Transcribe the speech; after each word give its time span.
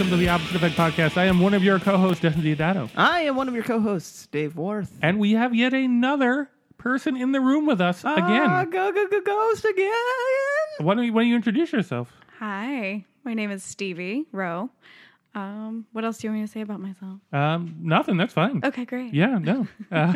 Hello 0.00 0.14
and 0.14 0.18
welcome 0.22 0.40
to 0.40 0.48
the 0.48 0.56
Opposite 0.56 0.56
Effect 0.56 0.96
Podcast. 0.96 1.18
I 1.18 1.26
am 1.26 1.40
one 1.40 1.52
of 1.52 1.62
your 1.62 1.78
co-hosts, 1.78 2.22
Justin 2.22 2.42
Diodato. 2.42 2.88
I 2.96 3.20
am 3.20 3.36
one 3.36 3.48
of 3.48 3.54
your 3.54 3.62
co-hosts, 3.62 4.28
Dave 4.28 4.56
Worth. 4.56 4.98
And 5.02 5.18
we 5.18 5.32
have 5.32 5.54
yet 5.54 5.74
another 5.74 6.48
person 6.78 7.18
in 7.18 7.32
the 7.32 7.40
room 7.42 7.66
with 7.66 7.82
us 7.82 8.00
again. 8.00 8.16
Ah, 8.16 8.62
again. 8.62 8.70
go 8.70 8.92
go 8.92 9.08
go 9.08 9.20
ghost 9.20 9.66
again. 9.66 9.92
Why 10.78 10.94
don't 10.94 11.04
you, 11.04 11.12
why 11.12 11.20
don't 11.20 11.28
you 11.28 11.36
introduce 11.36 11.70
yourself? 11.74 12.10
Hi, 12.38 13.04
my 13.24 13.34
name 13.34 13.50
is 13.50 13.62
Stevie 13.62 14.24
Roe. 14.32 14.70
Um, 15.34 15.84
what 15.92 16.02
else 16.02 16.16
do 16.16 16.28
you 16.28 16.30
want 16.30 16.40
me 16.40 16.46
to 16.46 16.50
say 16.50 16.62
about 16.62 16.80
myself? 16.80 17.20
Um, 17.30 17.76
nothing. 17.82 18.16
That's 18.16 18.32
fine. 18.32 18.62
Okay, 18.64 18.86
great. 18.86 19.12
Yeah, 19.12 19.36
no. 19.36 19.68
Uh, 19.92 20.14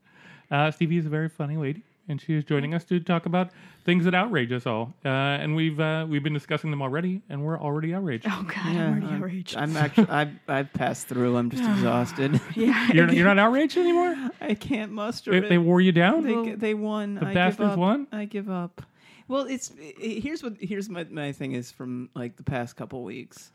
uh, 0.50 0.70
Stevie 0.72 0.98
is 0.98 1.06
a 1.06 1.08
very 1.08 1.30
funny 1.30 1.56
lady, 1.56 1.84
and 2.08 2.20
she 2.20 2.34
is 2.34 2.44
joining 2.44 2.74
us 2.74 2.84
to 2.84 3.00
talk 3.00 3.26
about 3.26 3.50
things 3.84 4.04
that 4.04 4.14
outrage 4.14 4.50
us 4.52 4.66
all. 4.66 4.92
Uh, 5.04 5.08
and 5.08 5.54
we've 5.56 5.78
uh, 5.80 6.06
we've 6.08 6.22
been 6.22 6.32
discussing 6.34 6.70
them 6.70 6.82
already, 6.82 7.22
and 7.28 7.44
we're 7.44 7.58
already 7.60 7.94
outraged. 7.94 8.26
Oh 8.28 8.42
God, 8.42 8.56
Yeah, 8.74 8.86
I'm 8.86 8.90
already 8.92 9.06
I'm- 9.06 9.14
outraged. 9.16 9.56
I'm 9.56 9.76
actually 9.76 10.08
I've 10.08 10.30
I've 10.48 10.72
passed 10.72 11.06
through. 11.08 11.36
I'm 11.36 11.50
just 11.50 11.62
exhausted. 11.70 12.40
yeah, 12.56 12.88
You're, 12.92 13.10
you're 13.12 13.24
not 13.26 13.38
outraged 13.38 13.76
anymore. 13.76 14.14
I 14.40 14.54
can't 14.54 14.92
muster 14.92 15.30
They, 15.32 15.46
it. 15.46 15.48
they 15.48 15.58
wore 15.58 15.80
you 15.80 15.92
down. 15.92 16.22
They, 16.24 16.54
they 16.54 16.74
won. 16.74 17.14
The 17.16 17.26
I 17.26 17.34
bastards 17.34 17.58
give 17.58 17.70
up. 17.70 17.78
won? 17.78 18.06
I 18.12 18.24
give 18.24 18.50
up. 18.50 18.82
Well, 19.28 19.42
it's 19.46 19.72
i- 19.80 20.20
here's 20.22 20.42
what 20.42 20.54
here's 20.60 20.88
my 20.88 21.04
my 21.04 21.32
thing 21.32 21.52
is 21.52 21.70
from 21.70 22.10
like 22.14 22.36
the 22.36 22.42
past 22.44 22.76
couple 22.76 23.02
weeks. 23.04 23.50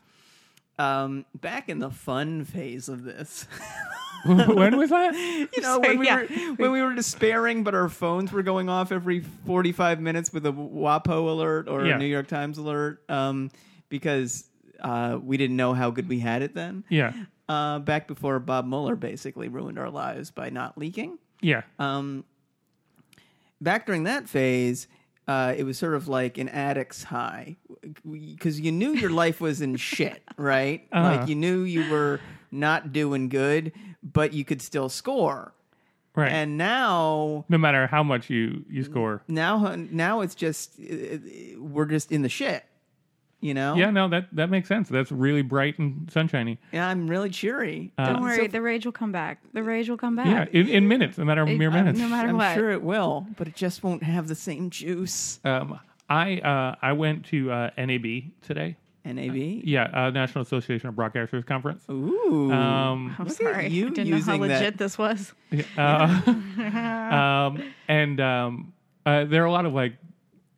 Um, 0.80 1.24
back 1.34 1.68
in 1.68 1.80
the 1.80 1.90
fun 1.90 2.44
phase 2.44 2.88
of 2.88 3.02
this, 3.02 3.48
when 4.26 4.76
was 4.76 4.90
that? 4.90 5.14
you 5.56 5.62
know, 5.62 5.76
Sorry, 5.82 5.88
when 5.88 5.98
we 5.98 6.06
yeah. 6.06 6.20
were 6.22 6.54
when 6.56 6.72
we 6.72 6.82
were 6.82 6.94
despairing, 6.94 7.62
but 7.64 7.74
our 7.74 7.88
phones 7.88 8.32
were 8.32 8.42
going 8.42 8.68
off 8.68 8.90
every 8.92 9.20
forty 9.46 9.72
five 9.72 10.00
minutes 10.00 10.32
with 10.32 10.44
a 10.46 10.52
WAPO 10.52 11.28
alert 11.28 11.68
or 11.68 11.84
Yeah. 11.86 11.94
a 11.94 11.98
New 11.98 12.06
York 12.06 12.26
Times 12.28 12.58
alert, 12.58 13.02
um, 13.08 13.50
because 13.88 14.44
uh, 14.80 15.18
we 15.22 15.36
didn't 15.36 15.56
know 15.56 15.72
how 15.74 15.90
good 15.90 16.08
we 16.08 16.18
had 16.20 16.42
it 16.42 16.54
then. 16.54 16.84
Yeah, 16.88 17.12
Uh, 17.48 17.78
back 17.80 18.06
before 18.08 18.38
Bob 18.38 18.66
Mueller 18.66 18.96
basically 18.96 19.48
ruined 19.48 19.78
our 19.78 19.90
lives 19.90 20.30
by 20.30 20.50
not 20.50 20.76
leaking. 20.78 21.18
yeah. 21.40 21.62
Um, 21.78 22.24
back 23.60 23.86
during 23.86 24.04
that 24.04 24.28
phase, 24.28 24.86
uh, 25.26 25.54
it 25.56 25.64
was 25.64 25.76
sort 25.78 25.94
of 25.94 26.08
like 26.08 26.38
an 26.38 26.48
addict's 26.48 27.02
high 27.02 27.56
because 28.08 28.60
you 28.60 28.72
knew 28.72 28.92
your 28.94 29.10
life 29.10 29.40
was 29.40 29.60
in 29.60 29.76
shit, 29.90 30.22
right? 30.36 30.86
Uh-huh. 30.92 31.16
Like 31.16 31.28
you 31.28 31.34
knew 31.34 31.62
you 31.62 31.90
were 31.90 32.20
not 32.50 32.92
doing 32.92 33.28
good, 33.28 33.72
but 34.02 34.32
you 34.32 34.44
could 34.44 34.62
still 34.62 34.88
score. 34.88 35.52
Right. 36.14 36.32
And 36.32 36.56
now, 36.58 37.44
no 37.48 37.58
matter 37.58 37.86
how 37.86 38.02
much 38.02 38.28
you 38.28 38.64
you 38.68 38.82
score. 38.82 39.22
now, 39.28 39.76
now 39.76 40.20
it's 40.22 40.34
just 40.34 40.72
uh, 40.80 41.18
we're 41.58 41.84
just 41.86 42.10
in 42.10 42.22
the 42.22 42.28
shit. 42.28 42.64
You 43.40 43.54
know? 43.54 43.76
Yeah, 43.76 43.90
no, 43.90 44.08
that 44.08 44.26
that 44.34 44.50
makes 44.50 44.66
sense. 44.66 44.88
That's 44.88 45.12
really 45.12 45.42
bright 45.42 45.78
and 45.78 46.10
sunshiny. 46.10 46.58
Yeah, 46.72 46.88
I'm 46.88 47.06
really 47.08 47.30
cheery. 47.30 47.92
Uh, 47.96 48.06
Don't 48.06 48.16
Uh, 48.16 48.20
worry, 48.22 48.36
so- 48.38 48.48
the 48.48 48.60
rage 48.60 48.84
will 48.84 48.90
come 48.90 49.12
back. 49.12 49.38
The 49.52 49.62
rage 49.62 49.88
will 49.88 49.96
come 49.96 50.16
back. 50.16 50.26
Yeah, 50.26 50.46
in, 50.60 50.66
in 50.68 50.88
minutes, 50.88 51.18
no 51.18 51.24
matter 51.24 51.46
mere 51.46 51.68
Uh, 51.70 51.74
minutes. 51.74 52.00
no 52.00 52.08
matter 52.08 52.30
I'm 52.30 52.36
what. 52.36 52.54
sure 52.56 52.70
it 52.72 52.82
will, 52.82 53.28
but 53.36 53.46
it 53.46 53.54
just 53.54 53.84
won't 53.84 54.02
have 54.02 54.26
the 54.26 54.34
same 54.34 54.70
juice. 54.70 55.38
Um, 55.44 55.78
I 56.10 56.38
uh, 56.38 56.74
I 56.82 56.94
went 56.94 57.26
to 57.26 57.52
uh, 57.52 57.70
NAB 57.78 58.06
today. 58.42 58.76
NAB. 59.04 59.36
Yeah, 59.64 59.84
uh, 59.92 60.10
National 60.10 60.42
Association 60.42 60.88
of 60.88 60.94
Broadcasters 60.94 61.46
Conference. 61.46 61.84
Ooh. 61.90 62.52
Um, 62.52 63.14
I'm 63.18 63.26
Look 63.26 63.40
at 63.40 63.42
sorry, 63.42 63.68
you 63.68 63.86
I 63.86 63.90
didn't 63.90 64.10
know 64.10 64.16
how 64.20 64.32
using 64.34 64.40
that- 64.42 64.48
legit 64.60 64.78
this 64.78 64.98
was. 64.98 65.32
uh, 65.78 66.20
um, 67.56 67.62
and 67.88 68.20
um, 68.20 68.72
uh, 69.06 69.24
there 69.24 69.42
are 69.42 69.46
a 69.46 69.52
lot 69.52 69.66
of 69.66 69.72
like 69.72 69.94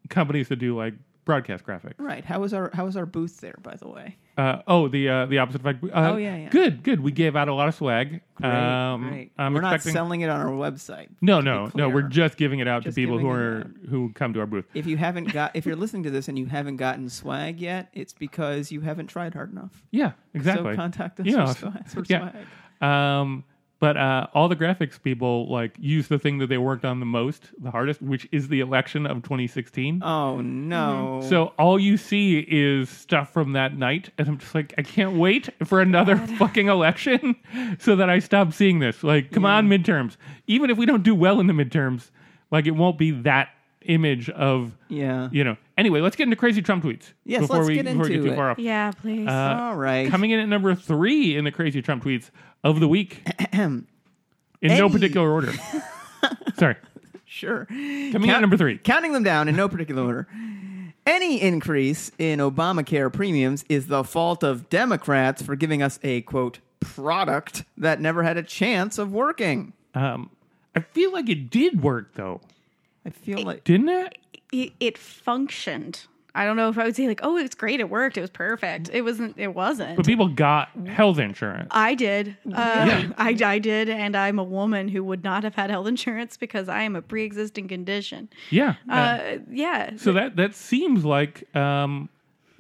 companies 0.09 0.49
that 0.49 0.57
do 0.57 0.77
like 0.77 0.95
broadcast 1.25 1.65
graphics. 1.65 1.95
Right. 1.99 2.25
How 2.25 2.41
was 2.41 2.53
our 2.55 2.71
How 2.75 2.85
was 2.85 2.97
our 2.97 3.07
booth 3.07 3.41
there? 3.41 3.57
By 3.63 3.77
the 3.77 3.89
way. 3.89 4.17
Uh, 4.37 4.63
oh, 4.67 4.89
the 4.89 5.09
uh, 5.09 5.27
the 5.27 5.39
opposite 5.39 5.61
effect. 5.61 5.85
Uh, 5.85 5.89
Oh, 6.13 6.17
yeah, 6.17 6.35
yeah. 6.37 6.49
Good, 6.49 6.83
good. 6.83 7.01
We 7.01 7.13
gave 7.13 7.37
out 7.37 7.49
a 7.49 7.55
lot 7.55 7.69
of 7.69 7.75
swag. 7.75 8.23
Great, 8.37 8.51
um, 8.51 9.09
great. 9.09 9.33
I'm 9.37 9.53
We're 9.53 9.61
expecting. 9.61 9.93
not 9.93 9.99
selling 9.99 10.21
it 10.23 10.31
on 10.31 10.41
our 10.41 10.53
website. 10.53 11.09
no, 11.21 11.41
no, 11.43 11.71
no. 11.75 11.89
We're 11.91 12.03
just 12.03 12.37
giving 12.39 12.59
it 12.61 12.67
out 12.67 12.85
Just 12.85 12.95
to 12.95 13.01
people 13.03 13.19
who 13.19 13.29
are 13.29 13.71
who 13.89 14.13
come 14.15 14.33
to 14.33 14.41
our 14.41 14.47
booth. 14.47 14.65
If 14.73 14.87
you 14.87 14.97
haven't 14.97 15.33
got, 15.33 15.55
if 15.55 15.67
you're 15.67 15.77
listening 15.77 16.05
to 16.05 16.11
this 16.11 16.29
and 16.29 16.39
you 16.39 16.47
haven't 16.47 16.77
gotten 16.77 17.09
swag 17.11 17.61
yet, 17.61 17.89
it's 17.93 18.15
because 18.15 18.73
you 18.73 18.81
haven't 18.81 19.09
tried 19.09 19.35
hard 19.35 19.53
enough. 19.53 19.83
Yeah, 19.91 20.13
exactly. 20.33 20.73
So 20.73 20.77
contact 20.77 21.21
us 21.21 21.27
Yeah. 21.27 21.53
for, 21.53 21.59
swag, 21.61 21.89
for 21.89 22.03
Yeah. 22.09 22.31
swag. 22.31 22.47
Um, 22.91 23.45
but 23.81 23.97
uh, 23.97 24.27
all 24.35 24.49
the 24.49 24.57
graphics 24.57 25.03
people 25.03 25.51
like 25.51 25.75
use 25.79 26.09
the 26.09 26.19
thing 26.19 26.39
that 26.39 26.49
they 26.49 26.59
worked 26.59 26.85
on 26.85 27.01
the 27.01 27.07
most, 27.07 27.49
the 27.59 27.71
hardest, 27.71 28.03
which 28.03 28.29
is 28.31 28.49
the 28.49 28.61
election 28.61 29.07
of 29.07 29.23
2016. 29.23 30.03
Oh 30.05 30.41
no. 30.43 31.23
So 31.29 31.55
all 31.59 31.81
you 31.81 31.97
see 31.97 32.41
is 32.41 32.91
stuff 32.91 33.33
from 33.33 33.55
that 33.55 33.77
night, 33.77 34.11
and 34.19 34.29
I'm 34.29 34.39
just 34.39 34.55
like, 34.55 34.75
I 34.77 34.83
can't 34.83 35.17
wait 35.17 35.49
for 35.65 35.81
another 35.81 36.17
fucking 36.39 36.69
election, 36.69 37.37
so 37.79 37.97
that 37.97 38.11
I 38.11 38.19
stop 38.19 38.53
seeing 38.53 38.79
this. 38.81 39.03
Like, 39.03 39.33
come 39.33 39.47
on, 39.47 39.69
midterms. 39.69 40.17
Even 40.47 40.69
if 40.69 40.77
we 40.77 40.85
don't 40.85 41.03
do 41.03 41.15
well 41.15 41.41
in 41.41 41.47
the 41.47 41.55
midterms, 41.55 42.11
like 42.51 42.67
it 42.67 42.73
won't 42.73 42.99
be 42.99 43.11
that 43.11 43.49
image 43.83 44.29
of 44.31 44.73
yeah. 44.89 45.29
you 45.33 45.45
know. 45.45 45.57
Anyway, 45.79 46.01
let's 46.01 46.17
get 46.17 46.25
into 46.25 46.37
crazy 46.37 46.61
Trump 46.63 46.85
tweets 46.85 47.13
Yes, 47.25 47.41
before 47.43 47.57
let's 47.59 47.69
we 47.69 47.75
get 47.77 47.85
before 47.87 48.01
we 48.01 48.15
into 48.15 48.19
get 48.19 48.29
too 48.29 48.33
it. 48.33 48.37
far 48.37 48.51
off. 48.51 48.59
Yeah, 48.59 48.91
please. 48.93 49.27
Uh, 49.29 49.59
All 49.61 49.77
right. 49.77 50.11
Coming 50.11 50.31
in 50.31 50.41
at 50.41 50.49
number 50.49 50.75
three 50.75 51.37
in 51.37 51.45
the 51.45 51.51
crazy 51.53 51.81
Trump 51.83 52.05
tweets 52.05 52.31
of 52.63 52.81
the 52.81 52.89
week, 52.89 53.23
in 53.53 53.87
no 54.63 54.89
particular 54.91 55.31
order. 55.31 55.53
Sorry, 56.59 56.77
Sure. 57.25 57.65
coming 57.67 58.25
in 58.25 58.31
at 58.31 58.41
number 58.41 58.57
three. 58.57 58.77
Counting 58.79 59.13
them 59.13 59.23
down 59.23 59.49
in 59.49 59.57
no 59.57 59.69
particular 59.69 60.03
order. 60.03 60.29
Any 61.07 61.41
increase 61.41 62.13
in 62.19 62.39
Obamacare 62.41 63.11
premiums 63.13 63.65
is 63.69 63.87
the 63.87 64.05
fault 64.05 64.43
of 64.45 64.69
Democrats 64.69 65.41
for 65.43 65.57
giving 65.57 65.83
us 65.83 65.99
a 66.03 66.21
quote 66.23 66.59
product 66.81 67.65
that 67.79 68.01
never 68.01 68.23
had 68.23 68.37
a 68.37 68.43
chance 68.43 68.99
of 68.99 69.13
working. 69.13 69.73
Um, 69.95 70.31
I 70.77 70.81
feel 70.81 71.13
like 71.13 71.29
it 71.29 71.51
did 71.51 71.83
work 71.83 72.15
though, 72.15 72.43
I 73.11 73.25
feel 73.25 73.43
like 73.43 73.65
didn't 73.65 73.89
it? 73.89 74.19
it, 74.53 74.73
it 74.81 74.99
functioned. 74.99 76.07
I 76.33 76.45
don't 76.45 76.57
know 76.57 76.69
if 76.69 76.79
I 76.79 76.85
would 76.85 76.95
say 76.95 77.09
like, 77.09 77.21
oh, 77.25 77.37
it's 77.37 77.57
great, 77.57 77.81
it 77.81 77.91
worked, 77.91 78.17
it 78.17 78.21
was 78.21 78.31
perfect. 78.31 78.89
It 78.93 79.03
wasn't. 79.03 79.37
It 79.37 79.53
wasn't. 79.53 79.97
But 79.97 80.07
people 80.07 80.29
got 80.29 80.69
health 80.87 81.19
insurance. 81.19 81.67
I 81.73 81.97
did. 81.97 82.37
Uh, 82.47 83.09
I, 83.19 83.37
I 83.45 83.59
did, 83.59 83.89
and 83.89 84.17
I'm 84.17 84.39
a 84.39 84.45
woman 84.45 84.87
who 84.87 85.03
would 85.03 85.25
not 85.25 85.43
have 85.43 85.57
had 85.57 85.71
health 85.71 85.89
insurance 85.89 86.37
because 86.37 86.69
I 86.69 86.83
am 86.83 86.95
a 86.95 87.03
pre-existing 87.03 87.67
condition. 87.67 88.29
Yeah. 88.51 88.77
Uh, 88.89 88.93
Uh, 88.93 89.39
yeah. 89.51 89.97
so 89.97 90.13
that 90.13 90.37
that 90.37 90.55
seems 90.55 91.05
like 91.05 91.53
um, 91.57 92.09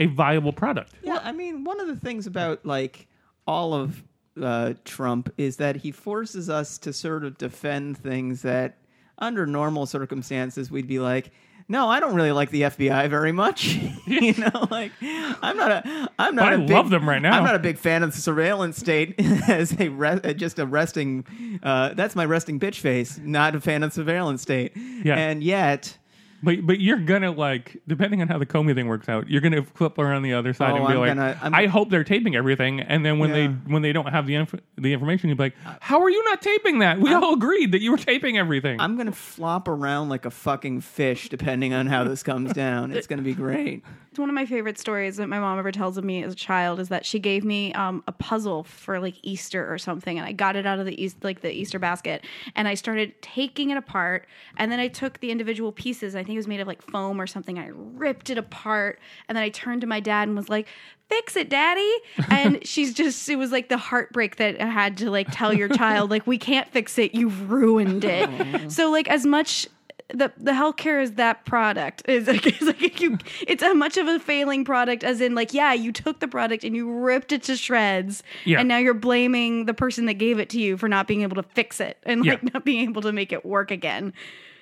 a 0.00 0.06
viable 0.06 0.52
product. 0.52 0.94
Yeah, 1.04 1.20
I 1.22 1.30
mean, 1.30 1.62
one 1.62 1.78
of 1.78 1.86
the 1.86 1.96
things 1.96 2.26
about 2.26 2.66
like 2.66 3.06
all 3.46 3.72
of 3.72 4.02
uh, 4.40 4.74
Trump 4.84 5.32
is 5.38 5.58
that 5.58 5.76
he 5.76 5.92
forces 5.92 6.50
us 6.50 6.76
to 6.78 6.92
sort 6.92 7.24
of 7.24 7.38
defend 7.38 7.98
things 7.98 8.42
that, 8.42 8.78
under 9.20 9.46
normal 9.46 9.86
circumstances, 9.86 10.70
we'd 10.70 10.86
be 10.86 10.98
like, 10.98 11.30
"No, 11.68 11.88
I 11.88 12.00
don't 12.00 12.14
really 12.14 12.32
like 12.32 12.50
the 12.50 12.62
FBI 12.62 13.08
very 13.10 13.32
much." 13.32 13.66
you 14.06 14.34
know, 14.34 14.66
like 14.70 14.92
I'm 15.02 15.56
not 15.56 15.70
a, 15.70 16.08
I'm 16.18 16.34
not. 16.34 16.52
I 16.52 16.54
a 16.54 16.58
big, 16.58 16.70
love 16.70 16.90
them 16.90 17.08
right 17.08 17.22
now. 17.22 17.36
I'm 17.36 17.44
not 17.44 17.54
a 17.54 17.60
big 17.60 17.78
fan 17.78 18.02
of 18.02 18.14
the 18.14 18.20
surveillance 18.20 18.78
state 18.78 19.14
as 19.48 19.78
a 19.78 19.88
re- 19.88 20.34
just 20.34 20.58
a 20.58 20.66
resting. 20.66 21.24
Uh, 21.62 21.94
that's 21.94 22.16
my 22.16 22.24
resting 22.24 22.58
bitch 22.58 22.76
face. 22.76 23.18
Not 23.22 23.54
a 23.54 23.60
fan 23.60 23.82
of 23.82 23.92
surveillance 23.92 24.42
state. 24.42 24.72
Yeah. 24.76 25.16
and 25.16 25.42
yet. 25.42 25.96
But 26.42 26.66
but 26.66 26.80
you're 26.80 26.98
gonna 26.98 27.30
like 27.32 27.76
depending 27.86 28.22
on 28.22 28.28
how 28.28 28.38
the 28.38 28.46
Comey 28.46 28.74
thing 28.74 28.86
works 28.88 29.08
out, 29.08 29.28
you're 29.28 29.40
gonna 29.42 29.62
flip 29.62 29.98
around 29.98 30.22
the 30.22 30.32
other 30.34 30.52
side 30.52 30.72
Oh, 30.72 30.76
and 30.76 30.86
be 30.86 30.92
I'm 30.94 30.98
like, 30.98 31.08
gonna- 31.10 31.38
I'm- 31.42 31.54
I 31.54 31.66
hope 31.66 31.90
they're 31.90 32.04
taping 32.04 32.34
everything, 32.36 32.80
and 32.80 33.04
then 33.04 33.18
when 33.18 33.30
Yeah. 33.30 33.34
they 33.36 33.46
when 33.46 33.82
they 33.82 33.92
don't 33.92 34.08
have 34.10 34.26
the 34.26 34.36
inf- 34.36 34.54
the 34.76 34.92
information, 34.92 35.28
you'd 35.28 35.38
be 35.38 35.44
like, 35.44 35.56
How 35.80 36.00
are 36.02 36.10
you 36.10 36.22
not 36.24 36.40
taping 36.42 36.78
that? 36.78 36.98
We 36.98 37.12
all 37.12 37.34
agreed 37.34 37.72
that 37.72 37.80
you 37.82 37.90
were 37.90 37.98
taping 37.98 38.38
everything. 38.38 38.80
I'm 38.80 38.96
gonna 38.96 39.12
flop 39.12 39.68
around 39.68 40.08
like 40.08 40.24
a 40.24 40.30
fucking 40.30 40.80
fish, 40.80 41.28
depending 41.28 41.74
on 41.74 41.86
how 41.86 42.04
this 42.04 42.22
comes 42.22 42.52
down. 42.52 42.92
It's 42.92 43.06
gonna 43.06 43.22
be 43.22 43.34
great. 43.34 43.82
It's 44.10 44.18
one 44.18 44.28
of 44.28 44.34
my 44.34 44.44
favorite 44.46 44.76
stories 44.76 45.18
that 45.18 45.28
my 45.28 45.38
mom 45.38 45.58
ever 45.60 45.70
tells 45.70 45.96
of 45.96 46.02
me 46.04 46.24
as 46.24 46.32
a 46.32 46.36
child 46.36 46.80
is 46.80 46.88
that 46.88 47.06
she 47.06 47.20
gave 47.20 47.44
me 47.44 47.72
um, 47.74 48.02
a 48.08 48.12
puzzle 48.12 48.64
for 48.64 48.98
like 48.98 49.14
Easter 49.22 49.72
or 49.72 49.78
something, 49.78 50.18
and 50.18 50.26
I 50.26 50.32
got 50.32 50.56
it 50.56 50.66
out 50.66 50.80
of 50.80 50.86
the 50.86 51.00
East, 51.00 51.22
like 51.22 51.42
the 51.42 51.52
Easter 51.52 51.78
basket, 51.78 52.24
and 52.56 52.66
I 52.66 52.74
started 52.74 53.20
taking 53.22 53.70
it 53.70 53.76
apart, 53.76 54.26
and 54.56 54.72
then 54.72 54.80
I 54.80 54.88
took 54.88 55.20
the 55.20 55.30
individual 55.30 55.70
pieces. 55.70 56.16
I 56.16 56.24
think 56.24 56.29
it 56.34 56.36
was 56.36 56.46
made 56.48 56.60
of 56.60 56.66
like 56.68 56.82
foam 56.82 57.20
or 57.20 57.26
something. 57.26 57.58
I 57.58 57.70
ripped 57.72 58.30
it 58.30 58.38
apart, 58.38 58.98
and 59.28 59.36
then 59.36 59.42
I 59.42 59.48
turned 59.48 59.80
to 59.82 59.86
my 59.86 60.00
dad 60.00 60.28
and 60.28 60.36
was 60.36 60.48
like, 60.48 60.66
"Fix 61.08 61.36
it, 61.36 61.48
daddy!" 61.48 61.92
And 62.30 62.66
she's 62.66 62.94
just 62.94 63.28
it 63.28 63.36
was 63.36 63.52
like 63.52 63.68
the 63.68 63.78
heartbreak 63.78 64.36
that 64.36 64.60
I 64.60 64.66
had 64.66 64.96
to 64.98 65.10
like 65.10 65.28
tell 65.30 65.52
your 65.52 65.68
child 65.68 66.10
like 66.10 66.26
we 66.26 66.38
can't 66.38 66.68
fix 66.68 66.98
it, 66.98 67.14
you've 67.14 67.50
ruined 67.50 68.04
it. 68.04 68.70
so 68.72 68.90
like 68.90 69.08
as 69.08 69.26
much 69.26 69.66
the 70.12 70.32
the 70.36 70.50
healthcare 70.50 71.00
is 71.00 71.12
that 71.12 71.44
product 71.44 72.02
is 72.08 72.26
like, 72.26 72.44
it's 72.44 72.60
like 72.62 73.00
you 73.00 73.16
it's 73.46 73.62
as 73.62 73.76
much 73.76 73.96
of 73.96 74.08
a 74.08 74.18
failing 74.18 74.64
product 74.64 75.04
as 75.04 75.20
in 75.20 75.36
like 75.36 75.54
yeah 75.54 75.72
you 75.72 75.92
took 75.92 76.18
the 76.18 76.26
product 76.26 76.64
and 76.64 76.74
you 76.74 76.90
ripped 76.92 77.30
it 77.30 77.44
to 77.44 77.54
shreds 77.56 78.24
Yeah. 78.44 78.58
and 78.58 78.66
now 78.68 78.78
you're 78.78 78.92
blaming 78.92 79.66
the 79.66 79.74
person 79.74 80.06
that 80.06 80.14
gave 80.14 80.40
it 80.40 80.48
to 80.50 80.60
you 80.60 80.76
for 80.76 80.88
not 80.88 81.06
being 81.06 81.22
able 81.22 81.36
to 81.36 81.44
fix 81.44 81.78
it 81.78 81.96
and 82.02 82.22
like 82.24 82.42
Yeah. 82.42 82.50
not 82.54 82.64
being 82.64 82.88
able 82.88 83.02
to 83.02 83.12
make 83.12 83.30
it 83.32 83.46
work 83.46 83.70
again 83.70 84.12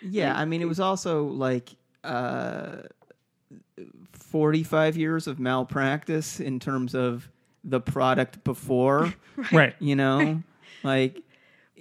Yeah, 0.03 0.37
I 0.39 0.45
mean, 0.45 0.61
it 0.63 0.69
was 0.69 0.81
also 0.81 1.25
like 1.25 1.71
uh, 2.05 2.83
45 4.13 4.97
years 4.97 5.27
of 5.27 5.39
malpractice 5.39 6.41
in 6.41 6.61
terms 6.61 6.95
of 6.95 7.29
the 7.65 7.81
product 7.81 8.43
before, 8.45 9.13
Right. 9.53 9.75
you 9.79 9.97
know? 9.97 10.43
like 10.85 11.23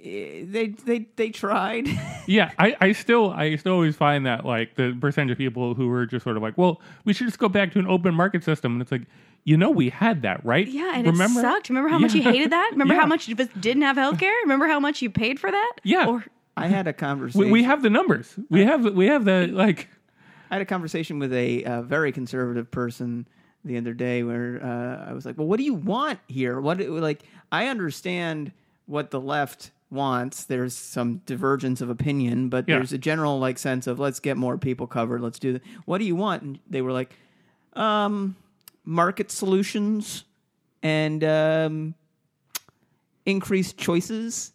eh, 0.02 0.42
they 0.44 0.68
they 0.84 1.06
they 1.16 1.30
tried. 1.30 1.86
Yeah, 2.28 2.50
I, 2.58 2.76
I 2.78 2.92
still 2.92 3.30
I 3.30 3.56
still 3.56 3.72
always 3.72 3.96
find 3.96 4.26
that 4.26 4.44
like 4.44 4.74
the 4.74 4.94
percentage 5.00 5.32
of 5.32 5.38
people 5.38 5.72
who 5.74 5.88
were 5.88 6.04
just 6.04 6.24
sort 6.24 6.36
of 6.36 6.42
like, 6.42 6.58
well, 6.58 6.78
we 7.06 7.14
should 7.14 7.26
just 7.26 7.38
go 7.38 7.48
back 7.48 7.72
to 7.72 7.78
an 7.78 7.86
open 7.86 8.14
market 8.14 8.44
system, 8.44 8.72
and 8.74 8.82
it's 8.82 8.92
like, 8.92 9.06
you 9.44 9.56
know, 9.56 9.70
we 9.70 9.88
had 9.88 10.20
that, 10.22 10.44
right? 10.44 10.68
Yeah, 10.68 10.92
and 10.94 11.06
remember? 11.06 11.40
it 11.40 11.42
sucked. 11.42 11.70
Remember 11.70 11.88
how 11.88 11.98
much 11.98 12.12
you 12.12 12.20
hated 12.22 12.50
that? 12.52 12.68
Remember 12.72 12.92
Yeah. 12.96 13.00
how 13.00 13.06
much 13.06 13.28
you 13.28 13.34
just 13.34 13.58
didn't 13.58 13.80
have 13.82 13.96
health 13.96 14.18
care? 14.18 14.34
Remember 14.42 14.66
how 14.66 14.78
much 14.78 15.00
you 15.00 15.08
paid 15.08 15.40
for 15.40 15.50
that? 15.50 15.72
Yeah. 15.84 16.06
Or 16.06 16.24
I 16.62 16.66
had 16.68 16.86
a 16.86 16.92
conversation. 16.92 17.46
We, 17.46 17.52
we 17.52 17.62
have 17.64 17.82
the 17.82 17.90
numbers. 17.90 18.34
We 18.50 18.64
have 18.64 18.84
we 18.84 19.06
have 19.06 19.24
the 19.24 19.46
like. 19.48 19.88
I 20.50 20.54
had 20.54 20.62
a 20.62 20.66
conversation 20.66 21.18
with 21.18 21.32
a 21.32 21.64
uh, 21.64 21.82
very 21.82 22.10
conservative 22.12 22.70
person 22.70 23.26
the 23.64 23.76
other 23.76 23.92
day 23.92 24.22
where 24.22 24.60
uh, 24.62 25.10
I 25.10 25.12
was 25.12 25.26
like, 25.26 25.36
"Well, 25.36 25.46
what 25.46 25.58
do 25.58 25.64
you 25.64 25.74
want 25.74 26.20
here? 26.28 26.60
What 26.60 26.80
like 26.80 27.22
I 27.52 27.66
understand 27.68 28.52
what 28.86 29.10
the 29.10 29.20
left 29.20 29.70
wants. 29.90 30.44
There's 30.44 30.74
some 30.74 31.22
divergence 31.26 31.80
of 31.80 31.88
opinion, 31.90 32.48
but 32.48 32.68
Yeah. 32.68 32.76
there's 32.76 32.92
a 32.92 32.98
general 32.98 33.38
like 33.38 33.58
sense 33.58 33.86
of 33.86 33.98
let's 33.98 34.20
get 34.20 34.36
more 34.36 34.58
people 34.58 34.86
covered. 34.86 35.20
Let's 35.20 35.38
do 35.38 35.54
that. 35.54 35.62
What 35.84 35.98
do 35.98 36.04
you 36.04 36.16
want?" 36.16 36.42
And 36.42 36.58
they 36.68 36.80
were 36.82 36.92
like, 36.92 37.12
um, 37.74 38.36
"Market 38.84 39.30
solutions 39.30 40.24
and 40.82 41.22
um, 41.24 41.94
increased 43.26 43.76
choices." 43.76 44.52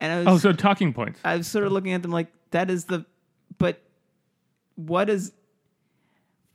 And 0.00 0.12
I 0.12 0.18
was 0.18 0.26
Oh, 0.28 0.38
so 0.38 0.52
talking 0.52 0.92
points. 0.92 1.20
I 1.24 1.36
was 1.36 1.46
sort 1.46 1.66
of 1.66 1.72
looking 1.72 1.92
at 1.92 2.02
them 2.02 2.10
like 2.10 2.28
that 2.50 2.70
is 2.70 2.84
the 2.86 3.04
but 3.58 3.80
what 4.76 5.08
is 5.08 5.32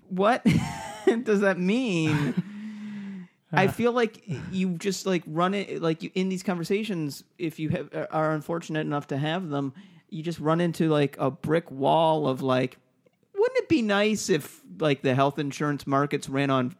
what 0.09 0.45
does 1.23 1.41
that 1.41 1.57
mean? 1.59 2.43
I 3.51 3.67
feel 3.67 3.91
like 3.93 4.23
you 4.51 4.71
just 4.73 5.05
like 5.07 5.23
run 5.25 5.53
it 5.55 5.81
like 5.81 6.03
you 6.03 6.11
in 6.13 6.29
these 6.29 6.43
conversations 6.43 7.23
if 7.39 7.59
you 7.59 7.69
have 7.69 8.07
are 8.11 8.31
unfortunate 8.33 8.81
enough 8.81 9.07
to 9.07 9.17
have 9.17 9.49
them, 9.49 9.73
you 10.09 10.21
just 10.21 10.39
run 10.39 10.61
into 10.61 10.87
like 10.89 11.15
a 11.17 11.31
brick 11.31 11.71
wall 11.71 12.27
of 12.27 12.41
like 12.43 12.77
wouldn't 13.35 13.57
it 13.57 13.69
be 13.69 13.81
nice 13.81 14.29
if 14.29 14.61
like 14.79 15.01
the 15.01 15.15
health 15.15 15.39
insurance 15.39 15.87
markets 15.87 16.29
ran 16.29 16.49
on 16.51 16.75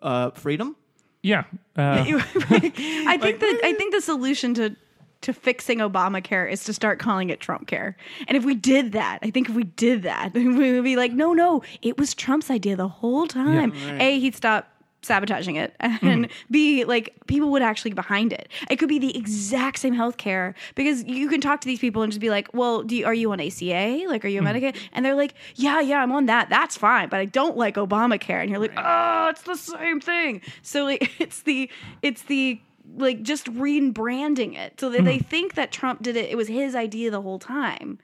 uh 0.00 0.30
freedom? 0.30 0.76
Yeah. 1.22 1.44
Uh, 1.76 2.04
I 2.06 3.18
think 3.20 3.40
that 3.40 3.60
I 3.64 3.74
think 3.76 3.94
the 3.94 4.00
solution 4.00 4.54
to 4.54 4.76
to 5.24 5.32
fixing 5.32 5.78
Obamacare 5.78 6.50
is 6.50 6.64
to 6.64 6.72
start 6.72 6.98
calling 6.98 7.30
it 7.30 7.40
Trump 7.40 7.66
care. 7.66 7.96
And 8.28 8.36
if 8.36 8.44
we 8.44 8.54
did 8.54 8.92
that, 8.92 9.18
I 9.22 9.30
think 9.30 9.48
if 9.48 9.54
we 9.54 9.64
did 9.64 10.02
that, 10.02 10.32
we 10.34 10.72
would 10.72 10.84
be 10.84 10.96
like, 10.96 11.12
no, 11.12 11.32
no, 11.32 11.62
it 11.82 11.98
was 11.98 12.14
Trump's 12.14 12.50
idea 12.50 12.76
the 12.76 12.88
whole 12.88 13.26
time. 13.26 13.72
A, 14.00 14.18
he'd 14.18 14.36
stop 14.36 14.68
sabotaging 15.04 15.56
it. 15.56 15.74
And 15.80 16.26
mm. 16.26 16.30
b 16.50 16.84
like 16.84 17.14
people 17.26 17.50
would 17.50 17.62
actually 17.62 17.90
get 17.92 17.96
behind 17.96 18.32
it. 18.32 18.48
It 18.68 18.76
could 18.76 18.88
be 18.88 18.98
the 18.98 19.16
exact 19.16 19.78
same 19.78 19.94
health 19.94 20.16
care 20.16 20.54
because 20.74 21.04
you 21.04 21.28
can 21.28 21.40
talk 21.40 21.60
to 21.60 21.66
these 21.66 21.78
people 21.78 22.02
and 22.02 22.10
just 22.10 22.20
be 22.20 22.30
like 22.30 22.52
well 22.52 22.82
do 22.82 22.96
you, 22.96 23.06
are 23.06 23.14
you 23.14 23.30
on 23.32 23.40
aca 23.40 24.04
like 24.08 24.24
are 24.24 24.28
you 24.28 24.40
on 24.40 24.46
mm. 24.46 24.54
medicaid? 24.54 24.76
And 24.92 25.04
they're 25.04 25.14
like 25.14 25.34
yeah 25.54 25.80
yeah 25.80 26.02
i'm 26.02 26.12
on 26.12 26.26
that. 26.26 26.48
That's 26.50 26.76
fine. 26.76 27.08
But 27.08 27.20
i 27.20 27.26
don't 27.26 27.56
like 27.56 27.76
obamacare. 27.76 28.40
And 28.40 28.50
you're 28.50 28.58
like 28.58 28.72
oh 28.76 29.28
it's 29.28 29.42
the 29.42 29.56
same 29.56 30.00
thing. 30.00 30.40
So 30.62 30.84
like 30.84 31.10
it's 31.20 31.42
the 31.42 31.70
it's 32.02 32.22
the 32.22 32.60
like 32.96 33.22
just 33.22 33.46
rebranding 33.46 34.56
it 34.56 34.78
so 34.80 34.88
that 34.90 35.04
they 35.04 35.18
hmm. 35.18 35.24
think 35.24 35.54
that 35.54 35.72
trump 35.72 36.02
did 36.02 36.16
it. 36.16 36.30
It 36.30 36.36
was 36.36 36.48
his 36.48 36.74
idea 36.74 37.10
the 37.10 37.22
whole 37.22 37.38
time 37.38 37.98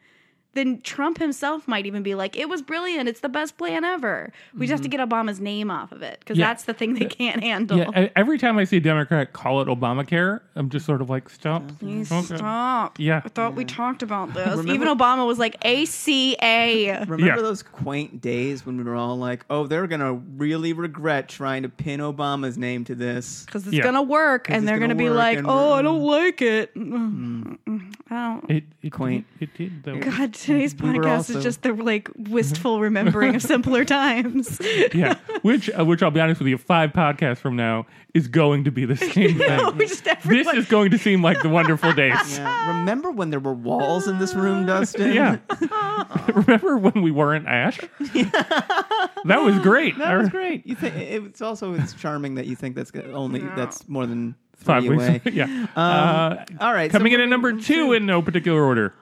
then 0.55 0.81
Trump 0.83 1.19
himself 1.19 1.69
might 1.69 1.87
even 1.87 2.03
be 2.03 2.15
like, 2.15 2.37
it 2.37 2.49
was 2.49 2.61
brilliant. 2.63 3.09
It's 3.09 3.21
the 3.21 3.29
best 3.29 3.57
plan 3.57 3.85
ever. 3.85 4.33
We 4.55 4.67
just 4.67 4.73
have 4.73 4.81
to 4.81 4.89
mm-hmm. 4.89 5.09
get 5.09 5.09
Obama's 5.09 5.41
name 5.41 5.71
off 5.71 5.93
of 5.93 6.03
it 6.03 6.19
because 6.21 6.39
Yeah. 6.39 6.47
that's 6.49 6.65
the 6.65 6.75
thing 6.75 6.95
they 6.95 7.05
can't 7.07 7.43
handle. 7.43 7.79
yeah. 7.79 8.09
Every 8.17 8.39
time 8.39 8.59
I 8.59 8.65
see 8.65 8.79
a 8.79 8.81
Democrat 8.81 9.33
call 9.33 9.61
it 9.61 9.69
Obamacare, 9.69 10.41
I'm 10.57 10.69
just 10.69 10.87
sort 10.87 11.01
of 11.01 11.09
like, 11.09 11.29
stop. 11.29 11.63
Please 11.79 12.11
Okay. 12.11 12.37
stop. 12.37 12.99
Yeah. 12.99 13.23
I 13.25 13.29
thought 13.29 13.55
we 13.55 13.65
talked 13.65 14.03
about 14.03 14.35
this. 14.35 14.49
Remember- 14.49 14.73
Even 14.73 14.89
Obama 14.89 15.27
was 15.27 15.39
like, 15.39 15.57
ACA. 15.65 17.01
Remember 17.09 17.27
Yeah. 17.27 17.37
those 17.37 17.63
quaint 17.63 18.21
days 18.21 18.67
when 18.67 18.77
we 18.77 18.83
were 18.83 18.95
all 18.97 19.17
like, 19.17 19.45
"Oh, 19.51 19.67
they're 19.67 19.87
gonna 19.87 20.15
really 20.15 20.73
regret 20.73 21.29
trying 21.29 21.63
to 21.63 21.69
pin 21.69 22.01
Obama's 22.01 22.59
name 22.59 22.85
to 22.87 22.95
this." 22.95 23.45
Because 23.45 23.67
it's 23.67 23.77
Yeah. 23.77 23.83
going 23.83 23.95
to 23.95 24.03
work. 24.03 24.51
And 24.51 24.67
they're 24.67 24.79
going 24.79 24.91
to 24.91 24.95
be 24.97 25.09
work 25.09 25.17
like, 25.17 25.41
oh, 25.45 25.73
I 25.75 25.83
don't 25.83 26.03
like 26.03 26.43
it. 26.43 26.75
Mm. 26.75 27.59
I 28.11 28.15
don't. 28.15 28.51
It, 28.51 28.65
it 28.83 28.91
Quaint. 28.91 29.27
It, 29.39 29.55
did 29.55 29.85
though. 29.85 29.99
God, 29.99 30.35
today's 30.47 30.75
We 30.75 30.89
podcast 30.91 31.07
also- 31.17 31.39
is 31.39 31.45
just 31.45 31.63
the 31.63 31.73
like 31.73 32.09
wistful 32.17 32.81
remembering 32.81 33.35
of 33.35 33.43
simpler 33.43 33.85
times. 33.85 34.59
yeah. 34.95 35.17
Which, 35.43 35.71
uh, 35.79 35.85
which 35.85 36.03
I'll 36.03 36.11
be 36.11 36.21
honest 36.21 36.41
with 36.41 36.49
you, 36.49 36.59
five 36.59 36.93
podcasts 36.93 37.39
from 37.39 37.57
now 37.57 37.87
is 38.15 38.29
going 38.29 38.65
to 38.65 38.71
be 38.71 38.85
the 38.85 38.97
same 38.97 39.39
thing. 39.39 39.77
we 39.77 39.87
just 39.87 40.05
this 40.25 40.47
is 40.49 40.67
going 40.67 40.91
to 40.91 40.99
seem 40.99 41.23
like 41.23 41.43
the 41.43 41.49
wonderful 41.49 41.93
days. 41.93 42.39
Yeah. 42.39 42.79
Remember 42.79 43.11
when 43.11 43.31
there 43.31 43.41
were 43.41 43.55
walls 43.55 44.09
in 44.09 44.19
this 44.19 44.35
room, 44.35 44.67
Dustin? 44.67 45.13
Yeah. 45.13 45.39
Remember 46.35 46.77
when 46.77 47.03
we 47.03 47.11
weren't 47.11 47.47
Ash? 47.47 47.79
that 47.99 49.41
was 49.43 49.59
great. 49.61 49.97
that 49.99 50.17
was 50.17 50.29
great. 50.29 50.67
You 50.67 50.75
think 50.75 50.97
it's 50.97 51.41
also 51.41 51.75
it's 51.75 51.95
charming 51.95 52.35
that 52.37 52.47
you 52.47 52.57
think 52.57 52.75
that's 52.77 52.91
only 53.13 53.41
that's 53.41 53.89
more 53.89 54.07
than 54.07 54.35
Five 54.57 54.85
weeks. 54.85 55.25
yeah. 55.33 55.67
uh, 55.75 56.45
All 56.61 56.75
right, 56.75 56.91
coming 56.91 57.13
so 57.13 57.15
in 57.15 57.21
at 57.23 57.29
number 57.31 57.51
moving 57.53 57.65
two 57.65 57.93
in 57.95 58.05
no 58.05 58.21
particular 58.21 58.63
order. 58.63 58.93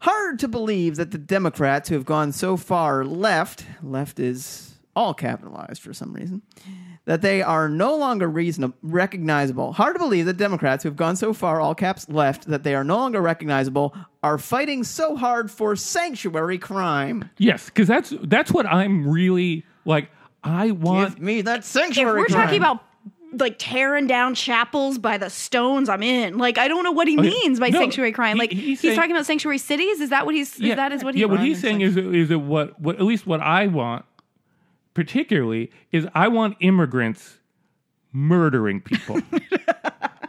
Hard 0.00 0.38
to 0.40 0.48
believe 0.48 0.96
that 0.96 1.10
the 1.10 1.18
Democrats 1.18 1.88
who 1.88 1.94
have 1.96 2.04
gone 2.04 2.32
so 2.32 2.56
far 2.56 3.04
left, 3.04 3.64
left 3.82 4.20
is 4.20 4.76
all 4.94 5.14
capitalized 5.14 5.82
for 5.82 5.92
some 5.92 6.12
reason, 6.12 6.42
that 7.04 7.22
they 7.22 7.40
are 7.42 7.68
no 7.68 7.96
longer 7.96 8.28
reasonable, 8.28 8.76
recognizable. 8.82 9.72
Hard 9.72 9.94
to 9.94 9.98
believe 9.98 10.26
that 10.26 10.36
Democrats 10.36 10.82
who 10.82 10.88
have 10.88 10.96
gone 10.96 11.16
so 11.16 11.32
far, 11.32 11.60
all 11.60 11.74
caps 11.74 12.08
left, 12.08 12.46
that 12.48 12.64
they 12.64 12.74
are 12.74 12.84
no 12.84 12.96
longer 12.96 13.20
recognizable, 13.20 13.94
are 14.22 14.38
fighting 14.38 14.84
so 14.84 15.16
hard 15.16 15.50
for 15.50 15.74
sanctuary 15.76 16.58
crime. 16.58 17.30
Yes, 17.38 17.66
because 17.66 17.88
that's 17.88 18.12
that's 18.24 18.52
what 18.52 18.66
I'm 18.66 19.08
really 19.08 19.64
like. 19.84 20.10
I 20.44 20.70
want. 20.72 21.14
Give 21.14 21.22
me 21.22 21.42
that 21.42 21.64
sanctuary. 21.64 21.64
if 21.64 21.64
sanctuary 21.64 22.20
we're 22.20 22.26
crime. 22.26 22.44
talking 22.46 22.58
about 22.58 22.84
like 23.32 23.56
tearing 23.58 24.06
down 24.06 24.34
chapels 24.34 24.98
by 24.98 25.18
the 25.18 25.28
stones, 25.30 25.88
I'm 25.88 26.02
in. 26.02 26.38
Like 26.38 26.58
I 26.58 26.68
don't 26.68 26.84
know 26.84 26.92
what 26.92 27.08
he 27.08 27.18
Okay. 27.18 27.28
means 27.28 27.60
by 27.60 27.68
No, 27.70 27.78
sanctuary 27.80 28.12
crime. 28.12 28.36
he- 28.36 28.40
like 28.40 28.52
he's 28.52 28.62
he's, 28.62 28.80
saying- 28.80 28.96
talking 28.96 29.10
about 29.12 29.26
sanctuary 29.26 29.58
cities. 29.58 30.00
Is 30.00 30.10
that 30.10 30.26
what 30.26 30.34
he's? 30.34 30.58
Is 30.60 30.76
that 30.76 30.92
is 30.92 31.04
what 31.04 31.14
he? 31.14 31.20
yeah, 31.20 31.26
what 31.26 31.40
he's 31.40 31.60
saying 31.60 31.80
is 31.80 31.96
is 31.96 32.28
that 32.30 32.38
what 32.38 32.80
what 32.80 32.96
at 32.96 33.02
least 33.02 33.26
what 33.26 33.40
I 33.40 33.66
want, 33.66 34.04
particularly, 34.94 35.70
is 35.92 36.06
I 36.14 36.28
want 36.28 36.56
immigrants 36.60 37.38
murdering 38.12 38.80
people. 38.80 39.20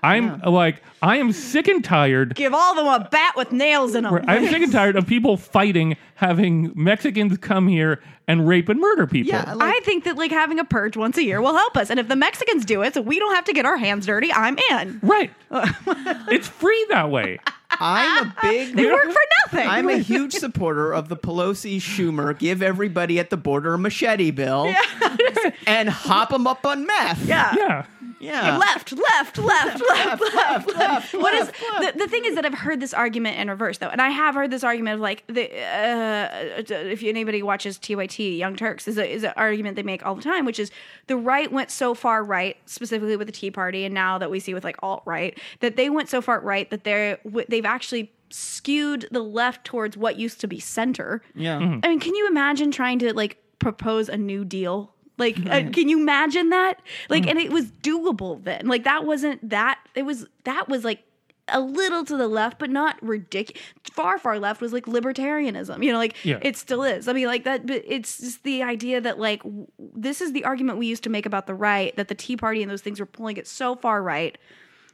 I'm 0.03 0.39
like 0.41 0.81
I 1.01 1.17
am 1.17 1.33
sick 1.33 1.67
and 1.67 1.83
tired. 1.83 2.35
Give 2.35 2.53
all 2.53 2.71
of 2.71 2.77
them 2.77 2.87
a 2.87 3.09
bat 3.09 3.33
with 3.35 3.51
nails 3.51 3.95
in 3.95 4.03
them. 4.05 4.13
I'm 4.27 4.47
sick 4.47 4.61
and 4.61 4.71
tired 4.71 4.95
of 4.95 5.05
people 5.05 5.35
fighting, 5.35 5.97
having 6.15 6.71
Mexicans 6.73 7.37
come 7.37 7.67
here 7.67 8.01
and 8.29 8.47
rape 8.47 8.69
and 8.69 8.79
murder 8.79 9.07
people. 9.07 9.33
yeah, 9.33 9.53
like, 9.53 9.75
I 9.75 9.79
think 9.83 10.03
that 10.03 10.15
like 10.15 10.29
having 10.29 10.59
a 10.59 10.63
purge 10.63 10.95
once 10.95 11.17
a 11.17 11.23
year 11.23 11.41
will 11.41 11.55
help 11.55 11.75
us. 11.75 11.89
And 11.89 11.99
if 11.99 12.07
the 12.07 12.15
Mexicans 12.15 12.63
do 12.63 12.83
it, 12.83 12.93
so 12.93 13.01
we 13.01 13.17
don't 13.17 13.33
have 13.33 13.43
to 13.45 13.53
get 13.53 13.65
our 13.65 13.75
hands 13.75 14.05
dirty, 14.05 14.31
I'm 14.31 14.55
in. 14.69 14.99
Right. 15.01 15.31
it's 15.51 16.47
free 16.47 16.85
that 16.89 17.09
way. 17.09 17.39
I'm 17.71 18.27
a 18.27 18.35
big. 18.41 18.75
They 18.75 18.85
work 18.85 19.11
for 19.11 19.21
nothing. 19.45 19.67
I'm 19.67 19.89
a 19.89 19.97
huge 19.97 20.33
supporter 20.33 20.93
of 20.93 21.09
the 21.09 21.17
Pelosi 21.17 21.77
Schumer 21.77 22.37
give 22.37 22.61
everybody 22.61 23.19
at 23.19 23.31
the 23.31 23.37
border 23.37 23.73
a 23.73 23.79
machete 23.79 24.29
bill 24.29 24.71
and 25.67 25.89
hop 25.89 26.29
them 26.29 26.45
up 26.45 26.65
on 26.67 26.85
meth. 26.85 27.25
yeah. 27.25 27.55
Yeah. 27.55 27.85
Yeah. 28.19 28.57
Left, 28.57 28.91
left, 28.91 29.37
left, 29.37 29.79
left, 29.79 30.21
left, 30.35 30.75
left, 30.75 31.13
What 31.13 31.33
is 31.33 31.45
left, 31.47 31.61
left. 31.71 31.93
the, 31.93 31.99
the 32.03 32.07
thing 32.07 32.25
is 32.25 32.35
that 32.35 32.45
I've 32.45 32.53
heard 32.53 32.79
this 32.79 32.93
argument 32.93 33.37
in 33.37 33.49
reverse 33.49 33.77
though, 33.77 33.87
and 33.87 34.01
I 34.01 34.09
have 34.09 34.35
heard 34.35 34.51
this 34.51 34.63
argument 34.63 34.95
of 34.95 34.99
like 35.01 35.23
the 35.27 35.43
uh, 35.45 36.63
if 36.67 37.03
anybody 37.03 37.41
watches 37.41 37.77
TYT 37.77 38.37
Young 38.37 38.55
Turks 38.55 38.87
is 38.87 38.97
a, 38.97 39.09
is 39.09 39.23
an 39.23 39.33
argument 39.37 39.75
they 39.75 39.83
make 39.83 40.05
all 40.05 40.15
the 40.15 40.21
time, 40.21 40.45
which 40.45 40.59
is 40.59 40.71
the 41.07 41.17
right 41.17 41.51
went 41.51 41.71
so 41.71 41.93
far 41.93 42.23
right, 42.23 42.57
specifically 42.65 43.15
with 43.15 43.27
the 43.27 43.33
Tea 43.33 43.51
Party, 43.51 43.85
and 43.85 43.93
now 43.93 44.17
that 44.17 44.29
we 44.29 44.39
see 44.39 44.53
with 44.53 44.63
like 44.63 44.77
alt 44.83 45.01
right, 45.05 45.37
that 45.61 45.75
they 45.75 45.89
went 45.89 46.09
so 46.09 46.21
far 46.21 46.39
right 46.41 46.69
that 46.69 46.83
they're 46.83 47.19
they've 47.47 47.65
actually 47.65 48.11
skewed 48.29 49.07
the 49.11 49.21
left 49.23 49.65
towards 49.65 49.97
what 49.97 50.17
used 50.17 50.39
to 50.41 50.47
be 50.47 50.59
center. 50.59 51.21
Yeah. 51.35 51.57
I 51.57 51.87
mean, 51.87 51.99
can 51.99 52.15
you 52.15 52.27
imagine 52.27 52.71
trying 52.71 52.99
to 52.99 53.13
like 53.13 53.37
propose 53.59 54.09
a 54.09 54.17
new 54.17 54.45
deal? 54.45 54.93
Like, 55.19 55.37
uh, 55.45 55.69
can 55.71 55.89
you 55.89 55.99
imagine 55.99 56.49
that? 56.49 56.81
Like, 57.09 57.27
and 57.27 57.37
it 57.37 57.51
was 57.51 57.65
doable 57.65 58.43
then. 58.43 58.67
Like, 58.67 58.85
that 58.85 59.05
wasn't 59.05 59.47
that. 59.49 59.79
It 59.95 60.03
was 60.03 60.25
that 60.45 60.67
was 60.69 60.83
like 60.83 61.03
a 61.51 61.59
little 61.59 62.05
to 62.05 62.15
the 62.15 62.27
left, 62.27 62.59
but 62.59 62.69
not 62.69 62.95
ridiculous. 63.01 63.61
Far, 63.91 64.17
far 64.19 64.37
left 64.39 64.61
was 64.61 64.71
like 64.71 64.85
libertarianism. 64.85 65.83
You 65.83 65.91
know, 65.91 65.97
like 65.97 66.15
Yeah. 66.23 66.37
it 66.41 66.55
still 66.57 66.83
is. 66.83 67.07
I 67.07 67.13
mean, 67.13 67.25
like 67.27 67.43
that. 67.43 67.65
But 67.65 67.83
it's 67.87 68.19
just 68.19 68.43
the 68.43 68.61
idea 68.63 69.01
that 69.01 69.19
like 69.19 69.43
w- 69.43 69.67
this 69.95 70.21
is 70.21 70.31
the 70.31 70.45
argument 70.45 70.77
we 70.77 70.85
used 70.87 71.03
to 71.03 71.09
make 71.09 71.25
about 71.25 71.47
the 71.47 71.55
right 71.55 71.95
that 71.95 72.07
the 72.07 72.15
Tea 72.15 72.37
Party 72.37 72.61
and 72.61 72.69
those 72.71 72.81
things 72.81 72.99
were 72.99 73.05
pulling 73.07 73.37
it 73.37 73.47
so 73.47 73.75
far 73.75 74.01
right 74.03 74.37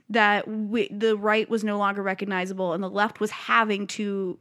that 0.10 0.48
we, 0.48 0.88
the 0.90 1.18
right 1.18 1.50
was 1.50 1.64
no 1.64 1.78
longer 1.78 2.02
recognizable 2.04 2.74
and 2.74 2.82
the 2.84 2.90
left 2.90 3.20
was 3.20 3.32
having 3.32 3.88
to 3.88 4.38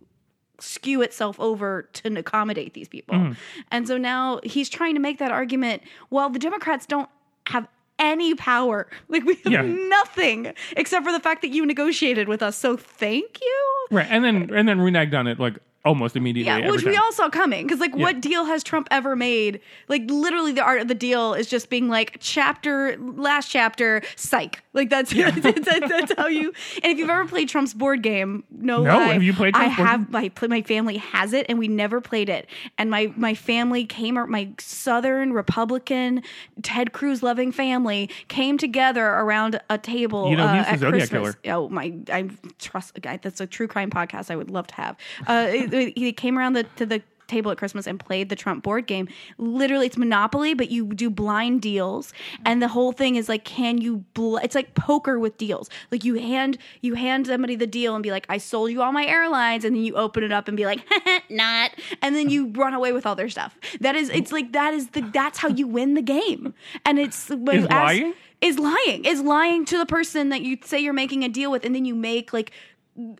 skew 0.64 1.02
itself 1.02 1.38
over 1.38 1.88
to 1.94 2.16
accommodate 2.18 2.74
these 2.74 2.88
people. 2.88 3.14
Mm-hmm. 3.16 3.32
And 3.70 3.86
so 3.86 3.96
now 3.98 4.40
he's 4.44 4.68
trying 4.68 4.94
to 4.94 5.00
make 5.00 5.18
that 5.18 5.30
argument. 5.30 5.82
Well, 6.10 6.30
the 6.30 6.38
Democrats 6.38 6.86
don't 6.86 7.08
have 7.46 7.68
any 7.98 8.34
power. 8.34 8.88
Like 9.08 9.24
we 9.24 9.34
have 9.44 9.52
Yeah. 9.52 9.62
nothing 9.62 10.52
except 10.76 11.04
for 11.04 11.12
the 11.12 11.20
fact 11.20 11.42
that 11.42 11.48
you 11.48 11.64
negotiated 11.66 12.26
with 12.28 12.42
us. 12.42 12.56
So 12.56 12.76
thank 12.76 13.40
you. 13.40 13.86
Right, 13.90 14.06
and 14.10 14.24
then 14.24 14.50
and 14.54 14.66
then 14.68 14.78
reneged 14.78 15.14
on 15.16 15.26
it 15.26 15.38
like 15.38 15.58
almost 15.84 16.16
immediately. 16.16 16.62
Yeah, 16.62 16.70
which 16.70 16.84
we 16.84 16.96
all 16.96 17.12
saw 17.12 17.28
coming. 17.28 17.66
Because, 17.66 17.80
like, 17.80 17.94
what 17.94 18.20
deal 18.20 18.44
has 18.44 18.62
Trump 18.62 18.88
ever 18.90 19.14
made? 19.16 19.60
Like, 19.88 20.02
literally, 20.08 20.52
the 20.52 20.62
art 20.62 20.80
of 20.80 20.88
the 20.88 20.94
deal 20.94 21.34
is 21.34 21.46
just 21.46 21.70
being 21.70 21.88
like, 21.88 22.16
chapter, 22.20 22.96
last 22.98 23.50
chapter, 23.50 24.02
psych. 24.16 24.62
Like, 24.72 24.90
that's 24.90 25.12
that's, 25.14 25.40
that's, 25.40 25.88
that's 25.88 26.12
how 26.16 26.26
you. 26.26 26.52
And 26.82 26.92
if 26.92 26.98
you've 26.98 27.10
ever 27.10 27.26
played 27.26 27.48
Trump's 27.48 27.74
board 27.74 28.02
game, 28.02 28.44
no, 28.50 28.82
No, 28.82 28.96
lie, 28.96 29.12
have 29.12 29.22
you 29.22 29.32
played 29.32 29.54
I 29.54 29.68
Trump's 29.68 29.76
board 29.76 29.88
have. 29.88 30.10
My 30.10 30.48
my 30.48 30.62
family 30.62 30.96
has 30.98 31.32
it, 31.32 31.46
and 31.48 31.58
we 31.58 31.68
never 31.68 32.00
played 32.00 32.28
it. 32.28 32.48
And 32.78 32.90
my 32.90 33.12
my 33.16 33.34
family 33.34 33.84
came, 33.84 34.14
my 34.30 34.48
Southern 34.58 35.32
Republican 35.32 36.22
Ted 36.62 36.92
Cruz 36.92 37.22
loving 37.22 37.52
family 37.52 38.10
came 38.28 38.58
together 38.58 39.06
around 39.06 39.60
a 39.70 39.78
table. 39.78 40.30
You 40.30 40.36
know, 40.36 40.46
uh, 40.46 40.64
he's 40.64 40.72
the 40.72 40.78
Zodiac 40.78 41.10
Christmas. 41.10 41.36
Oh 41.46 41.68
my! 41.68 41.94
I 42.10 42.28
trust 42.58 42.96
a 42.96 43.00
guy. 43.00 43.18
That's 43.18 43.40
a 43.40 43.46
true 43.46 43.68
crime 43.68 43.90
podcast. 43.90 44.30
I 44.30 44.36
would 44.36 44.50
love 44.50 44.66
to 44.68 44.74
have. 44.74 44.96
Uh, 45.26 45.50
he 45.78 46.12
came 46.12 46.38
around 46.38 46.54
the 46.54 46.64
to 46.76 46.86
the 46.86 47.02
table 47.26 47.50
at 47.50 47.56
Christmas 47.56 47.86
and 47.86 47.98
played 47.98 48.28
the 48.28 48.36
Trump 48.36 48.62
board 48.62 48.86
game. 48.86 49.08
Literally, 49.38 49.86
it's 49.86 49.96
Monopoly, 49.96 50.52
but 50.52 50.70
you 50.70 50.84
do 50.88 51.08
blind 51.08 51.62
deals, 51.62 52.12
and 52.44 52.60
the 52.60 52.68
whole 52.68 52.92
thing 52.92 53.16
is 53.16 53.30
like, 53.30 53.44
can 53.44 53.78
you? 53.78 54.04
Bl- 54.12 54.36
it's 54.36 54.54
like 54.54 54.74
poker 54.74 55.18
with 55.18 55.38
deals. 55.38 55.70
Like 55.90 56.04
you 56.04 56.14
hand 56.16 56.58
you 56.82 56.94
hand 56.94 57.26
somebody 57.26 57.56
the 57.56 57.66
deal 57.66 57.94
and 57.94 58.02
be 58.02 58.10
like, 58.10 58.26
I 58.28 58.36
sold 58.38 58.70
you 58.72 58.82
all 58.82 58.92
my 58.92 59.06
airlines, 59.06 59.64
and 59.64 59.74
then 59.74 59.82
you 59.84 59.94
open 59.96 60.22
it 60.22 60.32
up 60.32 60.48
and 60.48 60.56
be 60.56 60.66
like, 60.66 60.80
not, 61.30 61.70
and 62.02 62.14
then 62.14 62.28
you 62.28 62.48
run 62.48 62.74
away 62.74 62.92
with 62.92 63.06
all 63.06 63.14
their 63.14 63.30
stuff. 63.30 63.56
That 63.80 63.96
is, 63.96 64.10
it's 64.10 64.30
like 64.30 64.52
that 64.52 64.74
is 64.74 64.88
the 64.90 65.00
that's 65.00 65.38
how 65.38 65.48
you 65.48 65.66
win 65.66 65.94
the 65.94 66.02
game, 66.02 66.52
and 66.84 66.98
it's 66.98 67.30
when 67.30 67.56
Is 67.56 67.62
you 67.62 67.68
ask- 67.68 68.00
lying? 68.00 68.14
is 68.40 68.58
lying 68.58 69.04
is 69.06 69.22
lying 69.22 69.64
to 69.64 69.78
the 69.78 69.86
person 69.86 70.28
that 70.28 70.42
you 70.42 70.58
say 70.64 70.78
you're 70.78 70.92
making 70.92 71.24
a 71.24 71.28
deal 71.30 71.50
with 71.50 71.64
and 71.64 71.74
then 71.74 71.86
you 71.86 71.94
make 71.94 72.30
like 72.34 72.50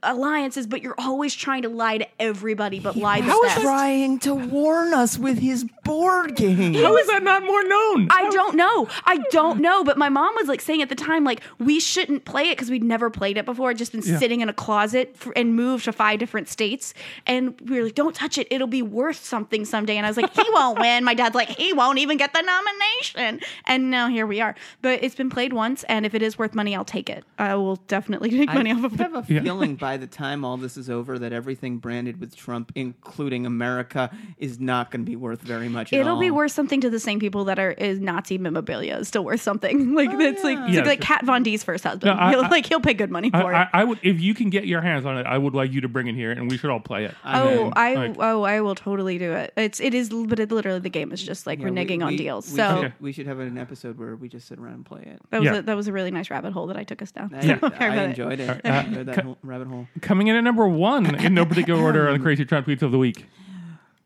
alliances 0.03 0.67
but 0.67 0.83
you're 0.83 0.95
always 0.99 1.35
trying 1.35 1.63
to 1.63 1.69
lie 1.69 1.99
to 1.99 2.07
everybody 2.21 2.79
but 2.79 2.95
lie 2.97 3.21
the 3.21 3.27
How 3.27 3.43
is 3.43 3.53
best. 3.55 3.63
trying 3.63 4.19
to 4.21 4.35
warn 4.35 4.95
us 4.95 5.19
with 5.19 5.39
his 5.39 5.65
board 5.85 6.37
game? 6.37 6.75
How 6.75 6.97
is 6.97 7.07
that 7.09 7.23
not 7.23 7.43
more 7.43 7.63
known? 7.67 8.09
I 8.11 8.31
don't 8.31 8.55
know. 8.57 8.89
I 9.05 9.19
don't 9.31 9.61
know. 9.61 9.85
But 9.85 9.99
my 9.99 10.09
mom 10.09 10.35
was 10.37 10.49
like 10.49 10.61
saying 10.61 10.81
at 10.81 10.89
the 10.89 10.95
time, 10.95 11.25
like, 11.25 11.41
we 11.59 11.79
shouldn't 11.81 12.25
play 12.25 12.45
it 12.49 12.57
because 12.57 12.71
we'd 12.71 12.83
never 12.83 13.11
played 13.11 13.37
it 13.37 13.45
before. 13.45 13.71
It'd 13.71 13.79
just 13.79 13.93
been 13.93 14.01
Yeah. 14.03 14.19
sitting 14.19 14.41
in 14.41 14.49
a 14.49 14.53
closet 14.53 15.17
for, 15.17 15.33
and 15.37 15.55
moved 15.55 15.85
to 15.85 15.93
five 15.93 16.19
different 16.21 16.49
states. 16.49 16.95
And 17.27 17.61
we 17.61 17.79
were 17.79 17.85
like, 17.85 17.95
don't 17.95 18.15
touch 18.15 18.39
it. 18.39 18.47
It'll 18.51 18.67
be 18.67 18.81
worth 18.83 19.23
something 19.25 19.65
someday. 19.67 19.97
And 19.99 20.07
I 20.07 20.09
was 20.11 20.17
like, 20.17 20.33
he 20.35 20.45
won't 20.53 20.79
win. 20.79 21.05
My 21.05 21.15
dad's 21.15 21.35
like, 21.35 21.49
he 21.51 21.73
won't 21.75 21.99
even 21.99 22.17
get 22.17 22.33
the 22.33 22.41
nomination. 22.43 23.41
And 23.67 23.91
now 23.91 24.09
here 24.09 24.27
we 24.27 24.41
are. 24.41 24.55
But 24.83 25.03
it's 25.03 25.15
been 25.15 25.31
played 25.31 25.53
once. 25.53 25.85
And 25.85 26.07
if 26.07 26.15
it 26.15 26.23
is 26.23 26.39
worth 26.39 26.55
money, 26.55 26.75
I'll 26.75 26.85
take 26.85 27.11
it. 27.11 27.25
I 27.39 27.55
will 27.57 27.77
definitely 27.89 28.31
make 28.31 28.53
money 28.55 28.71
I 28.71 28.75
off 28.75 28.85
of 28.85 28.95
it. 28.95 29.01
have 29.01 29.15
a 29.15 29.25
Yeah. 29.33 29.41
Feeling 29.65 29.77
by 29.77 29.97
the 29.97 30.07
time 30.07 30.45
all 30.45 30.57
this 30.57 30.77
is 30.77 30.89
over 30.91 31.19
that 31.19 31.33
everything 31.33 31.79
branded 31.79 32.21
with 32.21 32.35
Trump, 32.37 32.73
including 32.75 33.47
America, 33.47 34.11
is 34.39 34.59
not 34.61 34.91
going 34.91 35.05
to 35.05 35.11
be 35.11 35.17
worth 35.17 35.41
very 35.43 35.69
much. 35.69 35.93
at 35.93 36.01
It'll 36.01 36.19
be 36.19 36.31
worth 36.31 36.53
something 36.53 36.81
to 36.83 36.91
the 36.91 37.01
same 37.01 37.19
people 37.21 37.45
that 37.47 37.59
are 37.59 37.73
is 37.73 38.01
Nazi 38.01 38.39
memorabilia 38.39 38.97
is 38.99 39.09
still 39.09 39.25
worth 39.25 39.41
something. 39.43 39.95
Like 40.05 40.11
it's 40.13 40.43
like 40.45 40.59
it's 40.61 40.73
Yeah, 40.75 40.83
like 40.83 41.03
sure. 41.03 41.17
Kat 41.17 41.25
Von 41.25 41.43
D's 41.43 41.63
first 41.65 41.85
husband. 41.85 42.17
No, 42.17 42.23
I- 42.23 42.31
he'll, 42.31 42.45
I- 42.45 42.49
like 42.49 42.67
he'll 42.67 42.81
pay 42.81 42.95
good 42.95 43.11
money 43.11 43.31
for 43.31 43.55
I, 43.55 43.63
it. 43.63 43.69
I 43.73 43.85
would 43.85 43.99
if 44.03 44.21
you 44.21 44.35
can 44.35 44.51
get 44.51 44.67
your 44.67 44.81
hands 44.81 45.07
on 45.07 45.17
it. 45.19 45.27
I 45.27 45.39
would 45.39 45.55
like 45.55 45.73
you 45.73 45.81
to 45.83 45.89
bring 45.89 46.09
it 46.09 46.15
here, 46.15 46.33
and 46.33 46.51
we 46.51 46.57
should 46.59 46.71
all 46.71 46.81
play 46.81 47.05
it. 47.05 47.15
Oh, 47.25 47.65
mean, 47.65 47.73
I 47.77 47.95
like- 47.95 48.17
oh 48.19 48.43
I 48.43 48.61
will 48.61 48.75
totally 48.75 49.19
do 49.19 49.33
it. 49.33 49.53
It's 49.57 49.81
it 49.81 49.95
is, 49.95 50.11
but 50.11 50.39
it 50.41 50.51
literally 50.51 50.81
the 50.81 50.91
game 50.91 51.13
is 51.13 51.23
just 51.23 51.47
like 51.47 51.59
Yeah, 51.61 51.67
we- 51.67 51.71
reneging 51.73 52.03
on 52.03 52.09
we- 52.09 52.17
deals. 52.17 52.51
We 52.51 52.57
so 52.57 52.83
should, 52.83 52.93
we 53.01 53.13
should 53.13 53.27
have 53.27 53.39
an 53.39 53.57
episode 53.59 53.99
where 53.99 54.17
we 54.17 54.29
just 54.29 54.49
sit 54.49 54.59
around 54.59 54.75
and 54.75 54.87
play 54.87 55.03
it. 55.03 55.21
that 55.31 55.41
was 55.41 55.47
Yeah. 55.47 55.55
a, 55.59 55.63
that 55.63 55.77
was 55.77 55.87
a 55.89 55.93
really 55.93 56.11
nice 56.11 56.31
rabbit 56.31 56.53
hole 56.53 56.67
that 56.69 56.77
I 56.77 56.85
took 56.85 57.01
us 57.03 57.13
down. 57.13 57.33
I, 57.35 57.41
So 57.47 57.53
I 57.53 57.57
about 57.57 57.81
it. 57.99 57.99
enjoyed 58.11 58.41
it. 58.41 58.51
Uh, 58.65 58.69
I 58.69 58.81
enjoyed 58.83 59.07
that 59.07 59.15
ca- 59.17 59.23
whole 59.23 59.39
rabbit 59.55 59.69
hole. 59.69 59.87
Coming 60.01 60.27
in 60.29 60.37
at 60.37 60.43
number 60.43 60.67
one 60.67 61.15
in 61.15 61.35
no 61.35 61.47
particular 61.47 61.81
order 61.81 62.09
on 62.09 62.15
the 62.19 62.23
crazy 62.23 62.45
Trump 62.45 62.67
tweets 62.67 62.83
of 62.83 62.93
the 62.93 62.99
week. 62.99 63.27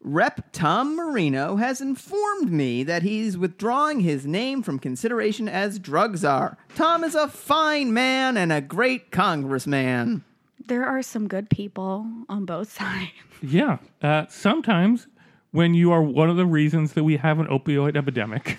Rep 0.00 0.52
Tom 0.52 0.94
Marino 0.96 1.56
has 1.56 1.80
informed 1.80 2.52
me 2.52 2.84
that 2.84 3.02
he's 3.02 3.36
withdrawing 3.36 4.00
his 4.00 4.26
name 4.26 4.62
from 4.62 4.78
consideration 4.78 5.48
as 5.48 5.78
drug 5.78 6.16
czar. 6.16 6.56
Tom 6.76 7.02
is 7.02 7.14
a 7.14 7.28
fine 7.28 7.92
man 7.92 8.36
and 8.36 8.52
a 8.52 8.60
great 8.60 9.10
congressman. 9.10 10.24
There 10.66 10.84
are 10.84 11.02
some 11.02 11.28
good 11.28 11.50
people 11.50 12.06
on 12.28 12.44
both 12.44 12.70
sides. 12.78 13.10
Yeah, 13.42 13.78
uh, 14.02 14.26
sometimes 14.28 15.08
when 15.50 15.74
you 15.74 15.90
are 15.92 16.02
one 16.02 16.30
of 16.30 16.36
the 16.36 16.46
reasons 16.46 16.92
that 16.92 17.04
we 17.04 17.16
have 17.16 17.40
an 17.40 17.46
opioid 17.46 17.96
epidemic, 17.96 18.58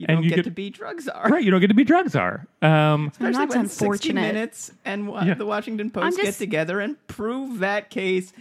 You 0.00 0.06
And 0.08 0.16
don't 0.16 0.24
you 0.24 0.30
get, 0.30 0.36
get- 0.36 0.44
to 0.46 0.50
be 0.50 0.70
drug 0.70 0.98
czar. 1.02 1.28
right? 1.28 1.44
You 1.44 1.50
don't 1.50 1.60
get 1.60 1.66
to 1.68 1.74
be 1.74 1.84
drug 1.84 2.08
czar. 2.08 2.46
Um, 2.62 3.08
Especially 3.08 3.32
that's 3.46 3.54
when 3.54 3.66
60 3.68 3.84
unfortunate. 3.84 4.20
Minutes 4.34 4.72
and 4.86 5.06
wa- 5.08 5.22
Yeah. 5.22 5.34
the 5.34 5.44
Washington 5.44 5.90
Post 5.90 6.16
get 6.16 6.32
together 6.34 6.80
and 6.80 6.96
prove 7.06 7.58
that 7.58 7.90
case 7.90 8.32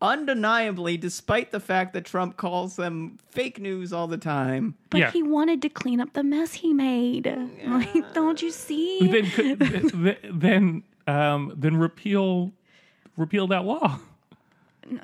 undeniably, 0.00 0.96
despite 0.96 1.50
the 1.50 1.58
fact 1.58 1.92
that 1.94 2.04
Trump 2.04 2.36
calls 2.36 2.76
them 2.76 3.18
fake 3.30 3.58
news 3.58 3.92
all 3.92 4.06
the 4.06 4.16
time. 4.18 4.76
But 4.88 4.98
Yeah. 5.00 5.10
he 5.10 5.22
wanted 5.22 5.60
to 5.62 5.68
clean 5.68 6.00
up 6.00 6.12
the 6.12 6.22
mess 6.22 6.54
he 6.54 6.72
made. 6.72 7.26
Like, 7.66 8.14
don't 8.14 8.40
you 8.40 8.52
see? 8.52 9.26
then 9.26 10.16
then 10.32 10.82
um, 11.08 11.52
then 11.56 11.76
repeal 11.76 12.52
repeal 13.16 13.48
that 13.48 13.64
law. 13.64 13.98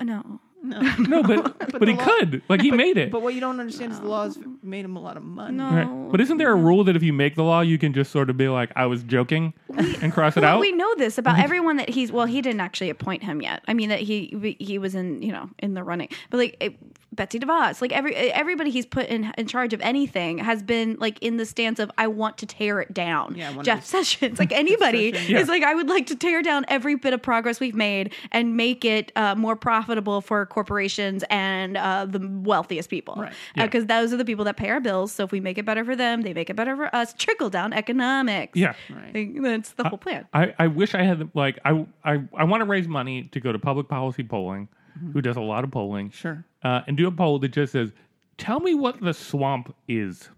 no. 0.02 0.40
No, 0.68 0.80
No, 0.98 1.22
but 1.58 1.72
but, 1.78 1.88
he 1.88 1.94
law- 1.94 2.04
could. 2.04 2.42
Like 2.48 2.60
he 2.60 2.70
made 2.70 2.96
it. 2.96 3.10
But 3.10 3.22
what 3.22 3.34
you 3.34 3.40
don't 3.40 3.58
understand 3.60 3.92
is 3.92 4.00
the 4.00 4.06
laws 4.08 4.38
made 4.62 4.84
him 4.84 4.96
a 4.96 5.00
lot 5.00 5.16
of 5.16 5.22
money. 5.22 5.56
No. 5.56 5.70
Right. 5.70 6.10
But 6.12 6.20
isn't 6.20 6.38
there 6.38 6.52
a 6.52 6.56
rule 6.56 6.84
that 6.84 6.96
if 6.96 7.02
you 7.02 7.12
make 7.12 7.34
the 7.34 7.44
law, 7.44 7.60
you 7.60 7.78
can 7.78 7.92
just 7.92 8.10
sort 8.10 8.30
of 8.30 8.36
be 8.36 8.48
like, 8.48 8.70
"I 8.76 8.86
was 8.86 9.02
joking," 9.02 9.54
and 9.76 10.12
cross 10.12 10.36
it 10.36 10.40
Well, 10.42 10.54
out? 10.56 10.60
we 10.60 10.72
know 10.72 10.94
this 10.96 11.18
about 11.18 11.38
everyone 11.38 11.76
that 11.76 11.88
he's. 11.88 12.10
Well, 12.12 12.26
he 12.26 12.40
didn't 12.42 12.60
actually 12.60 12.90
appoint 12.90 13.22
him 13.22 13.40
yet. 13.42 13.62
I 13.68 13.74
mean, 13.74 13.88
that 13.90 14.00
he 14.00 14.56
he 14.58 14.78
was 14.78 14.94
in 14.94 15.22
you 15.22 15.32
know 15.32 15.50
in 15.58 15.74
the 15.74 15.82
running, 15.82 16.08
but 16.30 16.38
like 16.38 16.56
it, 16.60 16.76
Betsy 17.14 17.38
DeVos, 17.38 17.80
like 17.80 17.92
every 17.92 18.14
everybody 18.14 18.70
he's 18.70 18.86
put 18.86 19.06
in 19.06 19.32
in 19.38 19.46
charge 19.46 19.72
of 19.72 19.80
anything 19.80 20.38
has 20.38 20.62
been 20.62 20.96
like 21.00 21.18
in 21.22 21.36
the 21.38 21.46
stance 21.46 21.78
of 21.78 21.90
I 21.96 22.06
want 22.08 22.38
to 22.38 22.46
tear 22.46 22.80
it 22.80 22.92
down. 22.92 23.34
Yeah, 23.36 23.48
I 23.48 23.50
wanna 23.52 23.62
Jeff 23.64 23.84
Sessions, 23.86 24.38
like 24.38 24.52
anybody 24.52 25.12
Yeah. 25.26 25.38
is 25.38 25.48
like 25.48 25.62
I 25.62 25.74
would 25.74 25.88
like 25.88 26.06
to 26.06 26.16
tear 26.16 26.42
down 26.42 26.64
every 26.68 26.94
bit 26.96 27.12
of 27.14 27.22
progress 27.22 27.58
we've 27.60 27.74
made 27.74 28.12
and 28.32 28.56
make 28.56 28.84
it 28.84 29.12
uh, 29.16 29.34
more 29.34 29.56
profitable 29.56 30.20
for 30.20 30.44
corporations 30.56 31.22
and 31.28 31.76
uh, 31.76 32.06
the 32.06 32.18
wealthiest 32.50 32.88
people, 32.88 33.14
Right. 33.16 33.32
Yeah. 33.54 33.66
Because 33.66 33.84
those 33.86 34.12
are 34.14 34.16
the 34.16 34.24
people 34.24 34.44
that 34.46 34.56
pay 34.56 34.70
our 34.70 34.80
bills. 34.80 35.12
So 35.12 35.22
if 35.24 35.30
we 35.30 35.38
make 35.38 35.58
it 35.58 35.66
better 35.66 35.84
for 35.84 35.94
them, 35.94 36.22
they 36.22 36.32
make 36.32 36.48
it 36.48 36.56
better 36.56 36.74
for 36.74 36.88
us. 36.96 37.12
Trickle 37.12 37.50
down 37.50 37.74
economics. 37.74 38.56
yeah. 38.58 38.72
Right. 38.90 39.30
That's 39.42 39.72
the 39.74 39.84
whole 39.88 39.98
plan. 39.98 40.26
I, 40.32 40.54
I 40.58 40.66
wish 40.68 40.94
I 40.94 41.02
had 41.02 41.28
like 41.34 41.58
I 41.64 41.84
I, 42.04 42.24
I 42.34 42.44
want 42.44 42.62
to 42.62 42.64
raise 42.64 42.88
money 42.88 43.24
to 43.34 43.38
go 43.40 43.52
to 43.52 43.58
public 43.58 43.86
policy 43.88 44.22
polling, 44.24 44.68
Mm-hmm. 44.98 45.12
who 45.12 45.20
does 45.20 45.36
a 45.36 45.42
lot 45.42 45.62
of 45.62 45.70
polling, 45.70 46.08
Sure. 46.10 46.42
uh, 46.64 46.80
and 46.86 46.96
do 46.96 47.06
a 47.06 47.12
poll 47.12 47.38
that 47.40 47.48
just 47.48 47.72
says, 47.72 47.92
"Tell 48.38 48.60
me 48.60 48.72
what 48.72 48.98
the 49.02 49.12
swamp 49.12 49.74
is." 49.86 50.30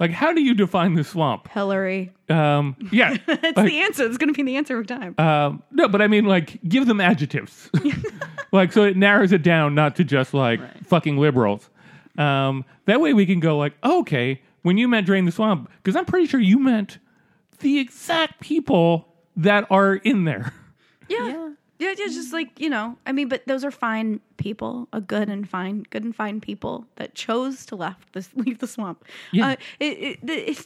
Like, 0.00 0.10
how 0.10 0.32
do 0.32 0.42
you 0.42 0.54
define 0.54 0.94
the 0.94 1.04
swamp? 1.04 1.48
Hillary. 1.48 2.12
Um, 2.28 2.76
yeah, 2.90 3.16
That's 3.26 3.56
like, 3.56 3.66
the 3.66 3.80
answer. 3.80 4.04
It's 4.04 4.18
going 4.18 4.32
to 4.32 4.34
be 4.34 4.42
the 4.42 4.56
answer 4.56 4.74
every 4.74 4.86
time. 4.86 5.14
um, 5.18 5.62
no, 5.70 5.88
but 5.88 6.02
I 6.02 6.08
mean, 6.08 6.24
like, 6.24 6.60
give 6.68 6.86
them 6.86 7.00
adjectives, 7.00 7.70
like, 8.52 8.72
so 8.72 8.82
it 8.84 8.96
narrows 8.96 9.32
it 9.32 9.42
down, 9.42 9.74
not 9.74 9.96
to 9.96 10.04
just 10.04 10.34
like 10.34 10.60
fucking 10.86 11.16
liberals. 11.16 11.70
Um, 12.18 12.64
that 12.86 13.00
way, 13.00 13.12
we 13.12 13.26
can 13.26 13.40
go 13.40 13.56
like, 13.56 13.74
okay, 13.84 14.42
when 14.62 14.78
you 14.78 14.88
meant 14.88 15.06
drain 15.06 15.24
the 15.24 15.32
swamp, 15.32 15.70
because 15.82 15.96
I'm 15.96 16.04
pretty 16.04 16.26
sure 16.26 16.40
you 16.40 16.58
meant 16.58 16.98
the 17.60 17.78
exact 17.78 18.40
people 18.40 19.14
that 19.36 19.66
are 19.70 19.94
in 19.94 20.24
there. 20.24 20.52
yeah. 21.08 21.28
yeah. 21.28 21.50
It's 21.80 22.14
just 22.14 22.32
like, 22.32 22.58
you 22.60 22.70
know, 22.70 22.96
I 23.06 23.12
mean, 23.12 23.28
but 23.28 23.46
those 23.46 23.64
are 23.64 23.70
fine 23.70 24.20
people, 24.36 24.88
a 24.92 25.00
good 25.00 25.28
and 25.28 25.48
fine, 25.48 25.84
good 25.90 26.04
and 26.04 26.14
fine 26.14 26.40
people 26.40 26.86
that 26.96 27.14
chose 27.14 27.66
to 27.66 27.76
left 27.76 28.12
this, 28.12 28.30
leave 28.36 28.58
the 28.58 28.66
swamp. 28.66 29.04
Yeah. 29.32 29.48
Uh, 29.48 29.56
it, 29.80 29.98
it, 29.98 30.18
it's, 30.22 30.64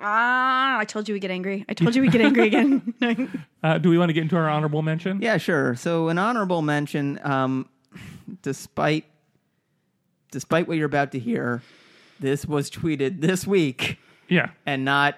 ah, 0.00 0.78
I 0.80 0.84
told 0.84 1.08
you 1.08 1.14
we 1.14 1.20
get 1.20 1.30
angry. 1.30 1.64
I 1.68 1.74
told 1.74 1.94
you 1.94 2.02
we 2.02 2.08
get 2.08 2.20
angry 2.20 2.46
again. 2.46 2.94
Uh, 3.62 3.76
do 3.76 3.90
we 3.90 3.98
want 3.98 4.08
to 4.08 4.14
get 4.14 4.22
into 4.22 4.36
our 4.36 4.48
honorable 4.48 4.80
mention? 4.80 5.20
Yeah, 5.20 5.36
sure. 5.36 5.74
So 5.74 6.08
an 6.08 6.16
honorable 6.16 6.62
mention, 6.62 7.20
um, 7.22 7.68
despite 8.40 9.04
despite 10.30 10.66
what 10.66 10.78
you're 10.78 10.86
about 10.86 11.12
to 11.12 11.18
hear, 11.18 11.60
this 12.20 12.46
was 12.46 12.70
tweeted 12.70 13.20
this 13.20 13.46
week 13.46 13.98
Yeah. 14.28 14.50
and 14.64 14.82
not 14.84 15.16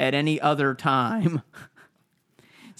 at 0.00 0.14
any 0.14 0.40
other 0.40 0.74
time. 0.74 1.42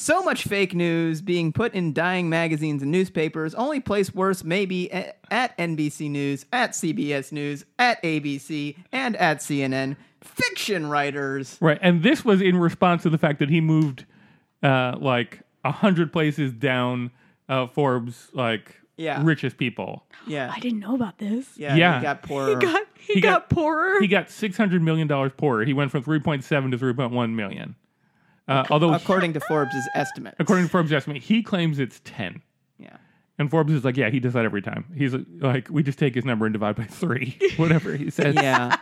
So 0.01 0.23
much 0.23 0.45
fake 0.45 0.75
news 0.75 1.21
being 1.21 1.53
put 1.53 1.75
in 1.75 1.93
dying 1.93 2.31
magazines 2.31 2.81
and 2.83 2.91
newspapers. 2.91 3.55
Only 3.55 3.81
place 3.81 4.15
worse 4.15 4.43
maybe 4.43 4.91
at 4.91 5.59
NBC 5.59 6.09
News, 6.11 6.47
at 6.55 6.71
CBS 6.71 7.33
News, 7.33 7.67
at 7.79 8.03
ABC, 8.03 8.77
and 8.93 9.15
at 9.17 9.41
CNN. 9.41 9.97
Fiction 10.23 10.87
writers. 10.89 11.59
Right. 11.61 11.79
And 11.83 12.03
this 12.03 12.25
was 12.25 12.41
in 12.41 12.57
response 12.57 13.03
to 13.03 13.11
the 13.11 13.19
fact 13.19 13.41
that 13.41 13.51
he 13.51 13.61
moved 13.61 14.07
uh, 14.63 14.97
like 14.99 15.41
a 15.67 15.71
hundred 15.73 16.15
places 16.15 16.55
down 16.55 17.11
uh, 17.51 17.67
Forbes 17.67 18.29
like 18.33 18.81
Yeah. 18.97 19.21
richest 19.23 19.59
people. 19.59 20.05
Yeah. 20.27 20.51
I 20.51 20.61
didn't 20.61 20.81
know 20.81 20.95
about 20.95 21.19
this. 21.19 21.47
Yeah. 21.59 21.75
Yeah. 21.77 21.99
He 21.99 22.03
got 22.03 22.23
poorer. 22.23 22.49
He 22.49 22.55
got 22.55 22.87
he, 22.99 23.13
He 23.15 23.21
got, 23.21 23.49
got- 23.49 23.51
poorer. 23.51 24.01
He 24.01 24.07
got 24.09 24.31
six 24.31 24.57
hundred 24.57 24.81
million 24.81 25.09
dollars 25.09 25.33
poorer. 25.37 25.63
He 25.67 25.75
went 25.75 25.91
from 25.91 26.03
three 26.03 26.21
point 26.21 26.43
seven 26.43 26.71
to 26.71 26.79
three 26.79 26.95
point 26.95 27.13
one 27.13 27.37
million. 27.37 27.77
Uh, 28.51 28.65
although, 28.71 28.93
according 28.93 29.33
to 29.35 29.41
Forbes' 29.41 29.75
estimate. 29.95 30.35
according 30.39 30.65
to 30.67 30.71
Forbes' 30.71 30.93
estimate, 30.93 31.23
he 31.23 31.43
claims 31.43 31.79
it's 31.79 32.01
ten. 32.05 32.43
Yeah. 32.79 32.97
And 33.39 33.51
Forbes 33.51 33.73
is 33.73 33.85
like, 33.87 33.97
yeah, 33.97 34.11
he 34.11 34.21
does 34.21 34.35
that 34.35 34.45
every 34.45 34.61
time. 34.61 34.85
He's 34.95 35.15
like, 35.39 35.69
we 35.71 35.83
just 35.83 35.99
take 35.99 36.15
his 36.15 36.27
number 36.27 36.45
and 36.45 36.53
divide 36.53 36.77
by 36.77 36.85
three, 36.85 37.39
whatever 37.57 37.97
he 37.97 38.11
says. 38.11 38.35
Yeah. 38.35 38.77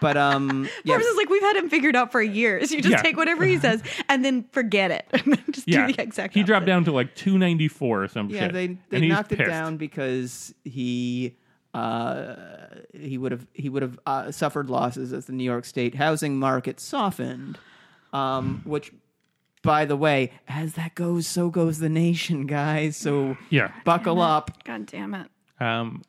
But 0.00 0.16
um 0.16 0.68
yeah, 0.84 0.94
Forbes 0.94 1.06
is 1.06 1.16
like, 1.16 1.28
we've 1.28 1.42
had 1.42 1.56
him 1.56 1.68
figured 1.68 1.96
out 1.96 2.12
for 2.12 2.22
years. 2.22 2.70
You 2.70 2.82
just 2.82 2.92
Yeah. 2.92 3.02
take 3.02 3.16
whatever 3.16 3.44
he 3.44 3.58
says 3.58 3.82
and 4.08 4.24
then 4.24 4.44
forget 4.52 4.90
it. 4.92 5.06
And 5.12 5.42
just 5.50 5.66
Yeah, 5.66 5.86
do 5.88 5.92
the 5.94 6.02
exact 6.02 6.34
he 6.34 6.44
dropped 6.44 6.66
down 6.66 6.84
to 6.84 6.92
like 6.92 7.16
two 7.16 7.36
ninety 7.38 7.66
four 7.68 8.04
or 8.04 8.08
some 8.08 8.28
Yeah, 8.30 8.42
shit. 8.44 8.52
they 8.52 8.66
they 8.90 9.00
he's 9.00 9.08
knocked 9.08 9.32
it 9.32 9.44
down 9.44 9.76
because 9.76 10.54
he 10.64 11.34
uh, 11.74 12.36
he 12.92 13.18
would 13.18 13.32
have 13.32 13.46
he 13.54 13.68
would 13.68 13.82
have 13.82 13.98
uh, 14.06 14.30
suffered 14.30 14.70
losses 14.70 15.12
as 15.12 15.26
the 15.26 15.32
New 15.32 15.44
York 15.44 15.64
State 15.64 15.94
housing 15.96 16.38
market 16.38 16.78
softened, 16.80 17.58
um, 18.12 18.62
which. 18.64 18.92
By 19.66 19.84
the 19.84 19.96
way, 19.96 20.32
as 20.48 20.74
that 20.74 20.94
goes, 20.94 21.26
so 21.26 21.50
goes 21.50 21.78
the 21.78 21.88
nation, 21.90 22.46
guys. 22.46 22.96
So 22.96 23.36
Yeah, 23.50 23.72
buckle 23.84 24.20
up. 24.22 24.64
God 24.64 24.86
damn 24.86 25.14
it. 25.14 25.28
um, 25.60 26.02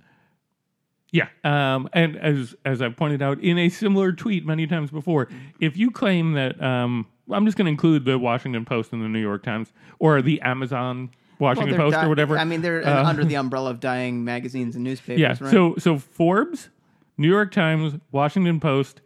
yeah, 1.11 1.27
um, 1.43 1.87
and 1.93 2.17
as 2.17 2.55
as 2.65 2.81
I've 2.81 2.95
pointed 2.97 3.21
out 3.21 3.39
in 3.39 3.57
a 3.57 3.69
similar 3.69 4.11
tweet 4.11 4.45
many 4.45 4.67
times 4.67 4.91
before, 4.91 5.29
if 5.59 5.77
you 5.77 5.89
claim 5.89 6.33
that, 6.33 6.61
um, 6.61 7.07
I'm 7.31 7.45
just 7.45 7.57
going 7.57 7.65
to 7.65 7.71
include 7.71 8.05
the 8.05 8.19
Washington 8.19 8.65
Post 8.65 8.91
and 8.93 9.01
the 9.01 9.07
New 9.07 9.19
York 9.21 9.41
Times 9.43 9.71
or 9.99 10.21
the 10.21 10.39
Amazon 10.41 11.09
Washington 11.39 11.71
they're 11.71 11.79
Post 11.79 11.95
di- 11.95 12.05
or 12.05 12.09
whatever. 12.09 12.37
I 12.37 12.43
mean, 12.43 12.61
they're 12.61 12.85
Uh, 12.85 13.05
under 13.05 13.23
the 13.23 13.35
umbrella 13.43 13.69
of 13.71 13.79
dying 13.79 14.23
magazines 14.25 14.75
and 14.75 14.83
newspapers. 14.83 15.19
Yeah. 15.21 15.29
right? 15.39 15.51
So 15.51 15.75
so 15.77 15.97
Forbes, 15.97 16.69
New 17.17 17.29
York 17.29 17.51
Times, 17.53 17.95
Washington 18.11 18.59
Post, 18.59 18.99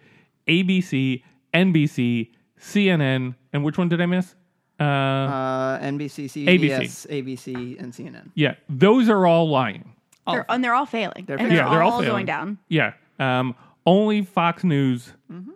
ABC, 0.48 1.24
NBC, 1.53 2.31
CNN, 2.60 3.36
and 3.53 3.63
which 3.63 3.77
one 3.77 3.89
did 3.89 4.01
I 4.01 4.05
miss? 4.08 4.36
Uh, 4.82 4.84
uh, 4.84 5.80
NBC, 5.82 6.26
CBS, 6.26 7.08
ABC, 7.08 7.80
and 7.80 7.94
CNN. 7.94 8.32
yeah, 8.36 8.56
those 8.68 9.10
are 9.10 9.26
all 9.28 9.50
lying. 9.50 9.94
They're, 10.28 10.46
and 10.50 10.64
they're 10.64 10.74
all 10.74 10.86
failing. 10.86 11.26
They're 11.26 11.38
and 11.38 11.50
failing. 11.50 11.56
they're, 11.56 11.66
Yeah, 11.66 11.70
they're 11.70 11.84
all 11.84 11.92
all, 11.94 12.00
failing. 12.02 12.14
going 12.14 12.26
down. 12.26 12.58
Yeah. 12.70 12.94
Um, 13.20 13.56
only 13.86 14.22
Fox 14.24 14.64
News 14.64 15.14
Mm-hmm. 15.32 15.52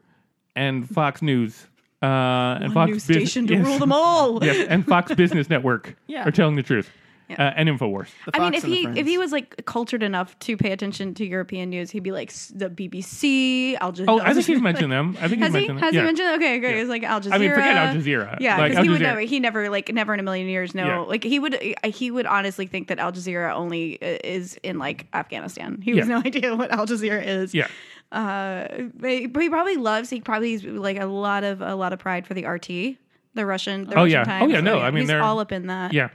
and 0.55 0.89
Fox 0.89 1.22
News 1.22 1.67
uh, 2.03 2.05
and 2.05 2.63
One 2.65 2.74
Fox 2.74 2.88
new 2.89 2.94
Bus- 2.96 3.03
station 3.03 3.48
to 3.48 3.53
yes. 3.58 3.65
rule 3.65 3.79
them 3.79 3.91
all. 3.91 4.44
Yes, 4.44 4.67
and 4.70 4.86
Fox 4.86 5.13
Business 5.15 5.50
Network 5.50 5.96
Yeah. 6.08 6.27
are 6.27 6.32
telling 6.32 6.55
the 6.55 6.63
truth. 6.63 6.89
Uh, 7.29 7.41
and 7.41 7.67
Infowars. 7.67 8.10
I 8.34 8.39
mean, 8.39 8.53
if 8.53 8.63
he 8.63 8.86
if 8.86 9.08
he 9.08 9.17
was 9.17 9.32
like 9.32 9.65
cultured 9.65 10.03
enough 10.03 10.38
to 10.39 10.55
pay 10.58 10.72
attention 10.72 11.13
to 11.15 11.25
European 11.25 11.70
news, 11.72 11.89
he'd 11.89 12.03
be 12.03 12.12
like 12.12 12.32
the 12.53 12.70
BBC, 12.70 13.75
Al 13.82 13.94
Jazeera. 13.94 14.05
Oh, 14.08 14.20
I 14.20 14.34
think 14.34 14.46
he's 14.46 14.62
mentioned 14.72 14.91
them. 14.91 15.17
I 15.20 15.27
think 15.27 15.41
Has 15.41 15.53
he's 15.53 15.63
he? 15.63 15.67
mentioned 15.67 15.79
Has 15.79 15.94
them. 15.94 16.01
he 16.01 16.05
mentioned? 16.05 16.27
Okay, 16.36 16.58
okay. 16.60 16.79
It's 16.79 16.89
like 16.89 17.03
Al 17.03 17.22
Jazeera. 17.22 17.34
I 17.34 17.38
mean, 17.39 17.50
forget 17.51 17.75
Al 17.77 17.96
Jazeera. 17.96 18.38
Yeah, 18.39 18.58
Like, 18.58 18.72
because 18.72 18.77
Al 18.77 18.84
he 18.84 18.89
would 18.89 19.01
never, 19.01 19.20
he 19.22 19.39
never, 19.39 19.70
like, 19.70 19.91
never 19.94 20.13
in 20.13 20.20
a 20.20 20.24
million 20.24 20.48
years 20.48 20.75
know. 20.75 20.86
Yeah. 20.86 21.00
Like, 21.00 21.24
he 21.24 21.39
would, 21.39 21.60
he 21.86 22.12
would 22.12 22.25
honestly 22.27 22.67
think 22.67 22.89
that 22.89 23.00
Al 23.00 23.12
Jazeera 23.12 23.53
only 23.53 24.00
uh, 24.01 24.17
is 24.24 24.60
in 24.62 24.77
like 24.77 25.08
Afghanistan. 25.13 25.82
He 25.82 25.98
has 25.98 26.08
no 26.08 26.17
idea 26.25 26.55
what 26.55 26.72
Al 26.72 26.86
Jazeera 26.86 27.25
is. 27.25 27.53
Yeah. 27.55 27.67
Uh, 28.12 28.67
but 28.96 29.10
he 29.10 29.50
probably 29.50 29.77
loves. 29.77 30.10
He 30.12 30.22
probably 30.22 30.53
has, 30.53 30.63
like 30.63 31.00
a 31.00 31.05
lot 31.05 31.44
of 31.44 31.62
a 31.62 31.74
lot 31.75 31.91
of 31.91 32.00
pride 32.00 32.27
for 32.27 32.34
the 32.36 32.46
RT, 32.46 32.98
the 33.34 33.46
Russian. 33.46 33.86
The 33.86 33.96
Oh, 33.96 34.03
Russian 34.03 34.12
yeah. 34.27 34.39
Oh, 34.44 34.48
yeah, 34.48 34.62
no, 34.62 34.79
I 34.79 34.91
mean, 34.91 35.01
he's 35.01 35.08
they're- 35.08 35.22
all 35.22 35.39
up 35.39 35.51
in 35.51 35.68
that. 35.68 35.92
Yeah. 35.92 36.09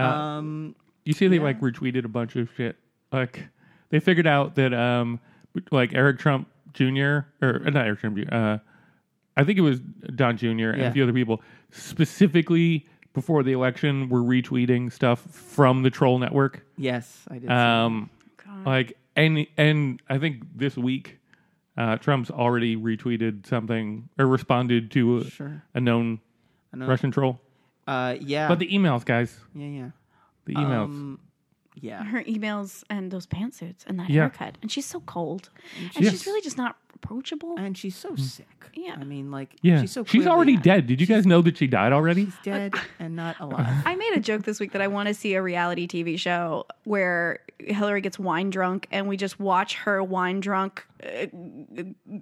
Uh, 0.00 0.12
um, 0.14 0.74
You 1.04 1.12
see, 1.12 1.28
they 1.28 1.38
like 1.38 1.60
retweeted 1.60 2.04
a 2.04 2.08
bunch 2.08 2.36
of 2.36 2.48
shit. 2.56 2.76
Like 3.12 3.46
they 3.90 4.00
figured 4.00 4.26
out 4.26 4.54
that 4.56 4.72
um, 4.74 5.20
like 5.70 5.92
Eric 5.94 6.18
Trump 6.18 6.48
Jr. 6.74 7.20
or 7.42 7.62
uh, 7.66 7.70
not 7.70 7.86
Eric 7.86 8.00
Trump 8.00 8.16
Jr. 8.16 8.34
Uh, 8.34 8.58
I 9.36 9.44
think 9.44 9.58
it 9.58 9.62
was 9.62 9.80
Don 9.80 10.36
Jr. 10.36 10.48
and 10.70 10.80
Yeah. 10.82 10.88
a 10.88 10.92
few 10.92 11.02
other 11.02 11.12
people 11.12 11.40
specifically 11.70 12.86
before 13.12 13.42
the 13.42 13.52
election 13.52 14.08
were 14.08 14.20
retweeting 14.22 14.92
stuff 14.92 15.20
from 15.20 15.82
the 15.82 15.90
troll 15.90 16.18
network. 16.18 16.64
yes, 16.76 17.24
I 17.30 17.38
did. 17.38 17.50
Um, 17.50 18.10
like 18.64 18.96
and 19.16 19.46
and 19.56 20.00
I 20.08 20.18
think 20.18 20.44
this 20.54 20.76
week, 20.76 21.18
uh, 21.76 21.96
Trump's 21.96 22.30
already 22.30 22.76
retweeted 22.76 23.46
something 23.46 24.08
or 24.18 24.26
responded 24.26 24.90
to 24.92 25.18
a, 25.18 25.24
sure. 25.30 25.62
a 25.74 25.80
known 25.80 26.20
I 26.72 26.76
know. 26.78 26.86
Russian 26.86 27.10
troll. 27.10 27.40
Uh, 27.90 28.16
yeah. 28.20 28.46
But 28.48 28.58
the 28.60 28.68
emails, 28.68 29.04
guys, 29.04 29.36
yeah, 29.54 29.66
yeah. 29.66 29.90
the 30.44 30.54
emails. 30.54 30.84
Um, 30.84 31.18
yeah. 31.80 32.04
her 32.04 32.22
emails 32.24 32.84
and 32.90 33.10
those 33.10 33.26
pantsuits 33.26 33.84
and 33.86 33.98
that 33.98 34.10
Yeah. 34.10 34.22
haircut, 34.22 34.58
and 34.62 34.70
she's 34.70 34.86
so 34.86 35.00
cold, 35.00 35.48
and 35.96 36.04
Yes. 36.04 36.12
she's 36.12 36.26
really 36.26 36.40
just 36.42 36.56
not 36.58 36.76
approachable. 36.94 37.56
And 37.58 37.76
she's 37.78 37.96
so 37.96 38.14
sick. 38.16 38.46
Yeah. 38.74 38.96
I 39.00 39.04
mean, 39.04 39.30
like, 39.30 39.56
yeah, 39.62 39.80
she's 39.80 39.90
so 39.92 40.04
she's 40.04 40.22
clearly- 40.22 40.28
already 40.30 40.56
dead. 40.56 40.86
Did 40.86 41.00
you 41.00 41.06
guys 41.06 41.26
know 41.26 41.40
that 41.42 41.56
she 41.56 41.66
died 41.66 41.92
already? 41.92 42.26
She's 42.26 42.34
dead 42.44 42.74
and 42.98 43.16
not 43.16 43.40
alive. 43.40 43.82
I 43.86 43.94
made 43.96 44.12
a 44.14 44.20
joke 44.20 44.42
this 44.42 44.60
week 44.60 44.72
that 44.72 44.82
I 44.82 44.88
want 44.88 45.08
to 45.08 45.14
see 45.14 45.34
a 45.34 45.42
reality 45.42 45.86
TV 45.88 46.18
show 46.18 46.66
where 46.84 47.38
Hillary 47.58 48.02
gets 48.02 48.18
wine 48.18 48.50
drunk 48.50 48.86
and 48.92 49.08
we 49.08 49.16
just 49.16 49.40
watch 49.40 49.74
her 49.76 50.02
wine 50.02 50.40
drunk 50.40 50.86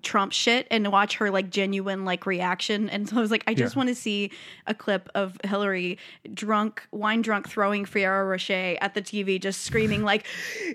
Trump 0.02 0.32
shit 0.32 0.66
and 0.70 0.90
watch 0.92 1.16
her 1.16 1.30
like 1.30 1.50
genuine 1.50 2.04
like 2.04 2.26
reaction. 2.26 2.88
And 2.88 3.08
so 3.08 3.16
I 3.16 3.20
was 3.20 3.30
like, 3.30 3.44
I 3.46 3.54
just 3.54 3.74
Yeah. 3.74 3.80
want 3.80 3.88
to 3.88 3.94
see 3.94 4.30
a 4.66 4.74
clip 4.74 5.08
of 5.14 5.36
Hillary 5.44 5.98
drunk, 6.32 6.86
wine 6.92 7.22
drunk, 7.22 7.48
throwing 7.48 7.84
Ferrero 7.84 8.26
Rocher 8.26 8.76
at 8.80 8.94
the 8.94 9.02
TV, 9.02 9.40
just 9.40 9.62
screaming 9.62 10.02
like, 10.04 10.26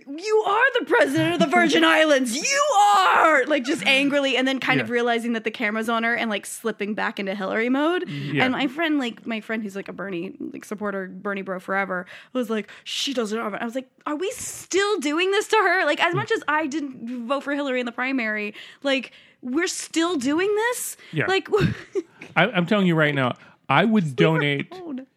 "You 0.08 0.44
are 0.48 0.80
the 0.80 0.86
president 0.86 1.34
of 1.36 1.40
the 1.40 1.48
Virgin 1.48 1.84
Islands! 1.86 2.36
You 2.36 2.62
are!" 2.96 3.46
Like 3.46 3.64
just 3.64 3.86
angrily, 3.86 4.36
and 4.38 4.48
then 4.48 4.60
kind 4.60 4.82
of 4.82 4.90
realizing 4.90 5.34
that 5.34 5.44
the 5.44 5.52
camera's 5.52 5.90
on 5.90 6.04
her 6.04 6.16
and 6.16 6.30
like 6.30 6.46
slipping 6.46 6.94
back 6.94 7.20
into 7.20 7.36
Hillary 7.36 7.70
mode. 7.70 8.08
Yeah. 8.10 8.44
And 8.44 8.52
my 8.52 8.68
friend, 8.68 9.00
like 9.00 9.26
my 9.26 9.42
friend 9.42 9.64
who's 9.64 9.76
like 9.76 9.88
a 9.88 9.94
Bernie 9.94 10.36
like 10.40 10.66
supporter, 10.66 11.08
Bernie 11.08 11.42
bro 11.42 11.60
forever, 11.60 12.06
was 12.34 12.50
like, 12.50 12.70
she 12.84 13.14
doesn't 13.14 13.38
have 13.38 13.54
it. 13.54 13.62
I 13.62 13.66
was 13.66 13.76
like, 13.76 13.90
are 14.06 14.16
we 14.16 14.30
still 14.32 15.00
doing 15.00 15.32
this 15.32 15.48
to 15.48 15.56
her? 15.56 15.86
Like 15.86 16.04
as 16.04 16.12
hmm. 16.12 16.18
much 16.18 16.32
as 16.32 16.44
I 16.48 16.68
didn't 16.68 17.28
vote 17.28 17.44
for 17.44 17.54
Hillary 17.54 17.80
in 17.80 17.86
the 17.86 17.93
primary, 17.94 18.54
like 18.84 19.12
we're 19.42 19.68
still 19.68 20.16
doing 20.18 20.54
this. 20.56 20.98
Yeah. 21.12 21.26
Like 21.28 21.48
I, 22.36 22.46
I'm 22.48 22.66
telling 22.66 22.88
you 22.88 22.96
right 22.96 23.14
now, 23.14 23.34
I 23.70 23.86
would 23.86 24.16
donate 24.16 24.74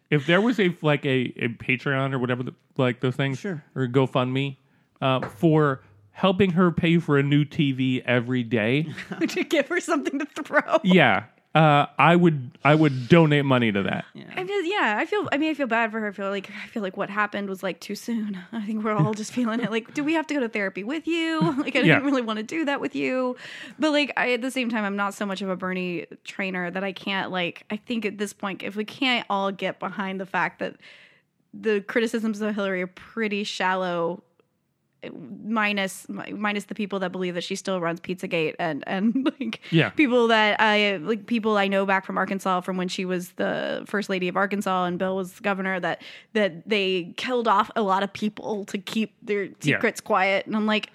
if 0.09 0.25
there 0.25 0.41
was 0.41 0.59
a 0.59 0.75
like 0.81 1.05
a, 1.05 1.33
a 1.37 1.47
Patreon 1.49 2.13
or 2.13 2.19
whatever, 2.19 2.43
the, 2.43 2.53
like 2.77 2.99
those 3.01 3.15
things, 3.15 3.39
Sure. 3.39 3.63
or 3.75 3.87
GoFundMe 3.87 4.57
uh, 5.01 5.27
for 5.27 5.81
helping 6.11 6.51
her 6.51 6.71
pay 6.71 6.97
for 6.97 7.17
a 7.19 7.23
new 7.23 7.45
TV 7.45 8.01
every 8.05 8.43
day. 8.43 8.87
to 9.27 9.43
give 9.43 9.67
her 9.67 9.79
something 9.79 10.17
to 10.19 10.25
throw. 10.43 10.77
yeah, 10.83 11.25
uh, 11.57 11.87
I 11.97 12.15
would 12.15 12.51
I 12.63 12.75
would 12.75 13.07
donate 13.09 13.45
money 13.45 13.71
to 13.71 13.81
that. 13.83 14.05
I 14.35 14.43
just, 14.43 14.67
yeah, 14.69 14.95
I 14.99 15.05
feel. 15.05 15.27
I 15.31 15.37
mean, 15.37 15.49
I 15.49 15.53
feel 15.55 15.65
bad 15.67 15.91
for 15.91 15.99
her. 15.99 16.09
I 16.09 16.11
feel 16.11 16.29
like 16.29 16.49
I 16.63 16.67
feel 16.67 16.83
like 16.83 16.95
what 16.97 17.09
happened 17.09 17.49
was 17.49 17.63
like 17.63 17.79
too 17.79 17.95
soon. 17.95 18.37
I 18.51 18.61
think 18.65 18.83
we're 18.83 18.93
all 18.93 19.13
just 19.13 19.31
feeling 19.31 19.59
it. 19.61 19.71
Like, 19.71 19.93
do 19.93 20.03
we 20.03 20.13
have 20.13 20.27
to 20.27 20.33
go 20.35 20.39
to 20.41 20.49
therapy 20.49 20.83
with 20.83 21.07
you? 21.07 21.55
Like, 21.67 21.75
I 21.75 21.79
Yeah. 21.79 21.95
didn't 21.95 22.03
really 22.05 22.21
want 22.21 22.37
to 22.37 22.43
do 22.43 22.65
that 22.65 22.79
with 22.79 22.95
you, 22.95 23.35
but 23.79 23.91
like, 23.91 24.13
I 24.15 24.33
at 24.33 24.41
the 24.41 24.51
same 24.51 24.69
time, 24.69 24.83
I'm 24.83 24.95
not 24.95 25.13
so 25.15 25.25
much 25.25 25.41
of 25.41 25.49
a 25.49 25.55
Bernie 25.55 26.05
trainer 26.23 26.69
that 26.69 26.83
I 26.83 26.91
can't 26.91 27.31
like. 27.31 27.63
I 27.71 27.77
think 27.77 28.05
at 28.05 28.17
this 28.19 28.33
point, 28.33 28.61
if 28.63 28.75
we 28.75 28.85
can't 28.85 29.25
all 29.29 29.51
get 29.51 29.79
behind 29.79 30.19
the 30.21 30.25
fact 30.25 30.59
that 30.59 30.75
the 31.53 31.81
criticisms 31.81 32.39
of 32.41 32.53
Hillary 32.53 32.83
are 32.83 32.87
pretty 32.87 33.43
shallow 33.43 34.21
minus 35.43 36.05
minus 36.09 36.65
the 36.65 36.75
people 36.75 36.99
that 36.99 37.11
believe 37.11 37.33
that 37.35 37.43
she 37.43 37.55
still 37.55 37.79
runs 37.81 37.99
Pizzagate 37.99 38.55
and 38.59 38.83
and 38.87 39.31
like 39.39 39.61
Yeah. 39.71 39.89
people 39.89 40.27
that 40.27 40.59
I 40.59 40.97
like 40.97 41.25
people 41.25 41.57
I 41.57 41.67
know 41.67 41.85
back 41.85 42.05
from 42.05 42.17
Arkansas 42.17 42.61
from 42.61 42.77
when 42.77 42.87
she 42.87 43.05
was 43.05 43.31
the 43.33 43.83
first 43.87 44.09
lady 44.09 44.27
of 44.27 44.35
Arkansas 44.37 44.85
and 44.85 44.97
Bill 44.99 45.15
was 45.15 45.39
governor 45.39 45.79
that 45.79 46.01
that 46.33 46.67
they 46.67 47.13
killed 47.17 47.47
off 47.47 47.69
a 47.75 47.81
lot 47.81 48.03
of 48.03 48.11
people 48.13 48.65
to 48.65 48.77
keep 48.77 49.13
their 49.21 49.49
secrets 49.59 50.01
quiet. 50.01 50.45
And 50.45 50.55
I'm 50.55 50.65
like 50.65 50.89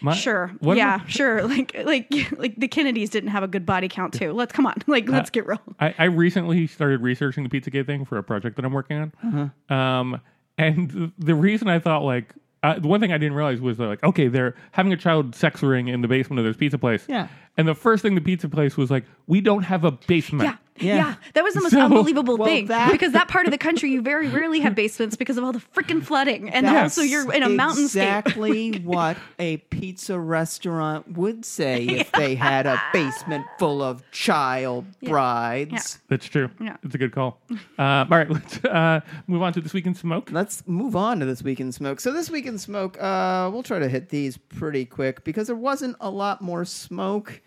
My- 0.00 0.14
sure. 0.14 0.52
yeah 0.62 0.94
am 0.94 1.00
I- 1.06 1.08
sure. 1.08 1.42
Like 1.48 1.76
like 1.84 2.12
like 2.38 2.54
the 2.56 2.68
Kennedys 2.68 3.10
didn't 3.10 3.30
have 3.30 3.42
a 3.42 3.48
good 3.48 3.64
body 3.66 3.88
count 3.88 4.14
too. 4.14 4.32
Let's 4.32 4.52
come 4.52 4.66
on. 4.66 4.74
Like 4.86 5.08
let's 5.08 5.30
get 5.30 5.46
real. 5.46 5.60
I, 5.80 5.94
I 5.98 6.04
recently 6.04 6.66
started 6.66 7.00
researching 7.02 7.44
the 7.46 7.50
Pizzagate 7.50 7.86
thing 7.86 8.04
for 8.04 8.18
a 8.18 8.22
project 8.22 8.56
that 8.56 8.64
I'm 8.64 8.72
working 8.72 9.10
on. 9.22 9.52
Um, 9.70 10.20
and 10.58 10.90
the, 10.90 11.12
the 11.18 11.34
reason 11.34 11.68
I 11.68 11.78
thought 11.78 12.02
like 12.02 12.34
uh, 12.66 12.78
the 12.78 12.88
one 12.88 13.00
thing 13.00 13.12
I 13.12 13.18
didn't 13.18 13.36
realize 13.36 13.60
was 13.60 13.78
like 13.78 14.02
okay 14.02 14.28
they're 14.28 14.54
having 14.72 14.92
a 14.92 14.96
child 14.96 15.34
sex 15.34 15.62
ring 15.62 15.88
in 15.88 16.00
the 16.00 16.08
basement 16.08 16.40
of 16.40 16.44
this 16.44 16.56
pizza 16.56 16.78
place. 16.78 17.04
Yeah. 17.08 17.28
And 17.56 17.66
the 17.66 17.74
first 17.74 18.02
thing 18.02 18.14
the 18.14 18.20
pizza 18.20 18.48
place 18.48 18.76
was 18.76 18.90
like 18.90 19.04
we 19.26 19.40
don't 19.40 19.62
have 19.62 19.84
a 19.84 19.92
basement. 19.92 20.50
Yeah. 20.50 20.56
Yeah. 20.78 21.14
that 21.34 21.42
was 21.44 21.54
the 21.54 21.60
most 21.62 21.72
So- 21.76 21.80
unbelievable 21.80 22.36
Well, 22.36 22.48
thing 22.48 22.66
that- 22.66 22.92
because 22.92 23.12
that 23.12 23.28
part 23.28 23.46
of 23.46 23.52
the 23.52 23.58
country 23.58 23.90
you 23.90 24.02
very 24.02 24.28
rarely 24.28 24.60
have 24.60 24.74
basements 24.74 25.16
because 25.16 25.36
of 25.36 25.44
all 25.44 25.52
the 25.52 25.60
freaking 25.74 26.02
flooding, 26.02 26.48
and 26.50 26.66
That's 26.66 26.96
also 26.98 27.02
you're 27.02 27.32
in 27.32 27.42
a 27.42 27.48
mountainscape. 27.48 27.84
Exactly 27.84 28.78
what 28.84 29.16
a 29.38 29.56
pizza 29.58 30.18
restaurant 30.18 31.12
would 31.16 31.44
say 31.44 31.84
if 31.84 32.12
they 32.18 32.34
had 32.34 32.66
a 32.66 32.80
basement 32.92 33.44
full 33.58 33.82
of 33.82 34.02
child 34.10 34.84
brides. 35.02 35.98
That's 36.08 36.26
true. 36.26 36.50
Yeah. 36.60 36.76
It's 36.82 36.94
a 36.94 36.98
good 36.98 37.12
call. 37.12 37.40
Uh, 37.78 37.82
all 37.82 38.06
right, 38.10 38.30
let's 38.30 38.64
uh, 38.64 39.00
move 39.26 39.42
on 39.42 39.52
to 39.54 39.60
this 39.60 39.72
week 39.72 39.86
in 39.86 39.94
smoke. 39.94 40.30
Let's 40.32 40.62
move 40.66 40.96
on 40.96 41.20
to 41.20 41.26
this 41.26 41.42
week 41.42 41.60
in 41.60 41.72
smoke. 41.72 42.00
So 42.00 42.12
this 42.12 42.30
week 42.30 42.46
in 42.46 42.58
smoke, 42.58 43.00
uh, 43.00 43.50
we'll 43.52 43.62
try 43.62 43.78
to 43.78 43.88
hit 43.88 44.08
these 44.10 44.36
pretty 44.36 44.84
quick 44.84 45.24
because 45.24 45.46
there 45.46 45.56
wasn't 45.56 45.96
a 46.00 46.10
lot 46.10 46.42
more 46.42 46.64
smoke. 46.64 47.40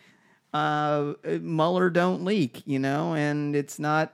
Uh, 0.54 1.14
Mueller 1.24 1.90
don't 1.90 2.26
leak, 2.26 2.64
you 2.66 2.80
know, 2.80 3.14
and 3.14 3.56
it's 3.56 3.80
not. 3.80 4.14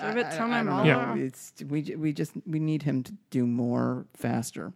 Give 0.00 0.16
it 0.16 0.30
to 0.30 0.42
I- 0.42 0.46
me, 0.46 0.54
I 0.54 0.62
don't. 0.62 0.86
Yeah. 0.86 1.14
It's 1.16 1.52
we 1.68 1.82
we 1.96 2.12
just 2.12 2.32
we 2.46 2.60
need 2.60 2.84
him 2.84 3.02
to 3.02 3.12
do 3.30 3.46
more 3.46 4.06
faster, 4.14 4.72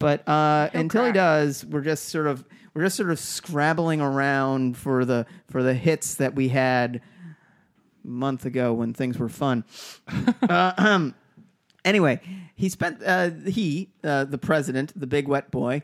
but 0.00 0.28
uh, 0.28 0.68
He'll 0.70 0.80
until 0.80 1.04
he 1.06 1.12
does, 1.12 1.64
we're 1.64 1.80
just 1.82 2.08
sort 2.08 2.26
of 2.26 2.44
we're 2.74 2.82
just 2.82 2.96
sort 2.96 3.10
of 3.10 3.20
scrabbling 3.20 4.00
around 4.00 4.76
for 4.76 5.04
the 5.04 5.26
for 5.48 5.62
the 5.62 5.74
hits 5.74 6.16
that 6.16 6.34
we 6.34 6.48
had 6.48 7.00
a 8.04 8.08
month 8.08 8.44
ago 8.46 8.72
when 8.72 8.92
things 8.94 9.16
were 9.16 9.28
fun. 9.28 9.62
uh, 10.48 10.72
um, 10.76 11.14
anyway, 11.84 12.20
he 12.56 12.68
spent 12.68 13.02
uh, 13.04 13.30
he 13.46 13.88
uh, 14.02 14.24
the 14.24 14.38
president, 14.38 14.92
the 14.98 15.06
big 15.06 15.26
wet 15.28 15.50
boy, 15.50 15.82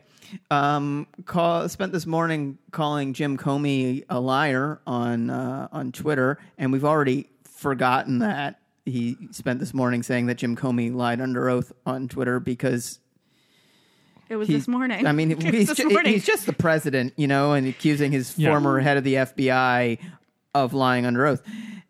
um, 0.49 1.07
call, 1.25 1.67
spent 1.69 1.91
this 1.91 2.05
morning 2.05 2.57
calling 2.71 3.13
Jim 3.13 3.37
Comey 3.37 4.03
a 4.09 4.19
liar 4.19 4.79
on 4.87 5.29
uh, 5.29 5.67
on 5.71 5.91
Twitter, 5.91 6.37
and 6.57 6.71
we've 6.71 6.85
already 6.85 7.27
forgotten 7.43 8.19
that 8.19 8.59
he 8.85 9.15
spent 9.31 9.59
this 9.59 9.73
morning 9.73 10.01
saying 10.01 10.25
that 10.27 10.35
Jim 10.35 10.55
Comey 10.55 10.93
lied 10.93 11.21
under 11.21 11.49
oath 11.49 11.71
on 11.85 12.07
Twitter 12.07 12.39
because 12.39 12.99
It 14.29 14.37
was 14.37 14.47
he- 14.47 14.55
this 14.55 14.67
morning. 14.67 15.05
I 15.05 15.11
mean, 15.11 15.31
It 15.31 15.35
was 15.37 15.45
he's, 15.45 15.67
this 15.67 15.77
ju- 15.77 15.89
morning. 15.89 16.13
he's 16.13 16.25
just 16.25 16.45
the 16.47 16.53
president, 16.53 17.13
you 17.17 17.27
know, 17.27 17.53
and 17.53 17.67
accusing 17.67 18.11
his 18.11 18.37
Yeah. 18.39 18.49
former 18.49 18.79
head 18.79 18.97
of 18.97 19.03
the 19.03 19.15
FBI 19.15 19.99
of 20.55 20.73
lying 20.73 21.05
under 21.05 21.25
oath. 21.27 21.43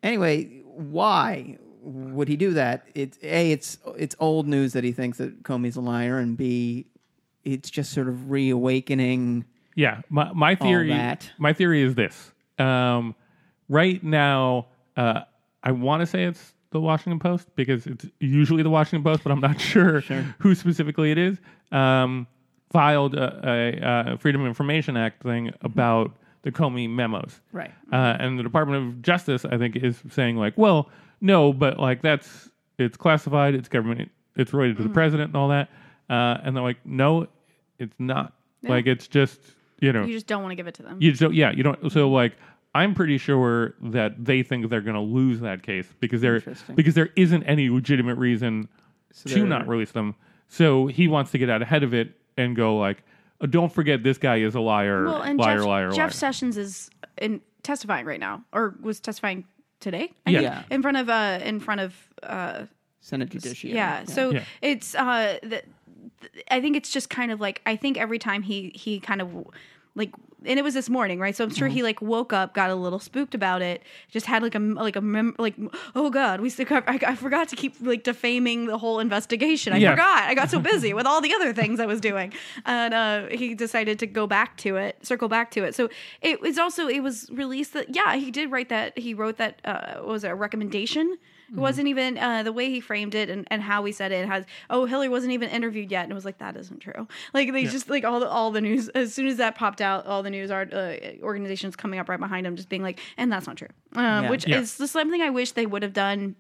Anyway, 0.04 0.62
why 0.66 1.58
would 1.82 2.28
he 2.28 2.36
do 2.36 2.54
that? 2.54 2.88
It's 2.94 3.18
a, 3.24 3.52
it's 3.52 3.78
it's 3.98 4.16
old 4.20 4.48
news 4.48 4.74
that 4.74 4.84
he 4.84 4.92
thinks 4.92 5.18
that 5.18 5.44
Comey's 5.44 5.76
a 5.76 5.82
liar, 5.82 6.20
and 6.20 6.38
b, 6.38 6.86
it's 7.44 7.70
just 7.70 7.92
sort 7.92 8.08
of 8.08 8.30
reawakening. 8.30 9.46
Yeah, 9.76 10.02
my 10.10 10.32
my 10.34 10.56
theory. 10.56 10.94
My 11.38 11.54
theory 11.54 11.82
is 11.82 11.96
this. 11.96 12.32
Um, 12.60 13.16
right 13.68 14.04
now, 14.04 14.68
uh, 14.96 15.22
I 15.64 15.72
want 15.72 16.02
to 16.02 16.06
say 16.06 16.26
it's 16.26 16.54
the 16.72 16.80
Washington 16.80 17.20
Post 17.20 17.48
because 17.56 17.88
it's 17.88 18.06
usually 18.20 18.64
the 18.64 18.70
Washington 18.70 19.04
Post, 19.04 19.24
but 19.24 19.32
I'm 19.32 19.40
not 19.40 19.60
sure, 19.62 20.02
who 20.40 20.56
specifically 20.56 21.12
it 21.12 21.18
is. 21.18 21.38
Um, 21.72 22.28
filed 22.72 23.16
a, 23.16 23.42
a, 23.44 24.14
a 24.14 24.18
Freedom 24.18 24.42
of 24.42 24.48
Information 24.48 24.96
Act 24.96 25.24
thing 25.24 25.52
about 25.62 26.12
the 26.44 26.52
Comey 26.52 26.90
memos. 26.90 27.42
Right. 27.52 27.72
Uh, 27.92 28.18
and 28.20 28.40
the 28.40 28.44
Department 28.44 28.88
of 28.88 29.02
Justice, 29.02 29.46
I 29.46 29.58
think, 29.58 29.76
is 29.76 30.02
saying 30.10 30.38
like, 30.38 30.58
well, 30.58 30.90
no, 31.22 31.54
but 31.54 31.80
like 31.80 32.02
that's 32.02 32.50
it's 32.78 32.98
classified, 32.98 33.54
it's 33.56 33.70
government, 33.70 34.12
it's 34.36 34.54
related 34.54 34.78
to 34.78 34.84
the 34.84 34.90
president 34.90 35.30
and 35.30 35.38
all 35.38 35.50
that. 35.50 35.70
Uh, 36.10 36.40
and 36.44 36.56
they're 36.56 36.64
like, 36.64 36.84
no, 36.86 37.28
it's 37.80 37.96
not. 38.00 38.34
Like 38.64 38.86
it's 38.88 39.08
just 39.08 39.40
you 39.80 39.92
know 39.94 40.04
you 40.04 40.14
just 40.14 40.28
don't 40.28 40.44
want 40.44 40.52
to 40.52 40.56
give 40.56 40.68
it 40.68 40.76
to 40.76 40.84
them. 40.84 40.98
you 41.00 41.12
just 41.12 41.22
don't, 41.22 41.34
yeah, 41.34 41.52
you 41.52 41.64
don't. 41.64 41.92
So 41.92 42.10
like, 42.10 42.34
I'm 42.76 42.94
pretty 42.94 43.18
sure 43.18 43.74
that 43.82 44.24
they 44.24 44.44
think 44.44 44.70
they're 44.70 44.82
going 44.82 44.96
to 44.96 45.02
lose 45.02 45.40
that 45.42 45.64
case 45.64 45.88
because 46.00 46.22
there 46.22 46.36
Interesting. 46.36 46.76
because 46.76 46.94
there 46.94 47.10
isn't 47.16 47.44
any 47.44 47.70
legitimate 47.70 48.18
reason 48.18 48.68
to 49.26 49.34
they're- 49.34 49.46
not 49.46 49.68
release 49.68 49.92
them. 49.92 50.16
So 50.48 50.88
he 50.88 51.08
wants 51.08 51.32
to 51.32 51.38
get 51.38 51.50
out 51.50 51.62
ahead 51.62 51.82
of 51.84 51.94
it 51.94 52.12
and 52.38 52.56
go 52.56 52.78
like, 52.78 53.04
oh, 53.40 53.46
don't 53.46 53.72
forget 53.74 54.04
this 54.04 54.18
guy 54.18 54.38
is 54.38 54.54
a 54.54 54.60
liar, 54.60 55.06
well, 55.06 55.22
and 55.22 55.40
liar, 55.40 55.58
Jeff, 55.60 55.66
liar, 55.66 55.90
Jeff 55.92 55.98
liar. 55.98 56.10
Sessions 56.12 56.58
is 56.58 56.90
in 57.18 57.42
testifying 57.64 58.06
right 58.06 58.20
now, 58.20 58.44
or 58.54 58.76
was 58.82 59.00
testifying 59.00 59.46
today. 59.82 60.12
I 60.26 60.30
Yeah. 60.32 60.40
think, 60.40 60.44
Yeah. 60.70 60.76
in 60.76 60.82
front 60.82 60.98
of 60.98 61.10
uh, 61.10 61.40
in 61.44 61.60
front 61.60 61.82
of 61.82 61.94
uh, 62.24 62.66
Senate 63.02 63.30
Judiciary. 63.30 63.76
yeah. 63.76 64.06
So 64.06 64.32
Yeah. 64.32 64.44
it's 64.62 64.96
uh, 64.96 65.40
the, 65.44 65.62
I 66.50 66.62
think 66.62 66.76
it's 66.78 66.92
just 66.92 67.10
kind 67.10 67.32
of 67.32 67.42
like 67.42 67.62
I 67.66 67.76
think 67.76 67.98
every 67.98 68.20
time 68.20 68.44
he 68.44 68.72
he 68.76 69.00
kind 69.00 69.22
of 69.22 69.30
like 69.96 70.12
and 70.44 70.58
it 70.58 70.64
was 70.64 70.74
this 70.74 70.90
morning 70.90 71.20
right? 71.20 71.36
So 71.36 71.44
i'm 71.44 71.54
sure 71.54 71.68
Mm-hmm. 71.68 71.76
he 71.76 71.84
like 71.84 72.02
woke 72.02 72.34
up 72.34 72.54
got 72.54 72.70
a 72.72 72.76
little 72.76 72.98
spooked 73.00 73.36
about 73.36 73.62
it 73.62 73.84
just 74.10 74.26
had 74.26 74.42
like 74.42 74.56
a 74.56 74.60
like 74.60 74.96
a 74.96 75.02
mem- 75.02 75.36
like 75.38 75.56
oh 75.96 76.10
god 76.10 76.42
we 76.42 76.50
still 76.50 76.66
I, 76.72 77.00
I 77.06 77.16
forgot 77.16 77.50
to 77.50 77.56
keep 77.56 77.76
like 77.82 78.04
defaming 78.04 78.66
the 78.66 78.78
whole 78.78 79.00
investigation. 79.00 79.74
I 79.74 79.78
Yeah. 79.78 79.92
forgot. 79.92 80.24
I 80.24 80.34
got 80.34 80.50
so 80.50 80.60
busy 80.60 80.94
with 81.00 81.06
all 81.06 81.22
the 81.22 81.34
other 81.34 81.54
things 81.54 81.80
i 81.80 81.86
was 81.86 82.00
doing. 82.02 82.34
And 82.66 82.94
uh 82.94 83.28
he 83.28 83.54
decided 83.54 84.00
to 84.00 84.08
go 84.08 84.26
back 84.28 84.58
to 84.58 84.78
it 84.78 85.06
circle 85.06 85.28
back 85.28 85.52
to 85.52 85.64
it. 85.64 85.76
So 85.76 85.90
it 86.22 86.42
was 86.42 86.58
also 86.58 86.88
it 86.88 87.02
was 87.02 87.30
released 87.32 87.74
that 87.74 87.94
yeah 87.96 88.16
he 88.16 88.32
did 88.32 88.50
write 88.52 88.70
that 88.70 88.98
he 88.98 89.14
wrote 89.14 89.38
that 89.38 89.62
uh 89.66 89.96
what 89.98 90.08
was 90.08 90.24
it 90.24 90.32
a 90.32 90.36
recommendation 90.36 91.18
it 91.54 91.58
wasn't 91.60 91.88
even 91.90 92.18
uh, 92.18 92.44
the 92.44 92.54
way 92.54 92.70
he 92.70 92.80
framed 92.80 93.14
it 93.14 93.30
and, 93.30 93.46
and 93.52 93.62
how 93.62 93.84
he 93.84 93.92
said 93.92 94.12
it 94.12 94.26
has 94.28 94.46
oh 94.70 94.86
Hillary 94.86 95.10
wasn't 95.10 95.34
even 95.34 95.50
interviewed 95.50 95.92
yet. 95.92 96.04
And 96.04 96.12
it 96.12 96.16
was 96.16 96.26
like 96.26 96.38
that 96.38 96.56
isn't 96.56 96.80
true. 96.80 97.08
Like 97.34 97.52
they 97.52 97.66
just 97.66 97.90
like 97.90 98.06
all 98.06 98.20
the 98.22 98.28
all 98.30 98.52
the 98.52 98.62
news 98.62 98.88
as 98.90 99.14
soon 99.14 99.28
as 99.28 99.38
that 99.38 99.56
popped 99.56 99.82
out 99.82 100.06
all 100.06 100.24
the 100.24 100.30
news 100.30 100.50
art 100.50 100.74
uh, 100.74 100.94
organizations 101.22 101.76
coming 101.76 102.00
up 102.00 102.08
right 102.08 102.20
behind 102.20 102.48
him 102.48 102.56
just 102.56 102.70
being 102.70 102.84
like 102.84 103.00
and 103.18 103.32
that's 103.32 103.48
not 103.48 103.58
true. 103.58 103.68
Um, 103.96 104.28
which 104.30 104.48
Yeah. 104.48 104.60
is 104.60 104.78
just 104.78 104.94
something 104.94 105.22
I 105.22 105.30
wish 105.30 105.52
they 105.52 105.66
would 105.66 105.84
have 105.84 105.94
done 105.94 106.36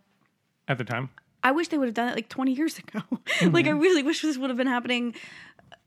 at 0.67 0.77
the 0.77 0.85
time. 0.85 1.09
I 1.43 1.51
wish 1.51 1.69
they 1.69 1.77
would 1.77 1.87
have 1.87 1.95
done 1.95 2.07
it 2.09 2.15
like 2.15 2.29
20 2.29 2.53
years 2.53 2.77
ago. 2.83 3.01
Like 3.41 3.65
I 3.67 3.71
really 3.71 4.03
wish 4.03 4.21
this 4.21 4.37
would 4.37 4.49
have 4.49 4.57
been 4.57 4.67
happening 4.67 5.15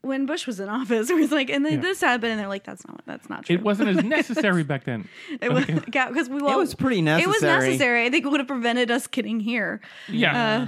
when 0.05 0.25
Bush 0.25 0.45
was 0.47 0.59
in 0.59 0.69
office 0.69 1.09
it 1.13 1.15
was 1.15 1.31
like 1.31 1.49
and 1.49 1.65
then 1.65 1.73
Yeah. 1.73 1.79
this 1.81 2.01
happened 2.01 2.31
and 2.31 2.39
they're 2.39 2.47
like 2.47 2.63
that's 2.63 2.85
not 2.87 3.01
that's 3.05 3.29
not 3.29 3.45
true 3.45 3.55
It 3.55 3.63
wasn't 3.63 3.89
as 3.97 4.03
necessary 4.17 4.63
back 4.63 4.83
then. 4.85 5.07
it 5.41 5.51
was 5.51 5.65
because 5.65 6.29
we 6.29 6.41
well, 6.41 6.57
was 6.57 6.75
pretty 6.75 7.01
necessary. 7.01 7.23
it 7.23 7.33
was 7.33 7.41
necessary. 7.41 7.69
necessary 7.71 8.05
I 8.05 8.09
think 8.09 8.25
it 8.25 8.29
would 8.29 8.39
have 8.39 8.47
prevented 8.47 8.91
us 8.91 9.07
getting 9.07 9.39
here 9.39 9.81
Yeah. 10.07 10.61
uh, 10.63 10.67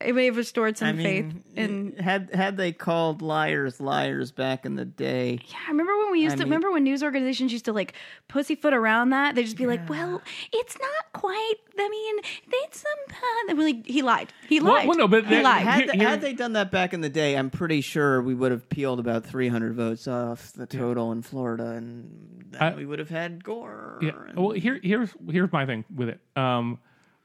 it 0.00 0.14
may 0.14 0.26
have 0.26 0.36
restored 0.36 0.78
some 0.78 0.88
I 0.88 1.02
faith 1.02 1.24
mean, 1.26 1.42
in. 1.56 2.02
had 2.02 2.30
had 2.34 2.56
they 2.56 2.72
called 2.72 3.20
liars 3.22 3.80
liars 3.80 4.30
back 4.32 4.64
in 4.64 4.76
the 4.76 4.84
day, 4.84 5.40
Yeah, 5.48 5.56
I 5.66 5.70
remember 5.70 5.96
when 5.98 6.12
we 6.12 6.20
used 6.22 6.34
I 6.34 6.36
to. 6.36 6.42
mean- 6.44 6.50
remember 6.50 6.70
when 6.72 6.84
news 6.84 7.02
organizations 7.02 7.52
used 7.52 7.64
to 7.66 7.72
like 7.72 7.94
pussyfoot 8.28 8.72
around 8.74 9.10
that. 9.10 9.34
They'd 9.34 9.44
just 9.44 9.56
be 9.56 9.66
like, 9.66 9.88
"Well, 9.88 10.22
it's 10.52 10.76
not 10.78 11.12
quite. 11.20 11.54
I 11.78 11.88
mean, 11.88 12.16
it's 12.52 12.80
some." 12.80 12.90
Uh, 13.10 13.50
and 13.50 13.58
we're 13.58 13.64
like, 13.64 13.86
he 13.86 14.02
lied. 14.02 14.32
He 14.48 14.60
lied. 14.60 14.86
well, 14.88 14.96
no, 14.98 15.08
but 15.08 15.24
he 15.24 15.36
that- 15.36 15.44
lied. 15.44 15.62
had, 15.66 15.76
Here- 15.78 15.86
th- 15.86 15.98
here- 16.00 16.08
had 16.08 16.20
they 16.20 16.32
done 16.32 16.52
that 16.54 16.70
back 16.70 16.92
in 16.94 17.00
the 17.00 17.08
day, 17.08 17.36
I'm 17.36 17.50
pretty 17.50 17.80
sure 17.80 18.22
we 18.22 18.34
would 18.34 18.52
have 18.52 18.68
peeled 18.68 19.00
about 19.00 19.24
300 19.24 19.74
votes 19.74 20.06
off 20.08 20.52
the 20.52 20.66
total 20.66 21.12
in 21.12 21.22
Florida, 21.22 21.70
and 21.70 22.44
then 22.50 22.62
I- 22.62 22.74
we 22.74 22.86
would 22.86 22.98
have 22.98 23.08
had 23.10 23.42
Gore. 23.42 23.98
Yeah. 24.02 24.10
and- 24.28 24.36
Well, 24.38 24.50
here, 24.50 24.78
here's 24.82 25.10
here's 25.30 25.52
my 25.52 25.66
thing 25.66 25.84
with 25.94 26.08
it. 26.08 26.20
Um, 26.36 26.78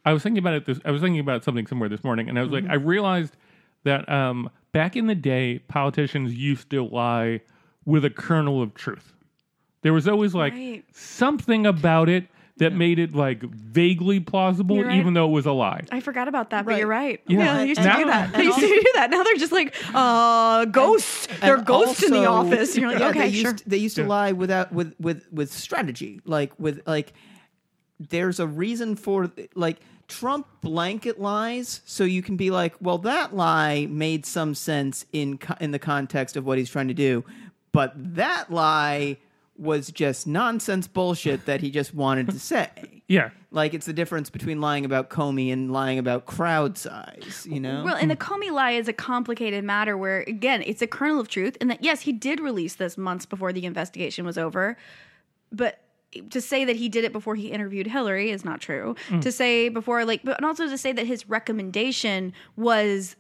I 0.06 0.14
was 0.14 0.24
thinking 0.24 0.40
about 0.40 0.54
it. 0.56 0.66
This 0.66 0.80
I 0.86 0.92
was 0.92 1.02
thinking 1.02 1.20
about 1.20 1.44
something 1.44 1.68
somewhere 1.68 1.90
this 1.90 2.04
morning, 2.04 2.30
and 2.30 2.38
I 2.38 2.44
was 2.44 2.52
like, 2.52 2.66
I 2.70 2.76
realized 2.76 3.36
that 3.84 4.08
um, 4.10 4.50
back 4.72 4.96
in 4.96 5.08
the 5.08 5.16
day, 5.16 5.60
politicians 5.68 6.34
used 6.34 6.70
to 6.72 6.86
lie 6.86 7.42
with 7.86 8.06
a 8.06 8.10
kernel 8.10 8.62
of 8.62 8.74
truth. 8.74 9.14
There 9.82 9.94
was 9.94 10.08
always 10.08 10.34
like 10.34 10.54
Right. 10.54 10.86
something 10.94 11.66
about 11.66 12.08
it 12.10 12.28
that 12.58 12.72
made 12.72 13.00
it 13.00 13.14
like 13.16 13.42
vaguely 13.42 14.20
plausible, 14.20 14.82
right. 14.84 14.96
even 14.96 15.14
though 15.16 15.28
it 15.28 15.32
was 15.32 15.46
a 15.46 15.52
lie. 15.52 15.82
I 15.92 16.00
forgot 16.00 16.28
about 16.28 16.52
that, 16.52 16.66
but 16.66 16.78
you're 16.78 16.88
right. 16.88 17.20
Yeah. 17.28 17.40
Yeah, 17.40 17.58
they 17.58 17.68
used 17.68 17.82
to 17.82 17.88
Now- 17.88 17.98
do 17.98 18.06
that. 18.06 18.32
They 18.34 18.44
used 18.44 18.60
to 18.60 18.68
do 18.68 18.92
that. 18.94 19.10
Now 19.10 19.24
they're 19.24 19.34
just 19.36 19.52
like, 19.52 19.76
uh, 19.94 20.66
ghosts. 20.66 21.28
They're 21.42 21.56
And 21.58 21.66
ghosts 21.66 22.04
in 22.04 22.12
the 22.12 22.26
office. 22.28 22.74
And 22.76 22.82
you're 22.84 22.92
like, 22.92 23.00
yeah, 23.00 23.08
okay, 23.10 23.20
they 23.30 23.32
sure. 23.32 23.52
used, 23.52 23.70
They 23.70 23.78
used 23.78 23.96
to 23.96 24.04
lie 24.06 24.32
without 24.34 24.72
with 24.72 24.94
with 25.00 25.26
with 25.32 25.52
strategy, 25.52 26.22
like 26.26 26.58
with 26.60 26.82
like. 26.88 27.14
There's 28.00 28.40
a 28.40 28.48
reason 28.48 28.96
for 28.96 29.32
like 29.56 29.78
Trump 30.08 30.48
blanket 30.62 31.20
lies, 31.20 31.82
so 31.86 32.04
you 32.04 32.22
can 32.22 32.38
be 32.38 32.52
like, 32.52 32.76
well, 32.82 32.98
that 33.00 33.36
lie 33.36 33.88
made 33.90 34.26
some 34.26 34.56
sense 34.56 35.06
in 35.12 35.38
co- 35.38 35.56
in 35.60 35.72
the 35.72 35.80
context 35.80 36.36
of 36.38 36.46
what 36.46 36.58
he's 36.58 36.70
trying 36.70 36.88
to 36.90 36.94
do, 36.94 37.24
but 37.72 37.94
that 37.96 38.52
lie 38.52 39.18
was 39.58 39.92
just 39.92 40.26
nonsense 40.26 40.88
bullshit 40.88 41.46
that 41.46 41.62
he 41.62 41.70
just 41.70 41.94
wanted 41.94 42.30
to 42.30 42.40
say. 42.40 42.70
Yeah. 43.10 43.32
Like 43.52 43.74
it's 43.74 43.86
the 43.86 43.94
difference 43.94 44.30
between 44.30 44.62
lying 44.62 44.86
about 44.86 45.10
Comey 45.10 45.52
and 45.52 45.72
lying 45.72 46.00
about 46.00 46.26
crowd 46.26 46.78
size, 46.78 47.46
you 47.48 47.60
know? 47.60 47.84
Well, 47.84 47.98
and 47.98 48.10
the 48.10 48.16
Comey 48.16 48.50
lie 48.50 48.72
is 48.72 48.88
a 48.88 48.94
complicated 48.94 49.64
matter 49.64 49.98
where, 49.98 50.22
again, 50.22 50.64
it's 50.66 50.82
a 50.82 50.88
kernel 50.88 51.20
of 51.20 51.28
truth. 51.28 51.58
And 51.60 51.70
that, 51.70 51.84
yes, 51.84 52.02
he 52.02 52.14
did 52.14 52.40
release 52.40 52.76
this 52.76 52.98
months 52.98 53.26
before 53.26 53.52
the 53.52 53.66
investigation 53.66 54.26
was 54.26 54.38
over. 54.38 54.78
But 55.52 55.83
to 56.30 56.42
say 56.42 56.66
that 56.66 56.76
he 56.76 56.90
did 56.90 57.04
it 57.04 57.12
before 57.12 57.36
he 57.36 57.48
interviewed 57.52 57.88
Hillary 57.88 58.30
is 58.32 58.44
not 58.46 58.62
true. 58.62 58.96
Mm. 59.10 59.22
To 59.22 59.32
say 59.32 59.70
before, 59.70 60.06
like, 60.06 60.22
but 60.24 60.38
and 60.38 60.46
also 60.46 60.68
to 60.68 60.78
say 60.78 60.92
that 60.92 61.08
his 61.08 61.28
recommendation 61.30 62.34
was 62.56 63.16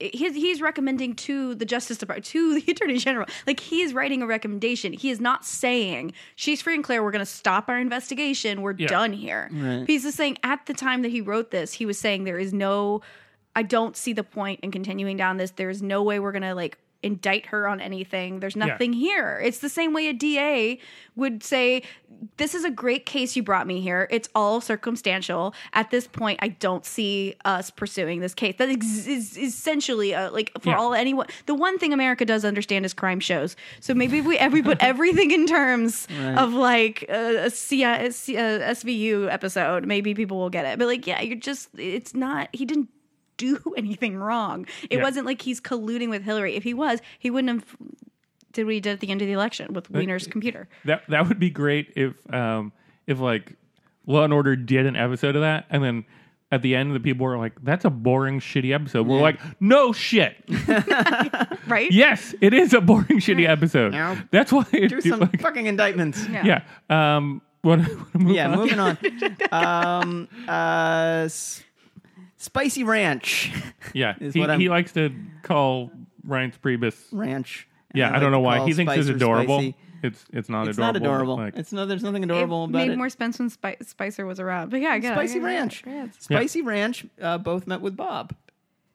he's, 0.00 0.34
he's 0.34 0.60
recommending 0.60 1.14
to 1.14 1.54
the 1.54 1.64
Justice 1.64 1.98
Department, 1.98 2.26
to 2.26 2.60
the 2.60 2.64
Attorney 2.72 2.98
General. 2.98 3.26
Like 3.46 3.60
he 3.60 3.82
is 3.82 3.92
writing 3.92 4.22
a 4.22 4.26
recommendation. 4.26 4.92
He 4.92 5.10
is 5.10 5.20
not 5.20 5.44
saying 5.44 6.12
she's 6.36 6.62
free 6.62 6.74
and 6.74 6.84
clear. 6.84 7.02
We're 7.02 7.10
going 7.10 7.20
to 7.20 7.26
stop 7.26 7.68
our 7.68 7.78
investigation. 7.78 8.62
We're 8.62 8.74
Yeah. 8.76 8.86
done 8.88 9.12
here. 9.12 9.48
He's 9.86 10.04
just 10.04 10.16
saying 10.16 10.38
at 10.44 10.66
the 10.66 10.74
time 10.74 11.02
that 11.02 11.10
he 11.10 11.20
wrote 11.20 11.50
this, 11.50 11.72
he 11.72 11.86
was 11.86 11.98
saying 11.98 12.24
there 12.24 12.38
is 12.38 12.52
no. 12.52 13.02
I 13.56 13.62
don't 13.64 13.96
see 13.96 14.12
the 14.12 14.22
point 14.22 14.60
in 14.62 14.70
continuing 14.70 15.16
down 15.16 15.36
this. 15.36 15.50
There's 15.50 15.82
no 15.82 16.02
way 16.04 16.20
we're 16.20 16.30
going 16.30 16.42
to 16.42 16.54
like 16.54 16.78
indict 17.02 17.46
her 17.46 17.68
on 17.68 17.80
anything. 17.80 18.40
There's 18.40 18.56
nothing 18.56 18.92
here. 18.92 19.40
It's 19.42 19.58
the 19.58 19.68
same 19.68 19.92
way 19.92 20.08
a 20.08 20.12
DA 20.12 20.80
would 21.14 21.44
say, 21.44 21.82
This 22.38 22.54
is 22.54 22.64
a 22.64 22.70
great 22.70 23.06
case 23.06 23.36
you 23.36 23.42
brought 23.44 23.66
me 23.68 23.80
here. 23.80 24.08
It's 24.10 24.28
all 24.34 24.60
circumstantial. 24.60 25.54
At 25.72 25.90
this 25.90 26.08
point, 26.08 26.40
I 26.42 26.48
don't 26.48 26.84
see 26.84 27.34
us 27.44 27.70
pursuing 27.70 28.18
this 28.20 28.34
case. 28.34 28.56
That 28.58 28.68
is 28.68 29.36
essentially 29.38 30.12
uh, 30.14 30.32
like 30.32 30.50
for 30.60 30.70
Yeah. 30.70 30.78
all 30.78 30.92
anyone. 30.94 31.26
The 31.46 31.54
one 31.54 31.78
thing 31.78 31.92
America 31.92 32.24
does 32.24 32.44
understand 32.44 32.84
is 32.84 32.94
crime 32.94 33.20
shows. 33.20 33.54
So 33.78 33.94
maybe 33.94 34.18
if 34.18 34.24
we, 34.26 34.36
if 34.38 34.52
we 34.52 34.62
put 34.62 34.78
everything 34.82 35.30
in 35.30 35.46
terms 35.46 36.08
of 36.36 36.52
like 36.52 37.04
a, 37.08 37.46
a, 37.46 37.50
C- 37.50 37.84
a 37.84 38.10
C- 38.10 38.36
a 38.36 38.58
SVU 38.72 39.32
episode, 39.32 39.86
maybe 39.86 40.14
people 40.14 40.38
will 40.38 40.50
get 40.50 40.64
it. 40.64 40.78
But 40.80 40.86
like, 40.88 41.06
yeah, 41.06 41.20
you're 41.20 41.36
just, 41.36 41.68
it's 41.78 42.12
not, 42.14 42.48
he 42.52 42.64
didn't 42.64 42.88
do 43.38 43.58
anything 43.76 44.16
wrong. 44.18 44.66
It 44.90 44.98
Yeah. 44.98 45.02
wasn't 45.02 45.24
like 45.24 45.40
he's 45.40 45.60
colluding 45.60 46.10
with 46.10 46.22
Hillary. 46.22 46.54
If 46.56 46.64
he 46.64 46.74
was, 46.74 47.00
he 47.18 47.30
wouldn't 47.30 47.60
have 47.62 47.76
did 48.52 48.64
what 48.66 48.74
he 48.74 48.80
did 48.80 48.92
at 48.92 49.00
the 49.00 49.08
end 49.10 49.22
of 49.22 49.26
the 49.26 49.32
election 49.32 49.72
with 49.72 49.90
Wiener's 49.90 50.26
computer. 50.26 50.68
That 50.84 51.02
that 51.08 51.26
would 51.28 51.38
be 51.38 51.48
great 51.50 51.92
if 51.96 52.14
um 52.34 52.72
if 53.06 53.18
like 53.20 53.54
Law 54.06 54.24
and 54.24 54.32
Order 54.32 54.56
did 54.56 54.84
an 54.86 54.96
episode 54.96 55.36
of 55.36 55.42
that, 55.42 55.66
and 55.70 55.82
then 55.84 56.04
at 56.50 56.62
the 56.62 56.74
end 56.74 56.94
the 56.94 57.00
people 57.00 57.26
were 57.26 57.36
like, 57.36 57.52
"That's 57.62 57.84
a 57.84 57.90
boring, 57.90 58.40
shitty 58.40 58.74
episode." 58.74 59.06
We're 59.06 59.20
like, 59.20 59.38
"No 59.60 59.92
shit. 59.92 60.36
Right? 61.68 61.90
yes, 61.92 62.34
it 62.40 62.54
is 62.54 62.72
a 62.72 62.80
boring, 62.80 63.18
shitty 63.20 63.46
episode." 63.46 63.92
Now, 63.92 64.16
That's 64.30 64.50
why 64.52 64.64
it, 64.72 64.88
Do 64.88 65.00
some 65.02 65.20
like, 65.20 65.40
fucking 65.40 65.66
indictments. 65.66 66.26
Yeah. 66.28 66.62
yeah. 66.90 67.16
Um. 67.16 67.42
What? 67.60 67.80
move 68.14 68.36
Yeah, 68.36 68.50
on? 68.52 68.56
moving 68.58 68.78
on. 68.78 68.96
um, 69.50 70.28
uh, 70.46 71.22
s- 71.24 71.62
spicy 72.38 72.84
ranch, 72.84 73.52
Yeah, 73.92 74.14
is 74.20 74.34
he, 74.34 74.40
what 74.40 74.50
I'm- 74.50 74.60
he 74.60 74.68
likes 74.68 74.92
to 74.92 75.12
call 75.42 75.90
Reince 76.26 76.58
Priebus. 76.58 76.96
ranch. 77.12 77.68
Yeah, 77.94 78.08
And 78.08 78.16
I, 78.16 78.20
don't 78.20 78.30
know 78.32 78.38
to 78.38 78.40
why 78.42 78.58
call 78.58 78.66
he 78.66 78.72
thinks 78.74 78.92
it's 78.94 79.06
Spicer 79.06 79.16
adorable. 79.16 79.58
spicy. 79.60 79.76
It's 80.02 80.24
it's 80.32 80.48
not 80.48 80.68
It's 80.68 80.78
adorable. 80.78 81.00
not 81.00 81.06
adorable. 81.12 81.36
like- 81.38 81.56
it's 81.56 81.72
no, 81.72 81.84
there's 81.86 82.02
nothing 82.04 82.22
adorable 82.22 82.64
it 82.64 82.70
about 82.70 82.78
made 82.78 82.90
it. 82.92 82.96
more 82.98 83.08
sense 83.08 83.38
when 83.38 83.50
Spi- 83.50 83.76
Spicer 83.82 84.24
was 84.26 84.38
around. 84.38 84.70
But 84.70 84.80
yeah, 84.80 84.90
I 84.90 84.98
get 85.00 85.12
it, 85.12 85.18
I 85.18 85.26
Spicy 85.26 85.40
get 85.40 85.42
it, 85.42 85.46
I 85.46 85.48
get 85.48 85.54
it. 85.54 85.58
Ranch. 85.58 85.82
Yeah. 85.86 86.06
Spicy 86.18 86.62
Ranch 86.62 87.06
uh, 87.20 87.38
both 87.38 87.66
met 87.66 87.80
with 87.80 87.96
Bob, 87.96 88.34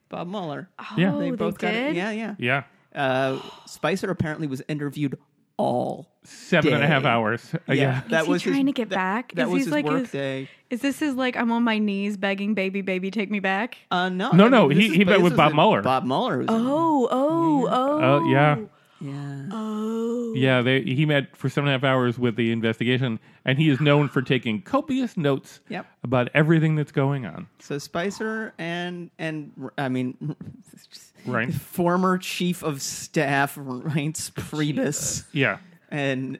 Bob 0.09 0.27
Mueller. 0.29 0.69
Yeah. 0.95 1.13
Oh, 1.13 1.19
they 1.19 1.31
they, 1.31 1.35
both 1.35 1.57
got 1.57 1.71
did. 1.71 1.89
it. 1.91 1.95
Yeah, 1.95 2.11
yeah. 2.11 2.35
yeah, 2.37 2.63
Uh, 2.95 3.39
Spicer 3.65 4.09
apparently 4.11 4.47
was 4.47 4.61
interviewed 4.69 5.17
all. 5.57 6.12
Seven 6.23 6.73
and 6.73 6.83
a 6.83 6.87
half 6.87 7.03
day. 7.03 7.09
hours. 7.09 7.53
Uh, 7.53 7.59
yeah. 7.73 8.01
that 8.09 8.21
Is 8.21 8.25
he 8.25 8.31
was 8.31 8.43
his- 8.43 8.53
trying 8.53 8.65
to 8.67 8.71
get 8.71 8.89
that- 8.89 8.95
back? 8.95 9.31
That 9.35 9.43
Is 9.43 9.49
was 9.49 9.57
he's 9.59 9.65
his 9.65 9.71
like 9.73 9.85
work 9.85 9.99
his- 10.01 10.11
day. 10.11 10.49
Is 10.69 10.81
this 10.81 10.99
his 10.99 11.15
like 11.15 11.35
I'm 11.37 11.51
on 11.51 11.63
my 11.63 11.77
knees 11.77 12.17
begging 12.17 12.53
baby 12.55 12.81
baby 12.81 13.11
take 13.11 13.29
me 13.29 13.39
back? 13.39 13.77
Uh, 13.91 14.09
no, 14.09 14.31
No, 14.31 14.45
I 14.45 14.49
no, 14.49 14.67
mean, 14.67 14.79
he- 14.79 14.87
is- 14.87 14.93
he 14.95 15.05
met 15.05 15.21
with 15.21 15.35
Bob 15.37 15.53
Mueller. 15.53 15.81
Bob 15.81 16.03
Mueller. 16.05 16.45
Oh, 16.47 17.07
oh, 17.11 17.67
oh. 17.69 17.99
Oh 18.01 18.29
yeah. 18.29 18.57
yeah. 19.01 19.45
Oh. 19.51 20.33
Yeah, 20.35 20.61
they, 20.63 20.81
he 20.81 21.05
met 21.05 21.35
for 21.37 21.47
seven 21.47 21.67
and 21.69 21.75
a 21.75 21.77
half 21.77 21.83
hours 21.93 22.17
with 22.17 22.35
the 22.37 22.51
investigation, 22.51 23.19
and 23.45 23.59
he 23.59 23.69
is 23.69 23.79
known 23.79 24.07
for 24.09 24.21
taking 24.23 24.63
copious 24.63 25.15
notes 25.15 25.59
Yep. 25.69 25.85
about 26.03 26.29
everything 26.33 26.75
that's 26.75 26.91
going 26.91 27.25
on. 27.27 27.47
So 27.59 27.77
Spicer 27.77 28.53
and 28.57 29.11
and 29.19 29.51
I 29.77 29.89
mean, 29.89 30.35
Right. 31.27 31.53
former 31.53 32.17
chief 32.17 32.63
of 32.63 32.81
staff 32.81 33.55
Reince 33.55 34.31
Priebus 34.31 35.25
Yeah, 35.33 35.57
and 35.93 36.39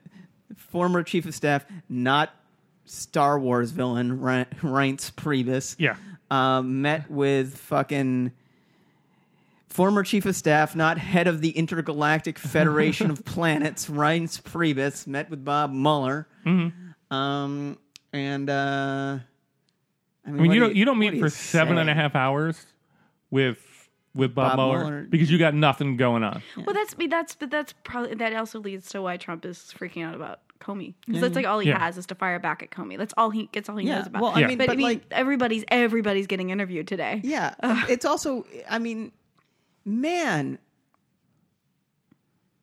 former 0.57 1.03
chief 1.03 1.25
of 1.25 1.33
staff, 1.33 1.65
not 1.87 2.33
Star 2.85 3.39
Wars 3.39 3.71
villain 3.71 4.19
Re- 4.19 4.45
Reince 4.61 5.11
Priebus. 5.13 5.75
yeah, 5.77 5.95
um, 6.29 6.81
met 6.81 7.09
with 7.09 7.57
fucking 7.57 8.31
former 9.69 10.03
chief 10.03 10.25
of 10.25 10.35
staff, 10.35 10.75
not 10.75 10.97
head 10.97 11.27
of 11.27 11.41
the 11.41 11.51
Intergalactic 11.51 12.37
Federation 12.39 13.09
of 13.09 13.23
Planets, 13.23 13.87
Reince 13.87 14.41
Priebus, 14.41 15.07
met 15.07 15.29
with 15.29 15.45
Bob 15.45 15.71
Mueller. 15.71 16.27
Mm-hmm. 16.45 17.15
Um, 17.15 17.77
and 18.11 18.49
uh, 18.49 19.19
I 20.25 20.29
mean, 20.29 20.39
I 20.39 20.43
mean, 20.43 20.51
you 20.51 20.53
do 20.53 20.59
don't 20.59 20.75
you 20.75 20.85
don't 20.85 20.99
meet 20.99 21.11
for 21.11 21.25
you 21.25 21.29
seven 21.29 21.77
and 21.77 21.89
a 21.89 21.93
half 21.93 22.15
hours 22.15 22.65
with 23.29 23.57
with 24.15 24.36
Bob, 24.36 24.58
Bob 24.58 24.69
Mueller, 24.69 24.84
Mueller. 24.86 25.04
because 25.10 25.32
you 25.32 25.38
got 25.38 25.54
nothing 25.56 25.97
going 25.97 26.23
on. 26.23 26.41
Well, 26.58 26.73
that's 26.73 26.93
but 26.93 27.10
that's 27.10 27.36
but 27.36 27.49
that's 27.49 27.73
probably 27.84 28.15
that 28.15 28.34
also 28.36 28.60
leads 28.60 28.89
to 28.89 29.02
why 29.02 29.17
Trump 29.17 29.45
is 29.45 29.73
freaking 29.78 30.06
out 30.06 30.13
about 30.15 30.39
Comey 30.60 30.93
because 31.06 31.21
that's 31.21 31.36
like 31.36 31.45
all 31.45 31.60
he 31.60 31.69
Yeah. 31.69 31.80
has 31.80 31.97
is 31.97 32.06
to 32.06 32.15
fire 32.15 32.39
back 32.39 32.62
at 32.63 32.69
Comey. 32.71 32.97
That's 32.97 33.13
all 33.17 33.30
he 33.32 33.47
gets. 33.52 33.67
All 33.69 33.76
he 33.78 33.88
Yeah, 33.88 33.97
knows 33.97 34.08
about. 34.08 34.21
well, 34.21 34.32
I 34.32 34.41
Yeah. 34.41 34.47
mean, 34.47 34.58
but, 34.60 34.67
but, 34.67 34.73
I 34.73 34.76
mean, 34.78 34.84
like, 34.86 35.04
everybody's 35.12 35.65
everybody's 35.69 36.28
getting 36.28 36.52
interviewed 36.52 36.88
today. 36.88 37.21
yeah, 37.23 37.56
it's 37.89 38.06
also, 38.06 38.45
I 38.69 38.80
mean, 38.80 39.12
man, 39.84 40.58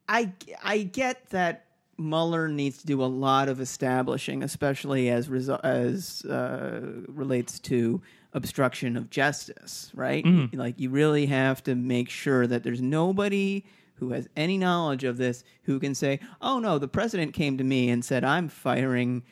I 0.09 0.33
I 0.63 0.79
get 0.85 1.29
that 1.31 1.67
Mueller 1.99 2.49
needs 2.49 2.79
to 2.79 2.87
do 2.87 3.03
a 3.03 3.07
lot 3.07 3.49
of 3.49 3.61
establishing, 3.61 4.43
especially 4.43 5.11
as 5.11 5.29
resu- 5.29 5.61
as 5.63 6.25
uh, 6.25 6.81
relates 7.09 7.59
to 7.61 8.01
obstruction 8.33 8.97
of 8.97 9.11
justice, 9.11 9.91
right? 9.95 10.25
Like 10.53 10.79
you 10.79 10.91
really 10.91 11.27
have 11.27 11.63
to 11.65 11.75
make 11.75 12.09
sure 12.11 12.47
that 12.47 12.63
there's 12.63 12.81
nobody 12.83 13.65
who 13.97 14.13
has 14.13 14.29
any 14.37 14.57
knowledge 14.57 15.05
of 15.05 15.17
this 15.19 15.45
who 15.65 15.79
can 15.81 15.95
say, 15.95 16.21
"Oh 16.41 16.59
no, 16.59 16.79
the 16.79 16.89
president 16.89 17.35
came 17.35 17.59
to 17.59 17.65
me 17.65 17.91
and 17.91 18.05
said 18.05 18.25
I'm 18.25 18.49
firing 18.49 19.23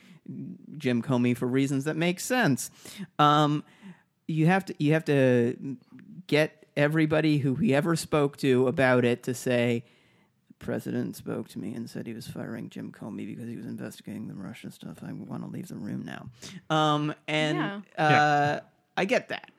Jim 0.76 1.00
Comey 1.02 1.36
for 1.36 1.46
reasons 1.46 1.84
that 1.84 1.96
make 1.96 2.20
sense." 2.20 2.70
Um, 3.18 3.64
you 4.26 4.46
have 4.46 4.64
to 4.66 4.74
you 4.78 4.92
have 4.92 5.04
to 5.06 5.76
get 6.26 6.66
everybody 6.76 7.38
who 7.38 7.54
he 7.54 7.74
ever 7.74 7.96
spoke 7.96 8.36
to 8.38 8.68
about 8.68 9.04
it 9.04 9.22
to 9.24 9.32
say 9.34 9.84
the 10.48 10.54
president 10.64 11.16
spoke 11.16 11.48
to 11.48 11.58
me 11.58 11.72
and 11.74 11.88
said 11.88 12.06
he 12.06 12.12
was 12.12 12.26
firing 12.28 12.68
Jim 12.68 12.92
Comey 12.92 13.26
because 13.26 13.48
he 13.48 13.56
was 13.56 13.64
investigating 13.66 14.28
the 14.28 14.34
Russian 14.34 14.70
stuff. 14.70 14.98
I 15.02 15.12
want 15.12 15.42
to 15.44 15.48
leave 15.48 15.68
the 15.68 15.76
room 15.76 16.04
now. 16.04 16.28
Um, 16.68 17.14
and 17.26 17.56
Yeah. 17.56 17.80
uh, 18.04 18.60
I 18.98 19.04
get 19.04 19.28
that. 19.28 19.50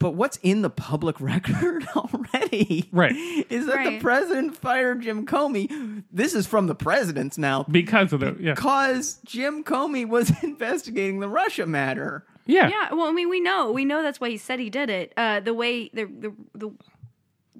But 0.00 0.14
what's 0.14 0.36
in 0.42 0.62
the 0.62 0.70
public 0.70 1.20
record 1.20 1.86
already? 1.96 2.88
Right. 2.92 3.14
Is 3.50 3.66
that 3.66 3.84
the 3.84 3.98
president 4.00 4.56
fired 4.56 5.02
Jim 5.02 5.26
Comey? 5.26 6.04
This 6.12 6.34
is 6.34 6.46
from 6.46 6.66
the 6.66 6.74
president's 6.74 7.38
now. 7.38 7.64
Because 7.70 8.12
of 8.12 8.20
the 8.20 8.36
yeah 8.38 8.54
Because 8.54 9.18
Jim 9.24 9.64
Comey 9.64 10.08
was 10.08 10.32
investigating 10.42 11.20
the 11.20 11.28
Russia 11.28 11.66
matter. 11.66 12.24
yeah 12.46 12.68
Yeah, 12.68 12.94
well, 12.94 13.06
I 13.06 13.12
mean, 13.12 13.28
we 13.28 13.40
know, 13.40 13.72
we 13.72 13.84
know 13.84 14.02
that's 14.02 14.20
why 14.20 14.28
he 14.30 14.36
said 14.36 14.58
he 14.58 14.70
did 14.70 14.90
it. 14.90 15.12
Uh, 15.16 15.40
the 15.40 15.54
way 15.54 15.88
the 15.92 16.04
the 16.04 16.34
the 16.54 16.70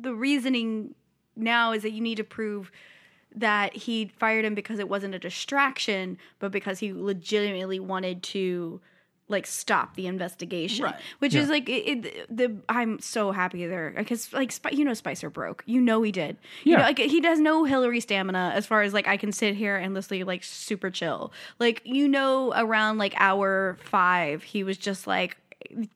the 0.01 0.15
reasoning 0.15 0.95
now 1.35 1.73
is 1.73 1.83
that 1.83 1.93
you 1.93 2.01
need 2.01 2.17
to 2.17 2.25
prove 2.25 2.71
that 3.35 3.75
he 3.75 4.11
fired 4.19 4.45
him 4.45 4.55
because 4.55 4.79
it 4.79 4.89
wasn't 4.89 5.15
a 5.15 5.19
distraction, 5.19 6.19
but 6.39 6.51
because 6.51 6.79
he 6.79 6.93
legitimately 6.93 7.79
wanted 7.79 8.23
to 8.23 8.81
like 9.29 9.47
stop 9.47 9.95
the 9.95 10.07
investigation. 10.07 10.85
Right. 10.87 10.95
Which 11.19 11.35
Yeah. 11.35 11.43
is 11.43 11.49
like 11.49 11.69
it, 11.69 12.07
it, 12.07 12.37
the 12.37 12.57
I'm 12.69 12.99
so 13.01 13.31
happy 13.33 13.67
there 13.67 13.93
because 13.97 14.33
like 14.33 14.51
Spi- 14.53 14.71
you 14.73 14.85
know 14.85 14.95
Spicer 14.95 15.31
broke. 15.31 15.63
You 15.67 15.81
know 15.81 16.03
he 16.03 16.13
did. 16.13 16.37
You 16.65 16.73
Yeah. 16.73 16.79
know, 16.79 16.83
like 16.85 16.99
he 16.99 17.21
does 17.21 17.39
no 17.39 17.65
Hillary 17.65 18.01
stamina 18.01 18.53
as 18.55 18.67
far 18.67 18.83
as 18.83 18.93
like 18.95 19.07
I 19.07 19.17
can 19.17 19.33
sit 19.33 19.55
here 19.55 19.77
endlessly 19.77 20.25
like 20.25 20.43
super 20.45 20.91
chill. 20.91 21.33
Like 21.59 21.83
you 21.85 22.09
know 22.09 22.53
around 22.57 22.99
like 22.99 23.15
hour 23.17 23.77
5 23.85 24.43
he 24.43 24.65
was 24.65 24.79
just 24.79 25.07
like 25.07 25.37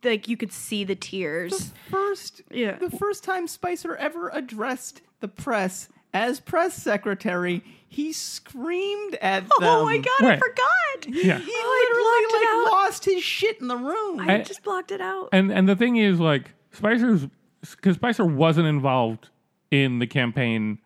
like 0.05 0.29
you 0.29 0.37
could 0.37 0.53
see 0.53 0.85
the 0.85 0.95
tears. 0.97 1.73
first 1.90 2.42
Yeah. 2.51 2.73
the 2.77 2.90
first 2.90 3.25
time 3.25 3.47
Spicer 3.47 3.97
ever 3.97 4.29
addressed 4.31 5.01
the 5.21 5.29
press 5.29 5.88
as 6.12 6.40
press 6.40 6.75
secretary, 6.75 7.64
he 7.93 8.13
screamed 8.13 9.17
at 9.21 9.43
them. 9.43 9.51
Oh 9.61 9.85
my 9.85 9.99
god, 9.99 10.23
I 10.25 10.37
forgot. 10.39 11.09
yeah. 11.09 11.39
He 11.39 11.53
I 11.53 11.85
blocked 11.91 12.33
it 12.33 12.35
literally 12.35 12.47
like 12.47 12.67
out. 12.67 12.73
lost 12.73 13.05
his 13.05 13.23
shit 13.23 13.61
in 13.61 13.69
the 13.69 13.77
room. 13.77 14.21
I 14.21 14.37
I- 14.37 14.43
just 14.43 14.63
blocked 14.63 14.91
it 14.93 15.01
out. 15.01 15.29
And 15.33 15.53
and 15.53 15.69
the 15.69 15.77
thing 15.77 15.97
is, 15.97 16.19
like 16.19 16.55
Spicer's 16.73 17.27
because 17.61 17.97
Spicer 17.97 18.25
wasn't 18.25 18.67
involved 18.67 19.29
in 19.71 19.99
the 19.99 20.07
campaign 20.07 20.79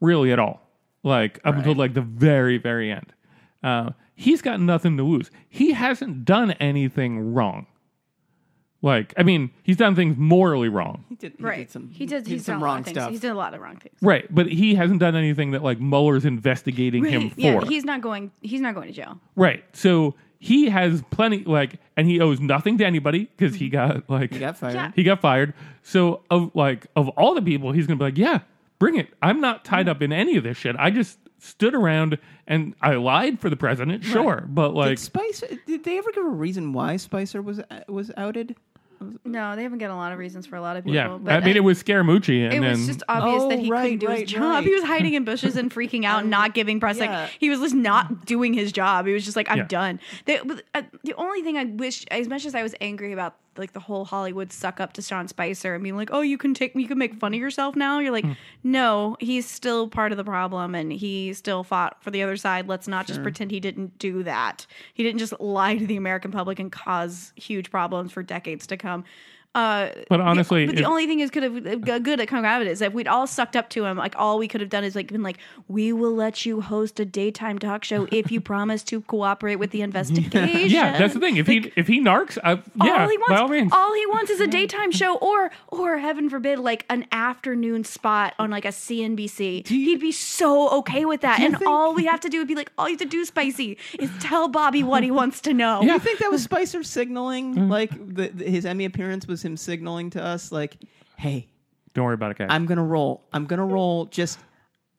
really 0.00 0.32
at 0.32 0.38
all. 0.38 0.60
Like 1.02 1.38
up 1.44 1.54
until 1.56 1.74
like 1.74 1.92
the 1.94 2.00
very 2.00 2.56
very 2.56 2.90
end, 2.90 3.12
uh, 3.62 3.90
he's 4.14 4.40
got 4.40 4.58
nothing 4.58 4.96
to 4.96 5.02
lose. 5.02 5.30
He 5.48 5.72
hasn't 5.72 6.24
done 6.24 6.52
anything 6.52 7.34
wrong. 7.34 7.66
Like 8.84 9.14
I 9.16 9.22
mean, 9.22 9.50
he's 9.62 9.78
done 9.78 9.94
things 9.94 10.14
morally 10.18 10.68
wrong, 10.68 11.06
he 11.08 11.14
did, 11.14 11.32
he 11.38 11.42
right. 11.42 11.56
did 11.56 11.70
some 11.70 11.88
he 11.88 12.04
did, 12.04 12.26
he 12.26 12.34
he's 12.34 12.42
did 12.42 12.44
some 12.44 12.54
done 12.56 12.62
wrong 12.62 12.84
things. 12.84 12.98
stuff. 12.98 13.10
He's 13.10 13.20
done 13.20 13.30
a 13.30 13.34
lot 13.34 13.54
of 13.54 13.62
wrong 13.62 13.78
things. 13.78 13.96
right? 14.02 14.26
But 14.32 14.46
he 14.46 14.74
hasn't 14.74 15.00
done 15.00 15.16
anything 15.16 15.52
that 15.52 15.62
like 15.62 15.80
Mueller's 15.80 16.26
investigating 16.26 17.02
him 17.02 17.30
for. 17.30 17.40
yeah, 17.40 17.64
he's 17.64 17.86
not 17.86 18.02
going 18.02 18.30
he's 18.42 18.60
not 18.60 18.74
going 18.74 18.88
to 18.88 18.92
jail. 18.92 19.18
Right. 19.36 19.64
So 19.72 20.16
he 20.38 20.68
has 20.68 21.02
plenty 21.08 21.38
like, 21.44 21.80
and 21.96 22.06
he 22.06 22.20
owes 22.20 22.40
nothing 22.40 22.76
to 22.76 22.84
anybody 22.84 23.24
because 23.24 23.54
he 23.54 23.70
mm-hmm. 23.70 24.00
got 24.00 24.10
like 24.10 24.34
He 24.34 24.38
got 24.38 24.58
fired. 24.58 24.74
Yeah. 24.74 24.92
he 24.94 25.02
got 25.02 25.22
fired. 25.22 25.54
So 25.82 26.20
of 26.30 26.50
like 26.54 26.86
of 26.94 27.08
all 27.08 27.34
the 27.34 27.40
people, 27.40 27.72
he's 27.72 27.86
gonna 27.86 27.96
be 27.96 28.04
like, 28.04 28.18
yeah, 28.18 28.40
bring 28.78 28.98
it. 28.98 29.08
I'm 29.22 29.40
not 29.40 29.64
tied 29.64 29.86
mm-hmm. 29.86 29.92
up 29.92 30.02
in 30.02 30.12
any 30.12 30.36
of 30.36 30.44
this 30.44 30.58
shit. 30.58 30.76
I 30.78 30.90
just 30.90 31.18
stood 31.38 31.74
around 31.74 32.18
and 32.46 32.74
I 32.82 32.96
lied 32.96 33.40
for 33.40 33.48
the 33.48 33.56
president, 33.56 34.04
sure, 34.04 34.44
but 34.46 34.68
Did 34.68 34.76
like, 34.76 34.98
Spicer? 34.98 35.48
Did 35.66 35.84
they 35.84 35.96
ever 35.96 36.12
give 36.12 36.26
a 36.26 36.28
reason 36.28 36.74
why 36.74 36.98
Spicer 36.98 37.40
was 37.40 37.60
uh, 37.60 37.80
was 37.88 38.10
outed? 38.18 38.56
No, 39.24 39.56
they 39.56 39.62
haven't 39.62 39.78
got 39.78 39.90
a 39.90 39.94
lot 39.96 40.12
of 40.12 40.18
reasons 40.18 40.46
for 40.46 40.56
a 40.56 40.60
lot 40.60 40.76
of 40.76 40.84
people. 40.84 40.94
yeah, 40.94 41.18
but 41.20 41.32
I 41.42 41.44
mean, 41.44 41.56
it 41.56 41.64
was 41.64 41.82
Scaramucci, 41.82 42.44
and 42.44 42.54
It 42.54 42.60
then 42.60 42.70
was 42.72 42.86
just 42.86 43.02
obvious 43.08 43.42
Oh, 43.42 43.48
that 43.50 43.58
he 43.58 43.70
right, 43.70 43.82
couldn't 43.82 43.98
do 43.98 44.08
right, 44.08 44.20
his 44.20 44.30
job. 44.30 44.42
right. 44.42 44.64
He 44.64 44.74
was 44.74 44.84
hiding 44.84 45.14
in 45.14 45.24
bushes 45.24 45.56
and 45.56 45.70
freaking 45.70 46.04
out, 46.04 46.20
and 46.22 46.30
not 46.38 46.54
giving 46.54 46.80
press. 46.80 46.98
yeah. 46.98 47.22
Like 47.22 47.30
he 47.38 47.50
was 47.50 47.60
just 47.60 47.74
not 47.74 48.24
doing 48.26 48.54
his 48.54 48.72
job. 48.72 49.06
He 49.06 49.12
was 49.12 49.24
just 49.24 49.36
like, 49.36 49.50
"I'm 49.50 49.58
Yeah. 49.58 49.64
done." 49.68 50.00
The, 50.26 50.40
but, 50.44 50.62
uh, 50.74 50.82
the 51.02 51.14
only 51.14 51.42
thing 51.42 51.56
I 51.56 51.64
wish, 51.64 52.04
as 52.10 52.28
much 52.28 52.44
as 52.46 52.54
I 52.54 52.62
was 52.62 52.74
angry 52.80 53.12
about 53.12 53.36
like 53.58 53.72
the 53.72 53.80
whole 53.80 54.04
Hollywood 54.04 54.52
suck 54.52 54.80
up 54.80 54.92
to 54.94 55.02
Sean 55.02 55.28
Spicer 55.28 55.74
and 55.74 55.82
being 55.82 55.96
like, 55.96 56.10
"Oh, 56.12 56.20
you 56.20 56.38
can 56.38 56.54
take, 56.54 56.74
you 56.74 56.88
can 56.88 56.98
make 56.98 57.14
fun 57.14 57.34
of 57.34 57.40
yourself 57.40 57.76
now." 57.76 57.98
You're 57.98 58.12
like, 58.12 58.24
hmm. 58.24 58.32
no, 58.62 59.16
he's 59.20 59.48
still 59.48 59.88
part 59.88 60.12
of 60.12 60.18
the 60.18 60.24
problem, 60.24 60.74
and 60.74 60.92
he 60.92 61.32
still 61.32 61.64
fought 61.64 62.02
for 62.02 62.10
the 62.10 62.22
other 62.22 62.36
side. 62.36 62.68
Let's 62.68 62.88
not 62.88 63.06
just 63.06 63.22
pretend 63.22 63.50
he 63.50 63.60
didn't 63.60 63.98
do 63.98 64.22
that. 64.22 64.66
He 64.92 65.02
didn't 65.02 65.18
just 65.18 65.38
lie 65.40 65.76
to 65.76 65.86
the 65.86 65.96
American 65.96 66.30
public 66.30 66.58
and 66.58 66.70
cause 66.70 67.32
huge 67.36 67.70
problems 67.70 68.12
for 68.12 68.22
decades 68.22 68.66
to 68.68 68.76
come. 68.76 69.04
Uh, 69.54 69.90
But 70.08 70.20
honestly, 70.20 70.62
the, 70.66 70.72
but 70.72 70.76
the 70.76 70.82
if- 70.82 70.88
only 70.88 71.06
thing 71.06 71.20
is 71.20 71.30
could 71.30 71.42
have 71.44 71.88
uh, 71.88 71.98
good 72.00 72.18
at 72.20 72.26
coming 72.28 72.44
out 72.44 72.60
of 72.60 72.66
it 72.66 72.70
is 72.70 72.80
if 72.82 72.92
we'd 72.92 73.06
all 73.08 73.26
sucked 73.26 73.54
up 73.56 73.68
to 73.70 73.84
him, 73.84 73.96
like 73.96 74.14
all 74.18 74.38
we 74.38 74.48
could 74.48 74.60
have 74.60 74.70
done 74.70 74.82
is 74.84 74.94
like 74.96 75.08
been 75.12 75.22
like, 75.22 75.38
we 75.68 75.92
will 75.92 76.14
let 76.14 76.44
you 76.44 76.60
host 76.60 76.98
a 76.98 77.04
daytime 77.04 77.58
talk 77.58 77.84
show 77.84 78.08
if 78.10 78.32
you 78.32 78.40
promise 78.40 78.82
to 78.84 79.00
cooperate 79.02 79.56
with 79.56 79.70
the 79.70 79.82
investigation. 79.82 80.68
yeah, 80.70 80.98
that's 80.98 81.14
the 81.14 81.20
thing. 81.20 81.36
If 81.36 81.46
he 81.46 81.70
if 81.76 81.86
he 81.86 82.00
narcs, 82.00 82.36
I, 82.42 82.60
yeah, 82.84 83.02
all 83.02 83.08
he 83.08 83.16
wants, 83.18 83.28
by 83.30 83.36
all 83.38 83.48
means. 83.48 83.72
all 83.72 83.94
he 83.94 84.06
wants 84.06 84.30
is 84.30 84.40
a 84.40 84.46
daytime 84.58 84.90
show, 84.90 85.16
or 85.16 85.50
or 85.68 85.98
heaven 85.98 86.28
forbid, 86.28 86.58
like 86.58 86.84
an 86.90 87.06
afternoon 87.12 87.84
spot 87.84 88.34
on 88.38 88.50
like 88.50 88.64
a 88.64 88.68
CNBC. 88.68 89.66
He'd 89.68 90.00
be 90.00 90.12
so 90.12 90.68
okay 90.78 91.04
with 91.04 91.20
that, 91.20 91.40
and 91.40 91.56
think- 91.58 91.68
all 91.70 91.94
we 91.94 92.06
have 92.06 92.20
to 92.20 92.28
do 92.28 92.38
would 92.38 92.48
be 92.48 92.54
like, 92.54 92.72
all 92.78 92.88
you 92.88 92.94
have 92.94 93.00
to 93.00 93.06
do, 93.06 93.24
Spicy, 93.24 93.76
is 93.98 94.10
tell 94.20 94.48
Bobby 94.48 94.82
what 94.82 95.02
he 95.02 95.10
wants 95.10 95.40
to 95.42 95.54
know. 95.54 95.82
Yeah. 95.82 95.94
You 95.94 95.98
think 96.00 96.18
that 96.18 96.30
was 96.30 96.42
Spicer 96.50 96.80
Mm. 96.80 96.86
signaling? 96.86 97.68
Like 97.68 97.90
the, 97.92 98.28
the- 98.28 98.50
his 98.50 98.64
Emmy 98.66 98.84
appearance 98.84 99.26
was 99.28 99.42
him 99.44 99.56
signaling 99.56 100.10
to 100.10 100.22
us, 100.22 100.50
like, 100.52 100.76
"Hey, 101.16 101.48
Don't 101.94 102.04
worry 102.04 102.14
about 102.14 102.32
it, 102.32 102.38
guys. 102.38 102.48
I'm 102.50 102.66
gonna 102.66 102.82
roll. 102.84 103.22
I'm 103.32 103.44
gonna 103.46 103.64
roll. 103.66 104.06
Just 104.06 104.38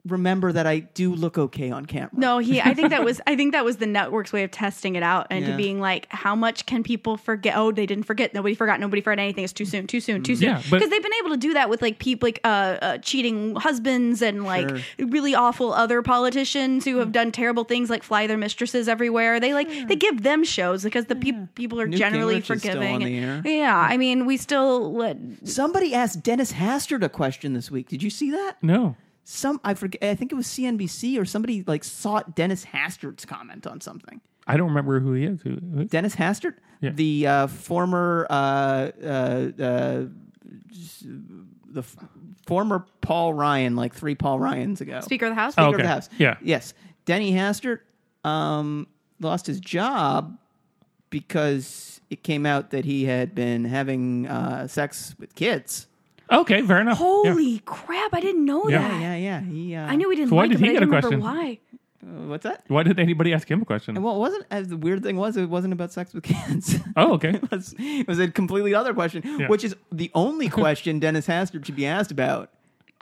remember 0.06 0.52
that 0.52 0.66
I 0.68 0.80
do 0.80 1.14
look 1.14 1.38
okay 1.38 1.72
on 1.72 1.86
camera." 1.86 2.10
No, 2.14 2.38
he. 2.40 2.62
I 2.62 2.74
think 2.74 2.90
that 2.90 3.04
was. 3.04 3.20
I 3.28 3.36
think 3.36 3.54
that 3.54 3.66
was 3.66 3.78
the 3.78 3.86
network's 3.88 4.32
way 4.34 4.44
of 4.44 4.52
testing 4.52 4.96
it 4.96 5.04
out 5.04 5.28
and 5.30 5.46
Yeah. 5.46 5.52
to 5.52 5.58
being 5.58 5.80
like, 5.80 6.08
how 6.10 6.36
much 6.36 6.66
can 6.66 6.84
people 6.84 7.18
forget? 7.18 7.56
Oh, 7.58 7.72
they 7.72 7.86
didn't 7.86 8.06
forget. 8.06 8.34
Nobody 8.34 8.56
forgot. 8.56 8.80
Nobody 8.80 9.02
forgot 9.02 9.20
anything. 9.22 9.44
It's 9.44 9.54
too 9.54 9.66
soon. 9.66 9.88
Too 9.88 10.00
soon. 10.00 10.24
Too 10.24 10.36
soon. 10.36 10.50
Yeah, 10.50 10.62
because 10.70 10.90
they've 10.90 11.04
been 11.04 11.14
able 11.22 11.32
to 11.32 11.38
do 11.38 11.54
that 11.54 11.70
with 11.70 11.82
like 11.82 12.00
people 12.00 12.28
like 12.28 12.40
uh, 12.44 12.48
uh 12.82 12.98
cheating 13.00 13.56
husbands 13.56 14.22
and 14.22 14.44
like 14.44 14.70
Sure. 14.70 15.08
really 15.08 15.36
awful 15.36 15.74
other 15.74 16.02
politicians 16.02 16.86
who 16.86 16.98
have 16.98 17.12
done 17.12 17.32
terrible 17.32 17.64
things 17.64 17.90
like 17.90 18.04
fly 18.04 18.28
their 18.28 18.38
mistresses 18.38 18.88
everywhere. 18.88 19.40
They 19.40 19.54
like 19.54 19.70
they 19.88 19.96
give 19.96 20.24
them 20.24 20.44
shows 20.44 20.84
because 20.84 21.06
the 21.06 21.16
peop 21.16 21.36
people 21.56 21.80
are 21.82 21.88
Newt 21.88 21.98
generally 22.00 22.36
Gingrich 22.42 22.56
is 22.56 22.62
still 22.62 22.74
forgiving. 22.74 22.96
on 22.96 23.02
the 23.04 23.18
air. 23.18 23.42
Yeah, 23.46 23.78
I 23.78 23.98
mean, 23.98 24.26
we 24.26 24.38
still 24.38 24.94
let 24.94 25.18
Somebody 25.44 25.94
asked 25.94 26.24
Dennis 26.24 26.54
Hastert 26.54 27.04
a 27.04 27.10
question 27.10 27.54
this 27.54 27.70
week. 27.72 27.88
Did 27.90 28.04
you 28.04 28.10
see 28.10 28.32
that? 28.32 28.58
no. 28.62 28.96
Some 29.28 29.60
I 29.64 29.74
forget. 29.74 30.04
I 30.04 30.14
think 30.16 30.32
it 30.32 30.36
was 30.36 30.46
CNBC 30.48 31.20
or 31.20 31.26
somebody 31.26 31.64
like 31.66 31.84
sought 31.84 32.36
Dennis 32.36 32.64
Hastert's 32.66 33.26
comment 33.26 33.66
on 33.66 33.82
something. 33.82 34.22
I 34.48 34.56
don't 34.58 34.68
remember 34.68 35.00
who 35.00 35.14
he 35.14 35.24
is. 35.26 35.42
Who, 35.42 35.58
who- 35.74 35.86
Dennis 35.86 36.16
Hastert, 36.16 36.54
Yeah. 36.80 36.92
the 36.92 37.26
uh, 37.28 37.48
former 37.48 38.28
uh, 38.30 38.34
uh, 39.04 39.52
uh, 39.60 40.06
the 40.72 41.80
f- 41.80 41.96
former 42.46 42.86
Paul 43.02 43.34
Ryan, 43.34 43.76
like 43.76 43.94
three 43.96 44.14
Paul 44.16 44.40
Ryans 44.40 44.82
ago. 44.82 45.02
Speaker 45.02 45.26
of 45.26 45.32
the 45.32 45.36
House. 45.42 45.56
Oh, 45.58 45.64
Speaker 45.64 45.76
okay. 45.76 45.82
of 45.84 45.88
the 45.88 45.94
House. 45.94 46.10
Yeah. 46.20 46.38
Yes. 46.44 46.74
Denny 47.06 47.32
Hastert 47.34 47.80
um, 48.24 48.88
lost 49.20 49.48
his 49.48 49.60
job 49.60 50.38
because 51.10 52.02
it 52.10 52.24
came 52.24 52.46
out 52.46 52.72
that 52.72 52.86
he 52.86 53.06
had 53.06 53.34
been 53.36 53.66
having 53.66 54.28
uh, 54.28 54.68
sex 54.68 55.16
with 55.20 55.34
kids. 55.36 55.88
Okay, 56.32 56.62
fair 56.64 56.80
enough. 56.82 57.00
Yeah. 57.00 57.06
Holy 57.06 57.60
crap! 57.60 58.14
I 58.14 58.20
didn't 58.20 58.46
know 58.46 58.68
Yeah. 58.70 58.80
that. 58.88 59.00
Yeah, 59.02 59.16
yeah. 59.16 59.42
He. 59.42 59.76
Uh, 59.76 59.86
I 59.86 59.96
knew 59.96 60.10
we 60.10 60.16
didn't 60.16 60.30
So 60.30 60.36
why 60.36 60.44
like 60.44 60.52
did 60.52 60.58
it, 60.58 60.62
but 60.62 60.68
he 60.68 60.74
get 60.74 60.84
a 60.84 60.88
question? 60.88 61.22
why. 61.22 61.60
uh, 62.04 62.28
what's 62.28 62.44
that? 62.44 62.64
Why 62.68 62.84
did 62.84 63.00
anybody 63.00 63.34
ask 63.34 63.50
him 63.50 63.62
a 63.62 63.66
question? 63.66 64.02
Well, 64.02 64.16
it 64.16 64.20
wasn't 64.20 64.46
as 64.52 64.68
the 64.70 64.78
weird 64.78 65.04
thing 65.04 65.18
was. 65.18 65.38
It 65.38 65.50
wasn't 65.50 65.74
about 65.74 65.92
sex 65.92 66.14
with 66.14 66.24
kids. 66.24 66.78
Oh, 66.96 67.14
okay. 67.14 67.30
it, 67.36 67.52
was, 67.52 67.76
it 67.78 68.08
was 68.08 68.20
a 68.20 68.30
completely 68.30 68.74
other 68.74 68.94
question, 68.94 69.22
Yeah. 69.40 69.48
which 69.48 69.64
is 69.64 69.76
the 69.92 70.10
only 70.16 70.50
question 70.50 71.00
Dennis 71.00 71.28
Hastert 71.28 71.66
should 71.66 71.76
be 71.76 71.86
asked 71.86 72.12
about. 72.12 72.50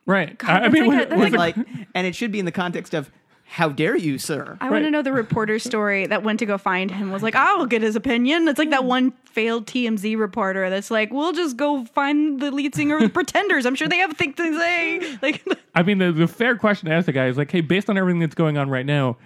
Right. 0.06 0.38
God, 0.38 0.50
I, 0.64 0.66
I 0.66 0.70
mean, 0.70 0.88
like 0.88 0.98
was, 0.98 1.06
a- 1.06 1.10
that's 1.10 1.22
was 1.22 1.32
like, 1.34 1.56
it- 1.58 1.68
and 1.96 2.06
it 2.08 2.14
should 2.16 2.32
be 2.32 2.40
in 2.40 2.46
the 2.46 2.52
context 2.52 2.94
of 2.94 3.10
how 3.54 3.70
dare 3.70 3.96
you, 3.96 4.18
sir? 4.18 4.58
I 4.62 4.72
want 4.72 4.84
to 4.84 4.90
know 4.90 5.04
the 5.04 5.14
reporter 5.14 5.60
story 5.70 6.08
that 6.08 6.24
went 6.24 6.40
to 6.40 6.46
go 6.48 6.58
find 6.58 6.90
him 6.90 7.12
was 7.12 7.22
like, 7.22 7.36
I 7.36 7.54
will 7.54 7.68
get 7.68 7.84
his 7.84 7.96
opinion. 7.96 8.48
It's 8.48 8.58
like 8.58 8.72
that 8.72 8.84
one 8.84 9.12
failed 9.26 9.68
TMZ 9.68 10.18
reporter 10.18 10.72
that's 10.72 10.90
like, 10.90 11.14
we'll 11.14 11.34
just 11.34 11.56
go 11.56 11.86
find 11.86 12.40
the 12.42 12.50
lead 12.50 12.74
singer 12.74 12.96
of 12.96 13.04
the 13.04 13.10
Pretenders. 13.10 13.68
I'm 13.68 13.76
sure 13.76 13.88
they 13.88 14.00
have 14.00 14.18
things 14.18 14.36
to 14.38 14.58
say. 14.58 15.18
Like, 15.22 15.46
I 15.76 15.84
mean, 15.84 16.00
the, 16.00 16.12
the 16.12 16.28
fair 16.28 16.56
question 16.58 16.90
to 16.90 16.96
ask 16.96 17.06
the 17.06 17.12
guy 17.12 17.28
is 17.28 17.38
like, 17.38 17.52
hey, 17.52 17.62
based 17.62 17.92
on 17.92 17.98
everything 17.98 18.20
that's 18.22 18.34
going 18.34 18.58
on 18.58 18.72
right 18.72 18.88
now, 18.88 19.18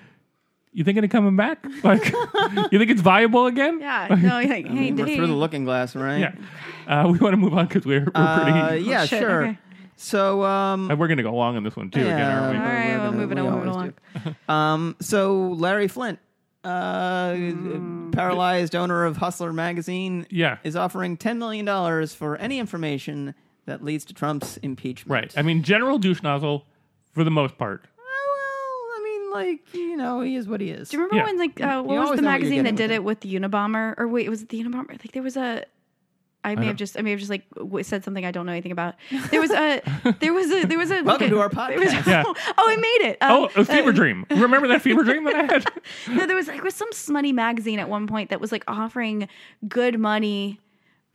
you 0.73 0.83
thinking 0.83 1.05
of 1.05 1.09
coming 1.09 1.37
back? 1.37 1.65
Like, 1.85 2.11
you 2.69 2.77
think 2.79 2.91
it's 2.91 2.99
viable 3.01 3.45
again? 3.45 3.79
yeah, 3.79 4.07
no, 4.09 4.27
like, 4.27 4.47
hey, 4.49 4.91
We're 4.91 5.05
through 5.05 5.27
the 5.27 5.33
looking 5.33 5.63
glass, 5.63 5.95
right? 5.95 6.17
Yeah. 6.17 6.35
Uh, 6.85 7.07
we 7.09 7.17
want 7.17 7.31
to 7.31 7.37
move 7.37 7.53
on 7.53 7.67
because 7.67 7.85
we're, 7.85 8.01
we're 8.13 8.41
pretty. 8.41 8.59
Uh, 8.59 8.73
yeah, 8.73 9.03
Oh, 9.03 9.05
sure. 9.05 9.45
okay. 9.45 9.57
So, 9.99 10.43
um, 10.43 10.91
and 10.91 10.99
we're 10.99 11.07
going 11.07 11.17
to 11.17 11.23
go 11.23 11.33
long 11.33 11.57
on 11.57 11.63
this 11.63 11.75
one 11.75 11.89
too, 11.89 12.01
again, 12.01 12.21
aren't 12.21 12.53
we? 12.53 12.57
All 12.59 12.63
right, 12.65 12.87
we're 12.89 12.97
well, 12.99 13.05
gonna- 13.11 13.17
moving 13.17 13.37
we 13.39 13.47
on, 13.47 13.53
moving 13.55 13.69
always 13.69 13.93
along. 14.15 14.33
do. 14.47 14.53
Um, 14.53 14.95
so 15.01 15.41
Larry 15.57 15.87
Flynt, 15.87 16.19
uh, 16.63 17.35
paralyzed 18.11 18.75
owner 18.75 19.05
of 19.05 19.17
Hustler 19.17 19.53
magazine, 19.53 20.25
Yeah. 20.29 20.57
is 20.63 20.75
offering 20.75 21.17
ten 21.17 21.39
million 21.39 21.65
dollars 21.65 22.13
for 22.13 22.35
any 22.37 22.59
information 22.59 23.33
that 23.65 23.83
leads 23.83 24.05
to 24.05 24.13
Trump's 24.13 24.57
impeachment. 24.57 25.09
Right. 25.11 25.33
I 25.37 25.41
mean, 25.41 25.63
general 25.63 25.97
douche 25.97 26.21
nozzle 26.23 26.65
for 27.13 27.23
the 27.23 27.31
most 27.31 27.57
part. 27.57 27.83
Oh, 27.99 28.87
well, 28.87 29.01
I 29.01 29.03
mean, 29.03 29.31
like 29.57 29.73
you 29.73 29.97
know, 29.97 30.21
he 30.21 30.35
is 30.35 30.47
what 30.47 30.61
he 30.61 30.69
is. 30.69 30.89
Do 30.89 30.97
you 30.97 31.03
remember 31.03 31.15
Yeah. 31.17 31.23
when, 31.25 31.37
like, 31.39 31.59
uh, 31.61 31.81
what 31.81 31.93
You 31.93 31.99
was 31.99 32.05
always 32.07 32.17
the 32.19 32.21
know 32.21 32.27
what 32.29 32.33
you're 32.33 32.49
magazine 32.49 32.63
that 32.63 32.75
getting 32.75 32.75
did 32.75 32.89
with 32.89 32.95
it 32.95 33.03
with 33.03 33.19
the 33.21 33.35
Unabomber? 33.49 33.95
Or 33.97 34.07
wait, 34.07 34.29
was 34.29 34.41
it 34.43 34.49
the 34.49 34.63
Unabomber? 34.63 34.89
Like, 34.91 35.11
there 35.11 35.23
was 35.23 35.37
a. 35.37 35.65
I 36.47 36.55
may 36.55 36.61
don't- 36.61 36.67
have 36.67 36.75
just, 36.77 36.97
I 36.97 37.01
may 37.01 37.11
have 37.11 37.19
just 37.19 37.29
like 37.29 37.43
w- 37.55 37.83
said 37.83 38.03
something 38.03 38.25
I 38.25 38.31
don't 38.31 38.45
know 38.45 38.51
anything 38.51 38.71
about. 38.71 38.95
There 39.31 39.41
was 39.41 39.51
a, 39.51 39.81
there 40.19 40.33
was 40.33 40.49
a, 40.51 40.65
there 40.65 40.77
was 40.77 40.91
a. 40.91 41.01
Welcome 41.03 41.25
okay. 41.25 41.29
to 41.29 41.39
our 41.39 41.49
There 41.49 41.79
was- 41.79 41.89
podcast. 41.93 42.07
Yeah. 42.07 42.23
oh, 42.57 42.65
I 42.69 42.75
made 42.75 43.09
it. 43.11 43.17
Um, 43.21 43.31
Oh, 43.55 43.61
a 43.61 43.65
fever 43.65 43.89
uh, 43.89 43.93
dream. 43.93 44.25
Remember 44.29 44.67
that 44.69 44.81
fever 44.81 45.03
dream 45.03 45.23
that 45.25 45.35
I 45.35 45.43
had? 45.53 45.65
No, 46.09 46.25
there 46.25 46.35
was 46.35 46.47
like 46.47 46.63
was 46.63 46.75
some 46.75 46.91
smutty 46.91 47.33
magazine 47.33 47.79
at 47.79 47.89
one 47.89 48.07
point 48.07 48.29
that 48.29 48.39
was 48.41 48.51
like 48.51 48.63
offering 48.67 49.27
good 49.67 49.99
money 49.99 50.59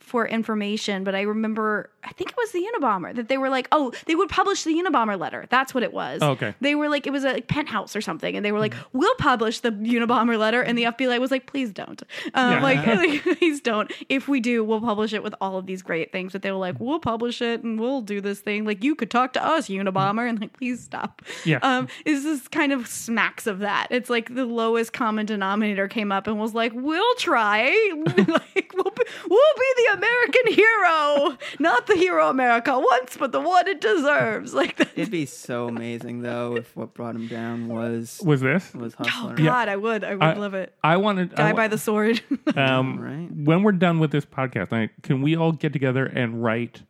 for 0.02 0.26
information, 0.26 1.04
but 1.04 1.14
I 1.14 1.22
remember 1.22 1.90
I 2.04 2.12
think 2.12 2.30
it 2.30 2.36
was 2.36 2.50
the 2.50 2.66
Unabomber 2.74 3.14
that 3.14 3.28
they 3.28 3.38
were 3.38 3.48
like, 3.48 3.68
oh, 3.70 3.92
they 4.06 4.14
would 4.16 4.28
publish 4.28 4.64
the 4.64 4.74
Unabomber 4.74 5.18
letter. 5.18 5.46
That's 5.50 5.72
what 5.72 5.84
it 5.84 5.92
was. 5.92 6.20
Oh, 6.20 6.30
okay. 6.32 6.54
They 6.60 6.74
were 6.74 6.88
like, 6.88 7.06
it 7.06 7.10
was 7.10 7.24
a 7.24 7.34
like, 7.34 7.46
penthouse 7.46 7.94
or 7.94 8.00
something, 8.00 8.34
and 8.36 8.44
they 8.44 8.50
were 8.50 8.58
like, 8.58 8.74
we'll 8.92 9.14
publish 9.16 9.60
the 9.60 9.70
Unabomber 9.70 10.36
letter, 10.38 10.60
and 10.62 10.76
the 10.76 10.84
FBI 10.84 11.20
was 11.20 11.30
like, 11.30 11.46
please 11.46 11.70
don't, 11.72 12.02
um, 12.34 12.52
Yeah. 12.52 12.62
like, 12.62 12.86
like, 12.86 13.38
please 13.38 13.60
don't. 13.60 13.90
If 14.08 14.26
we 14.26 14.40
do, 14.40 14.64
we'll 14.64 14.80
publish 14.80 15.12
it 15.12 15.22
with 15.22 15.34
all 15.40 15.56
of 15.58 15.66
these 15.66 15.82
great 15.82 16.10
things. 16.12 16.32
But 16.32 16.42
they 16.42 16.50
were 16.50 16.58
like, 16.58 16.80
we'll 16.80 16.98
publish 16.98 17.40
it 17.40 17.62
and 17.62 17.78
we'll 17.78 18.00
do 18.02 18.20
this 18.20 18.40
thing. 18.40 18.64
Like 18.64 18.82
you 18.82 18.94
could 18.94 19.10
talk 19.10 19.32
to 19.34 19.44
us, 19.44 19.68
Unabomber, 19.68 20.28
and 20.28 20.40
like, 20.40 20.52
please 20.54 20.82
stop. 20.82 21.22
Yeah. 21.44 21.58
Um, 21.62 21.88
is 22.04 22.24
this 22.24 22.48
kind 22.48 22.72
of 22.72 22.86
smacks 22.86 23.46
of 23.46 23.60
that? 23.60 23.86
It's 23.90 24.10
like 24.10 24.34
the 24.34 24.44
lowest 24.44 24.92
common 24.92 25.26
denominator 25.26 25.86
came 25.88 26.10
up 26.10 26.26
and 26.26 26.38
was 26.38 26.54
like, 26.54 26.72
"We'll 26.74 27.14
try, 27.16 27.70
like 28.06 28.72
we'll 28.74 28.90
be, 28.90 29.04
we'll 29.28 29.54
be 29.56 29.72
the 29.76 29.91
American 29.96 30.52
hero, 30.54 31.36
not 31.58 31.86
the 31.86 31.94
hero 31.96 32.28
America 32.28 32.78
once, 32.78 33.16
but 33.16 33.32
the 33.32 33.40
one 33.40 33.66
it 33.68 33.80
deserves." 33.80 34.54
Like 34.54 34.76
that. 34.76 34.88
It'd 34.96 35.10
be 35.10 35.26
so 35.26 35.68
amazing 35.68 36.22
though 36.22 36.56
if 36.56 36.74
what 36.76 36.94
brought 36.94 37.14
him 37.16 37.26
down 37.28 37.68
was 37.68 38.20
Was 38.24 38.40
this? 38.40 38.72
was 38.74 38.94
Oh 38.98 39.04
Hustler. 39.04 39.34
God, 39.36 39.68
I 39.68 39.76
would, 39.76 40.04
I 40.04 40.14
would 40.14 40.22
I- 40.22 40.34
love 40.34 40.54
it. 40.54 40.74
I 40.82 40.96
wanted. 40.96 41.32
I 41.34 41.36
Guy 41.36 41.50
wa- 41.52 41.56
by 41.56 41.68
the 41.68 41.78
sword. 41.78 42.20
um, 42.56 42.98
Right. 43.02 43.28
When 43.32 43.62
we're 43.62 43.72
done 43.72 43.98
with 43.98 44.10
this 44.12 44.24
podcast, 44.24 44.72
I, 44.72 44.90
can 45.02 45.22
we 45.22 45.36
all 45.36 45.52
get 45.52 45.72
together 45.72 46.06
and 46.06 46.42
write 46.42 46.82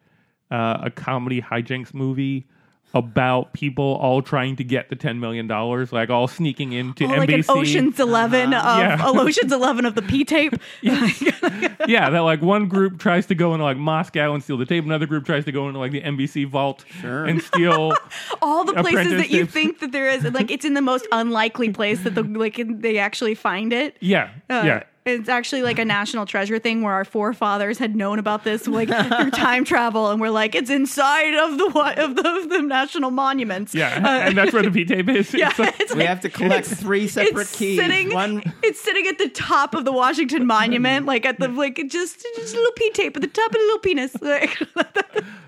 uh, 0.51 0.79
a 0.85 0.91
comedy 0.91 1.41
hijinks 1.41 1.95
movie 1.95 2.47
about 2.95 3.53
people 3.55 3.97
all 4.03 4.21
trying 4.23 4.57
to 4.57 4.65
get 4.65 4.91
the 4.91 4.97
ten 4.97 5.19
million 5.21 5.47
dollars, 5.47 5.93
like 5.93 6.11
all 6.11 6.29
sneaking 6.29 6.73
into 6.73 7.05
Oh, 7.05 7.09
NBC? 7.09 7.19
like 7.19 7.29
an 7.31 7.45
Ocean's 7.49 8.01
11 8.01 8.53
of 8.55 8.63
Yeah. 8.79 8.99
Ocean's 9.03 9.53
Eleven 9.53 9.87
of 9.87 9.95
the 9.95 10.03
P 10.03 10.25
tape. 10.25 10.55
yeah, 10.83 12.11
that 12.11 12.21
like 12.21 12.43
one 12.43 12.69
group 12.69 12.99
tries 12.99 13.27
to 13.27 13.35
go 13.35 13.55
into 13.55 13.65
like 13.65 13.77
Moscow 13.77 14.35
and 14.35 14.43
steal 14.43 14.57
the 14.57 14.67
tape, 14.67 14.85
another 14.85 15.07
group 15.07 15.25
tries 15.25 15.45
to 15.47 15.53
go 15.53 15.67
into 15.69 15.79
like 15.79 15.93
the 15.93 16.01
NBC 16.03 16.47
vault 16.49 16.85
Sure. 17.01 17.25
and 17.25 17.43
steal. 17.43 17.93
all 18.43 18.65
the 18.65 18.75
places 18.75 19.13
that 19.13 19.31
you 19.31 19.47
think 19.47 19.81
that 19.81 19.93
there 19.93 20.09
is 20.09 20.25
like 20.25 20.51
it's 20.51 20.65
in 20.65 20.75
the 20.75 20.83
most 20.83 21.07
unlikely 21.13 21.71
place 21.71 22.01
that 22.03 22.15
the 22.15 22.23
like 22.23 22.61
they 22.81 22.99
actually 22.99 23.35
find 23.35 23.73
it 23.73 23.97
Yeah, 24.01 24.31
Uh, 24.51 24.63
yeah. 24.65 24.83
It's 25.05 25.29
actually 25.29 25.63
like 25.63 25.81
a 25.81 25.85
national 25.85 26.27
treasure 26.27 26.61
thing 26.61 26.83
where 26.83 26.93
our 26.95 27.05
forefathers 27.05 27.77
had 27.79 27.97
known 27.97 28.21
about 28.21 28.45
this 28.45 28.69
like 28.69 28.89
through 28.89 29.31
time 29.33 29.65
travel, 29.65 30.11
and 30.13 30.21
we're 30.21 30.31
like, 30.31 30.55
it's 30.55 30.71
inside 30.71 31.35
of 31.35 31.59
the 31.59 31.95
of 32.05 32.15
the, 32.15 32.29
of 32.29 32.49
the 32.49 32.63
national 32.63 33.11
monuments. 33.11 33.75
Yeah, 33.75 33.97
Uh, 33.97 34.09
and 34.29 34.39
that's 34.39 34.53
where 34.53 34.63
the 34.63 34.71
P 34.71 34.85
tape 34.85 35.09
is. 35.09 35.35
yeah. 35.35 35.49
It's 35.51 35.59
like- 35.59 35.79
We 35.91 35.97
like, 35.97 36.07
have 36.09 36.21
to 36.21 36.31
collect 36.31 36.69
three 36.69 37.09
separate 37.09 37.43
it's 37.43 37.57
keys. 37.57 37.81
sitting. 37.81 38.15
One 38.15 38.43
It's 38.63 38.81
sitting 38.81 39.09
at 39.09 39.19
the 39.19 39.29
top 39.31 39.75
of 39.75 39.85
the 39.85 39.93
Washington 39.93 40.47
Monument, 40.47 41.05
like 41.05 41.27
at 41.27 41.41
the 41.41 41.49
like 41.49 41.77
just 41.89 42.25
just 42.37 42.55
a 42.55 42.57
little 42.57 42.73
P 42.73 42.91
tape 42.93 43.17
at 43.17 43.23
the 43.23 43.29
top 43.29 43.51
of 43.51 43.57
a 43.57 43.59
little 43.59 43.79
penis. 43.81 44.15
Like, 44.23 44.57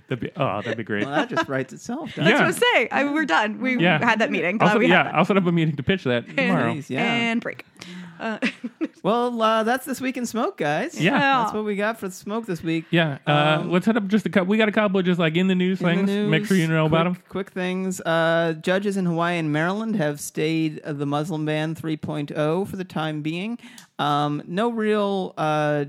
that'd 0.08 0.20
be, 0.20 0.30
oh, 0.36 0.62
that'd 0.62 0.76
be 0.76 0.82
great. 0.82 1.04
well, 1.04 1.14
that 1.14 1.28
just 1.30 1.48
writes 1.48 1.72
itself. 1.72 2.08
doesn't 2.16 2.24
Yeah. 2.26 2.38
what 2.40 2.46
I'm 2.46 2.52
saying. 2.52 2.88
I, 2.90 3.04
we're 3.04 3.24
done. 3.24 3.60
We 3.60 3.78
Yeah. 3.78 4.04
had 4.04 4.18
that 4.18 4.32
meeting. 4.32 4.58
Glad 4.58 4.66
Also, 4.70 4.78
we 4.80 4.88
had 4.88 4.94
yeah, 4.94 5.02
that. 5.04 5.14
I'll 5.14 5.24
set 5.24 5.36
up 5.36 5.46
a 5.46 5.52
meeting 5.52 5.76
to 5.76 5.82
pitch 5.84 6.02
that 6.04 6.26
tomorrow. 6.36 6.72
Please, 6.72 6.90
yeah. 6.90 7.04
And 7.04 7.40
break. 7.40 7.64
Uh, 8.20 8.38
Well, 9.02 9.42
uh, 9.42 9.62
that's 9.64 9.84
this 9.84 10.00
week 10.00 10.16
in 10.16 10.24
smoke, 10.24 10.56
guys. 10.56 10.98
Yeah. 10.98 11.18
that's 11.42 11.52
what 11.52 11.66
we 11.66 11.76
got 11.76 12.00
for 12.00 12.08
smoke 12.10 12.46
this 12.46 12.62
week. 12.62 12.86
Yeah, 12.90 13.18
uh, 13.26 13.58
Um, 13.60 13.70
let's 13.70 13.84
head 13.84 13.98
up 13.98 14.06
just 14.06 14.24
a 14.24 14.30
couple. 14.30 14.46
We 14.46 14.56
got 14.56 14.70
a 14.70 14.72
couple 14.72 14.98
of 14.98 15.04
just 15.04 15.20
like 15.20 15.36
in 15.36 15.46
the 15.46 15.54
news 15.54 15.78
In 15.82 15.86
the 15.86 15.94
things. 15.94 16.08
news, 16.08 16.30
Make 16.30 16.46
sure 16.46 16.56
you 16.56 16.66
know 16.68 16.86
about 16.86 17.04
quick- 17.04 17.14
them. 17.18 17.22
Quick 17.28 17.50
things. 17.50 18.00
Uh, 18.00 18.54
judges 18.62 18.96
in 18.96 19.04
Hawaii 19.04 19.36
and 19.36 19.52
Maryland 19.52 19.96
have 19.96 20.20
stayed 20.20 20.80
uh, 20.84 20.94
the 20.94 21.04
Muslim 21.04 21.44
ban 21.44 21.74
3.0 21.74 22.66
for 22.66 22.76
the 22.76 22.84
time 22.84 23.20
being. 23.20 23.58
Um, 23.96 24.42
no 24.48 24.70
real 24.70 25.34
uh, 25.38 25.84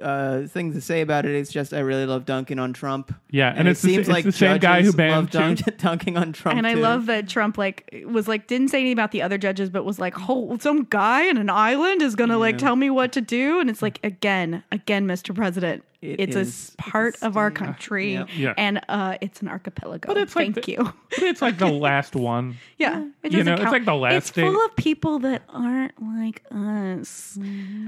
uh, 0.00 0.46
thing 0.46 0.72
to 0.72 0.80
say 0.80 1.02
about 1.02 1.26
it. 1.26 1.34
It's 1.34 1.52
just 1.52 1.74
I 1.74 1.80
really 1.80 2.06
love 2.06 2.24
dunking 2.24 2.58
on 2.58 2.72
Trump. 2.72 3.14
Yeah, 3.30 3.52
and 3.54 3.68
it 3.68 3.72
it's 3.72 3.82
the 3.82 3.88
seems 3.88 4.06
sa- 4.06 4.12
it's 4.12 4.16
like 4.16 4.24
the 4.24 4.32
same 4.32 4.58
guy 4.58 4.76
who 4.78 4.84
judges 4.84 4.94
banned 4.94 5.34
love 5.34 5.58
dunk- 5.58 5.76
dunking 5.78 6.16
on 6.16 6.32
Trump. 6.32 6.56
and 6.56 6.66
I 6.66 6.72
too. 6.72 6.80
love 6.80 7.04
that 7.06 7.28
Trump 7.28 7.58
like 7.58 8.02
was 8.06 8.26
like 8.26 8.46
didn't 8.46 8.68
say 8.68 8.78
anything 8.80 8.94
about 8.94 9.10
the 9.10 9.20
other 9.20 9.36
judges, 9.36 9.68
but 9.68 9.84
was 9.84 9.98
like, 9.98 10.14
"Oh, 10.28 10.56
some 10.58 10.84
guy 10.84 11.24
in 11.24 11.36
an 11.36 11.50
island 11.50 12.00
is 12.00 12.14
gonna 12.14 12.38
like 12.38 12.56
tell 12.56 12.76
me 12.76 12.88
what 12.88 13.12
to 13.12 13.20
do," 13.20 13.60
and 13.60 13.68
it's 13.68 13.82
like, 13.82 14.00
again, 14.02 14.64
again, 14.72 15.06
Mr. 15.06 15.34
President, 15.34 15.84
It 16.02 16.18
it's 16.18 16.36
a 16.36 16.40
is- 16.40 16.48
s- 16.70 16.76
part 16.78 17.14
it's 17.14 17.22
of 17.22 17.36
our 17.36 17.50
country, 17.50 18.14
Yeah. 18.14 18.24
Yeah. 18.34 18.54
and 18.56 18.80
uh, 18.88 19.18
it's 19.20 19.42
an 19.42 19.48
archipelago. 19.48 20.06
But 20.06 20.16
it's 20.16 20.34
like 20.34 20.54
Thank 20.54 20.64
the- 20.66 20.72
you. 20.72 20.94
But 21.10 21.22
it's 21.24 21.42
like 21.42 21.58
the 21.58 21.68
last 21.88 22.16
one. 22.16 22.56
Yeah, 22.78 23.04
it 23.22 23.32
You 23.32 23.38
doesn't 23.44 23.56
know, 23.56 23.62
it's 23.62 23.70
like 23.72 23.84
the 23.84 23.94
last 23.94 24.14
It's 24.14 24.26
state- 24.28 24.42
full 24.50 24.64
of 24.64 24.76
people 24.76 25.18
that 25.20 25.42
aren't 25.50 25.92
like 26.02 26.42
us. 26.50 27.38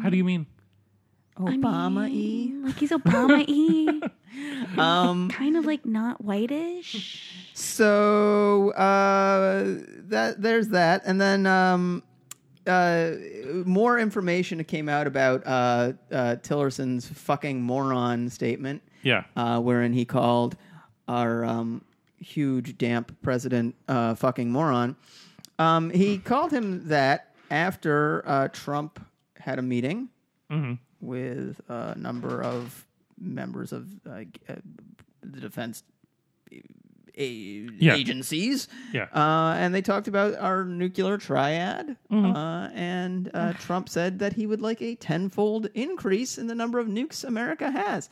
How 0.02 0.10
do 0.10 0.16
you 0.18 0.24
mean? 0.24 0.46
Obama 1.38 2.10
e. 2.10 2.52
Like 2.62 2.76
he's 2.76 2.90
Obama 2.90 3.42
y, 3.48 4.08
Um, 4.78 5.30
kind 5.30 5.56
of 5.56 5.64
like 5.64 5.86
not 5.86 6.22
whitish. 6.22 7.32
So 7.54 8.70
uh, 8.72 9.64
that 10.08 10.42
there's 10.42 10.68
that, 10.68 11.02
and 11.06 11.18
then 11.20 11.46
um, 11.46 12.02
uh, 12.66 13.12
more 13.64 13.98
information 13.98 14.62
came 14.64 14.88
out 14.88 15.06
about 15.06 15.46
uh, 15.46 15.92
uh, 16.10 16.36
Tillerson's 16.36 17.06
fucking 17.08 17.62
moron 17.62 18.28
statement, 18.30 18.82
Yeah, 19.02 19.24
uh, 19.36 19.60
wherein 19.60 19.92
he 19.92 20.04
called 20.04 20.56
our 21.08 21.44
um, 21.44 21.84
huge 22.18 22.78
damp 22.78 23.16
president 23.22 23.74
uh, 23.88 24.14
fucking 24.14 24.50
moron. 24.50 24.96
Um, 25.58 25.90
he 25.90 26.18
called 26.18 26.52
him 26.52 26.88
that 26.88 27.34
after 27.50 28.22
uh, 28.26 28.48
Trump 28.48 29.04
had 29.38 29.58
a 29.58 29.62
meeting 29.62 30.08
Mm-hmm. 30.50 30.74
with 31.00 31.60
a 31.70 31.94
number 31.98 32.42
of 32.42 32.86
members 33.18 33.72
of 33.72 33.88
uh, 34.06 34.20
g- 34.24 34.30
uh, 34.50 34.54
the 35.22 35.40
defense 35.40 35.82
a- 37.16 37.68
Yeah. 37.78 37.94
agencies. 37.94 38.68
yeah. 38.92 39.04
Uh, 39.14 39.54
and 39.58 39.74
they 39.74 39.82
talked 39.82 40.08
about 40.08 40.36
our 40.38 40.64
nuclear 40.64 41.18
triad. 41.18 41.96
Mm-hmm. 42.10 42.36
Uh, 42.36 42.68
and 42.74 43.30
uh, 43.34 43.52
Trump 43.54 43.88
said 43.88 44.18
that 44.20 44.32
he 44.32 44.46
would 44.46 44.60
like 44.60 44.80
a 44.82 44.94
tenfold 44.96 45.68
increase 45.74 46.38
in 46.38 46.46
the 46.46 46.54
number 46.54 46.78
of 46.78 46.86
nukes 46.86 47.24
America 47.24 47.70
has. 47.70 48.08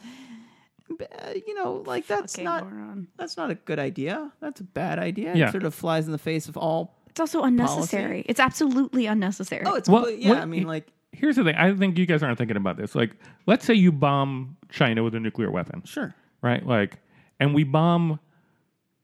Uh, 0.91 1.31
you 1.47 1.55
know, 1.55 1.83
like 1.87 2.07
that's 2.09 2.35
Fucking 2.35 2.45
not 2.45 2.69
moron. 2.71 3.07
that's 3.17 3.37
not 3.37 3.51
a 3.51 3.55
good 3.55 3.79
idea. 3.79 4.33
That's 4.41 4.61
a 4.61 4.65
bad 4.65 4.99
idea. 4.99 5.35
Yeah. 5.37 5.49
It 5.49 5.53
sort 5.53 5.63
of 5.65 5.73
flies 5.75 6.07
in 6.07 6.13
the 6.13 6.19
face 6.19 6.49
of 6.49 6.57
all. 6.57 6.97
It's 7.09 7.21
also 7.21 7.43
unnecessary. 7.43 8.25
It's 8.27 8.41
absolutely 8.41 9.07
unnecessary. 9.07 9.63
Oh, 9.67 9.75
it's 9.77 9.89
Well, 9.89 10.03
well, 10.03 10.11
yeah. 10.11 10.29
what- 10.31 10.39
I 10.39 10.45
mean, 10.47 10.67
like 10.67 10.89
Here's 11.13 11.35
the 11.37 11.43
thing. 11.45 11.57
I 11.57 11.75
think 11.75 11.99
you 11.99 12.07
guys 12.07 12.23
aren't 12.23 12.39
thinking 12.39 12.57
about 12.57 12.77
this. 12.77 12.95
Like, 12.95 13.11
let's 13.47 13.65
say 13.65 13.75
you 13.75 13.91
bomb 13.91 14.57
China 14.71 15.03
with 15.03 15.15
a 15.17 15.21
nuclear 15.21 15.51
weapon, 15.51 15.83
sure. 15.85 16.15
right? 16.41 16.65
Like, 16.65 16.99
and 17.41 17.53
we 17.53 17.65
bomb. 17.65 18.21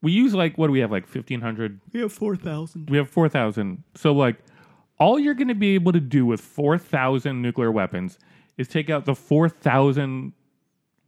We 0.01 0.11
use 0.11 0.33
like 0.33 0.57
what 0.57 0.67
do 0.67 0.73
we 0.73 0.79
have? 0.79 0.91
Like 0.91 1.07
fifteen 1.07 1.41
hundred. 1.41 1.79
We 1.93 1.99
have 2.01 2.13
four 2.13 2.35
thousand. 2.35 2.89
We 2.89 2.97
have 2.97 3.09
four 3.09 3.27
thousand. 3.29 3.83
So 3.95 4.11
like, 4.11 4.37
all 4.99 5.17
you're 5.19 5.33
going 5.33 5.47
to 5.47 5.55
be 5.55 5.75
able 5.75 5.91
to 5.91 5.99
do 5.99 6.25
with 6.25 6.39
four 6.41 6.77
thousand 6.77 7.41
nuclear 7.41 7.71
weapons 7.71 8.19
is 8.57 8.67
take 8.67 8.89
out 8.89 9.05
the 9.05 9.15
four 9.15 9.49
thousand 9.49 10.33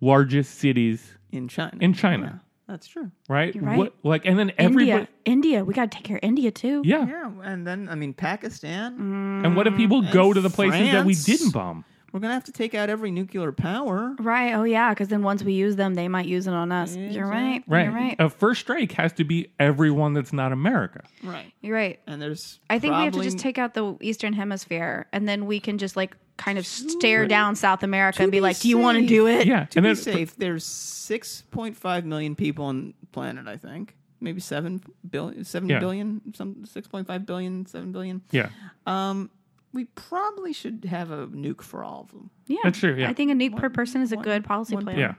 largest 0.02 0.56
cities 0.56 1.18
in 1.32 1.48
China. 1.48 1.78
in 1.82 1.94
China, 1.94 2.42
Yeah, 2.42 2.50
that's 2.68 2.88
true. 2.88 3.12
right? 3.28 3.54
You're 3.54 3.64
right. 3.64 3.78
What, 3.78 3.94
like, 4.04 4.26
and 4.26 4.40
then 4.40 4.52
everybody. 4.58 4.92
India, 4.92 5.08
India, 5.26 5.66
we 5.66 5.74
got 5.74 5.92
to 5.92 5.96
take 5.98 6.06
care 6.06 6.18
of 6.18 6.24
India 6.24 6.50
too. 6.52 6.82
Yeah. 6.86 7.06
Yeah, 7.08 7.32
and 7.44 7.68
then 7.68 7.88
I 7.90 7.96
mean 7.96 8.14
Pakistan. 8.14 8.98
Mm. 8.98 9.46
And 9.46 9.56
what 9.56 9.68
if 9.68 9.76
people 9.76 10.02
go 10.02 10.34
to 10.34 10.42
the 10.42 10.50
places 10.50 10.92
that 10.92 11.06
we 11.06 11.14
didn't 11.16 11.52
bomb? 11.52 11.86
We're 12.12 12.20
gonna 12.20 12.34
have 12.34 12.45
to 12.45 12.51
take 12.51 12.74
out 12.74 12.89
every 12.89 13.12
nuclear 13.12 13.51
power. 13.51 14.16
Right. 14.20 14.53
Oh, 14.53 14.64
yeah. 14.64 14.89
Because 14.89 15.10
then 15.10 15.22
once 15.22 15.43
we 15.43 15.53
use 15.53 15.76
them, 15.76 15.93
they 15.93 16.07
might 16.07 16.26
use 16.26 16.47
it 16.47 16.53
on 16.53 16.72
us. 16.72 16.95
You're 16.95 17.28
right. 17.28 17.64
Right. 17.68 17.84
You're 17.86 17.93
right. 17.93 18.16
A 18.20 18.30
first 18.30 18.62
strike 18.62 18.91
has 18.93 19.14
to 19.14 19.24
be 19.24 19.51
everyone 19.60 20.14
that's 20.14 20.34
not 20.34 20.51
America. 20.51 21.03
Right. 21.24 21.51
You're 21.62 21.76
right. 21.76 21.99
And 22.07 22.22
there's. 22.22 22.60
I 22.70 22.80
think 22.80 22.95
we 22.95 23.03
have 23.03 23.14
to 23.14 23.22
just 23.24 23.38
take 23.39 23.57
out 23.57 23.74
the 23.74 23.95
Eastern 24.01 24.34
Hemisphere, 24.34 25.07
and 25.14 25.28
then 25.30 25.45
we 25.45 25.60
can 25.60 25.78
just 25.78 25.95
like 25.95 26.16
kind 26.38 26.57
of 26.57 26.66
stare 26.66 27.28
down 27.28 27.55
South 27.55 27.84
America 27.84 28.24
and 28.24 28.32
be 28.32 28.38
be 28.38 28.41
like, 28.41 28.60
"Do 28.60 28.70
you 28.70 28.78
want 28.78 28.97
to 28.97 29.05
do 29.05 29.28
it?" 29.28 29.45
Yeah. 29.45 29.66
To 29.66 29.80
and 29.80 29.84
be 29.84 29.89
then 29.89 29.95
safe, 29.95 30.36
there's 30.38 30.66
6.5 30.66 32.05
million 32.05 32.36
people 32.36 32.66
on 32.66 32.93
the 33.01 33.07
planet. 33.07 33.47
I 33.47 33.57
think 33.57 33.95
maybe 34.22 34.39
seven 34.41 34.82
billion, 35.10 35.43
seven 35.45 35.70
Yeah. 35.70 35.80
billion, 35.80 36.22
some 36.34 36.55
6.5 36.66 37.26
billion, 37.26 37.66
seven 37.66 37.91
billion. 37.91 38.22
yeah. 38.32 38.49
Um, 38.86 39.30
we 39.74 39.86
probably 39.86 40.53
should 40.53 40.86
have 40.89 41.11
a 41.11 41.28
nuke 41.28 41.61
for 41.61 41.84
all 41.84 42.01
of 42.01 42.11
them. 42.11 42.30
Yeah, 42.47 42.57
That's 42.63 42.80
true, 42.80 42.95
yeah. 42.95 43.09
I 43.09 43.13
think 43.13 43.32
a 43.32 43.36
nuke 43.36 43.57
per 43.57 43.70
person 43.70 44.01
is 44.01 44.11
a 44.11 44.15
one- 44.15 44.24
good 44.26 44.43
policy 44.43 44.76
one 44.76 44.84
plan. 44.84 44.97
Yeah. 44.97 45.13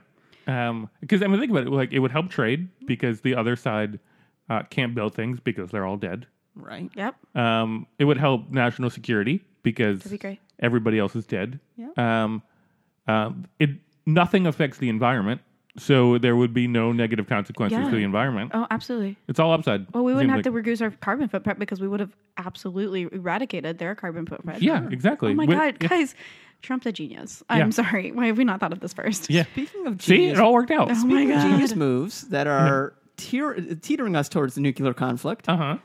Um, 0.47 0.89
because 1.01 1.23
I 1.23 1.27
mean, 1.27 1.39
think 1.39 1.51
about 1.51 1.67
it. 1.67 1.71
Like, 1.71 1.93
it 1.93 2.01
would 2.01 2.11
help 2.11 2.29
trade 2.31 2.69
because 2.87 3.21
the 3.21 3.35
other 3.37 3.55
side 3.57 4.01
uh, 4.49 4.63
can't 4.65 4.95
build 4.95 5.15
things 5.15 5.39
because 5.39 5.71
they're 5.71 5.87
all 5.87 5.97
dead. 5.97 6.27
Right. 6.57 6.91
Yep. 6.95 7.15
Um, 7.37 7.87
it 7.99 8.05
would 8.05 8.19
help 8.19 8.51
national 8.51 8.91
security 8.91 9.43
because 9.63 10.03
be 10.03 10.39
everybody 10.59 10.99
else 10.99 11.15
is 11.15 11.27
dead. 11.27 11.61
Yeah. 11.77 11.91
Um, 11.97 12.43
um, 13.07 13.47
it 13.59 13.71
nothing 14.07 14.47
affects 14.47 14.79
the 14.79 14.89
environment, 14.89 15.41
so 15.79 16.19
there 16.19 16.35
would 16.37 16.53
be 16.53 16.67
no 16.67 16.93
negative 16.93 17.27
consequences 17.29 17.79
Yeah. 17.79 17.91
to 17.91 17.97
the 17.97 18.03
environment. 18.03 18.51
Oh, 18.55 18.67
absolutely. 18.71 19.17
It's 19.29 19.39
all 19.39 19.53
upside. 19.53 19.87
Well, 19.95 20.05
we 20.05 20.13
wouldn't 20.13 20.31
have 20.31 20.39
like- 20.39 20.45
to 20.45 20.51
reduce 20.51 20.81
our 20.81 20.91
carbon 20.91 21.29
footprint 21.29 21.59
because 21.59 21.81
we 21.81 21.89
would 21.89 22.01
have 22.01 22.15
absolutely 22.37 23.03
eradicated 23.13 23.79
their 23.79 23.95
carbon 23.95 24.27
footprint. 24.27 24.63
Yeah, 24.63 24.89
exactly. 24.91 25.33
Oh 25.33 25.35
my 25.35 25.47
Wi- 25.47 25.71
god, 25.73 25.77
yeah. 25.83 25.89
guys, 25.89 26.15
Trump's 26.63 26.87
a 26.87 26.93
genius. 26.93 27.43
I'm 27.49 27.59
Yeah. 27.59 27.71
sorry. 27.71 28.13
Why 28.13 28.27
have 28.27 28.37
we 28.39 28.45
not 28.45 28.61
thought 28.61 28.73
of 28.73 28.81
this 28.81 28.93
first? 28.93 29.31
Yeah. 29.31 29.45
Speaking 29.53 29.87
of 29.87 30.03
See, 30.03 30.17
genius, 30.17 30.39
it 30.39 30.43
all 30.43 30.53
worked 30.53 30.71
out. 30.71 30.91
Oh 30.91 31.05
my 31.07 31.25
god. 31.25 31.43
genius 31.49 31.75
moves 31.75 32.29
that 32.29 32.47
are 32.47 32.95
tear- 33.17 33.55
teetering 33.81 34.15
us 34.17 34.29
towards 34.29 34.57
the 34.57 34.61
nuclear 34.61 34.93
conflict, 34.93 35.49
Uh 35.49 35.57
huh. 35.57 35.77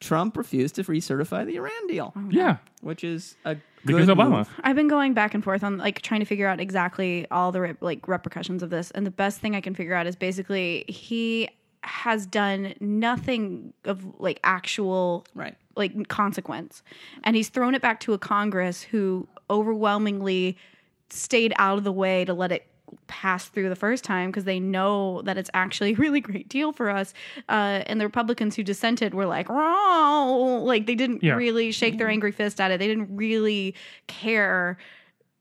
Trump 0.00 0.36
refused 0.36 0.74
to 0.76 0.84
recertify 0.84 1.46
the 1.46 1.56
Iran 1.56 1.86
deal, 1.88 2.12
Yeah. 2.30 2.56
which 2.82 3.02
is 3.04 3.36
a 3.44 3.56
Because 3.86 4.06
good 4.06 4.16
Obama. 4.16 4.38
move. 4.38 4.48
I've 4.62 4.76
been 4.76 4.88
going 4.88 5.14
back 5.14 5.34
and 5.34 5.42
forth 5.44 5.62
on 5.64 5.78
like 5.78 6.00
trying 6.02 6.20
to 6.20 6.26
figure 6.26 6.46
out 6.46 6.60
exactly 6.60 7.26
all 7.30 7.52
the 7.52 7.60
re- 7.60 7.74
like 7.80 8.06
repercussions 8.08 8.62
of 8.62 8.70
this, 8.70 8.90
and 8.92 9.06
the 9.06 9.10
best 9.10 9.40
thing 9.40 9.54
I 9.54 9.60
can 9.60 9.74
figure 9.74 9.94
out 9.94 10.06
is 10.06 10.16
basically 10.16 10.84
he 10.88 11.48
has 11.82 12.24
done 12.26 12.74
nothing 12.80 13.74
of 13.84 14.04
like 14.18 14.40
actual 14.42 15.26
Right. 15.34 15.54
like 15.76 16.08
consequence, 16.08 16.82
and 17.24 17.36
he's 17.36 17.48
thrown 17.50 17.74
it 17.74 17.82
back 17.82 18.00
to 18.00 18.12
a 18.14 18.18
Congress 18.18 18.82
who 18.82 19.28
overwhelmingly 19.50 20.56
stayed 21.10 21.52
out 21.58 21.78
of 21.78 21.84
the 21.84 21.92
way 21.92 22.24
to 22.24 22.32
let 22.32 22.50
it 22.52 22.66
pass 23.06 23.46
through 23.48 23.68
the 23.68 23.76
first 23.76 24.04
time 24.04 24.30
because 24.30 24.44
they 24.44 24.58
know 24.60 25.22
that 25.22 25.36
it's 25.38 25.50
actually 25.54 25.92
a 25.92 25.96
really 25.96 26.20
great 26.20 26.48
deal 26.48 26.72
for 26.72 26.90
us. 26.90 27.14
Uh, 27.48 27.82
and 27.86 28.00
the 28.00 28.04
Republicans 28.06 28.56
who 28.56 28.62
dissented 28.62 29.14
were 29.14 29.26
like, 29.26 29.46
"Oh," 29.50 30.62
like 30.64 30.86
they 30.86 30.94
didn't 30.94 31.22
Yeah. 31.22 31.34
really 31.34 31.72
shake 31.72 31.98
their 31.98 32.08
angry 32.08 32.32
fist 32.32 32.60
at 32.60 32.70
it. 32.70 32.78
They 32.78 32.86
didn't 32.88 33.14
really 33.14 33.74
care 34.06 34.78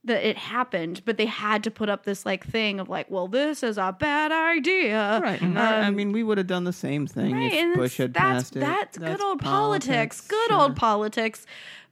that 0.05 0.27
it 0.27 0.37
happened, 0.37 1.01
but 1.05 1.15
they 1.15 1.25
had 1.25 1.63
to 1.63 1.71
put 1.71 1.87
up 1.87 2.03
this 2.03 2.25
like 2.25 2.45
thing 2.45 2.81
of 2.81 2.89
like, 2.89 3.09
well, 3.09 3.29
this 3.29 3.63
is 3.63 3.77
a 3.77 3.95
bad 3.97 4.33
idea. 4.33 5.21
Right. 5.23 5.41
And 5.41 5.57
I 5.57 5.89
mean, 5.91 6.11
we 6.11 6.23
would 6.23 6.37
have 6.37 6.47
done 6.47 6.65
the 6.65 6.73
same 6.73 7.07
thing 7.07 7.31
Um, 7.33 7.39
Right, 7.39 7.53
if 7.53 7.75
Bush 7.77 7.97
had 7.97 8.13
that's 8.13 8.49
passed 8.51 8.55
it. 8.57 8.59
that's, 8.59 8.97
good 8.97 9.21
old 9.21 9.39
politics, 9.39 10.19
good 10.27 10.49
sure. 10.49 10.59
old 10.59 10.75
politics. 10.75 11.45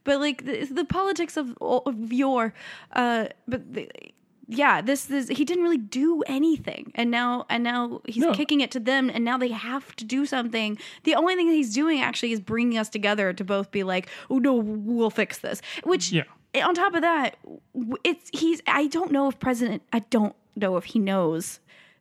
But 0.04 0.20
like 0.20 0.44
the, 0.44 0.66
the 0.66 0.84
politics 0.84 1.38
of, 1.38 1.56
of 1.62 2.12
your, 2.12 2.52
uh, 2.92 3.28
but 3.48 3.72
the, 3.72 3.88
yeah, 4.48 4.80
this 4.82 5.10
is 5.10 5.28
he 5.28 5.44
didn't 5.44 5.62
really 5.64 5.78
do 5.78 6.22
anything, 6.26 6.92
and 6.94 7.10
now 7.10 7.46
and 7.48 7.62
now 7.64 8.00
he's 8.06 8.22
No. 8.24 8.32
kicking 8.34 8.60
it 8.60 8.70
to 8.72 8.80
them, 8.80 9.10
and 9.12 9.24
now 9.24 9.38
they 9.38 9.48
have 9.48 9.94
to 9.96 10.04
do 10.04 10.26
something. 10.26 10.78
The 11.04 11.14
only 11.14 11.34
thing 11.36 11.48
that 11.48 11.54
he's 11.54 11.72
doing 11.74 12.00
actually 12.00 12.32
is 12.32 12.40
bringing 12.40 12.76
us 12.78 12.88
together 12.88 13.32
to 13.32 13.44
both 13.44 13.70
be 13.70 13.82
like, 13.82 14.08
oh 14.30 14.38
no, 14.38 14.54
we'll 14.54 15.10
fix 15.10 15.38
this. 15.38 15.62
Which 15.84 16.12
Yeah. 16.12 16.24
Eh, 16.54 16.60
on 16.62 16.74
top 16.74 16.94
of 16.94 17.00
that, 17.02 17.36
it's 18.04 18.30
he's. 18.38 18.60
I 18.66 18.86
don't 18.88 19.10
know 19.12 19.28
if 19.28 19.38
President. 19.38 19.82
I 19.92 20.00
don't 20.10 20.34
know 20.56 20.76
if 20.76 20.84
he 20.84 20.98
knows 20.98 21.60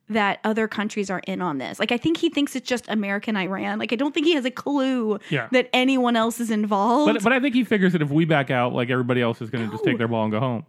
that 0.10 0.40
other 0.44 0.68
countries 0.68 1.10
are 1.10 1.22
in 1.26 1.42
on 1.42 1.58
this. 1.58 1.80
Like 1.80 1.94
I 1.94 1.98
think 1.98 2.18
he 2.18 2.30
thinks 2.30 2.54
it's 2.54 2.68
just 2.68 2.86
American 2.90 3.38
Iran. 3.38 3.80
Like 3.80 3.94
I 3.94 3.96
don't 3.96 4.14
think 4.14 4.26
he 4.26 4.34
has 4.34 4.44
a 4.44 4.52
clue 4.52 5.20
Yeah. 5.30 5.48
that 5.54 5.70
anyone 5.72 6.18
else 6.18 6.42
is 6.42 6.52
involved. 6.52 7.14
But 7.14 7.24
but 7.24 7.32
I 7.32 7.40
think 7.40 7.56
he 7.56 7.64
figures 7.64 7.94
that 7.94 8.02
if 8.02 8.10
we 8.10 8.26
back 8.26 8.52
out, 8.52 8.74
like 8.74 8.90
everybody 8.90 9.22
else 9.22 9.42
is 9.42 9.50
going 9.50 9.66
to 9.66 9.72
just 9.72 9.86
take 9.86 9.98
their 9.98 10.10
ball 10.10 10.24
and 10.24 10.32
go 10.34 10.40
home. 10.42 10.66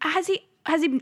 has 0.00 0.26
he 0.26 0.40
has 0.66 0.82
he 0.82 1.00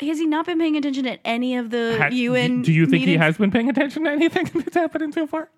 has 0.00 0.18
he 0.18 0.26
not 0.26 0.46
been 0.46 0.58
paying 0.58 0.76
attention 0.76 1.06
at 1.06 1.20
any 1.24 1.56
of 1.56 1.70
the 1.70 1.96
Ha- 1.98 2.08
UN? 2.10 2.62
do 2.62 2.72
you 2.72 2.86
think 2.86 3.04
he 3.04 3.16
has 3.16 3.36
been 3.38 3.50
paying 3.50 3.68
attention 3.70 4.04
to 4.04 4.10
anything 4.10 4.44
that's 4.54 4.74
happening 4.74 5.12
so 5.12 5.26
far? 5.26 5.48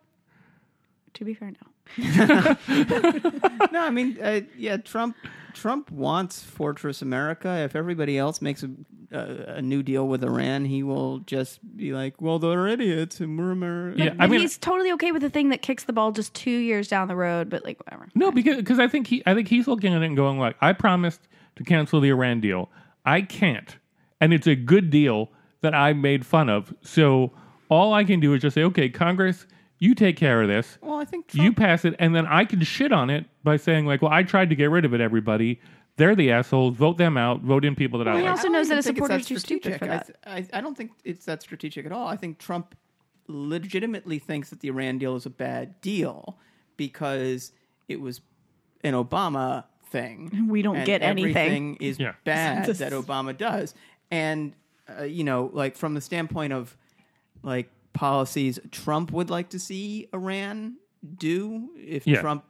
To 1.15 1.25
be 1.25 1.33
fair, 1.35 1.51
no. 1.53 1.57
No, 3.73 3.81
I 3.83 3.91
mean, 3.91 4.19
uh, 4.21 4.41
yeah, 4.57 4.77
Trump. 4.77 5.17
Trump 5.55 5.91
wants 5.91 6.43
Fortress 6.43 7.01
America. 7.01 7.49
If 7.65 7.75
everybody 7.75 8.19
else 8.19 8.43
makes 8.43 8.63
a, 8.63 8.69
a, 9.11 9.55
a 9.57 9.63
new 9.63 9.83
deal 9.83 10.07
with 10.07 10.23
Iran, 10.23 10.67
he 10.67 10.83
will 10.83 11.21
just 11.21 11.61
be 11.77 11.95
like, 11.95 12.21
"Well, 12.21 12.39
they're 12.39 12.67
idiots, 12.67 13.21
and 13.21 13.39
we're 13.39 13.53
America." 13.53 13.99
Yeah, 14.05 14.11
But 14.11 14.25
I 14.25 14.27
mean, 14.27 14.41
he's 14.41 14.59
totally 14.59 14.93
okay 14.93 15.13
with 15.13 15.23
the 15.23 15.31
thing 15.31 15.49
that 15.49 15.63
kicks 15.63 15.85
the 15.85 15.95
ball 15.95 16.13
just 16.13 16.35
two 16.35 16.51
years 16.51 16.89
down 16.89 17.09
the 17.09 17.17
road. 17.17 17.49
But 17.49 17.65
like 17.65 17.83
whatever. 17.85 18.09
No, 18.15 18.31
because 18.31 18.57
because 18.59 18.79
I 18.79 18.87
think 18.89 19.07
he 19.07 19.23
I 19.25 19.33
think 19.33 19.49
he's 19.49 19.67
looking 19.67 19.95
at 19.95 20.03
it 20.03 20.05
and 20.07 20.15
going 20.17 20.39
like, 20.39 20.57
I 20.61 20.75
promised 20.75 21.21
to 21.57 21.65
cancel 21.65 22.01
the 22.03 22.11
Iran 22.11 22.41
deal. 22.41 22.69
I 23.07 23.23
can't, 23.23 23.77
and 24.21 24.33
it's 24.33 24.47
a 24.47 24.55
good 24.57 24.91
deal 24.91 25.31
that 25.63 25.75
I 25.75 25.93
made 25.93 26.25
fun 26.27 26.49
of. 26.49 26.75
So 26.83 27.33
all 27.69 27.93
I 27.95 28.05
can 28.05 28.21
do 28.21 28.35
is 28.35 28.43
just 28.43 28.55
say, 28.55 28.63
okay, 28.65 28.89
Congress, 28.89 29.47
you 29.79 29.95
take 29.95 30.17
care 30.17 30.41
of 30.43 30.49
this. 30.49 30.79
Well, 30.81 30.99
I 30.99 31.05
think 31.05 31.35
You 31.35 31.53
pass 31.53 31.85
it, 31.85 31.95
and 31.99 32.15
then 32.15 32.27
I 32.27 32.45
can 32.45 32.63
shit 32.63 32.93
on 32.93 33.11
it 33.11 33.27
by 33.45 33.57
saying 33.57 33.87
like, 33.87 34.01
well, 34.03 34.13
I 34.13 34.23
tried 34.23 34.51
to 34.51 34.57
get 34.57 34.71
rid 34.71 34.85
of 34.85 34.95
it. 34.95 35.01
Everybody, 35.01 35.61
they're 35.97 36.15
the 36.15 36.31
assholes. 36.33 36.77
Vote 36.77 36.97
them 36.99 37.17
out. 37.17 37.41
Vote 37.43 37.65
in 37.65 37.75
people 37.75 37.99
that 37.99 38.09
I 38.09 38.17
he 38.17 38.23
like. 38.23 38.31
also 38.31 38.49
I 38.49 38.51
knows 38.53 38.69
that 38.69 38.75
even 38.75 38.77
his 38.77 38.85
think 38.87 38.99
it's 38.99 39.07
supporters 39.07 39.29
that 39.29 39.35
are 39.37 39.39
stupid 39.41 39.63
strategic. 39.75 39.79
for 39.79 39.85
I 39.85 39.89
that. 39.89 40.07
th- 40.39 40.49
I, 40.53 40.59
I 40.59 40.61
don't 40.61 40.77
think 40.77 40.93
it's 41.05 41.25
that 41.27 41.43
strategic 41.43 41.85
at 41.87 41.93
all. 41.93 42.07
I 42.07 42.17
think 42.17 42.39
Trump 42.39 42.75
legitimately 43.29 44.19
thinks 44.19 44.51
that 44.51 44.61
the 44.61 44.69
Iran 44.69 44.99
deal 44.99 45.17
is 45.17 45.27
a 45.27 45.31
bad 45.31 45.81
deal 45.81 46.39
because 46.77 47.53
it 47.89 48.01
was 48.01 48.21
an 48.85 48.95
Obama 48.95 49.65
thing. 49.91 50.49
We 50.49 50.63
don't 50.63 50.77
and 50.77 50.87
get 50.87 51.03
anything. 51.03 51.37
Everything 51.37 51.77
is 51.81 51.99
Yeah. 51.99 52.13
bad 52.25 52.67
that 52.67 52.93
Obama 52.93 53.37
does, 53.37 53.75
and 54.11 54.53
uh, 54.99 55.03
you 55.05 55.25
know, 55.25 55.51
like 55.53 55.77
from 55.77 55.95
the 55.95 56.01
standpoint 56.01 56.53
of 56.53 56.77
like 57.43 57.69
policies 57.93 58.59
Trump 58.71 59.11
would 59.13 59.31
like 59.31 59.49
to 59.51 59.59
see 59.59 60.09
Iran 60.13 60.77
do 61.17 61.71
if 61.77 62.07
Yeah. 62.07 62.21
Trump 62.21 62.45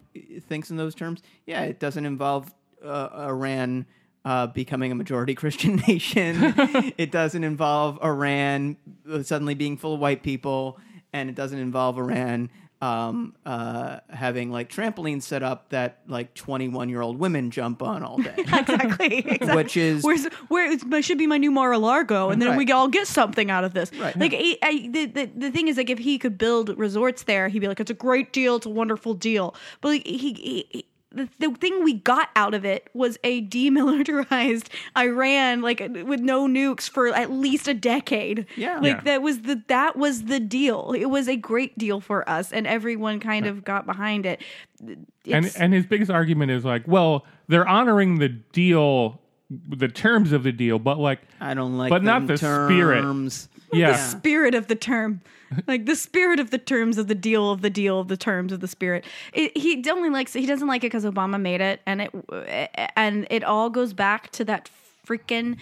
thinks 0.49 0.71
in 0.71 0.77
those 0.77 0.95
terms. 0.95 1.23
Yeah, 1.47 1.63
it 1.63 1.79
doesn't 1.79 2.05
involve 2.07 2.53
uh, 2.85 3.09
Iran 3.29 3.87
uh, 4.25 4.49
becoming 4.49 4.91
a 4.93 4.95
majority 4.95 5.35
Christian 5.43 5.77
nation. 5.89 6.55
it 6.99 7.11
doesn't 7.11 7.45
involve 7.45 7.99
Iran 8.03 8.77
suddenly 9.23 9.55
being 9.55 9.77
full 9.77 9.95
of 9.95 10.01
white 10.01 10.23
people, 10.23 10.79
and 11.13 11.29
it 11.31 11.35
doesn't 11.37 11.59
involve 11.59 11.99
Iran 11.99 12.51
um, 12.83 13.35
uh, 13.47 14.01
having 14.11 14.51
like 14.51 14.69
trampolines 14.71 15.23
set 15.23 15.43
up 15.43 15.71
that 15.71 16.01
like 16.07 16.35
21 16.35 16.89
year 16.89 17.01
old 17.01 17.19
women 17.19 17.51
jump 17.51 17.83
on 17.83 18.03
all 18.03 18.19
day. 18.19 18.35
exactly, 18.39 19.19
exactly. 19.19 19.57
Which 19.57 19.77
is- 19.77 20.05
where's 20.05 20.27
where 20.49 20.71
it 20.71 21.05
should 21.05 21.19
be 21.19 21.27
my 21.27 21.39
new 21.39 21.51
Mar-a-Lago, 21.51 22.31
and 22.31 22.41
then 22.41 22.51
Right. 22.51 22.59
we 22.59 22.71
all 22.73 22.89
get 22.89 23.07
something 23.07 23.51
out 23.51 23.65
of 23.65 23.73
this. 23.73 23.91
Right. 23.95 24.17
Like 24.17 24.35
I, 24.35 24.57
I, 24.63 24.89
the, 24.91 25.07
the 25.07 25.31
the 25.37 25.51
thing 25.51 25.69
is, 25.69 25.77
like 25.79 25.89
if 25.91 25.99
he 25.99 26.19
could 26.19 26.37
build 26.37 26.77
resorts 26.79 27.23
there, 27.23 27.49
he'd 27.49 27.61
be 27.61 27.69
like, 27.69 27.81
it's 27.81 27.91
a 27.91 27.95
great 27.95 28.33
deal, 28.33 28.57
it's 28.57 28.67
a 28.67 28.71
wonderful 28.71 29.15
deal. 29.15 29.55
But 29.81 29.89
like, 29.89 30.07
he. 30.07 30.33
he, 30.35 30.67
he 30.71 30.87
the, 31.17 31.29
the 31.39 31.51
thing 31.57 31.83
we 31.83 31.95
got 31.95 32.29
out 32.37 32.55
of 32.55 32.65
it 32.65 32.89
was 32.95 33.19
a 33.25 33.43
demilitarized 33.47 34.69
Iran, 34.97 35.63
like 35.63 35.81
with 35.81 36.21
no 36.21 36.47
nukes 36.47 36.89
for 36.89 37.09
at 37.09 37.31
least 37.31 37.69
a 37.69 37.75
decade. 37.75 38.47
Yeah. 38.57 38.79
like 38.79 38.97
Yeah. 38.97 39.01
that 39.03 39.23
was 39.23 39.43
the 39.43 39.63
that 39.69 39.97
was 39.97 40.25
the 40.25 40.41
deal. 40.41 40.93
It 40.97 41.07
was 41.07 41.29
a 41.29 41.37
great 41.37 41.77
deal 41.79 42.01
for 42.01 42.29
us, 42.29 42.53
and 42.53 42.67
everyone 42.67 43.21
kind 43.21 43.47
of 43.47 43.65
got 43.65 43.87
behind 43.87 44.27
it. 44.27 44.43
and 44.81 45.07
It's- 45.25 45.57
and 45.57 45.73
his 45.73 45.87
biggest 45.87 46.11
argument 46.11 46.51
is 46.53 46.65
like, 46.65 46.87
well, 46.87 47.25
they're 47.49 47.67
honoring 47.67 48.19
the 48.19 48.29
deal, 48.29 49.21
the 49.51 49.89
terms 49.89 50.33
of 50.33 50.43
the 50.43 50.53
deal, 50.53 50.79
but 50.79 50.99
like, 50.99 51.21
I 51.41 51.55
don't 51.55 51.77
like 51.79 51.91
But 51.91 52.03
not 52.03 52.21
them 52.21 52.27
the 52.27 52.37
spirit. 52.39 53.01
terms. 53.03 53.49
yeah, 53.73 53.93
the 53.93 53.99
spirit 53.99 54.55
of 54.55 54.67
the 54.69 54.75
term 54.75 55.21
like 55.67 55.87
the 55.87 55.97
spirit 55.97 56.41
of 56.41 56.51
the 56.51 56.59
terms 56.59 56.99
of 56.99 57.09
the 57.09 57.15
deal 57.15 57.51
of 57.51 57.63
the 57.63 57.71
deal 57.71 58.01
of 58.01 58.09
the 58.09 58.17
terms 58.17 58.53
of 58.53 58.61
the 58.61 58.69
spirit 58.69 59.05
it, 59.33 59.57
he 59.57 59.83
only 59.91 60.11
likes 60.11 60.35
it. 60.35 60.41
he 60.41 60.47
doesn't 60.47 60.69
like 60.69 60.83
it 60.83 60.87
because 60.87 61.05
obama 61.05 61.41
made 61.41 61.61
it 61.61 61.81
and 61.87 62.03
it 62.03 62.71
and 62.97 63.27
it 63.31 63.45
all 63.45 63.71
goes 63.71 63.93
back 63.93 64.31
to 64.31 64.45
that 64.45 64.71
freaking 65.07 65.57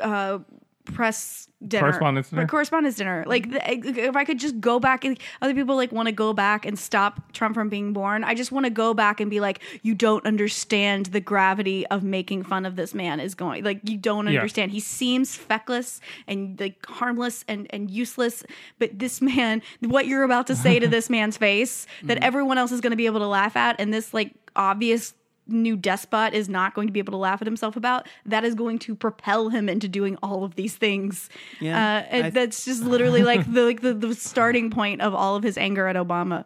uh 0.00 0.38
press 0.84 1.48
dinner 1.66 1.82
Correspondence 1.82 2.30
dinner? 2.30 2.46
Correspondence 2.46 2.96
dinner 2.96 3.24
like 3.26 3.50
the, 3.50 3.70
if 3.70 4.16
i 4.16 4.24
could 4.24 4.38
just 4.38 4.60
go 4.60 4.80
back 4.80 5.04
and 5.04 5.18
other 5.40 5.54
people 5.54 5.76
like 5.76 5.92
want 5.92 6.06
to 6.06 6.12
go 6.12 6.32
back 6.32 6.66
and 6.66 6.78
stop 6.78 7.32
trump 7.32 7.54
from 7.54 7.68
being 7.68 7.92
born 7.92 8.24
i 8.24 8.34
just 8.34 8.50
want 8.50 8.64
to 8.64 8.70
go 8.70 8.92
back 8.92 9.20
and 9.20 9.30
be 9.30 9.40
like 9.40 9.60
you 9.82 9.94
don't 9.94 10.26
understand 10.26 11.06
the 11.06 11.20
gravity 11.20 11.86
of 11.88 12.02
making 12.02 12.42
fun 12.42 12.66
of 12.66 12.76
this 12.76 12.94
man 12.94 13.20
is 13.20 13.34
going 13.34 13.62
like 13.64 13.80
you 13.88 13.96
don't 13.96 14.26
Yeah. 14.26 14.40
understand 14.40 14.72
he 14.72 14.80
seems 14.80 15.36
feckless 15.36 16.00
and 16.26 16.58
like 16.58 16.84
harmless 16.86 17.44
and 17.46 17.66
and 17.70 17.90
useless 17.90 18.42
but 18.78 18.98
this 18.98 19.20
man 19.20 19.62
what 19.80 20.06
you're 20.06 20.24
about 20.24 20.46
to 20.48 20.56
say 20.56 20.78
to 20.78 20.88
this 20.88 21.08
man's 21.08 21.36
face 21.36 21.86
that 22.02 22.18
mm. 22.18 22.24
everyone 22.24 22.58
else 22.58 22.72
is 22.72 22.80
going 22.80 22.90
to 22.90 22.96
be 22.96 23.06
able 23.06 23.20
to 23.20 23.26
laugh 23.26 23.56
at 23.56 23.76
and 23.78 23.94
this 23.94 24.12
like 24.12 24.32
obvious 24.56 25.14
new 25.48 25.76
despot 25.76 26.34
is 26.34 26.48
not 26.48 26.74
going 26.74 26.86
to 26.86 26.92
be 26.92 27.00
able 27.00 27.10
to 27.10 27.16
laugh 27.16 27.42
at 27.42 27.46
himself 27.46 27.76
about 27.76 28.06
that 28.24 28.44
is 28.44 28.54
going 28.54 28.78
to 28.78 28.94
propel 28.94 29.48
him 29.48 29.68
into 29.68 29.88
doing 29.88 30.16
all 30.22 30.44
of 30.44 30.54
these 30.54 30.76
things 30.76 31.28
Yeah, 31.60 31.76
uh, 31.76 32.06
and 32.10 32.26
I- 32.26 32.30
that's 32.30 32.64
just 32.64 32.82
literally 32.82 33.22
like 33.32 33.52
the 33.52 33.62
like 33.62 33.80
the, 33.80 33.92
the 33.94 34.14
starting 34.14 34.70
point 34.70 35.00
of 35.00 35.14
all 35.14 35.34
of 35.36 35.42
his 35.42 35.58
anger 35.58 35.86
at 35.88 35.96
obama 35.96 36.44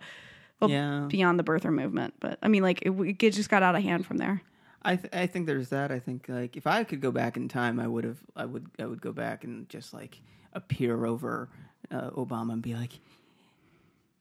well, 0.61 0.71
Yeah. 0.71 1.07
beyond 1.11 1.39
the 1.39 1.45
birther 1.45 1.71
movement 1.73 2.15
but 2.21 2.39
i 2.43 2.49
mean 2.49 2.63
like 2.63 2.81
it, 2.83 2.91
it 3.23 3.31
just 3.33 3.51
got 3.51 3.63
out 3.63 3.75
of 3.77 3.83
hand 3.83 4.07
from 4.07 4.17
there 4.19 4.43
I 4.83 4.95
th- 4.95 5.13
I 5.13 5.27
think 5.27 5.47
there's 5.47 5.71
that. 5.71 5.91
I 5.91 5.99
think 5.99 6.27
like 6.29 6.57
if 6.57 6.65
I 6.65 6.85
could 6.85 7.01
go 7.01 7.11
back 7.11 7.37
in 7.37 7.49
time, 7.49 7.81
I 7.81 7.89
would 7.89 8.05
have. 8.05 8.19
I 8.37 8.45
would. 8.45 8.69
I 8.79 8.87
would 8.87 9.01
go 9.01 9.11
back 9.11 9.43
and 9.43 9.69
just 9.69 9.93
like 9.93 10.21
appear 10.53 11.05
over 11.05 11.49
uh, 11.91 12.11
Obama 12.11 12.53
and 12.53 12.63
be 12.63 12.77
like, 12.77 12.93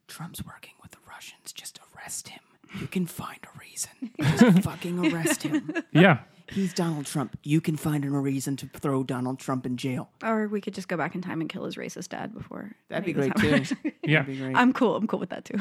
"Trump's 0.08 0.44
working 0.44 0.74
with 0.82 0.90
the 0.90 0.98
Russians. 1.08 1.54
Just 1.54 1.80
arrest 1.96 2.30
him. 2.30 2.42
You 2.80 2.88
can 2.88 3.06
find 3.06 3.40
a 3.44 3.60
reason. 3.60 4.12
Just 4.40 4.60
fucking 4.64 5.14
arrest 5.14 5.44
him. 5.44 5.72
yeah. 5.92 6.20
He's 6.48 6.76
Donald 6.76 7.08
Trump. 7.08 7.40
You 7.42 7.60
can 7.60 7.76
find 7.76 8.04
him 8.06 8.14
a 8.14 8.20
reason 8.20 8.56
to 8.58 8.68
throw 8.68 9.04
Donald 9.04 9.40
Trump 9.40 9.66
in 9.66 9.78
jail. 9.78 10.10
or 10.24 10.48
we 10.48 10.62
could 10.62 10.76
just 10.76 10.88
go 10.88 10.96
back 10.96 11.16
in 11.16 11.22
time 11.24 11.42
and 11.42 11.50
kill 11.50 11.66
his 11.66 11.76
racist 11.76 12.10
dad 12.10 12.36
before 12.36 12.72
That'd 12.88 13.04
be 13.06 13.20
any 13.20 13.32
great 13.32 13.62
of 13.62 13.68
too. 13.70 13.76
Yeah. 14.04 14.20
That'd 14.22 14.36
be 14.36 14.40
great. 14.42 14.56
i'm 14.56 14.72
cool 14.72 14.96
i'm 14.96 15.08
cool 15.08 15.20
with 15.20 15.30
that 15.32 15.44
too 15.46 15.58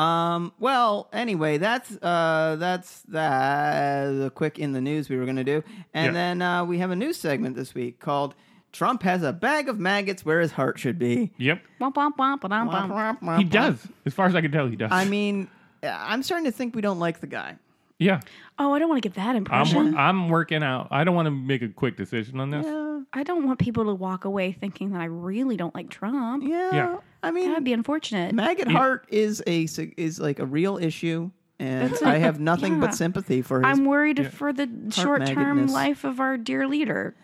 Um. 0.00 0.52
Well. 0.60 1.08
Anyway, 1.12 1.58
that's 1.58 1.90
uh. 2.00 2.54
That's 2.56 3.02
that. 3.08 4.10
The 4.12 4.30
quick 4.30 4.60
in 4.60 4.70
the 4.72 4.80
news 4.80 5.08
we 5.08 5.16
were 5.16 5.26
gonna 5.26 5.42
do, 5.42 5.64
and 5.92 6.06
Yeah. 6.06 6.12
then 6.12 6.42
uh, 6.42 6.64
we 6.64 6.78
have 6.78 6.92
a 6.92 6.96
news 6.96 7.16
segment 7.16 7.56
this 7.56 7.74
week 7.74 7.98
called 7.98 8.36
"Trump 8.70 9.02
has 9.02 9.24
a 9.24 9.32
bag 9.32 9.68
of 9.68 9.80
maggots 9.80 10.24
where 10.24 10.40
his 10.40 10.52
heart 10.52 10.78
should 10.78 11.00
be." 11.00 11.32
Yep. 11.38 11.62
Womp, 11.80 11.94
womp, 11.94 12.16
womp, 12.16 12.40
ba-dum, 12.42 12.68
bum. 13.20 13.38
He 13.38 13.44
does. 13.44 13.84
As 14.06 14.14
far 14.14 14.26
as 14.26 14.36
I 14.36 14.40
can 14.40 14.52
tell, 14.52 14.68
he 14.68 14.76
does. 14.76 14.92
I 14.92 15.04
mean, 15.04 15.48
I'm 15.82 16.22
starting 16.22 16.44
to 16.46 16.52
think 16.52 16.74
we 16.74 16.82
don't 16.82 16.98
like 16.98 17.20
the 17.20 17.26
guy. 17.26 17.56
yeah. 17.98 18.20
Oh, 18.60 18.72
I 18.74 18.78
don't 18.80 18.88
want 18.88 19.00
to 19.02 19.08
get 19.08 19.14
that 19.16 19.30
I'm 19.30 19.36
impression. 19.36 19.96
I'm 19.96 20.28
working 20.28 20.62
out. 20.64 20.88
I 20.90 21.04
don't 21.04 21.14
want 21.14 21.26
to 21.26 21.30
make 21.30 21.62
a 21.62 21.68
quick 21.68 21.96
decision 21.96 22.40
on 22.40 22.50
this. 22.50 22.66
Yeah. 22.66 23.00
I 23.12 23.22
don't 23.22 23.46
want 23.46 23.58
people 23.60 23.84
to 23.84 23.94
walk 23.94 24.24
away 24.24 24.50
thinking 24.52 24.90
that 24.90 25.00
I 25.00 25.04
really 25.04 25.56
don't 25.56 25.74
like 25.74 25.88
Trump. 25.90 26.42
Yeah. 26.44 26.72
Yeah. 26.74 26.96
I 27.22 27.30
mean, 27.30 27.48
That'd 27.50 27.62
be 27.64 27.72
unfortunate. 27.72 28.34
maggot 28.34 28.68
heart 28.68 29.06
is 29.10 29.42
a 29.46 29.68
is 29.96 30.18
like 30.20 30.38
a 30.40 30.46
real 30.46 30.76
issue, 30.78 31.30
and 31.60 31.90
That's 31.90 32.02
a- 32.02 32.08
I 32.08 32.16
have 32.18 32.38
nothing 32.40 32.74
yeah. 32.74 32.80
but 32.80 32.94
sympathy 32.94 33.42
for 33.42 33.60
his. 33.60 33.66
I'm 33.66 33.84
worried 33.84 34.32
for 34.32 34.52
the 34.52 34.68
short 34.90 35.24
term 35.26 35.66
maggotness. 35.68 35.70
life 35.72 36.04
of 36.04 36.18
our 36.20 36.36
dear 36.36 36.66
leader. 36.68 37.14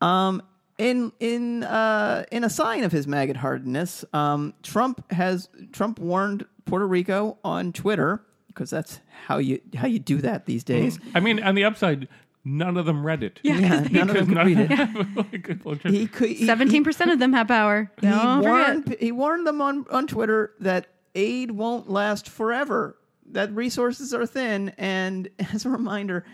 Um, 0.00 0.42
in 0.78 1.12
in 1.20 1.62
uh, 1.64 2.24
in 2.32 2.44
a 2.44 2.50
sign 2.50 2.84
of 2.84 2.92
his 2.92 3.06
maggot 3.06 3.36
hardness, 3.36 4.04
um, 4.12 4.52
Trump 4.62 5.10
has 5.12 5.48
Trump 5.72 5.98
warned 5.98 6.44
Puerto 6.64 6.86
Rico 6.86 7.38
on 7.44 7.72
Twitter 7.72 8.22
because 8.48 8.70
that's 8.70 9.00
how 9.26 9.38
you 9.38 9.60
how 9.74 9.86
you 9.86 9.98
do 9.98 10.18
that 10.18 10.46
these 10.46 10.64
days. 10.64 10.98
I 11.14 11.20
mean, 11.20 11.42
on 11.42 11.54
the 11.54 11.64
upside, 11.64 12.08
none 12.44 12.76
of 12.76 12.86
them 12.86 13.04
read 13.04 13.22
it. 13.22 13.40
Yeah, 13.42 13.58
Yeah, 13.58 13.80
none 14.04 14.10
of 14.10 14.16
them 14.16 14.28
could 14.28 14.46
read 14.46 14.58
it. 14.58 15.84
it. 15.84 15.90
He 15.92 16.06
could 16.06 16.30
he, 16.30 16.46
seventeen 16.46 16.84
percent 16.84 17.10
of 17.10 17.18
them 17.18 17.32
have 17.32 17.48
power. 17.48 17.90
he, 18.00 18.06
Don't 18.08 18.40
warned 18.42 18.96
he 19.00 19.12
warned 19.12 19.46
them 19.46 19.60
on 19.60 19.86
on 19.90 20.06
Twitter 20.06 20.52
that 20.60 20.86
aid 21.14 21.50
won't 21.50 21.90
last 21.90 22.28
forever. 22.28 22.96
That 23.32 23.52
resources 23.52 24.12
are 24.14 24.26
thin, 24.26 24.72
and 24.78 25.28
as 25.52 25.64
a 25.64 25.70
reminder, 25.70 26.24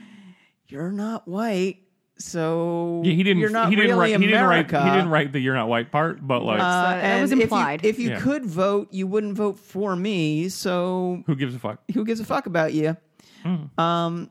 you're 0.68 0.93
not 0.93 1.26
white, 1.26 1.78
so 2.21 3.03
Yeah, 3.05 3.12
he 3.12 3.23
didn't. 3.23 3.41
You're 3.41 3.51
not 3.51 3.71
he 3.71 3.77
didn't 3.77 3.91
really 3.99 4.12
write. 4.12 4.21
He 4.21 4.27
didn't 4.27 4.45
write. 4.47 4.66
America. 4.71 4.85
He 4.85 4.91
didn't 4.91 5.09
write 5.11 5.33
the 5.33 5.41
"you're 5.41 5.55
not 5.55 5.68
white" 5.68 5.91
part, 5.91 6.27
but 6.27 6.43
like, 6.43 6.61
Uh, 6.61 6.91
that 6.91 7.05
and 7.05 7.23
was 7.23 7.33
if 7.33 7.39
you- 7.39 7.43
implied. 7.45 7.85
If 7.85 7.99
you, 7.99 8.11
Yeah. 8.11 8.21
could 8.21 8.45
vote, 8.47 8.89
you 8.93 9.07
wouldn't 9.07 9.35
vote 9.37 9.59
for 9.59 9.97
me. 9.97 10.49
So 10.49 11.23
who 11.27 11.35
gives 11.35 11.55
a 11.55 11.59
fuck? 11.59 11.81
who 11.93 12.05
gives 12.05 12.21
a 12.21 12.25
fuck 12.25 12.47
about 12.47 12.73
you? 12.75 12.97
Hmm. 13.43 13.81
Um, 13.81 14.31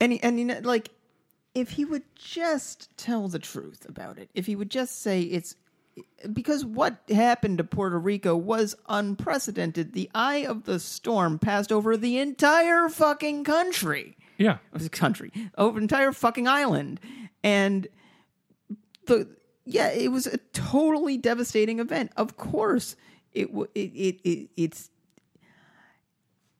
and 0.00 0.12
he, 0.12 0.22
and 0.22 0.38
you 0.38 0.44
know, 0.44 0.60
like 0.62 0.90
if 1.54 1.70
he 1.70 1.84
would 1.84 2.02
just 2.14 2.96
tell 2.96 3.28
the 3.28 3.38
truth 3.38 3.86
about 3.88 4.18
it, 4.18 4.30
if 4.34 4.46
he 4.46 4.54
would 4.56 4.70
just 4.70 5.02
say 5.02 5.22
it's 5.22 5.56
because 6.32 6.64
what 6.64 6.98
happened 7.10 7.58
to 7.58 7.64
Puerto 7.64 7.98
Rico 7.98 8.36
was 8.36 8.74
unprecedented. 8.88 9.92
The 9.92 10.08
eye 10.14 10.46
of 10.46 10.64
the 10.64 10.78
storm 10.78 11.38
passed 11.38 11.72
over 11.72 11.96
the 11.96 12.18
entire 12.18 12.88
fucking 12.88 13.44
country. 13.44 14.16
Yeah. 14.40 14.54
It 14.54 14.72
was 14.72 14.86
a 14.86 14.90
country, 14.90 15.30
over 15.58 15.78
entire 15.78 16.12
fucking 16.12 16.48
island, 16.48 16.98
and 17.44 17.86
the 19.04 19.28
yeah, 19.66 19.90
it 19.90 20.10
was 20.10 20.26
a 20.26 20.38
totally 20.54 21.18
devastating 21.18 21.78
event. 21.78 22.10
Of 22.16 22.38
course, 22.38 22.96
it 23.32 23.50
it 23.74 23.78
it, 23.78 24.20
it 24.24 24.48
it's 24.56 24.90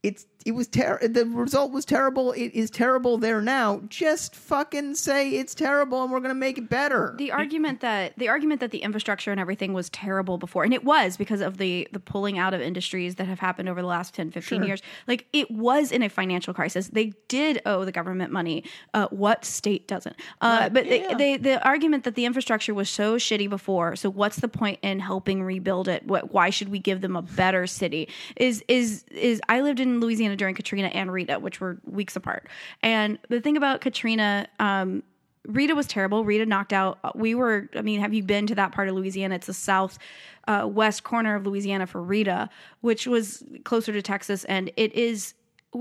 it's 0.03 0.27
it 0.47 0.53
was 0.53 0.69
ter- 0.69 1.07
the 1.07 1.27
result 1.27 1.73
was 1.73 1.85
terrible. 1.85 2.33
It 2.33 2.53
is 2.55 2.71
terrible 2.71 3.19
there 3.19 3.41
now. 3.41 3.83
Just 3.89 4.35
fucking 4.35 4.95
say 4.95 5.31
it's 5.31 5.55
terrible 5.55 6.03
and 6.03 6.13
we're 6.13 6.21
going 6.21 6.31
to 6.31 6.35
make 6.35 6.59
it 6.59 6.69
better. 6.69 7.15
the 7.19 7.33
argument 7.33 7.81
that 7.81 8.19
the 8.19 8.29
argument 8.29 8.61
that 8.61 8.71
the 8.71 8.79
infrastructure 8.79 9.31
and 9.31 9.41
everything 9.41 9.73
was 9.73 9.91
terrible 9.91 10.39
before 10.39 10.65
and 10.65 10.73
it 10.73 10.85
was 10.85 11.17
because 11.17 11.41
of 11.41 11.59
the 11.59 11.87
the 11.93 12.01
pulling 12.01 12.39
out 12.39 12.55
of 12.55 12.61
industries 12.61 13.17
that 13.17 13.27
have 13.27 13.39
happened 13.39 13.69
over 13.69 13.81
the 13.81 13.87
last 13.87 14.15
10 14.15 14.31
15 14.31 14.63
years 14.63 14.83
like 15.07 15.27
it 15.33 15.51
was 15.51 15.93
in 15.93 16.03
a 16.03 16.09
financial 16.09 16.55
crisis 16.55 16.89
they 16.89 17.13
did 17.29 17.61
owe 17.67 17.85
the 17.85 17.93
government 17.93 18.33
money 18.33 18.65
uh, 18.95 19.07
what 19.09 19.45
state 19.45 19.87
doesn't 19.87 20.17
uh, 20.41 20.69
but 20.69 20.87
yeah. 20.87 21.15
they, 21.15 21.15
they 21.15 21.37
the 21.37 21.65
argument 21.67 22.05
that 22.05 22.15
the 22.15 22.25
infrastructure 22.25 22.75
was 22.75 22.89
so 22.89 23.17
shitty 23.17 23.49
before 23.49 23.97
so 23.97 24.09
what's 24.09 24.41
the 24.41 24.49
point 24.49 24.79
in 24.83 25.01
helping 25.01 25.43
rebuild 25.43 25.89
it 25.89 26.07
what, 26.07 26.33
why 26.33 26.51
should 26.51 26.69
we 26.69 26.79
give 26.79 27.01
them 27.01 27.17
a 27.17 27.23
better 27.23 27.67
city 27.67 28.09
is 28.37 28.65
is 28.69 29.05
is 29.11 29.41
i 29.49 29.61
lived 29.61 29.81
in 29.81 30.01
louisiana 30.01 30.30
during 30.37 30.55
katrina 30.55 30.89
and 30.89 31.13
rita 31.13 31.39
which 31.39 31.61
were 31.61 31.79
weeks 31.85 32.17
apart 32.17 32.49
and 32.83 33.19
the 33.29 33.41
thing 33.41 33.57
about 33.57 33.81
katrina 33.81 34.47
um 34.59 35.03
Rita 35.47 35.75
was 35.75 35.87
terrible. 35.87 36.25
Rita 36.25 36.45
knocked 36.45 36.73
out. 36.73 37.17
We 37.17 37.35
were. 37.35 37.69
I 37.75 37.83
mean, 37.83 38.01
have 38.01 38.13
you 38.13 38.23
been 38.23 38.47
to 38.49 38.55
that 38.57 38.73
part 38.73 38.89
of 38.89 38.95
Louisiana? 38.95 39.37
It's 39.37 39.47
the 39.47 39.55
south 39.55 39.99
uh, 40.47 40.69
west 40.71 41.03
corner 41.03 41.35
of 41.35 41.47
Louisiana 41.47 41.87
for 41.87 42.03
Rita, 42.03 42.51
which 42.83 43.07
was 43.07 43.43
closer 43.65 43.93
to 43.93 44.03
Texas, 44.03 44.45
and 44.45 44.71
it 44.77 44.93
is. 44.95 45.35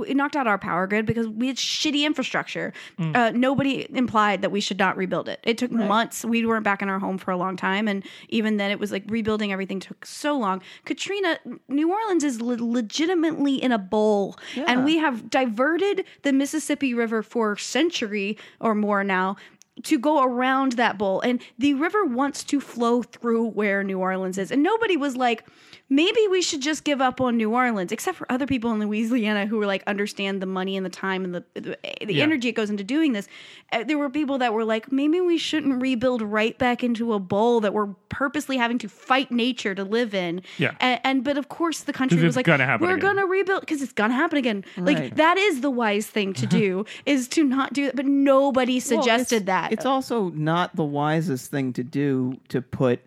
It 0.07 0.15
knocked 0.15 0.35
out 0.35 0.45
our 0.45 0.59
power 0.59 0.85
grid 0.85 1.05
because 1.07 1.27
we 1.27 1.47
had 1.47 1.57
shitty 1.57 2.03
infrastructure. 2.05 2.73
Uh, 2.99 3.31
nobody 3.33 3.87
implied 3.95 4.43
that 4.43 4.51
we 4.51 4.61
should 4.61 4.77
not 4.77 4.95
rebuild 4.95 5.27
it. 5.27 5.39
It 5.43 5.57
took 5.57 5.71
months. 5.71 6.23
We 6.23 6.45
weren't 6.45 6.63
back 6.63 6.81
in 6.83 6.89
our 6.89 6.99
home 6.99 7.17
for 7.17 7.31
a 7.31 7.37
long 7.37 7.55
time, 7.57 7.87
and 7.87 8.03
even 8.29 8.57
then, 8.57 8.69
it 8.69 8.79
was 8.79 8.91
like 8.91 9.03
rebuilding 9.07 9.51
everything 9.51 9.79
took 9.79 10.05
so 10.05 10.37
long. 10.37 10.61
Katrina, 10.85 11.39
New 11.67 11.91
Orleans 11.91 12.23
is 12.23 12.39
le- 12.39 12.63
legitimately 12.63 13.55
in 13.55 13.71
a 13.71 13.79
bowl, 13.79 14.37
and 14.67 14.85
we 14.85 14.97
have 14.97 15.29
diverted 15.29 16.05
the 16.21 16.33
Mississippi 16.33 16.93
River 16.93 17.23
for 17.23 17.53
a 17.53 17.59
century 17.59 18.37
or 18.59 18.75
more 18.75 19.03
now 19.03 19.37
to 19.83 19.97
go 19.99 20.23
around 20.23 20.73
that 20.73 20.97
bowl. 20.97 21.21
And 21.21 21.41
the 21.57 21.73
river 21.75 22.05
wants 22.05 22.43
to 22.45 22.59
flow 22.59 23.03
through 23.03 23.47
where 23.51 23.83
New 23.83 23.99
Orleans 23.99 24.37
is. 24.37 24.51
And 24.51 24.61
nobody 24.63 24.97
was 24.97 25.15
like, 25.15 25.45
maybe 25.91 26.19
we 26.29 26.41
should 26.41 26.61
just 26.61 26.83
give 26.83 27.01
up 27.01 27.19
on 27.19 27.35
New 27.37 27.51
Orleans, 27.51 27.91
except 27.91 28.17
for 28.17 28.31
other 28.31 28.45
people 28.45 28.71
in 28.71 28.79
Louisiana 28.79 29.45
who 29.47 29.57
were 29.57 29.65
like, 29.65 29.83
understand 29.87 30.41
the 30.41 30.45
money 30.45 30.77
and 30.77 30.85
the 30.85 30.89
time 30.89 31.23
and 31.25 31.33
the, 31.33 31.43
the, 31.55 31.77
the 32.05 32.13
Yeah. 32.13 32.23
energy 32.23 32.49
it 32.49 32.53
goes 32.53 32.69
into 32.69 32.83
doing 32.83 33.13
this. 33.13 33.27
Uh, 33.71 33.83
there 33.83 33.97
were 33.97 34.09
people 34.09 34.37
that 34.39 34.53
were 34.53 34.63
like, 34.65 34.91
maybe 34.91 35.19
we 35.21 35.37
shouldn't 35.37 35.81
rebuild 35.81 36.21
right 36.21 36.57
back 36.57 36.83
into 36.83 37.13
a 37.13 37.19
bowl 37.19 37.59
that 37.61 37.73
we're 37.73 37.87
purposely 38.09 38.57
having 38.57 38.77
to 38.79 38.89
fight 38.89 39.31
nature 39.31 39.73
to 39.73 39.83
live 39.83 40.13
in. 40.13 40.41
Yeah. 40.57 40.75
And, 40.79 40.99
and 41.03 41.23
but 41.23 41.37
of 41.37 41.49
course 41.49 41.81
the 41.81 41.93
country 41.93 42.21
was 42.23 42.35
like, 42.35 42.45
gonna 42.45 42.65
happen 42.65 42.87
we're 42.87 42.95
again." 42.95 43.15
gonna 43.15 43.25
rebuild 43.27 43.61
because 43.61 43.81
it's 43.81 43.93
gonna 43.93 44.13
happen 44.15 44.37
again. 44.37 44.65
Like 44.77 45.15
that 45.15 45.37
is 45.37 45.61
the 45.61 45.69
wise 45.71 46.07
thing 46.07 46.33
to 46.33 46.45
do 46.45 46.85
is 47.05 47.27
to 47.29 47.43
not 47.43 47.73
do 47.73 47.85
that. 47.85 47.95
But 47.95 48.05
nobody 48.05 48.79
suggested 48.79 49.43
it's- 49.43 49.45
that. 49.45 49.68
It's 49.71 49.85
also 49.85 50.29
not 50.29 50.75
the 50.75 50.83
wisest 50.83 51.51
thing 51.51 51.73
to 51.73 51.83
do 51.83 52.39
to 52.49 52.61
put 52.61 52.99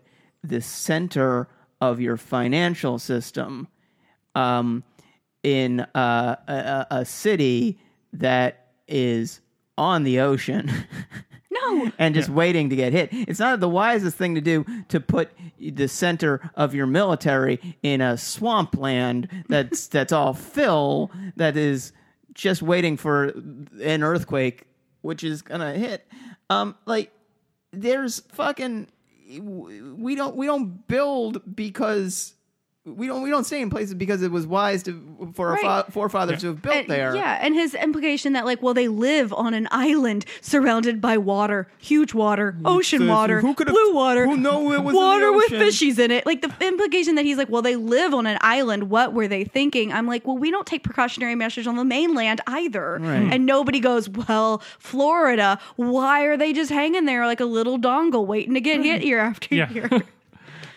the 0.43 0.61
center 0.61 1.49
of 1.81 2.01
your 2.01 2.17
financial 2.17 2.99
system 2.99 3.69
um, 4.35 4.85
in 5.43 5.81
uh, 5.81 6.37
a, 6.47 6.53
a, 6.53 6.87
a 6.91 7.05
city 7.05 7.79
that 8.13 8.69
is 8.87 9.41
on 9.77 10.05
the 10.05 10.21
ocean. 10.21 10.71
no. 11.51 11.91
and 11.99 12.15
just 12.15 12.29
waiting 12.29 12.71
to 12.71 12.77
get 12.77 12.93
hit. 12.93 13.09
It's 13.13 13.41
not 13.41 13.61
the 13.61 13.69
wisest 13.69 14.17
thing 14.17 14.35
to 14.35 14.41
do 14.41 14.65
to 14.89 15.01
put 15.01 15.31
the 15.59 15.89
center 15.89 16.51
of 16.55 16.75
your 16.75 16.87
military 16.87 17.77
in 17.83 18.01
a 18.01 18.17
swampland 18.17 19.45
that's 19.49 19.87
that's 19.89 20.13
all 20.13 20.35
fill 20.35 21.11
that 21.37 21.57
is 21.57 21.93
just 22.35 22.63
waiting 22.63 22.97
for 22.97 23.29
an 23.83 24.03
earthquake 24.03 24.67
which 25.03 25.25
is 25.25 25.43
gonna 25.43 25.75
hit. 25.75 26.07
Um, 26.53 26.77
like 26.87 27.11
there's 27.73 28.21
fucking 28.33 28.89
we 29.41 30.15
don't 30.15 30.37
we 30.37 30.47
don't 30.47 30.87
build 30.87 31.57
because 31.57 32.35
we 32.85 33.07
don't 33.07 33.23
we 33.23 33.31
don't 33.31 33.45
stay 33.45 33.61
in 33.63 33.71
places 33.71 33.95
because 33.95 34.23
it 34.23 34.33
was 34.33 34.45
wise 34.45 34.83
to 34.83 35.31
for 35.35 35.51
our 35.51 35.59
fa- 35.59 35.87
forefathers 35.93 36.41
to 36.41 36.49
have 36.49 36.63
built 36.63 36.75
And- 36.75 36.89
there. 36.89 37.15
Yeah, 37.15 37.39
and 37.41 37.55
his 37.55 37.75
implication 37.75 38.33
that 38.33 38.45
like, 38.45 38.61
well, 38.61 38.75
they 38.75 38.89
live 38.89 39.33
on 39.33 39.55
an 39.55 39.69
island 39.71 40.25
surrounded 40.41 41.01
by 41.01 41.17
water, 41.17 41.69
huge 41.79 42.13
water, 42.13 42.57
ocean 42.65 43.07
water, 43.07 43.41
who 43.41 43.55
could've- 43.55 43.73
blue 43.73 43.95
water, 43.95 44.27
who 44.27 44.37
know 44.37 44.73
it 44.73 44.83
was 44.83 44.95
in 44.95 45.01
water 45.01 45.33
with 45.33 45.51
fishies 45.51 46.01
in 46.01 46.11
it. 46.11 46.27
Like 46.27 46.43
the 46.43 46.53
implication 46.67 47.15
that 47.15 47.25
he's 47.25 47.37
like, 47.39 47.49
well, 47.49 47.63
they 47.63 47.77
live 47.77 48.13
on 48.15 48.27
an 48.27 48.39
island. 48.41 48.91
What 48.91 49.13
were 49.13 49.29
they 49.29 49.45
thinking? 49.45 49.93
I'm 49.93 50.09
like, 50.09 50.27
well, 50.27 50.37
we 50.37 50.51
don't 50.51 50.67
take 50.67 50.83
precautionary 50.83 51.37
measures 51.37 51.69
on 51.69 51.77
the 51.77 51.85
mainland 51.85 52.41
either. 52.49 52.99
Right. 53.01 53.33
And 53.33 53.47
nobody 53.47 53.79
goes, 53.79 54.09
well, 54.09 54.61
Florida. 54.81 55.61
Why 55.77 56.23
are 56.23 56.37
they 56.37 56.53
just 56.53 56.73
hanging 56.73 57.05
there 57.05 57.27
like 57.27 57.39
a 57.41 57.45
little 57.45 57.79
dongle 57.79 58.27
waiting 58.27 58.55
to 58.55 58.61
get 58.61 58.83
hit 58.85 59.05
year 59.05 59.21
after 59.21 59.55
Yeah. 59.55 59.71
year? 59.71 59.89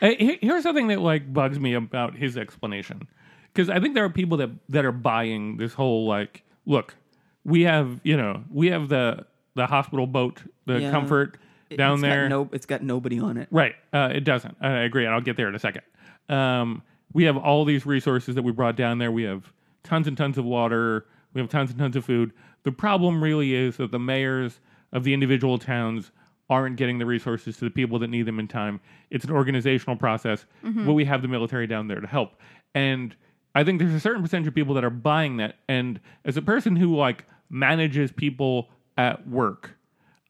He- 0.02 0.40
Here's 0.42 0.64
something 0.64 0.88
that 0.88 1.00
like 1.02 1.32
bugs 1.34 1.60
me 1.60 1.74
about 1.74 2.16
his 2.16 2.38
explanation, 2.38 3.08
because 3.54 3.70
I 3.70 3.80
think 3.80 3.94
there 3.96 4.04
are 4.06 4.10
people 4.10 4.38
that 4.38 4.50
that 4.70 4.86
are 4.86 4.92
buying 4.92 5.58
this 5.58 5.74
whole 5.74 6.06
like, 6.08 6.44
look, 6.66 6.96
we 7.44 7.62
have 7.64 8.00
you 8.04 8.18
know 8.18 8.44
we 8.52 8.68
have 8.68 8.90
the 8.90 9.26
the 9.56 9.68
hospital 9.68 10.06
boat, 10.08 10.42
the 10.66 10.82
Yeah. 10.82 10.92
comfort 10.92 11.38
down 11.76 11.94
It's 11.94 12.02
got 12.04 12.08
there, 12.10 12.30
no, 12.30 12.50
it's 12.52 12.66
got 12.66 12.84
nobody 12.84 13.20
on 13.20 13.38
it. 13.38 13.48
right? 13.52 13.76
Uh, 13.94 14.10
it 14.14 14.24
doesn't. 14.24 14.56
I 14.62 14.80
agree, 14.84 15.06
and 15.06 15.14
I'll 15.14 15.22
get 15.22 15.38
there 15.38 15.48
in 15.48 15.56
a 15.56 15.60
second. 15.60 15.82
Um, 16.30 16.82
we 17.14 17.24
have 17.24 17.38
all 17.38 17.64
these 17.66 17.86
resources 17.86 18.36
that 18.36 18.42
we 18.44 18.52
brought 18.52 18.76
down 18.76 18.98
there. 18.98 19.12
We 19.12 19.24
have 19.24 19.52
tons 19.84 20.08
and 20.08 20.18
tons 20.18 20.38
of 20.38 20.46
water. 20.46 21.06
We 21.34 21.42
have 21.42 21.50
tons 21.50 21.70
and 21.70 21.80
tons 21.80 21.96
of 21.96 22.04
food. 22.06 22.34
The 22.64 22.72
problem 22.72 23.24
really 23.24 23.54
is 23.56 23.78
that 23.78 23.92
the 23.92 24.00
mayors 24.00 24.60
of 24.92 25.04
the 25.04 25.14
individual 25.14 25.58
towns 25.58 26.12
aren't 26.50 26.76
getting 26.76 27.00
the 27.00 27.06
resources 27.06 27.58
to 27.58 27.66
the 27.66 27.72
people 27.72 28.00
that 28.00 28.08
need 28.08 28.24
them 28.24 28.40
in 28.40 28.48
time. 28.48 28.80
It's 29.10 29.26
an 29.26 29.32
organizational 29.32 29.96
process, 29.96 30.46
mm-hmm. 30.64 30.86
but 30.86 30.94
we 30.94 31.06
have 31.06 31.22
the 31.22 31.28
military 31.28 31.68
down 31.68 31.88
there 31.88 32.00
to 32.00 32.08
help. 32.08 32.40
And 32.74 33.16
I 33.56 33.64
think 33.64 33.80
there's 33.80 33.94
a 33.94 34.00
certain 34.00 34.22
percentage 34.22 34.48
of 34.48 34.54
people 34.54 34.76
that 34.76 34.84
are 34.84 34.90
buying 34.90 35.38
that. 35.38 35.56
And 35.68 36.00
as 36.24 36.38
a 36.38 36.42
person 36.42 36.76
who 36.76 36.96
like 36.96 37.26
manages 37.50 38.12
people 38.12 38.70
at 38.98 39.28
work, 39.28 39.72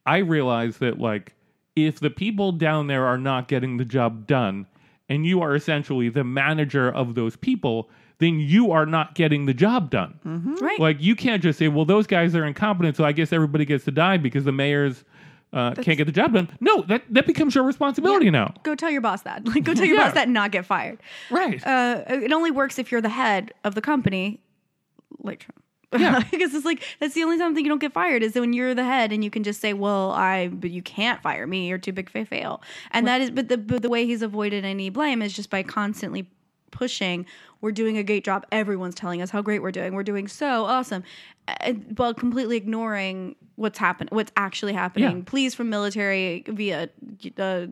I 0.05 0.17
realize 0.17 0.77
that 0.77 0.99
like 0.99 1.33
if 1.75 1.99
the 1.99 2.09
people 2.09 2.51
down 2.51 2.87
there 2.87 3.05
are 3.05 3.17
not 3.17 3.47
getting 3.47 3.77
the 3.77 3.85
job 3.85 4.27
done 4.27 4.67
and 5.09 5.25
you 5.25 5.41
are 5.41 5.55
essentially 5.55 6.09
the 6.09 6.23
manager 6.23 6.89
of 6.89 7.15
those 7.15 7.35
people, 7.35 7.89
then 8.19 8.39
you 8.39 8.71
are 8.71 8.85
not 8.85 9.15
getting 9.15 9.45
the 9.45 9.53
job 9.53 9.89
done. 9.89 10.19
Mm-hmm. 10.25 10.55
right. 10.55 10.79
Like 10.79 11.01
you 11.01 11.15
can't 11.15 11.43
just 11.43 11.59
say, 11.59 11.67
"Well, 11.67 11.85
those 11.85 12.07
guys 12.07 12.33
are 12.33 12.45
incompetent, 12.45 12.95
so 12.95 13.03
I 13.03 13.11
guess 13.11 13.33
everybody 13.33 13.65
gets 13.65 13.83
to 13.85 13.91
die 13.91 14.17
because 14.17 14.45
the 14.45 14.53
mayors 14.53 15.03
uh, 15.55 15.73
can't 15.75 15.97
get 15.97 16.05
the 16.05 16.11
job 16.11 16.33
done." 16.33 16.49
No, 16.59 16.83
that 16.83 17.01
that 17.09 17.25
becomes 17.25 17.55
your 17.55 17.63
responsibility 17.63 18.29
now. 18.29 18.53
go 18.63 18.75
tell 18.75 18.91
your 18.91 19.01
boss 19.01 19.23
that. 19.23 19.43
Like, 19.47 19.63
go 19.63 19.73
tell 19.73 19.85
your 19.85 19.95
Yeah. 19.97 20.05
boss 20.05 20.13
that 20.13 20.25
and 20.25 20.33
not 20.33 20.51
get 20.51 20.65
fired. 20.67 20.99
Right. 21.31 21.65
uh, 21.65 22.03
it 22.07 22.31
only 22.31 22.51
works 22.51 22.77
if 22.77 22.91
you're 22.91 23.01
the 23.01 23.09
head 23.09 23.53
of 23.63 23.73
the 23.73 23.81
company, 23.81 24.39
like 25.19 25.39
Trump. 25.39 25.61
Yeah. 25.97 26.19
because 26.29 26.53
it's 26.53 26.65
like 26.65 26.83
that's 26.99 27.13
the 27.13 27.23
only 27.23 27.37
time 27.37 27.53
that 27.53 27.61
you 27.61 27.69
don't 27.69 27.79
get 27.79 27.93
fired 27.93 28.21
is 28.21 28.35
when 28.35 28.51
you're 28.51 28.75
the 28.75 28.83
head 28.83 29.13
and 29.13 29.23
you 29.23 29.29
can 29.29 29.43
just 29.43 29.61
say, 29.61 29.71
"Well, 29.73 30.11
I," 30.11 30.49
but 30.49 30.69
you 30.69 30.81
can't 30.81 31.21
fire 31.21 31.47
me. 31.47 31.69
You're 31.69 31.77
too 31.77 31.93
big 31.93 32.11
to 32.11 32.25
fail. 32.25 32.61
And 32.91 33.07
that 33.07 33.21
is, 33.21 33.31
but 33.31 33.47
the 33.47 33.57
but 33.57 33.81
the 33.81 33.87
way 33.89 34.05
he's 34.05 34.21
avoided 34.21 34.65
any 34.65 34.89
blame 34.89 35.21
is 35.21 35.31
just 35.33 35.49
by 35.49 35.63
constantly 35.63 36.29
pushing. 36.71 37.25
We're 37.61 37.71
doing 37.71 37.97
a 37.97 38.03
great 38.03 38.25
job. 38.25 38.45
Everyone's 38.51 38.95
telling 38.95 39.21
us 39.21 39.29
how 39.29 39.41
great 39.41 39.61
we're 39.61 39.71
doing. 39.71 39.93
We're 39.93 40.03
doing 40.03 40.27
so 40.27 40.65
awesome, 40.65 41.03
while 41.95 42.13
completely 42.13 42.57
ignoring 42.57 43.35
what's 43.55 43.77
happened, 43.77 44.09
what's 44.11 44.31
actually 44.35 44.73
happening. 44.73 45.17
Yeah. 45.17 45.23
Pleas 45.25 45.55
from 45.55 45.69
military 45.69 46.43
via 46.47 46.89
uh, 47.37 47.67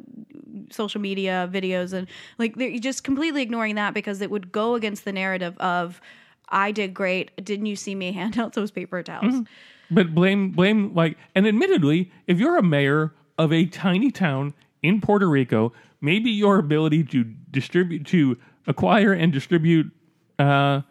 social 0.71 1.01
media 1.01 1.49
videos 1.51 1.93
and 1.93 2.07
like 2.37 2.55
they're 2.55 2.77
just 2.79 3.03
completely 3.03 3.41
ignoring 3.41 3.75
that 3.75 3.93
because 3.93 4.21
it 4.21 4.31
would 4.31 4.51
go 4.51 4.75
against 4.75 5.05
the 5.05 5.11
narrative 5.11 5.57
of 5.57 6.01
I 6.49 6.71
did 6.71 6.93
great. 6.93 7.31
Didn't 7.43 7.65
you 7.65 7.75
see 7.75 7.95
me 7.95 8.11
hand 8.13 8.37
out 8.37 8.53
those 8.53 8.71
paper 8.71 9.03
towels? 9.03 9.45
But 9.91 10.15
blame 10.15 10.51
blame 10.51 10.93
like 10.93 11.17
and 11.35 11.47
admittedly, 11.47 12.11
if 12.27 12.39
you're 12.39 12.57
a 12.57 12.63
mayor 12.63 13.13
of 13.37 13.51
a 13.51 13.65
tiny 13.65 14.11
town 14.11 14.53
in 14.81 15.01
Puerto 15.01 15.27
Rico, 15.27 15.73
maybe 16.01 16.29
your 16.29 16.59
ability 16.59 17.03
to 17.05 17.23
distribute 17.51 18.05
to 18.07 18.37
acquire 18.67 19.11
and 19.11 19.33
distribute 19.33 19.91
uh 20.39 20.81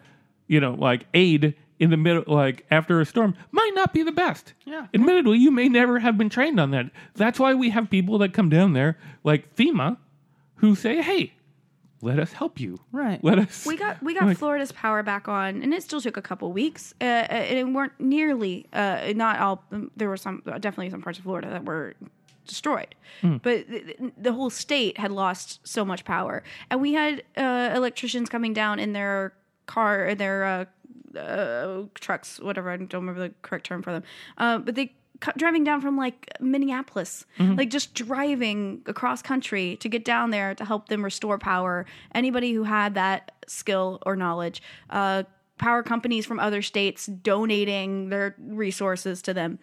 you 0.49 0.61
know, 0.61 0.74
like 0.74 1.07
aid 1.14 1.55
in 1.82 1.90
the 1.90 1.96
middle, 1.96 2.22
like 2.32 2.64
after 2.70 3.00
a 3.00 3.04
storm, 3.04 3.34
might 3.50 3.72
not 3.74 3.92
be 3.92 4.04
the 4.04 4.12
best. 4.12 4.54
Yeah. 4.64 4.86
Admittedly, 4.94 5.38
you 5.38 5.50
may 5.50 5.68
never 5.68 5.98
have 5.98 6.16
been 6.16 6.28
trained 6.28 6.60
on 6.60 6.70
that. 6.70 6.86
That's 7.14 7.40
why 7.40 7.54
we 7.54 7.70
have 7.70 7.90
people 7.90 8.18
that 8.18 8.32
come 8.32 8.48
down 8.48 8.72
there, 8.72 8.96
like 9.24 9.54
FEMA, 9.56 9.96
who 10.56 10.76
say, 10.76 11.02
"Hey, 11.02 11.32
let 12.00 12.20
us 12.20 12.32
help 12.34 12.60
you. 12.60 12.78
Right. 12.92 13.22
Let 13.24 13.40
us." 13.40 13.66
We 13.66 13.76
got 13.76 14.00
we 14.00 14.14
got 14.14 14.26
Like- 14.26 14.38
Florida's 14.38 14.70
power 14.70 15.02
back 15.02 15.26
on, 15.26 15.60
and 15.62 15.74
it 15.74 15.82
still 15.82 16.00
took 16.00 16.16
a 16.16 16.22
couple 16.22 16.52
weeks. 16.52 16.94
Uh, 17.00 17.04
and 17.04 17.58
it 17.58 17.64
weren't 17.72 17.98
nearly, 17.98 18.66
uh, 18.72 19.12
not 19.16 19.40
all. 19.40 19.64
There 19.96 20.08
were 20.08 20.16
some, 20.16 20.42
definitely 20.46 20.90
some 20.90 21.02
parts 21.02 21.18
of 21.18 21.24
Florida 21.24 21.50
that 21.50 21.64
were 21.64 21.94
destroyed, 22.46 22.94
but 23.22 23.68
the, 23.68 24.12
the 24.16 24.32
whole 24.32 24.50
state 24.50 24.98
had 24.98 25.10
lost 25.10 25.60
so 25.66 25.84
much 25.84 26.04
power, 26.04 26.44
and 26.70 26.80
we 26.80 26.92
had 26.92 27.24
uh, 27.36 27.70
electricians 27.74 28.28
coming 28.28 28.52
down 28.52 28.78
in 28.78 28.92
their 28.92 29.32
car, 29.66 30.06
in 30.06 30.18
their 30.18 30.44
uh, 30.44 30.64
uh, 31.18 31.82
trucks, 31.95 32.40
whatever. 32.40 32.70
I 32.70 32.76
don't 32.76 32.93
remember 32.93 33.28
the 33.28 33.34
correct 33.43 33.66
term 33.66 33.82
for 33.82 33.93
them, 33.93 34.03
uh, 34.38 34.59
but 34.59 34.74
they. 34.74 34.95
Driving 35.36 35.62
down 35.62 35.80
from 35.80 35.97
like 35.97 36.32
Minneapolis, 36.40 37.26
like 37.38 37.70
just 37.70 37.95
driving 37.95 38.82
across 38.86 39.22
country 39.22 39.76
to 39.76 39.88
get 39.88 40.05
down 40.05 40.30
there 40.30 40.53
to 40.57 40.64
help 40.64 40.88
them 40.88 41.05
restore 41.05 41.38
power. 41.38 41.86
Anybody 42.12 42.53
who 42.53 42.64
had 42.64 42.95
that 42.95 43.30
skill 43.47 44.01
or 44.05 44.16
knowledge, 44.16 44.61
uh, 44.90 45.22
power 45.59 45.84
companies 45.84 46.26
from 46.26 46.40
other 46.40 46.61
states 46.61 47.07
donating 47.07 48.09
their 48.09 48.34
resources 48.40 49.22
to 49.22 49.32
them. 49.32 49.61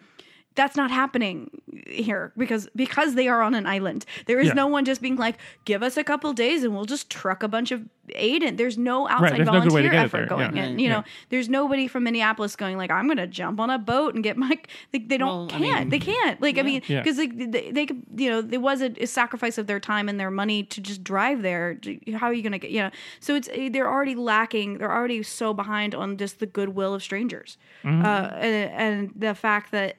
That's 0.56 0.76
not 0.76 0.90
happening 0.90 1.48
here 1.86 2.32
because 2.36 2.68
because 2.74 3.14
they 3.14 3.28
are 3.28 3.40
on 3.40 3.54
an 3.54 3.66
island. 3.66 4.04
There 4.26 4.40
is 4.40 4.48
Yeah. 4.48 4.54
no 4.54 4.66
one 4.66 4.84
just 4.84 5.00
being 5.00 5.16
like, 5.16 5.36
"Give 5.64 5.80
us 5.82 5.96
a 5.96 6.02
couple 6.04 6.32
days 6.32 6.64
and 6.64 6.74
we'll 6.74 6.84
just 6.86 7.08
truck 7.08 7.42
a 7.44 7.48
bunch 7.48 7.70
of 7.70 7.84
aid 8.16 8.42
in." 8.42 8.56
There's 8.56 8.76
no 8.76 9.08
outside 9.08 9.36
there's 9.38 9.46
no 9.46 9.60
good 9.60 9.72
way 9.72 9.82
to 9.82 9.88
volunteer 9.88 9.90
get 9.90 10.00
it 10.00 10.04
effort 10.06 10.16
there, 10.18 10.26
going 10.26 10.56
yeah. 10.56 10.64
in. 10.66 10.78
You 10.80 10.88
Yeah. 10.88 10.92
know, 10.96 11.04
there's 11.28 11.48
nobody 11.48 11.86
from 11.86 12.02
Minneapolis 12.02 12.56
going 12.56 12.76
like, 12.76 12.90
"I'm 12.90 13.06
going 13.06 13.16
to 13.18 13.28
jump 13.28 13.60
on 13.60 13.70
a 13.70 13.78
boat 13.78 14.14
and 14.16 14.24
get 14.24 14.36
my." 14.36 14.58
They, 14.92 14.98
they 14.98 15.16
don't 15.18 15.28
Well, 15.28 15.46
can't. 15.46 15.62
mean- 15.62 15.88
they 15.90 16.00
can't. 16.00 16.42
Like 16.42 16.58
I 16.58 16.62
mean, 16.62 16.82
Yeah. 16.88 17.00
because 17.00 17.16
like, 17.18 17.30
they, 17.52 17.70
they 17.70 17.86
could 17.86 18.02
you 18.16 18.28
know 18.28 18.42
there 18.42 18.60
was 18.60 18.82
a, 18.82 18.90
a 19.00 19.06
sacrifice 19.06 19.56
of 19.56 19.68
their 19.68 19.80
time 19.80 20.08
and 20.08 20.18
their 20.18 20.32
money 20.32 20.64
to 20.64 20.80
just 20.80 21.04
drive 21.04 21.42
there. 21.42 21.78
How 22.16 22.26
are 22.26 22.34
you 22.34 22.42
going 22.42 22.52
to 22.52 22.58
get 22.58 22.72
you 22.72 22.80
know? 22.82 22.90
So 23.20 23.36
it's 23.36 23.48
they're 23.70 23.88
already 23.88 24.16
lacking. 24.16 24.78
They're 24.78 24.92
already 24.92 25.22
so 25.22 25.54
behind 25.54 25.94
on 25.94 26.16
just 26.16 26.40
the 26.40 26.46
goodwill 26.46 26.92
of 26.92 27.02
strangers, 27.04 27.56
Mm-hmm. 27.84 28.04
uh, 28.04 28.28
and, 28.36 28.70
and 28.72 29.12
the 29.14 29.34
fact 29.34 29.70
that 29.70 29.96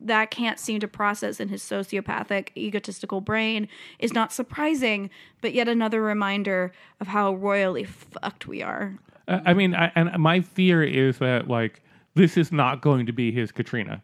that 0.00 0.30
can't 0.30 0.58
seem 0.58 0.80
to 0.80 0.88
process 0.88 1.40
in 1.40 1.48
his 1.48 1.62
sociopathic, 1.62 2.48
egotistical 2.56 3.20
brain 3.20 3.68
is 3.98 4.12
not 4.12 4.32
surprising, 4.32 5.10
but 5.40 5.54
yet 5.54 5.68
another 5.68 6.02
reminder 6.02 6.72
of 7.00 7.08
how 7.08 7.34
royally 7.34 7.84
fucked 7.84 8.46
we 8.46 8.62
are. 8.62 8.98
I 9.28 9.40
I 9.46 9.54
mean, 9.54 9.74
I, 9.74 9.90
and 9.94 10.10
my 10.22 10.40
fear 10.40 10.82
is 10.82 11.18
that 11.18 11.48
like 11.48 11.82
this 12.14 12.36
is 12.36 12.52
not 12.52 12.80
going 12.80 13.06
to 13.06 13.12
be 13.12 13.32
his 13.32 13.52
Katrina, 13.52 14.02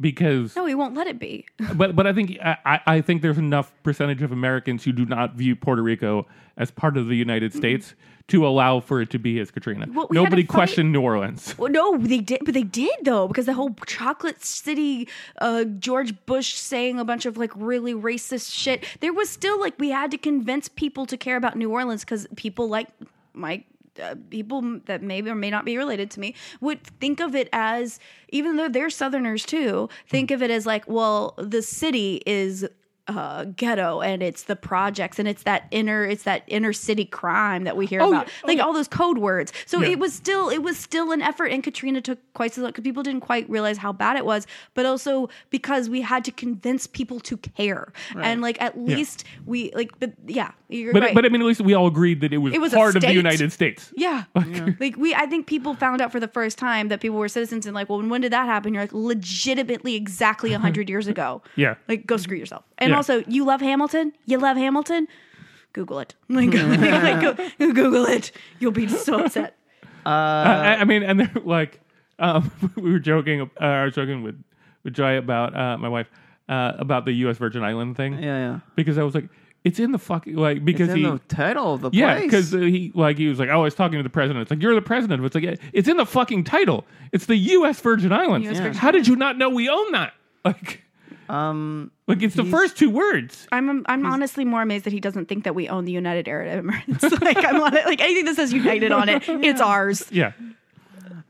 because 0.00 0.54
No, 0.56 0.66
he 0.66 0.74
won't 0.74 0.94
let 0.94 1.06
it 1.06 1.18
be. 1.18 1.46
but 1.74 1.96
but 1.96 2.06
I 2.06 2.12
think 2.12 2.38
I, 2.42 2.80
I- 2.86 3.00
think 3.00 3.22
there's 3.22 3.38
enough 3.38 3.72
percentage 3.82 4.22
of 4.22 4.32
Americans 4.32 4.84
who 4.84 4.92
do 4.92 5.04
not 5.06 5.34
view 5.34 5.56
Puerto 5.56 5.82
Rico 5.82 6.26
as 6.56 6.70
part 6.70 6.96
of 6.96 7.06
the 7.08 7.16
United 7.16 7.54
States 7.54 7.94
to 8.28 8.46
allow 8.46 8.78
for 8.80 9.00
it 9.00 9.08
to 9.10 9.18
be 9.18 9.38
as 9.40 9.50
Katrina. 9.50 9.86
Mm-hmm. 9.86 9.94
Well, 9.96 10.06
we 10.10 10.16
had 10.18 10.24
Nobody 10.24 10.44
questioned 10.44 10.92
New 10.92 11.00
Orleans. 11.00 11.54
Well, 11.58 11.70
no, 11.72 11.96
they 11.96 12.18
did, 12.18 12.40
but 12.44 12.54
they 12.54 12.62
did 12.62 12.90
though, 13.02 13.26
because 13.26 13.46
the 13.46 13.54
whole 13.54 13.74
chocolate 13.86 14.44
city, 14.44 15.08
uh, 15.40 15.64
George 15.64 16.14
Bush 16.26 16.54
saying 16.54 17.00
a 17.00 17.04
bunch 17.04 17.24
of 17.24 17.36
like 17.38 17.52
really 17.56 17.94
racist 17.94 18.52
shit. 18.54 18.84
There 19.00 19.12
was 19.12 19.30
still 19.30 19.58
like 19.58 19.78
we 19.78 19.90
had 19.90 20.10
to 20.10 20.18
convince 20.18 20.68
people 20.68 21.06
to 21.06 21.16
care 21.16 21.36
about 21.36 21.56
New 21.56 21.70
Orleans 21.70 22.04
because 22.04 22.26
people 22.36 22.68
like 22.68 22.88
my. 23.32 23.64
Uh, 24.02 24.14
people 24.30 24.80
that 24.86 25.02
maybe 25.02 25.30
or 25.30 25.34
may 25.34 25.50
not 25.50 25.64
be 25.64 25.76
related 25.76 26.10
to 26.10 26.20
me 26.20 26.34
would 26.60 26.82
think 27.00 27.20
of 27.20 27.34
it 27.34 27.48
as 27.52 27.98
even 28.28 28.56
though 28.56 28.68
they're 28.68 28.90
southerners 28.90 29.44
too 29.44 29.88
think 30.08 30.30
of 30.30 30.42
it 30.42 30.50
as 30.50 30.66
like 30.66 30.84
well 30.86 31.34
the 31.36 31.62
city 31.62 32.22
is 32.26 32.66
uh, 33.08 33.44
ghetto 33.56 34.00
and 34.02 34.22
it's 34.22 34.42
the 34.44 34.54
projects 34.56 35.18
and 35.18 35.26
it's 35.26 35.42
that 35.44 35.66
inner 35.70 36.04
it's 36.04 36.24
that 36.24 36.42
inner 36.46 36.72
city 36.72 37.04
crime 37.06 37.64
that 37.64 37.76
we 37.76 37.86
hear 37.86 38.00
Oh, 38.02 38.08
about 38.10 38.26
yeah. 38.26 38.32
Oh, 38.44 38.46
like 38.46 38.58
yeah. 38.58 38.64
all 38.64 38.72
those 38.74 38.86
code 38.88 39.18
words 39.18 39.52
so 39.66 39.80
Yeah. 39.80 39.88
it 39.92 39.98
was 39.98 40.12
still 40.12 40.50
it 40.50 40.62
was 40.62 40.76
still 40.76 41.10
an 41.12 41.22
effort 41.22 41.46
and 41.46 41.62
katrina 41.62 42.00
took 42.02 42.18
quite 42.34 42.56
a 42.58 42.60
lot 42.60 42.68
because 42.68 42.82
people 42.84 43.02
didn't 43.02 43.22
quite 43.22 43.48
realize 43.48 43.78
how 43.78 43.92
bad 43.92 44.16
it 44.16 44.24
was 44.26 44.46
but 44.74 44.84
also 44.86 45.28
because 45.50 45.88
we 45.88 46.02
had 46.02 46.24
to 46.26 46.30
convince 46.32 46.86
people 46.86 47.18
to 47.20 47.36
care 47.38 47.92
and 48.16 48.42
like 48.42 48.60
at 48.60 48.78
least 48.78 49.24
we 49.46 49.70
like 49.74 49.98
but 49.98 50.12
yeah 50.26 50.50
you're 50.68 50.92
But 50.92 51.02
right 51.02 51.14
but 51.14 51.24
I 51.24 51.30
mean, 51.30 51.40
at 51.40 51.46
least 51.46 51.62
we 51.62 51.72
all 51.72 51.86
agreed 51.86 52.20
that 52.20 52.32
it 52.34 52.38
was, 52.38 52.52
It 52.52 52.60
was 52.60 52.74
part 52.74 52.94
of 52.94 53.00
the. 53.00 53.12
United 53.14 53.50
States. 53.52 53.90
yeah. 53.96 54.24
Like 54.78 54.96
we 54.98 55.14
I 55.14 55.24
think 55.24 55.46
people 55.46 55.74
found 55.74 56.02
out 56.02 56.12
for 56.12 56.20
the 56.20 56.28
first 56.28 56.58
time 56.58 56.88
that 56.88 57.00
people 57.00 57.16
were 57.18 57.28
citizens 57.28 57.64
and 57.64 57.74
like, 57.74 57.88
well, 57.88 58.02
when 58.02 58.20
did 58.20 58.32
that 58.34 58.44
happen? 58.44 58.74
You're 58.74 58.82
like 58.82 58.92
legitimately 58.92 59.94
exactly 59.94 60.52
a 60.52 60.58
hundred 60.58 60.90
years 60.92 61.06
ago. 61.08 61.40
Yeah. 61.56 61.76
Like 61.88 62.06
go 62.06 62.18
screw 62.18 62.36
yourself. 62.36 62.64
And. 62.76 62.92
Also, 62.98 63.24
you 63.26 63.44
love 63.44 63.60
Hamilton? 63.60 64.12
You 64.26 64.38
love 64.38 64.56
Hamilton? 64.56 65.08
Google 65.72 65.98
it. 66.00 66.14
Like, 66.28 66.52
like, 66.54 67.20
go, 67.20 67.48
Google 67.72 68.04
it. 68.06 68.32
You'll 68.58 68.72
be 68.72 68.88
so 68.88 69.24
upset. 69.24 69.56
I, 70.04 70.76
I 70.80 70.84
mean, 70.84 71.02
and 71.02 71.20
they're 71.20 71.42
like, 71.44 71.80
um, 72.18 72.50
we 72.76 72.90
were 72.92 72.98
joking. 72.98 73.42
Uh, 73.42 73.64
I 73.64 73.84
was 73.84 73.94
joking 73.94 74.22
with 74.22 74.42
with 74.84 74.94
Joy 74.94 75.16
about 75.16 75.56
uh, 75.56 75.76
my 75.78 75.88
wife 75.88 76.08
uh, 76.48 76.72
about 76.78 77.04
the 77.04 77.12
U.S. 77.12 77.38
Virgin 77.38 77.62
Island 77.62 77.96
thing. 77.96 78.14
Yeah, 78.14 78.38
yeah. 78.38 78.60
Because 78.74 78.96
I 78.98 79.02
was 79.02 79.14
like, 79.14 79.28
it's 79.64 79.78
in 79.78 79.92
the 79.92 79.98
fucking 79.98 80.34
like 80.36 80.64
because 80.64 80.88
It's 80.88 80.96
in 80.96 81.04
he. 81.04 81.10
the 81.10 81.18
title 81.28 81.74
of 81.74 81.80
the 81.82 81.90
yeah, 81.92 82.20
because 82.20 82.50
he 82.52 82.92
like 82.94 83.18
he 83.18 83.28
was 83.28 83.38
like, 83.38 83.48
oh, 83.48 83.60
I 83.60 83.64
was 83.64 83.74
talking 83.74 83.98
to 83.98 84.02
the 84.02 84.10
president. 84.10 84.42
It's 84.42 84.50
like 84.50 84.62
you're 84.62 84.74
the 84.74 84.82
president. 84.82 85.24
It's 85.24 85.34
like 85.34 85.44
yeah, 85.44 85.56
it's 85.72 85.88
in 85.88 85.96
the 85.96 86.06
fucking 86.06 86.44
title. 86.44 86.86
It's 87.12 87.26
the 87.26 87.36
U.S. 87.36 87.80
Virgin 87.80 88.12
Islands. 88.12 88.48
US 88.48 88.58
Virgin 88.58 88.74
How 88.74 88.90
did 88.90 89.06
you 89.06 89.16
not 89.16 89.36
know 89.36 89.50
we 89.50 89.68
own 89.68 89.92
that? 89.92 90.14
Like, 90.44 90.82
um, 91.28 91.90
like 92.06 92.22
it's 92.22 92.34
the 92.34 92.44
first 92.44 92.76
two 92.76 92.90
words. 92.90 93.46
I'm 93.52 93.84
I'm 93.86 94.06
honestly 94.06 94.44
more 94.44 94.62
amazed 94.62 94.84
that 94.84 94.92
he 94.92 95.00
doesn't 95.00 95.26
think 95.28 95.44
that 95.44 95.54
we 95.54 95.68
own 95.68 95.84
the 95.84 95.92
United 95.92 96.26
Arab 96.28 96.64
Emirates. 96.64 97.20
like 97.22 97.38
I'm 97.44 97.60
on 97.60 97.76
it. 97.76 97.84
Like 97.86 98.00
anything 98.00 98.24
that 98.26 98.36
says 98.36 98.52
United 98.52 98.92
on 98.92 99.08
it, 99.08 99.24
it's 99.28 99.60
ours. 99.60 100.04
Yeah, 100.10 100.32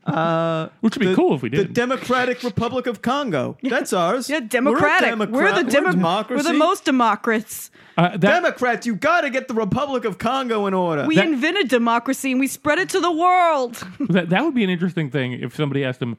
uh, 0.05 0.69
which 0.81 0.95
would 0.95 1.01
be 1.01 1.07
the- 1.07 1.15
cool 1.15 1.35
if 1.35 1.41
we 1.41 1.49
did. 1.49 1.69
The. 1.69 1.73
Democratic 1.73 2.43
Republic 2.43 2.87
of 2.87 3.01
Congo. 3.01 3.57
That's 3.63 3.93
ours. 3.93 4.29
Yeah, 4.29 4.39
democratic. 4.39 5.17
We're, 5.17 5.25
a 5.25 5.29
We're 5.29 5.49
the 5.55 5.63
Democrat. 5.63 5.71
demo- 5.71 5.91
democracy. 5.91 6.45
We're 6.47 6.51
the 6.53 6.57
most 6.57 6.85
democrats. 6.85 7.71
uh, 7.97 8.09
that, 8.11 8.21
Democrats. 8.21 8.85
You 8.87 8.95
got 8.95 9.21
to 9.21 9.29
get 9.29 9.47
the 9.47 9.53
Republic 9.53 10.05
of 10.05 10.17
Congo 10.17 10.65
in 10.67 10.73
order. 10.73 11.05
We 11.05 11.15
That- 11.15 11.27
invented 11.27 11.67
democracy 11.67 12.31
and 12.31 12.39
we 12.39 12.47
spread 12.47 12.79
it 12.79 12.89
to 12.89 12.99
the 12.99 13.11
world. 13.11 13.75
that 14.09 14.29
that 14.29 14.43
would 14.43 14.55
be 14.55 14.63
an 14.63 14.69
interesting 14.69 15.09
thing 15.11 15.33
if 15.33 15.55
somebody 15.55 15.83
asked 15.83 16.01
him, 16.01 16.17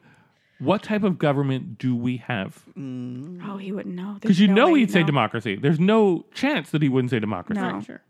"What 0.61 0.83
type 0.83 1.03
of 1.03 1.17
government 1.17 1.77
do 1.77 1.95
we 1.95 2.17
have?" 2.17 2.63
Oh, 2.77 3.57
he 3.57 3.71
wouldn't 3.71 3.95
know. 3.95 4.17
Because 4.21 4.39
you 4.39 4.47
know 4.47 4.73
he'd 4.73 4.91
say 4.91 5.03
democracy. 5.03 5.55
There's 5.55 5.79
no 5.79 6.25
chance 6.33 6.69
that 6.71 6.81
he 6.81 6.89
wouldn't 6.89 7.11
say 7.11 7.19
democracy. 7.19 7.59
No. 7.61 7.81
Sure. 7.81 8.01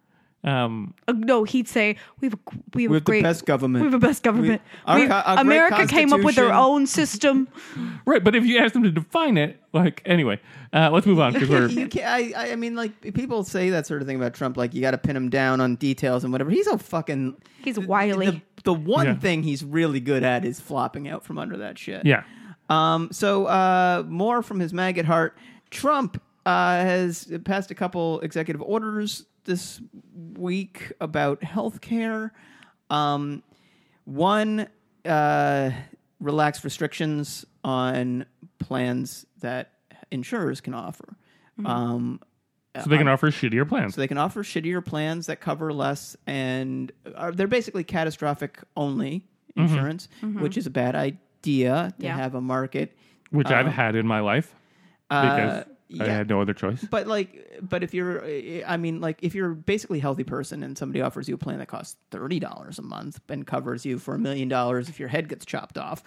Um, 0.43 0.95
Uh, 1.07 1.13
no, 1.15 1.43
he'd 1.43 1.67
say 1.67 1.97
we 2.19 2.25
have 2.27 2.33
a 2.33 2.39
we 2.73 2.83
have, 2.83 2.89
We 2.91 2.95
a 2.95 2.97
have 2.97 3.05
the 3.05 3.11
great 3.11 3.21
best 3.21 3.45
government. 3.45 3.85
We 3.85 3.91
have 3.91 4.01
the 4.01 4.07
best 4.07 4.23
government. 4.23 4.63
our 4.87 4.99
We- 4.99 5.05
co- 5.07 5.13
our 5.13 5.35
great 5.35 5.41
America 5.45 5.85
came 5.85 6.11
up 6.13 6.21
with 6.21 6.33
their 6.33 6.49
constitution. 6.49 6.73
own 6.73 6.87
system. 6.87 7.47
right, 8.07 8.23
but 8.23 8.33
if 8.35 8.43
you 8.43 8.57
ask 8.57 8.73
him 8.75 8.81
to 8.81 8.89
define 8.89 9.37
it, 9.37 9.61
like 9.71 10.01
anyway, 10.03 10.39
uh, 10.73 10.89
let's 10.91 11.05
move 11.05 11.19
on 11.19 11.33
because 11.33 11.47
we're 11.47 11.67
you 11.67 11.87
can't, 11.87 12.07
I, 12.07 12.33
I- 12.35 12.51
I 12.53 12.55
mean, 12.55 12.73
like 12.75 13.13
people 13.13 13.43
say 13.43 13.69
that 13.69 13.85
sort 13.85 14.01
of 14.01 14.07
thing 14.07 14.17
about 14.17 14.33
Trump. 14.33 14.57
Like 14.57 14.73
you 14.73 14.81
got 14.81 14.91
to 14.91 14.97
pin 14.97 15.15
him 15.15 15.29
down 15.29 15.61
on 15.61 15.75
details 15.75 16.23
and 16.23 16.31
whatever. 16.33 16.49
He's 16.49 16.65
a 16.65 16.79
fucking. 16.79 17.35
He's 17.63 17.77
wily. 17.77 18.25
The, 18.25 18.41
the 18.63 18.73
one 18.73 19.05
Yeah. 19.05 19.15
thing 19.19 19.43
he's 19.43 19.63
really 19.63 19.99
good 19.99 20.23
at 20.23 20.43
is 20.43 20.59
flopping 20.59 21.07
out 21.07 21.23
from 21.23 21.37
under 21.37 21.57
that 21.57 21.77
shit. 21.77 22.03
yeah. 22.03 22.23
Um, 22.71 23.09
so 23.11 23.45
uh, 23.47 24.03
more 24.07 24.41
from 24.41 24.59
his 24.59 24.73
maggot 24.73 25.05
heart. 25.05 25.37
Trump 25.69 26.21
uh, 26.45 26.49
has 26.75 27.31
passed 27.43 27.69
a 27.71 27.75
couple 27.75 28.19
executive 28.21 28.61
orders 28.61 29.25
this 29.43 29.81
week 30.35 30.91
about 31.01 31.43
health 31.43 31.81
care. 31.81 32.31
Um, 32.89 33.43
one, 34.05 34.67
uh, 35.05 35.71
relaxed 36.19 36.63
restrictions 36.63 37.45
on 37.63 38.25
plans 38.59 39.25
that 39.39 39.71
insurers 40.11 40.61
can 40.61 40.73
offer. 40.73 41.15
Um, 41.65 42.19
So 42.75 42.89
they 42.89 42.97
can 42.97 43.07
offer 43.09 43.29
shittier 43.31 43.67
plans. 43.67 43.95
so 43.95 44.01
they 44.01 44.07
can 44.07 44.17
offer 44.17 44.43
shittier 44.43 44.83
plans 44.83 45.25
that 45.27 45.41
cover 45.41 45.73
less, 45.73 46.15
and 46.25 46.89
are, 47.15 47.31
they're 47.33 47.47
basically 47.47 47.83
catastrophic 47.83 48.59
only 48.77 49.23
insurance, 49.57 50.07
which 50.21 50.57
is 50.57 50.65
a 50.67 50.69
bad 50.69 50.95
idea 50.95 51.19
to 51.43 51.51
Yeah. 51.51 52.15
have 52.15 52.35
a 52.35 52.41
market. 52.41 52.95
which 53.31 53.47
I've 53.47 53.67
had 53.67 53.95
in 53.95 54.05
my 54.05 54.19
life 54.19 54.53
because 55.09 55.39
Uh, 55.59 55.63
I 55.99 56.05
yeah. 56.05 56.15
had 56.17 56.27
no 56.29 56.41
other 56.41 56.53
choice. 56.53 56.83
But 56.83 57.07
like, 57.07 57.59
but 57.61 57.81
if 57.83 57.93
you're, 57.93 58.23
I 58.67 58.75
mean, 58.77 58.99
like, 59.01 59.19
if 59.23 59.33
you're 59.35 59.53
basically 59.53 59.99
a 59.99 60.01
healthy 60.01 60.23
person 60.25 60.63
and 60.63 60.77
somebody 60.77 61.01
offers 61.01 61.29
you 61.29 61.35
a 61.35 61.37
plan 61.37 61.59
that 61.59 61.67
costs 61.67 61.97
thirty 62.11 62.39
dollars 62.39 62.77
a 62.79 62.81
month 62.81 63.19
and 63.29 63.45
covers 63.47 63.85
you 63.85 63.99
for 63.99 64.15
a 64.15 64.19
million 64.19 64.47
dollars 64.49 64.89
if 64.89 64.99
your 64.99 65.07
head 65.09 65.29
gets 65.29 65.45
chopped 65.45 65.77
off, 65.77 66.03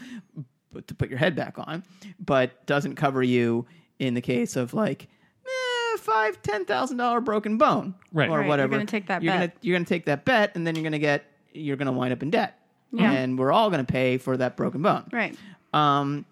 but 0.72 0.87
to 0.89 0.95
put 0.95 1.09
your 1.09 1.18
head 1.18 1.35
back 1.37 1.55
on, 1.59 1.82
but 2.18 2.64
doesn't 2.66 2.97
cover 2.97 3.22
you 3.22 3.64
in 3.99 4.14
the 4.14 4.20
case 4.20 4.57
of 4.57 4.74
like 4.74 5.09
eh, 5.47 5.97
five, 5.99 6.41
ten 6.43 6.64
thousand 6.66 6.97
dollar 6.99 7.20
broken 7.22 7.57
bone, 7.59 7.95
Right. 8.12 8.28
or 8.28 8.39
Right, 8.39 8.43
you're 8.45 8.49
whatever. 8.49 8.70
gonna 8.72 8.85
take 8.87 9.07
that 9.07 9.22
you're 9.22 9.32
bet. 9.32 9.41
Gonna, 9.41 9.53
you're 9.62 9.76
gonna 9.78 9.85
take 9.87 10.05
that 10.07 10.24
bet, 10.26 10.53
and 10.57 10.66
then 10.66 10.74
you're 10.74 10.85
gonna 10.85 10.99
get, 10.99 11.24
you're 11.53 11.76
gonna 11.76 11.93
wind 11.93 12.12
up 12.12 12.22
in 12.22 12.30
debt. 12.30 12.59
Yeah. 12.97 13.12
and 13.12 13.38
we're 13.38 13.53
all 13.53 13.70
going 13.70 13.84
to 13.84 13.92
pay 13.92 14.18
for 14.18 14.36
that 14.36 14.57
broken 14.57 14.82
bone. 14.82 15.05
Right. 15.12 15.36
Um, 15.72 16.24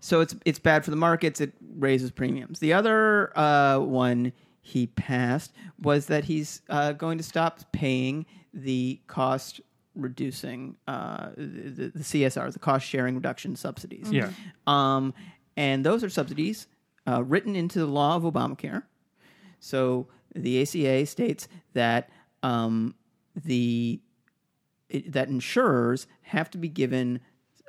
so 0.00 0.20
it's 0.20 0.34
it's 0.44 0.58
bad 0.58 0.84
for 0.84 0.90
the 0.90 0.96
markets. 0.96 1.40
It 1.40 1.52
raises 1.78 2.10
premiums. 2.10 2.58
The 2.58 2.72
other 2.72 3.36
uh, 3.38 3.78
one 3.78 4.32
he 4.60 4.86
passed 4.86 5.52
was 5.80 6.06
that 6.06 6.24
he's 6.24 6.62
uh, 6.68 6.92
going 6.92 7.18
to 7.18 7.24
stop 7.24 7.60
paying 7.72 8.26
the 8.54 9.00
cost 9.06 9.60
reducing 9.94 10.76
uh, 10.88 11.30
the, 11.36 11.92
the 11.94 12.02
CSR, 12.02 12.52
the 12.52 12.58
cost 12.58 12.86
sharing 12.86 13.14
reduction 13.14 13.56
subsidies. 13.56 14.10
Yeah. 14.10 14.30
Um, 14.66 15.14
and 15.56 15.84
those 15.84 16.02
are 16.02 16.08
subsidies 16.08 16.66
uh, 17.06 17.22
written 17.22 17.56
into 17.56 17.78
the 17.78 17.86
law 17.86 18.16
of 18.16 18.22
Obamacare. 18.22 18.84
So 19.60 20.08
the 20.34 20.62
ACA 20.62 21.06
states 21.06 21.48
that 21.74 22.10
um, 22.42 22.94
the 23.44 24.00
it, 24.94 25.12
that 25.12 25.28
insurers 25.28 26.06
have 26.22 26.50
to 26.50 26.58
be 26.58 26.68
given 26.68 27.20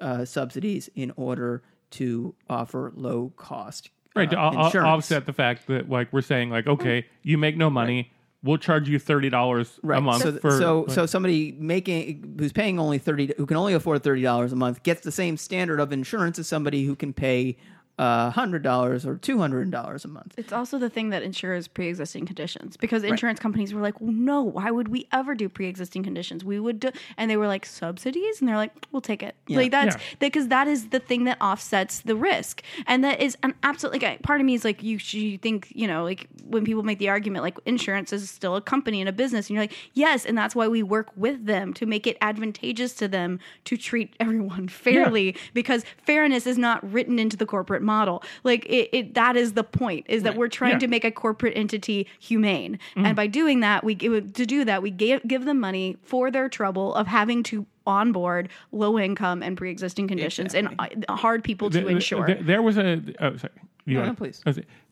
uh, 0.01 0.25
subsidies 0.25 0.89
in 0.95 1.11
order 1.15 1.63
to 1.91 2.35
offer 2.49 2.91
low 2.95 3.31
cost 3.37 3.89
Right. 4.15 4.29
to 4.29 4.39
uh, 4.39 4.69
o- 4.73 4.79
offset 4.79 5.25
the 5.25 5.33
fact 5.33 5.65
that 5.67 5.89
like 5.89 6.11
we're 6.13 6.21
saying 6.21 6.49
like 6.51 6.67
okay, 6.67 7.05
you 7.23 7.37
make 7.39 7.57
no 7.57 7.69
money, 7.71 8.11
we'll 8.43 8.57
charge 8.59 8.87
you 8.87 8.99
thirty 8.99 9.29
dollars 9.29 9.79
a 9.83 9.99
month 10.01 10.21
so, 10.21 10.29
th- 10.31 10.41
for 10.41 10.51
so, 10.51 10.85
so 10.87 11.05
somebody 11.07 11.51
making 11.59 12.35
who's 12.37 12.51
paying 12.53 12.79
only 12.79 12.99
thirty, 12.99 13.33
who 13.37 13.47
can 13.47 13.57
only 13.57 13.73
afford 13.73 14.03
thirty 14.03 14.21
dollars 14.21 14.53
a 14.53 14.55
month, 14.55 14.83
gets 14.83 15.01
the 15.01 15.11
same 15.11 15.35
standard 15.37 15.79
of 15.79 15.91
insurance 15.91 16.37
as 16.37 16.47
somebody 16.47 16.85
who 16.85 16.95
can 16.95 17.11
pay 17.11 17.57
uh, 17.99 18.31
hundred 18.31 18.63
dollars 18.63 19.05
or 19.05 19.17
two 19.17 19.37
hundred 19.37 19.69
dollars 19.69 20.03
a 20.03 20.07
month. 20.07 20.33
It's 20.37 20.51
also 20.51 20.79
the 20.79 20.89
thing 20.89 21.09
that 21.11 21.21
insures 21.21 21.67
pre-existing 21.67 22.25
conditions 22.25 22.75
because 22.75 23.03
insurance 23.03 23.39
companies 23.39 23.73
were 23.73 23.81
like, 23.81 24.01
well, 24.01 24.11
"No, 24.11 24.41
why 24.41 24.71
would 24.71 24.87
we 24.87 25.07
ever 25.11 25.35
do 25.35 25.47
pre-existing 25.47 26.03
conditions? 26.03 26.43
We 26.43 26.59
would 26.59 26.79
do," 26.79 26.91
and 27.17 27.29
they 27.29 27.37
were 27.37 27.47
like, 27.47 27.65
"Subsidies," 27.65 28.39
and 28.39 28.49
they're 28.49 28.57
like, 28.57 28.71
"We'll 28.91 29.01
take 29.01 29.21
it." 29.21 29.35
Like 29.47 29.71
that's 29.71 29.95
Yeah. 29.95 30.01
because 30.19 30.47
that 30.47 30.67
is 30.67 30.89
the 30.89 30.99
thing 30.99 31.25
that 31.25 31.37
offsets 31.39 32.01
the 32.01 32.15
risk, 32.15 32.63
and 32.87 33.03
that 33.03 33.21
is 33.21 33.37
an 33.43 33.53
absolute. 33.61 34.01
Like, 34.01 34.23
part 34.23 34.39
of 34.41 34.45
me 34.47 34.55
is 34.55 34.65
like, 34.65 34.81
you 34.81 34.97
you 35.11 35.37
think 35.37 35.67
you 35.75 35.87
know, 35.87 36.03
like 36.03 36.27
when 36.45 36.65
people 36.65 36.81
make 36.81 36.97
the 36.97 37.09
argument, 37.09 37.43
like 37.43 37.57
insurance 37.65 38.11
is 38.11 38.27
still 38.29 38.55
a 38.55 38.61
company 38.61 39.01
and 39.01 39.07
a 39.09 39.13
business, 39.13 39.47
and 39.49 39.55
you're 39.55 39.63
like, 39.63 39.73
yes, 39.93 40.25
and 40.25 40.35
that's 40.35 40.55
why 40.55 40.67
we 40.67 40.81
work 40.81 41.11
with 41.15 41.45
them 41.45 41.73
to 41.75 41.85
make 41.85 42.07
it 42.07 42.17
advantageous 42.21 42.93
to 42.95 43.07
them 43.07 43.39
to 43.65 43.77
treat 43.77 44.15
everyone 44.19 44.67
fairly 44.83 45.35
because 45.53 45.85
fairness 46.03 46.47
is 46.47 46.57
not 46.57 46.79
written 46.91 47.19
into 47.19 47.37
the 47.37 47.45
corporate 47.45 47.82
model. 47.83 48.23
Like 48.43 48.65
it, 48.65 48.89
it 48.91 49.13
that 49.13 49.35
is 49.35 49.53
the 49.53 49.63
point 49.63 50.05
is 50.09 50.23
that 50.23 50.35
we're 50.35 50.47
trying 50.47 50.73
Yeah. 50.73 50.79
to 50.79 50.87
make 50.87 51.03
a 51.03 51.11
corporate 51.11 51.55
entity 51.55 52.07
humane, 52.19 52.79
and 52.95 53.15
by 53.15 53.27
doing 53.27 53.59
that, 53.59 53.83
we 53.83 53.93
give 53.95 54.33
to 54.33 54.45
do 54.45 54.65
that 54.65 54.81
we 54.81 54.89
give 54.91 55.21
give 55.27 55.45
them 55.45 55.59
money 55.59 55.97
for 56.03 56.31
their 56.31 56.49
trouble 56.49 56.93
of 56.95 57.07
having 57.07 57.43
to 57.43 57.65
onboard 57.85 58.47
low 58.71 58.97
income 58.97 59.43
and 59.43 59.57
pre 59.57 59.69
existing 59.69 60.07
conditions 60.07 60.55
and 60.55 60.73
uh, 60.79 61.15
hard 61.15 61.43
people 61.43 61.69
to 61.69 61.81
Th- 61.81 61.91
insure. 61.91 62.25
th- 62.25 62.39
there 62.41 62.61
was 62.61 62.77
a 62.77 63.01
oh 63.19 63.35
sorry. 63.37 63.53
You 63.85 63.97
No, 63.99 64.05
no, 64.05 64.13
please. 64.13 64.41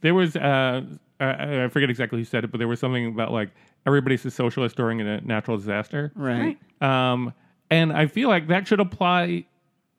There 0.02 0.14
was 0.14 0.36
uh, 0.36 0.82
I 1.22 1.64
I 1.64 1.68
forget 1.70 1.90
exactly 1.90 2.20
who 2.20 2.26
said 2.26 2.44
it, 2.44 2.52
but 2.52 2.58
there 2.58 2.68
was 2.68 2.80
something 2.82 3.08
about 3.08 3.32
like 3.32 3.50
everybody's 3.86 4.26
a 4.26 4.32
socialist 4.32 4.76
during 4.76 5.00
a 5.00 5.22
natural 5.22 5.56
disaster. 5.56 6.12
Right. 6.16 6.58
Um, 6.82 7.34
and 7.70 7.94
I 7.94 8.08
feel 8.08 8.28
like 8.28 8.48
that 8.50 8.68
should 8.68 8.82
apply 8.82 9.46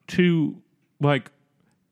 to 0.09 0.55
like 1.01 1.31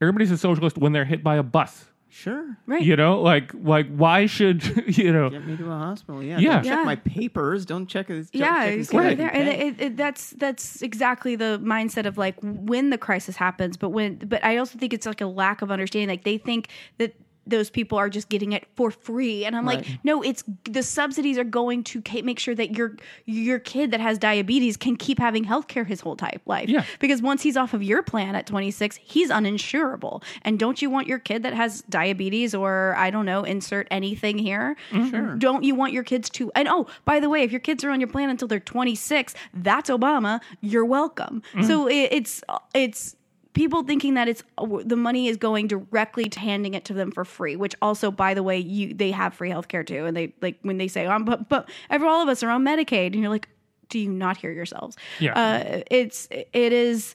everybody's 0.01 0.31
a 0.31 0.39
socialist 0.39 0.79
when 0.79 0.93
they're 0.93 1.05
hit 1.05 1.23
by 1.23 1.37
a 1.37 1.43
bus. 1.43 1.87
Sure. 2.13 2.57
right. 2.67 2.83
You 2.83 2.97
know, 2.97 3.21
like 3.23 3.53
like 3.55 3.87
why 3.95 4.27
should 4.27 4.65
you 4.99 5.13
know? 5.13 5.31
Get 5.31 5.47
me 5.47 5.57
to 5.57 5.71
a 5.71 5.79
hospital. 5.79 6.21
Yeah. 6.23 6.39
Yeah. 6.39 6.55
Don't 6.55 6.65
check 6.65 6.79
Yeah. 6.79 6.83
my 6.85 6.97
papers. 6.97 7.65
Don't 7.65 7.87
check 7.87 8.09
his. 8.09 8.31
yeah, 8.33 8.65
check 8.67 8.75
his 8.79 8.93
right 8.93 9.17
there. 9.17 9.33
And 9.33 9.49
it, 9.49 9.81
it, 9.81 9.97
that's 9.97 10.31
that's 10.31 10.83
exactly 10.83 11.37
the 11.37 11.61
mindset 11.63 12.07
of 12.07 12.19
like 12.19 12.35
when 12.43 12.91
the 12.91 12.99
crisis 12.99 13.37
happens, 13.37 13.77
but 13.77 13.91
when 13.91 14.17
but 14.17 14.45
I 14.45 14.57
also 14.57 14.77
think 14.77 14.93
it's 14.93 15.07
like 15.07 15.21
a 15.21 15.27
lack 15.27 15.63
of 15.63 15.71
understanding. 15.71 16.09
Like 16.09 16.25
they 16.25 16.37
think 16.37 16.69
that 16.99 17.15
those 17.47 17.71
people 17.71 17.99
are 17.99 18.09
just 18.09 18.29
getting 18.29 18.53
it 18.53 18.67
for 18.77 18.91
free, 18.91 19.45
and 19.45 19.57
I'm 19.57 19.67
like, 19.67 19.87
no, 20.05 20.23
it's 20.23 20.45
the 20.65 20.83
subsidies 20.83 21.39
are 21.39 21.45
going 21.45 21.85
to 21.85 22.03
make 22.23 22.39
sure 22.39 22.55
that 22.55 22.77
your 22.77 22.97
your 23.27 23.59
kid 23.59 23.91
that 23.91 24.01
has 24.01 24.19
diabetes 24.19 24.77
can 24.77 24.97
keep 24.97 25.19
having 25.19 25.45
health 25.45 25.69
care 25.69 25.85
his 25.85 26.01
whole 26.01 26.17
type 26.17 26.43
life. 26.47 26.69
Yeah. 26.69 26.85
because 26.99 27.23
once 27.23 27.43
he's 27.43 27.57
off 27.57 27.75
of 27.75 27.83
your 27.83 28.03
plan 28.03 28.35
at 28.35 28.47
26, 28.47 28.97
he's 28.97 29.31
uninsurable. 29.31 30.23
And 30.43 30.59
don't 30.59 30.81
you 30.81 30.91
want 30.91 31.07
your 31.07 31.19
kid 31.19 31.43
that 31.43 31.55
has 31.55 31.83
diabetes 31.83 32.55
or 32.55 32.95
I 32.97 33.11
don't 33.11 33.27
know, 33.27 33.45
insert 33.45 33.89
anything 33.91 34.39
here? 34.39 34.77
Mm-hmm. 34.91 35.11
Sure. 35.11 35.35
Don't 35.37 35.65
you 35.65 35.75
want 35.75 35.93
your 35.93 36.05
kids 36.05 36.31
to? 36.31 36.51
And 36.55 36.69
oh, 36.69 36.87
by 37.05 37.21
the 37.21 37.29
way, 37.29 37.43
if 37.43 37.51
your 37.51 37.61
kids 37.61 37.85
are 37.85 37.91
on 37.91 38.01
your 38.01 38.09
plan 38.09 38.31
until 38.31 38.49
they're 38.49 38.61
26, 38.61 39.35
that's 39.55 39.91
Obama. 39.91 40.41
You're 40.61 40.85
welcome. 40.85 41.43
Mm-hmm. 41.55 41.67
So 41.67 41.89
it, 41.89 42.09
it's 42.13 42.43
it's 42.75 43.17
people 43.53 43.83
thinking 43.83 44.15
that 44.15 44.29
it's 44.29 44.43
the 44.85 44.97
money 44.97 45.29
is 45.29 45.37
going 45.37 45.67
directly 45.67 46.25
to 46.25 46.41
handing 46.41 46.75
it 46.75 46.85
to 46.87 46.95
them 46.95 47.11
for 47.11 47.25
free. 47.25 47.57
Which 47.57 47.75
also, 47.83 48.11
by 48.11 48.35
the 48.35 48.43
way, 48.43 48.59
you 48.59 48.95
they 48.95 49.11
have 49.11 49.35
free 49.35 49.51
healthcare 49.51 49.87
too, 49.87 50.07
and 50.07 50.17
they 50.17 50.33
like 50.41 50.59
when 50.63 50.79
they 50.79 50.89
say, 50.89 51.07
um, 51.07 51.25
but 51.25 51.49
but 51.49 51.69
every 51.89 52.09
all 52.09 52.23
of 52.23 52.29
us 52.29 52.43
are 52.43 52.51
on 52.51 52.65
Medicaid, 52.65 53.07
and 53.07 53.17
you're 53.17 53.29
like, 53.29 53.49
do 53.89 53.99
you 53.99 54.11
not 54.11 54.37
hear 54.37 54.53
yourselves? 54.53 54.97
Yeah. 55.19 55.35
uh, 55.35 55.83
it's 55.91 56.29
it 56.31 56.73
is 56.73 57.15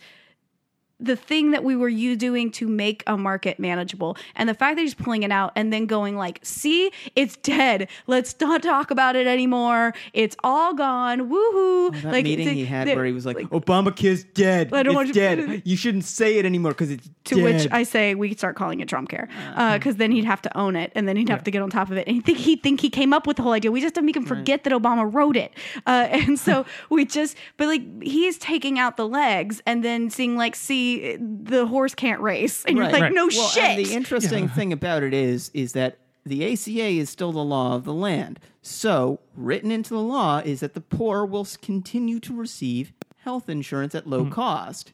the 1.00 1.16
thing 1.16 1.52
that 1.52 1.64
we 1.64 1.76
were 1.76 1.90
you 1.90 2.16
doing 2.16 2.50
to 2.52 2.68
make 2.68 3.04
a 3.06 3.18
market 3.18 3.60
manageable 3.60 4.16
and 4.36 4.48
the 4.48 4.54
fact 4.54 4.78
that 4.78 4.82
he's 4.84 4.94
pulling 4.94 5.24
it 5.24 5.32
out 5.32 5.52
and 5.56 5.74
then 5.74 5.86
going 5.86 6.16
like 6.16 6.40
see 6.42 6.90
it's 7.16 7.36
dead 7.38 7.90
let's 8.08 8.34
not 8.40 8.64
talk 8.64 8.92
about 8.92 9.16
it 9.16 9.28
anymore 9.28 9.94
it's 10.14 10.38
all 10.44 10.74
gone 10.74 11.30
woohoo 11.30 12.02
That 12.02 12.14
like 12.14 12.24
meeting 12.24 12.48
he 12.56 12.64
had 12.66 12.88
where 12.88 13.04
he 13.06 13.12
was 13.12 13.26
like, 13.26 13.38
"Obamacare's 13.38 14.24
dead. 14.24 14.74
I 14.74 14.84
don't 14.84 14.96
it's 15.02 15.08
you- 15.10 15.14
dead. 15.14 15.62
You 15.66 15.76
shouldn't 15.76 16.06
say 16.06 16.38
it 16.38 16.46
anymore 16.46 16.72
because 16.72 16.92
it's 16.92 17.10
to 17.26 17.36
dead." 17.36 17.44
which 17.44 17.68
I 17.72 17.84
say 17.84 18.16
we 18.16 18.34
start 18.36 18.56
calling 18.56 18.80
it 18.80 18.88
Trump 18.88 19.10
care, 19.10 19.28
Uh-huh. 19.56 19.78
because 19.78 19.98
then 19.98 20.12
he'd 20.12 20.26
have 20.26 20.42
to 20.44 20.58
own 20.58 20.76
it, 20.76 20.92
and 20.96 21.08
then 21.08 21.18
he'd 21.18 21.30
have 21.30 21.44
to 21.44 21.52
get 21.52 21.62
on 21.62 21.70
top 21.70 21.92
of 21.92 21.98
it. 21.98 22.08
And 22.08 22.16
he 22.16 22.22
think 22.22 22.38
he 22.38 22.56
think 22.56 22.80
he 22.82 22.90
came 22.90 23.12
up 23.14 23.28
with 23.28 23.38
the 23.38 23.44
whole 23.44 23.52
idea. 23.54 23.72
We 23.72 23.82
just 23.82 23.96
have 23.96 24.02
to 24.02 24.06
make 24.06 24.16
him 24.16 24.26
forget 24.26 24.64
that 24.64 24.74
Obama 24.74 25.12
wrote 25.14 25.36
it, 25.36 25.52
uh, 25.86 26.08
and 26.10 26.40
so 26.40 26.66
we 26.90 27.06
just. 27.06 27.36
But 27.58 27.68
like 27.68 27.84
he's 28.04 28.38
taking 28.38 28.80
out 28.80 28.96
the 28.98 29.08
legs, 29.08 29.62
and 29.66 29.84
then 29.84 30.10
seeing 30.10 30.38
like, 30.38 30.56
see, 30.56 30.85
the 31.18 31.66
horse 31.68 31.96
can't 31.96 32.22
race, 32.22 32.64
and 32.66 32.78
you're 32.78 32.90
like, 32.90 33.02
Right. 33.02 33.14
no 33.14 33.28
Well, 33.28 33.48
shit. 33.50 33.64
and 33.64 33.86
the 33.86 33.94
interesting 33.94 34.48
thing 34.48 34.72
about 34.74 35.04
it 35.04 35.14
is, 35.14 35.52
is 35.54 35.74
that 35.74 35.98
the 36.26 36.52
ACA 36.52 36.88
is 36.88 37.10
still 37.10 37.32
the 37.32 37.44
law 37.44 37.76
of 37.76 37.84
the 37.84 37.94
land. 37.94 38.40
So, 38.62 39.20
written 39.36 39.72
into 39.72 39.94
the 39.94 40.00
law 40.02 40.40
is 40.40 40.60
that 40.62 40.74
the 40.74 40.82
poor 40.82 41.26
will 41.26 41.48
continue 41.62 42.20
to 42.22 42.36
receive 42.36 42.94
health 43.18 43.48
insurance 43.50 43.94
at 43.96 44.08
low 44.08 44.26
cost. 44.30 44.92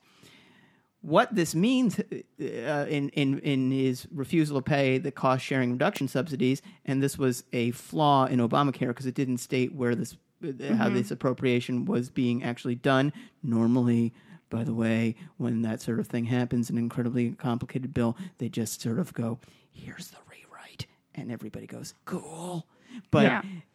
What 1.02 1.34
this 1.34 1.56
means 1.56 2.00
uh, 2.00 2.04
in, 2.40 3.10
in, 3.10 3.40
in 3.40 3.72
his 3.72 4.08
refusal 4.14 4.58
to 4.58 4.62
pay 4.62 5.00
the 5.00 5.10
cost 5.12 5.44
sharing 5.44 5.72
reduction 5.72 6.08
subsidies, 6.08 6.62
and 6.86 7.02
this 7.02 7.18
was 7.18 7.44
a 7.54 7.72
flaw 7.72 8.26
in 8.26 8.40
Obamacare 8.40 8.90
because 8.90 9.08
it 9.08 9.16
didn't 9.16 9.40
state 9.40 9.74
where 9.74 9.96
this 9.96 10.16
uh, 10.44 10.74
how 10.76 10.90
this 10.90 11.10
appropriation 11.12 11.86
was 11.86 12.10
being 12.10 12.44
actually 12.44 12.76
done. 12.76 13.14
Normally, 13.42 14.14
by 14.52 14.64
the 14.64 14.74
way, 14.74 15.16
when 15.38 15.64
that 15.64 15.82
sort 15.82 16.00
of 16.00 16.06
thing 16.06 16.26
happens, 16.26 16.70
an 16.70 16.78
incredibly 16.78 17.32
complicated 17.32 17.92
bill, 17.94 18.16
they 18.38 18.50
just 18.50 18.82
sort 18.82 19.00
of 19.00 19.12
go, 19.16 19.40
"Here's 19.72 20.10
the 20.10 20.18
rewrite," 20.30 20.86
and 21.16 21.32
everybody 21.32 21.66
goes, 21.66 21.96
"Cool." 22.06 22.68
But 23.10 23.24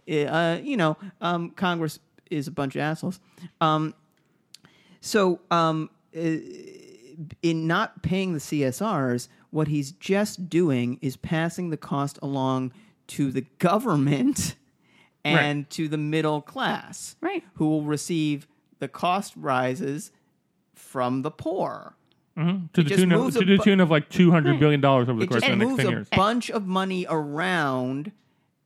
uh, 0.08 0.58
you 0.62 0.76
know, 0.76 0.96
um, 1.20 1.50
Congress 1.50 1.98
is 2.30 2.46
a 2.46 2.50
bunch 2.52 2.76
of 2.76 2.82
assholes. 2.82 3.18
Um, 3.60 3.94
so, 5.00 5.40
um, 5.50 5.90
uh, 6.16 6.36
in 7.42 7.66
not 7.66 8.02
paying 8.02 8.34
the 8.34 8.40
CSRs, 8.40 9.28
what 9.50 9.68
he's 9.68 9.92
just 9.92 10.48
doing 10.50 10.98
is 11.00 11.16
passing 11.16 11.70
the 11.70 11.76
cost 11.76 12.18
along 12.22 12.72
to 13.08 13.30
the 13.30 13.42
government 13.58 14.54
and 15.24 15.68
to 15.70 15.88
the 15.88 15.96
middle 15.96 16.40
class, 16.40 17.16
Right. 17.20 17.42
Who 17.54 17.68
will 17.68 17.82
receive 17.82 18.46
the 18.78 18.88
cost 18.88 19.32
rises 19.36 20.12
from 20.76 21.22
the 21.22 21.30
poor. 21.30 21.96
to 22.36 22.68
the 22.74 22.84
tune 22.84 23.12
of 23.12 23.32
to 23.32 23.40
the 23.40 23.56
bu- 23.56 23.64
tune 23.64 23.80
of 23.80 23.90
like 23.90 24.08
two 24.08 24.30
hundred 24.30 24.60
billion 24.60 24.80
dollars 24.80 25.08
over 25.08 25.18
the 25.18 25.26
course 25.26 25.42
of 25.42 25.48
the 25.48 25.56
next 25.56 25.70
moves 25.70 25.82
ten 25.84 26.06
a 26.12 26.16
bunch 26.16 26.50
of 26.50 26.66
money 26.66 27.06
around 27.08 28.12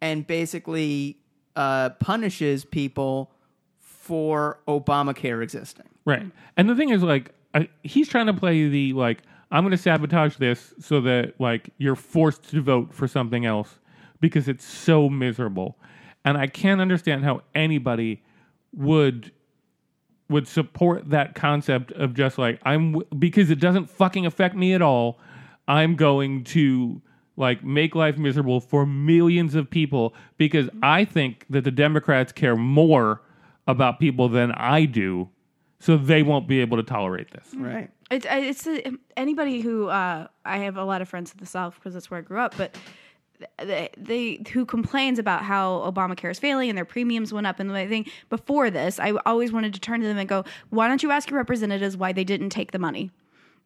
and 0.01 0.27
basically 0.27 1.17
uh, 1.57 1.91
punishes 1.91 2.65
people 2.65 3.31
for 3.79 4.59
Obamacare 4.67 5.43
existing. 5.43 5.87
Right. 6.05 6.27
And 6.57 6.69
the 6.69 6.75
thing 6.75 6.89
is, 6.89 7.03
like, 7.03 7.33
I, 7.55 7.69
he's 7.83 8.09
trying 8.09 8.27
to 8.27 8.33
play 8.33 8.69
the, 8.69 8.93
like, 8.95 9.23
I'm 9.51 9.63
going 9.63 9.73
to 9.73 9.79
sabotage 9.79 10.37
this 10.37 10.75
so 10.81 11.01
that, 11.03 11.35
like, 11.39 11.71
you're 11.79 11.97
forced 11.97 12.51
to 12.51 12.63
vote 12.63 12.93
for 12.93 13.07
something 13.07 13.45
else 13.45 13.79
because 14.21 14.49
it's 14.49 14.65
so 14.65 15.09
miserable. 15.09 15.79
And 16.25 16.37
I 16.37 16.47
can't 16.47 16.81
understand 16.81 17.25
how 17.25 17.43
anybody 17.55 18.23
would 18.73 19.33
would 20.31 20.49
support 20.49 21.11
that 21.11 21.35
concept 21.35 21.93
of 21.93 22.15
just 22.15 22.39
like 22.39 22.61
I'm 22.65 22.93
w- 22.93 23.07
because 23.19 23.51
it 23.51 23.61
doesn't 23.61 23.91
fucking 23.91 24.25
affect 24.25 24.55
me 24.55 24.73
at 24.73 24.81
all. 24.81 25.19
I'm 25.69 25.97
going 25.97 26.45
to 26.45 27.03
like 27.37 27.65
make 27.65 27.95
life 27.95 28.17
miserable 28.17 28.61
for 28.61 28.87
millions 28.87 29.55
of 29.55 29.69
people 29.69 30.15
because 30.39 30.69
I 30.83 31.05
think 31.05 31.47
that 31.51 31.65
the 31.65 31.71
Democrats 31.71 32.33
care 32.33 32.57
more 32.57 33.23
about 33.67 33.99
people 33.99 34.29
than 34.29 34.53
I 34.53 34.85
do 34.85 35.29
so 35.81 35.97
they 35.97 36.23
won't 36.23 36.47
be 36.47 36.61
able 36.61 36.77
to 36.77 36.83
tolerate 36.83 37.31
this. 37.31 37.49
Right. 37.57 37.91
It's 38.11 38.27
it's 38.29 38.67
uh, 38.67 38.91
anybody 39.17 39.61
who 39.61 39.89
uh, 39.89 40.27
I 40.45 40.59
have 40.59 40.77
a 40.77 40.85
lot 40.85 41.01
of 41.01 41.09
friends 41.09 41.33
in 41.33 41.39
the 41.39 41.47
South 41.47 41.75
because 41.77 41.95
that's 41.95 42.11
where 42.11 42.19
I 42.19 42.23
grew 42.23 42.39
up, 42.39 42.57
but 42.57 42.77
they, 43.59 43.91
they 43.97 44.43
who 44.53 44.65
complains 44.65 45.19
about 45.19 45.43
how 45.43 45.79
Obamacare 45.91 46.31
is 46.31 46.39
failing 46.39 46.69
and 46.69 46.77
their 46.77 46.85
premiums 46.85 47.33
went 47.33 47.47
up 47.47 47.61
and 47.61 47.71
the 47.71 47.87
thing 47.87 48.07
before 48.29 48.71
this, 48.71 48.99
I 48.99 49.13
always 49.27 49.53
wanted 49.53 49.75
to 49.75 49.81
turn 49.81 50.01
to 50.01 50.07
them 50.07 50.19
and 50.19 50.29
go, 50.29 50.45
"Why 50.71 50.89
don't 50.89 51.03
you 51.03 51.11
ask 51.11 51.31
your 51.31 51.39
representatives 51.39 51.97
why 51.97 52.13
they 52.13 52.25
didn't 52.25 52.51
take 52.51 52.73
the 52.73 52.79
money?" 52.79 53.11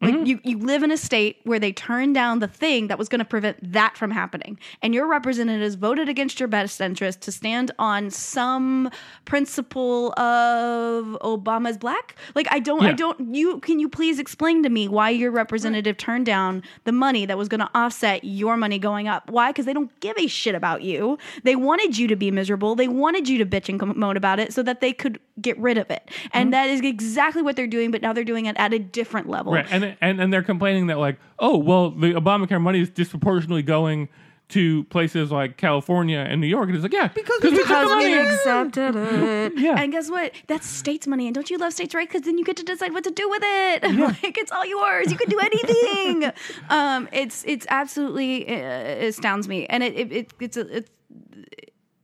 Like 0.01 0.15
mm-hmm. 0.15 0.27
you, 0.27 0.41
you 0.45 0.59
live 0.59 0.83
in 0.83 0.91
a 0.91 0.97
state 0.97 1.39
where 1.45 1.59
they 1.59 1.73
turned 1.73 2.15
down 2.15 2.41
the 2.41 2.49
thing 2.49 2.89
that 2.89 2.99
was 2.99 3.09
going 3.09 3.21
to 3.21 3.25
prevent 3.25 3.73
that 3.73 3.97
from 3.97 4.11
happening, 4.11 4.59
and 4.83 4.93
your 4.93 5.09
representatives 5.09 5.77
voted 5.77 6.09
against 6.09 6.39
your 6.39 6.49
best 6.49 6.81
interest 6.81 7.21
to 7.23 7.33
stand 7.33 7.71
on 7.79 8.11
some 8.11 8.91
principle 9.25 10.13
of 10.19 11.17
Obama's 11.23 11.79
black. 11.79 12.17
Like 12.35 12.49
I 12.51 12.59
don't, 12.59 12.83
I 12.83 12.93
don't. 12.93 13.35
You 13.35 13.61
can 13.61 13.79
you 13.79 13.89
please 13.89 14.19
explain 14.19 14.63
to 14.65 14.69
me 14.69 14.89
why 14.89 15.11
your 15.11 15.31
representative 15.31 15.97
turned 15.97 16.27
down 16.27 16.63
the 16.85 16.93
money 16.93 17.25
that 17.25 17.39
was 17.39 17.49
going 17.49 17.61
to 17.61 17.71
offset 17.75 18.25
your 18.25 18.57
money 18.57 18.79
going 18.79 19.09
up? 19.09 19.31
Why? 19.31 19.51
Because 19.51 19.65
they 19.65 19.73
don't 19.73 19.99
give 20.01 20.19
a 20.19 20.27
shit 20.27 20.55
about 20.55 20.83
you. 20.83 21.19
They 21.45 21.57
wanted 21.57 21.97
you 21.97 22.09
to 22.09 22.17
be 22.17 22.31
miserable. 22.31 22.75
They 22.75 22.89
wanted 22.89 23.29
you 23.29 23.39
to 23.39 23.47
bitch 23.47 23.69
and 23.69 23.97
moan 23.97 24.17
about 24.17 24.41
it 24.41 24.53
so 24.53 24.63
that 24.65 24.81
they 24.81 24.93
could 24.93 25.19
get 25.41 25.59
rid 25.59 25.79
of 25.79 25.91
it. 25.91 26.11
And 26.33 26.47
mm-hmm. 26.47 26.51
that 26.51 26.69
is 26.69 26.81
exactly 26.81 27.43
what 27.43 27.57
they're 27.57 27.67
doing. 27.67 27.91
But 27.91 28.03
now 28.03 28.13
they're 28.13 28.25
doing 28.25 28.47
it 28.47 28.57
at 28.59 28.75
a 28.75 28.79
different 28.79 29.29
level. 29.29 29.53
Right, 29.53 29.67
and 29.71 29.84
and 30.01 30.21
and 30.21 30.33
they're 30.33 30.43
complaining 30.43 30.89
that 30.89 30.99
like, 30.99 31.19
oh, 31.39 31.57
well, 31.57 31.91
the 31.91 32.13
Obamacare 32.13 32.61
money 32.61 32.81
is 32.81 32.91
disproportionately 32.91 33.63
going 33.63 34.09
to 34.47 34.85
places 34.85 35.33
like 35.33 35.57
California 35.57 36.19
and 36.19 36.41
New 36.41 36.47
York, 36.47 36.69
and 36.69 36.77
it's 36.77 36.83
like, 36.83 36.93
yeah, 36.93 37.09
Because 37.09 37.41
we 37.43 37.57
took 37.57 37.67
the 37.67 37.85
money. 37.87 38.09
we 38.09 38.19
accepted 38.19 38.95
it. 38.95 39.53
Yeah. 39.57 39.81
And 39.81 39.91
guess 39.91 40.11
what? 40.11 40.33
That's 40.49 40.67
states' 40.67 41.07
money. 41.07 41.27
And 41.27 41.35
don't 41.35 41.49
you 41.51 41.57
love 41.57 41.73
states' 41.73 41.95
right? 41.95 42.07
Because 42.07 42.23
then 42.23 42.37
you 42.37 42.45
get 42.45 42.57
to 42.59 42.63
decide 42.63 42.93
what 42.93 43.05
to 43.05 43.11
do 43.11 43.29
with 43.31 43.43
it. 43.43 43.83
like 44.23 44.37
it's 44.37 44.53
all 44.53 44.67
yours. 44.67 45.11
You 45.11 45.17
can 45.17 45.31
do 45.31 45.39
anything. 45.39 46.31
um, 46.69 47.09
it's 47.13 47.43
it's 47.47 47.67
absolutely 47.71 48.47
uh, 48.49 49.07
astounds 49.09 49.49
me, 49.49 49.67
and 49.67 49.83
it, 49.83 49.95
it, 49.95 50.13
it 50.13 50.33
it's 50.41 50.57
a, 50.57 50.77
it's 50.77 50.91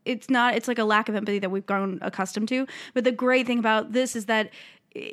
it's 0.06 0.30
not 0.30 0.54
it's 0.54 0.66
like 0.66 0.78
a 0.78 0.84
lack 0.84 1.08
of 1.08 1.14
empathy 1.14 1.38
that 1.38 1.50
we've 1.50 1.66
grown 1.66 1.98
accustomed 2.02 2.48
to. 2.48 2.66
But 2.94 3.04
the 3.04 3.12
great 3.12 3.46
thing 3.46 3.58
about 3.58 3.92
this 3.92 4.16
is 4.16 4.26
that 4.26 4.50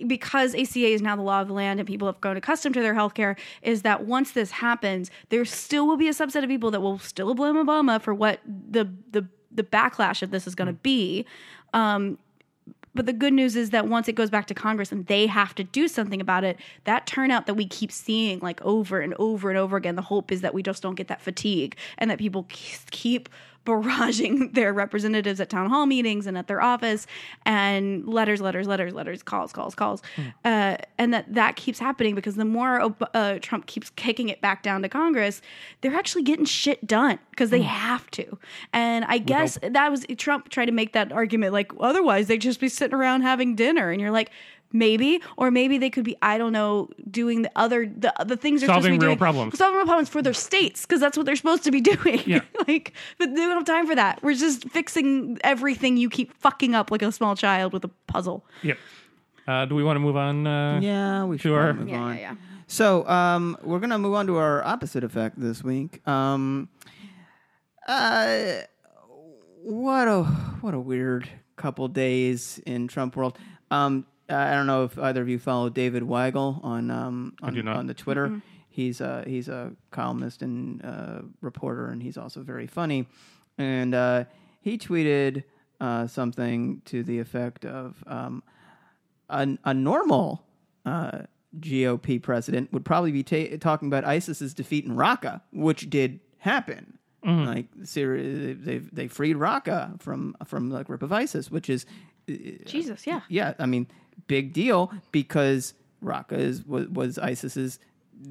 because 0.06 0.56
ACA 0.56 0.88
is 0.88 1.02
now 1.02 1.16
the 1.16 1.22
law 1.22 1.42
of 1.42 1.48
the 1.48 1.54
land 1.54 1.80
and 1.80 1.88
people 1.88 2.08
have 2.08 2.20
grown 2.20 2.38
accustomed 2.38 2.74
to 2.76 2.82
their 2.82 2.96
healthcare, 2.96 3.38
is 3.62 3.84
that 3.84 4.06
once 4.06 4.32
this 4.32 4.52
happens, 4.52 5.12
there 5.30 5.46
still 5.46 5.88
will 5.88 5.98
be 5.98 6.08
a 6.08 6.14
subset 6.14 6.44
of 6.44 6.50
people 6.50 6.72
that 6.72 6.82
will 6.82 7.00
still 7.00 7.34
blame 7.36 7.56
Obama 7.56 8.02
for 8.02 8.14
what 8.14 8.40
the 8.46 8.92
the 9.12 9.28
the 9.52 9.64
backlash 9.64 10.22
of 10.22 10.32
this 10.32 10.48
is 10.48 10.56
going 10.56 10.68
to 10.68 10.74
be. 10.74 11.26
Um, 11.74 12.18
but 12.98 13.06
the 13.06 13.14
good 13.14 13.34
news 13.34 13.56
is 13.56 13.70
that 13.70 13.88
once 13.88 14.08
it 14.08 14.14
goes 14.14 14.32
back 14.32 14.48
to 14.48 14.56
Congress 14.56 14.92
and 14.92 15.06
they 15.06 15.28
have 15.28 15.54
to 15.56 15.64
do 15.64 15.88
something 15.88 16.20
about 16.20 16.44
it, 16.44 16.58
that 16.86 17.06
turnout 17.06 17.46
that 17.46 17.54
we 17.54 17.68
keep 17.68 17.92
seeing 17.92 18.40
like 18.40 18.60
over 18.64 19.00
and 19.00 19.14
over 19.20 19.50
and 19.50 19.58
over 19.58 19.78
again, 19.78 19.96
the 19.96 20.02
hope 20.02 20.32
is 20.32 20.42
that 20.42 20.54
we 20.54 20.64
just 20.64 20.82
don't 20.82 20.96
get 20.96 21.08
that 21.08 21.22
fatigue 21.22 21.78
and 22.00 22.10
that 22.10 22.18
people 22.18 22.48
keep 22.90 23.30
barraging 23.68 24.54
their 24.54 24.72
representatives 24.74 25.42
at 25.42 25.50
town 25.50 25.70
hall 25.70 25.86
meetings 25.86 26.26
and 26.26 26.38
at 26.38 26.48
their 26.48 26.62
office 26.62 27.06
and 27.46 28.08
letters, 28.08 28.40
letters, 28.40 28.66
letters, 28.66 28.94
letters, 28.94 29.22
calls, 29.22 29.52
calls, 29.52 29.76
calls, 29.76 30.02
uh, 30.46 30.78
and 30.98 31.14
that 31.14 31.32
that 31.34 31.58
keeps 31.58 31.78
happening 31.78 32.16
because 32.16 32.36
the 32.36 32.46
more 32.46 32.82
Ob- 32.82 33.10
uh, 33.14 33.40
Trump 33.42 33.66
keeps 33.66 33.90
kicking 33.92 34.30
it 34.30 34.40
back 34.40 34.64
down 34.64 34.82
to 34.82 34.90
Congress, 34.90 35.42
they're 35.82 35.96
actually 35.96 36.24
getting 36.24 36.46
shit 36.46 36.88
done 36.88 37.20
because 37.32 37.50
they 37.50 37.62
have 37.62 38.10
to. 38.12 38.38
And 38.72 39.04
I 39.06 39.18
guess 39.18 39.60
that 39.62 39.92
was 39.92 40.06
Trump 40.18 40.50
tried 40.50 40.66
to 40.66 40.72
make 40.72 40.94
that 40.94 41.12
argument 41.12 41.52
like 41.52 41.72
otherwise 41.80 42.28
they'd 42.28 42.42
just 42.42 42.62
be 42.62 42.70
sitting 42.70 42.96
around 42.96 43.22
having 43.22 43.56
dinner, 43.56 43.92
and 43.92 44.00
you're 44.00 44.12
like. 44.12 44.32
Maybe, 44.74 45.22
or 45.38 45.50
maybe 45.50 45.78
they 45.78 45.90
could 45.90 46.04
be, 46.04 46.18
I 46.22 46.38
don't 46.38 46.52
know, 46.52 46.90
doing 47.10 47.44
the 47.44 47.52
other 47.56 47.86
the 47.86 48.14
the 48.26 48.36
things 48.36 48.60
they're 48.62 48.68
supposed 48.68 48.86
to 48.86 48.92
be 48.92 48.98
real 48.98 49.08
doing, 49.12 49.18
problems. 49.18 49.58
solving 49.58 49.78
real 49.78 49.86
problems 49.86 50.10
for 50.10 50.22
their 50.22 50.34
states 50.34 50.86
because 50.86 51.00
that's 51.00 51.16
what 51.16 51.26
they're 51.26 51.38
supposed 51.38 51.64
to 51.64 51.72
be 51.72 51.80
doing. 51.96 52.22
Yeah. 52.26 52.42
like, 52.68 52.92
but 53.18 53.30
they 53.34 53.42
don't 53.42 53.52
have 53.56 53.66
time 53.66 53.88
for 53.88 53.96
that. 53.96 54.22
We're 54.22 54.34
just 54.36 54.68
fixing 54.70 55.38
everything 55.42 55.96
you 55.96 56.10
keep 56.10 56.34
fucking 56.34 56.76
up 56.76 56.92
like 56.92 57.02
a 57.02 57.12
small 57.14 57.36
child 57.36 57.72
with 57.72 57.86
a 57.86 57.90
puzzle. 58.08 58.46
Yep. 58.64 58.78
Uh, 59.48 59.66
do 59.66 59.76
we 59.76 59.84
want 59.86 59.96
to 59.96 60.02
move 60.02 60.18
on? 60.18 60.46
Uh, 60.46 60.80
Yeah, 60.82 61.24
we 61.24 61.38
should 61.38 61.44
Sure. 61.50 61.64
probably 61.74 61.80
move 61.86 61.90
Yeah, 61.94 62.00
on. 62.02 62.16
yeah, 62.16 62.22
yeah. 62.22 62.36
So 62.68 63.08
um, 63.08 63.58
we're 63.64 63.80
gonna 63.80 63.98
move 63.98 64.16
on 64.16 64.28
to 64.28 64.36
our 64.36 64.62
opposite 64.66 65.06
effect 65.06 65.40
this 65.40 65.64
week. 65.64 66.06
Um, 66.06 66.68
uh, 67.88 68.62
what 69.64 70.08
a 70.08 70.24
what 70.62 70.74
a 70.74 70.80
weird 70.80 71.30
couple 71.56 71.88
days 71.88 72.60
in 72.66 72.88
Trump 72.88 73.16
world. 73.16 73.38
Um, 73.72 74.06
I 74.30 74.54
don't 74.54 74.68
know 74.68 74.84
if 74.84 74.98
either 75.00 75.22
of 75.22 75.30
you 75.30 75.40
follow 75.40 75.70
David 75.70 76.04
Weigel 76.04 76.64
on 76.64 76.92
um, 76.92 77.36
on, 77.42 77.54
do 77.54 77.64
not. 77.64 77.78
on 77.78 77.88
the 77.88 77.94
Twitter. 77.94 78.42
He's 78.70 79.02
a 79.02 79.24
he's 79.26 79.48
a 79.48 79.72
columnist 79.92 80.42
and 80.42 80.84
uh, 80.84 81.22
reporter, 81.42 81.90
and 81.90 82.04
he's 82.04 82.18
also 82.18 82.42
very 82.42 82.68
funny. 82.68 83.08
And 83.58 83.96
uh, 83.96 84.26
he 84.62 84.78
tweeted 84.78 85.44
uh, 85.80 86.08
something 86.08 86.82
to 86.86 87.04
the 87.04 87.20
effect 87.20 87.66
of 87.66 88.04
um, 88.06 88.44
a, 89.30 89.48
a 89.64 89.74
normal 89.74 90.44
uh, 90.86 91.20
GOP 91.60 92.22
president 92.22 92.72
would 92.72 92.86
probably 92.86 93.12
be 93.12 93.24
ta- 93.24 93.58
talking 93.60 93.88
about 93.88 94.06
ISIS's 94.06 94.54
defeat 94.54 94.86
in 94.86 94.96
Raqqa, 94.96 95.42
which 95.52 95.90
did 95.90 96.20
happen. 96.38 96.98
Like 97.24 97.66
Syria, 97.84 98.56
they 98.56 98.78
they 98.78 99.08
freed 99.08 99.36
Raqqa 99.36 100.02
from 100.02 100.36
from 100.46 100.70
the 100.70 100.84
grip 100.84 101.02
of 101.02 101.12
ISIS, 101.12 101.52
which 101.52 101.70
is 101.70 101.86
Jesus, 102.66 103.08
yeah. 103.08 103.22
yeah, 103.28 103.54
I 103.58 103.66
mean, 103.66 103.88
big 104.28 104.54
deal 104.54 104.92
because 105.12 105.74
Raqqa 106.04 106.34
is 106.34 106.66
was, 106.66 106.88
was 106.88 107.18
ISIS's 107.20 107.80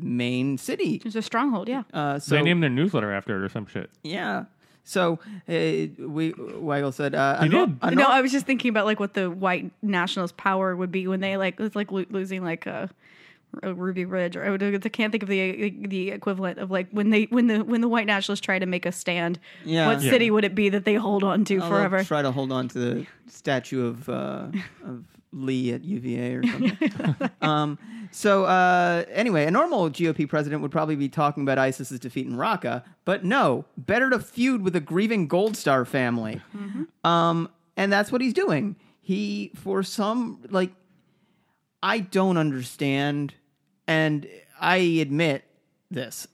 main 0.01 0.59
city. 0.59 1.01
It's 1.05 1.14
a 1.14 1.22
stronghold, 1.22 1.68
yeah. 1.68 1.84
Uh, 1.93 2.18
so 2.18 2.34
they 2.34 2.43
named 2.43 2.62
their 2.62 2.70
newsletter 2.70 3.12
after 3.12 3.37
it 3.37 3.45
or 3.45 3.49
some 3.49 3.66
shit. 3.66 3.89
yeah, 4.03 4.45
so 4.84 5.14
uh, 5.49 5.49
we 5.49 6.32
Weigel 6.32 6.93
said 6.93 7.14
uh, 7.14 7.43
He 7.43 7.49
did. 7.49 7.76
a 7.82 7.91
no, 7.93 8.05
I 8.07 8.20
was 8.20 8.32
just 8.32 8.47
thinking 8.47 8.68
about 8.68 8.84
like 8.87 9.01
what 9.01 9.14
the 9.14 9.30
white 9.30 9.70
nationalist 9.82 10.37
power 10.37 10.74
would 10.76 10.91
be 10.93 11.07
when 11.07 11.20
they 11.20 11.37
like 11.37 11.59
it's 11.61 11.76
like 11.76 11.91
lo- 11.93 12.05
losing 12.11 12.45
like 12.45 12.66
a, 12.66 12.89
a 13.62 13.74
Ruby 13.74 14.05
Ridge 14.05 14.37
or 14.37 14.45
I, 14.45 14.51
would, 14.51 14.62
I 14.62 14.89
can't 14.89 15.11
think 15.12 15.22
of 15.24 15.28
the 15.28 15.70
the 15.87 16.11
equivalent 16.11 16.59
of 16.59 16.70
like 16.70 16.89
when 16.91 17.11
they 17.11 17.24
when 17.24 17.47
the 17.49 17.61
when 17.64 17.80
the 17.80 17.89
white 17.89 18.07
nationalists 18.07 18.41
try 18.45 18.59
to 18.59 18.66
make 18.66 18.87
a 18.87 18.93
stand. 18.93 19.39
Yeah. 19.64 19.87
what 19.89 20.03
Yeah. 20.03 20.11
city 20.11 20.30
would 20.30 20.45
it 20.45 20.55
be 20.55 20.68
that 20.68 20.84
they 20.84 20.95
hold 20.95 21.24
on 21.24 21.45
to 21.47 21.61
I'll 21.61 21.68
forever? 21.68 22.03
Try 22.05 22.22
to 22.22 22.30
hold 22.32 22.53
on 22.53 22.68
to 22.68 22.78
the 22.78 23.07
statue 23.28 23.87
of 23.87 24.09
uh, 24.09 24.47
of 24.84 25.05
Lee 25.37 25.72
at 25.72 25.84
UVA 25.84 26.34
or 26.34 26.47
something. 26.47 27.30
um, 27.43 27.78
so 28.11 28.45
uh, 28.45 29.05
anyway, 29.11 29.45
a 29.45 29.51
normal 29.51 29.91
GOP 29.91 30.28
president 30.28 30.62
would 30.62 30.70
probably 30.70 30.97
be 30.97 31.09
talking 31.09 31.43
about 31.43 31.59
ISIS's 31.59 32.01
defeat 32.01 32.26
in 32.26 32.34
Raqqa, 32.37 32.82
but 33.05 33.24
no, 33.24 33.66
better 33.76 34.11
to 34.11 34.18
feud 34.18 34.62
with 34.62 34.74
a 34.74 34.80
grieving 34.80 35.28
Gold 35.28 35.57
Star 35.57 35.84
family. 35.84 36.41
Um, 37.05 37.51
and 37.76 37.93
that's 37.93 38.11
what 38.11 38.20
he's 38.20 38.32
doing. 38.32 38.76
He, 39.01 39.53
for 39.55 39.82
some, 39.82 40.41
like, 40.51 40.72
I 41.82 42.01
don't 42.01 42.37
understand, 42.37 43.34
and 43.87 44.26
I 44.61 44.76
admit 44.76 45.45
this. 45.91 46.26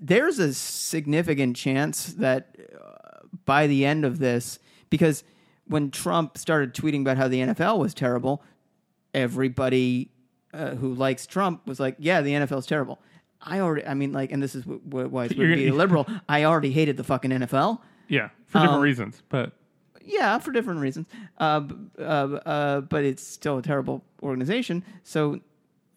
There's 0.00 0.38
a 0.38 0.52
significant 0.54 1.56
chance 1.56 2.06
that 2.14 2.56
uh, 2.74 3.26
by 3.44 3.66
the 3.66 3.84
end 3.84 4.04
of 4.04 4.18
this, 4.18 4.58
because 4.90 5.24
when 5.66 5.90
Trump 5.90 6.36
started 6.38 6.74
tweeting 6.74 7.00
about 7.02 7.16
how 7.16 7.28
the 7.28 7.40
NFL 7.40 7.78
was 7.78 7.94
terrible, 7.94 8.42
everybody 9.12 10.10
uh, 10.52 10.74
who 10.74 10.94
likes 10.94 11.26
Trump 11.26 11.66
was 11.66 11.80
like, 11.80 11.96
"Yeah, 11.98 12.20
the 12.20 12.32
NFL 12.32 12.58
is 12.58 12.66
terrible." 12.66 13.00
I 13.40 13.60
already, 13.60 13.86
I 13.86 13.94
mean, 13.94 14.12
like, 14.12 14.32
and 14.32 14.42
this 14.42 14.54
is 14.54 14.64
wh- 14.64 14.80
wh- 14.88 15.12
why 15.12 15.26
it's 15.26 15.34
weird 15.36 15.50
to 15.50 15.56
be 15.56 15.68
a 15.68 15.74
liberal. 15.74 16.06
I 16.28 16.44
already 16.44 16.70
hated 16.72 16.96
the 16.96 17.04
fucking 17.04 17.30
NFL. 17.30 17.80
Yeah, 18.08 18.28
for 18.46 18.58
different 18.58 18.74
Um, 18.76 18.80
reasons. 18.82 19.22
But 19.28 19.52
Yeah, 20.02 20.38
for 20.38 20.52
different 20.52 20.80
reasons. 20.80 21.06
Uh, 21.38 21.62
uh, 21.98 22.02
uh, 22.02 22.80
but 22.82 23.04
it's 23.04 23.26
still 23.26 23.58
a 23.58 23.62
terrible 23.62 24.02
organization. 24.22 24.82
So 25.02 25.40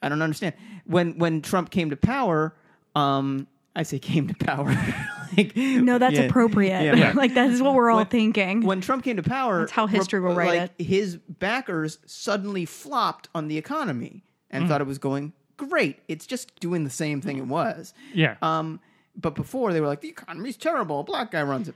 I 0.01 0.09
don't 0.09 0.22
understand 0.22 0.53
when 0.86 1.18
when 1.18 1.41
Trump 1.41 1.70
came 1.70 1.89
to 1.89 1.97
power. 1.97 2.55
Um, 2.95 3.47
I 3.78 3.84
say 3.84 3.99
came 3.99 4.28
to 4.28 4.34
power. 4.34 4.75
like, 5.38 5.55
no, 5.55 5.97
that's 5.99 6.15
yeah. 6.15 6.21
appropriate. 6.23 6.84
Yeah. 6.84 6.95
Yeah. 6.95 7.11
like 7.15 7.36
that 7.36 7.51
is 7.51 7.61
what 7.61 7.73
we're 7.75 7.89
all 7.91 7.97
When- 7.99 8.07
thinking. 8.07 8.61
When 8.65 8.82
Trump 8.82 9.03
came 9.03 9.17
to 9.17 9.23
power, 9.23 9.59
That's 9.59 9.71
how 9.71 9.88
history 9.88 10.19
will 10.19 10.34
write 10.34 10.59
like, 10.59 10.82
His 10.82 11.17
backers 11.17 11.99
suddenly 12.05 12.65
flopped 12.65 13.30
on 13.36 13.47
the 13.47 13.57
economy 13.57 14.23
and 14.49 14.67
thought 14.67 14.82
it 14.82 14.88
was 14.88 14.97
going 14.97 15.34
great. 15.57 15.99
It's 16.07 16.25
just 16.25 16.59
doing 16.59 16.84
the 16.84 16.89
same 16.89 17.21
thing 17.21 17.38
it 17.38 17.45
was. 17.47 17.93
yeah, 18.13 18.36
Um, 18.41 18.80
but 19.15 19.36
before 19.36 19.73
they 19.73 19.82
were 19.82 19.88
like, 19.88 20.01
the 20.01 20.09
economy's 20.09 20.57
terrible. 20.57 20.99
A 21.01 21.03
black 21.03 21.32
guy 21.32 21.41
runs 21.43 21.67
it. 21.69 21.75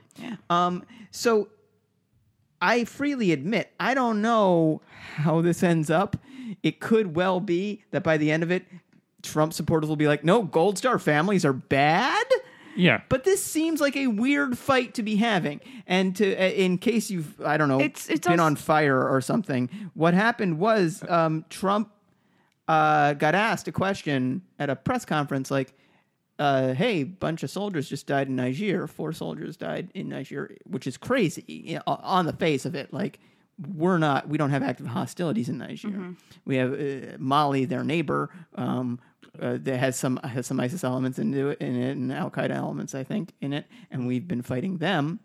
Um, 0.50 0.84
so 1.10 1.48
I 2.60 2.84
freely 2.84 3.32
admit, 3.32 3.72
I 3.80 3.94
don't 3.94 4.22
know 4.22 4.80
how 5.16 5.40
this 5.40 5.62
ends 5.62 5.90
up. 5.90 6.16
It 6.62 6.80
could 6.80 7.14
well 7.16 7.40
be 7.40 7.84
that 7.90 8.02
by 8.04 8.16
the 8.16 8.30
end 8.30 8.42
of 8.42 8.50
it, 8.50 8.64
Trump 9.22 9.52
supporters 9.52 9.88
will 9.88 9.96
be 9.96 10.08
like, 10.08 10.24
no, 10.24 10.42
Gold 10.42 10.78
Star 10.78 10.98
families 10.98 11.44
are 11.44 11.52
bad. 11.52 12.24
Yeah. 12.74 13.02
But 13.08 13.24
this 13.24 13.44
seems 13.44 13.80
like 13.80 13.96
a 13.96 14.06
weird 14.06 14.56
fight 14.58 14.94
to 14.94 15.02
be 15.02 15.16
having. 15.16 15.60
And 15.86 16.16
to 16.16 16.34
uh, 16.34 16.42
in 16.48 16.78
case 16.78 17.10
you've 17.10 17.40
I 17.42 17.56
don't 17.56 17.68
know 17.68 17.80
It's- 17.80 18.08
it's 18.08 18.26
been 18.26 18.40
also- 18.40 18.46
on 18.46 18.56
fire 18.56 19.06
or 19.08 19.20
something, 19.20 19.68
what 19.94 20.14
happened 20.14 20.58
was 20.58 21.02
um, 21.08 21.44
Trump 21.50 21.90
uh, 22.68 23.12
got 23.14 23.34
asked 23.34 23.68
a 23.68 23.72
question 23.72 24.42
at 24.58 24.70
a 24.70 24.76
press 24.76 25.04
conference 25.04 25.50
like, 25.50 25.74
uh, 26.38 26.72
"Hey, 26.74 27.04
bunch 27.04 27.42
of 27.42 27.50
soldiers 27.50 27.88
just 27.88 28.06
died 28.06 28.28
in 28.28 28.36
Niger. 28.36 28.86
Four 28.86 29.12
soldiers 29.12 29.56
died 29.56 29.90
in 29.94 30.08
Niger, 30.08 30.56
which 30.64 30.86
is 30.86 30.96
crazy 30.96 31.44
you 31.46 31.74
know, 31.76 31.82
on 31.86 32.26
the 32.26 32.32
face 32.32 32.64
of 32.64 32.74
it. 32.74 32.92
Like." 32.92 33.18
We're 33.76 33.98
not. 33.98 34.28
We 34.28 34.38
don't 34.38 34.48
have 34.50 34.62
active 34.62 34.86
hostilities 34.86 35.48
in 35.50 35.58
Niger. 35.58 36.14
We 36.46 36.56
have 36.56 36.72
uh, 36.72 37.16
Mali, 37.18 37.66
their 37.66 37.84
neighbor, 37.84 38.30
um, 38.56 38.98
uh, 39.40 39.58
that 39.60 39.78
has 39.78 39.98
some 39.98 40.18
has 40.18 40.46
some 40.46 40.60
ISIS 40.60 40.84
elements 40.84 41.18
into 41.18 41.48
it, 41.50 41.60
in 41.60 41.80
it, 41.80 41.96
and 41.96 42.12
Al 42.12 42.30
Qaeda 42.30 42.50
elements, 42.50 42.94
I 42.94 43.04
think, 43.04 43.32
in 43.40 43.52
it, 43.52 43.66
and 43.90 44.06
we've 44.06 44.28
been 44.28 44.42
fighting 44.42 44.78
them, 44.78 45.20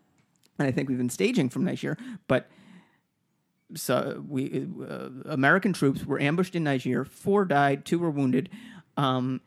and 0.58 0.66
I 0.66 0.70
think 0.70 0.88
we've 0.88 0.98
been 0.98 1.10
staging 1.10 1.50
from 1.50 1.64
Niger. 1.64 1.96
But 2.26 2.48
so 3.74 4.24
we 4.26 4.66
uh, 4.88 5.10
American 5.26 5.72
troops 5.72 6.04
were 6.06 6.20
ambushed 6.20 6.54
in 6.56 6.64
Niger. 6.64 7.04
Four 7.04 7.44
died, 7.44 7.84
two 7.84 7.98
were 7.98 8.10
wounded. 8.10 8.48
Um, 8.96 9.40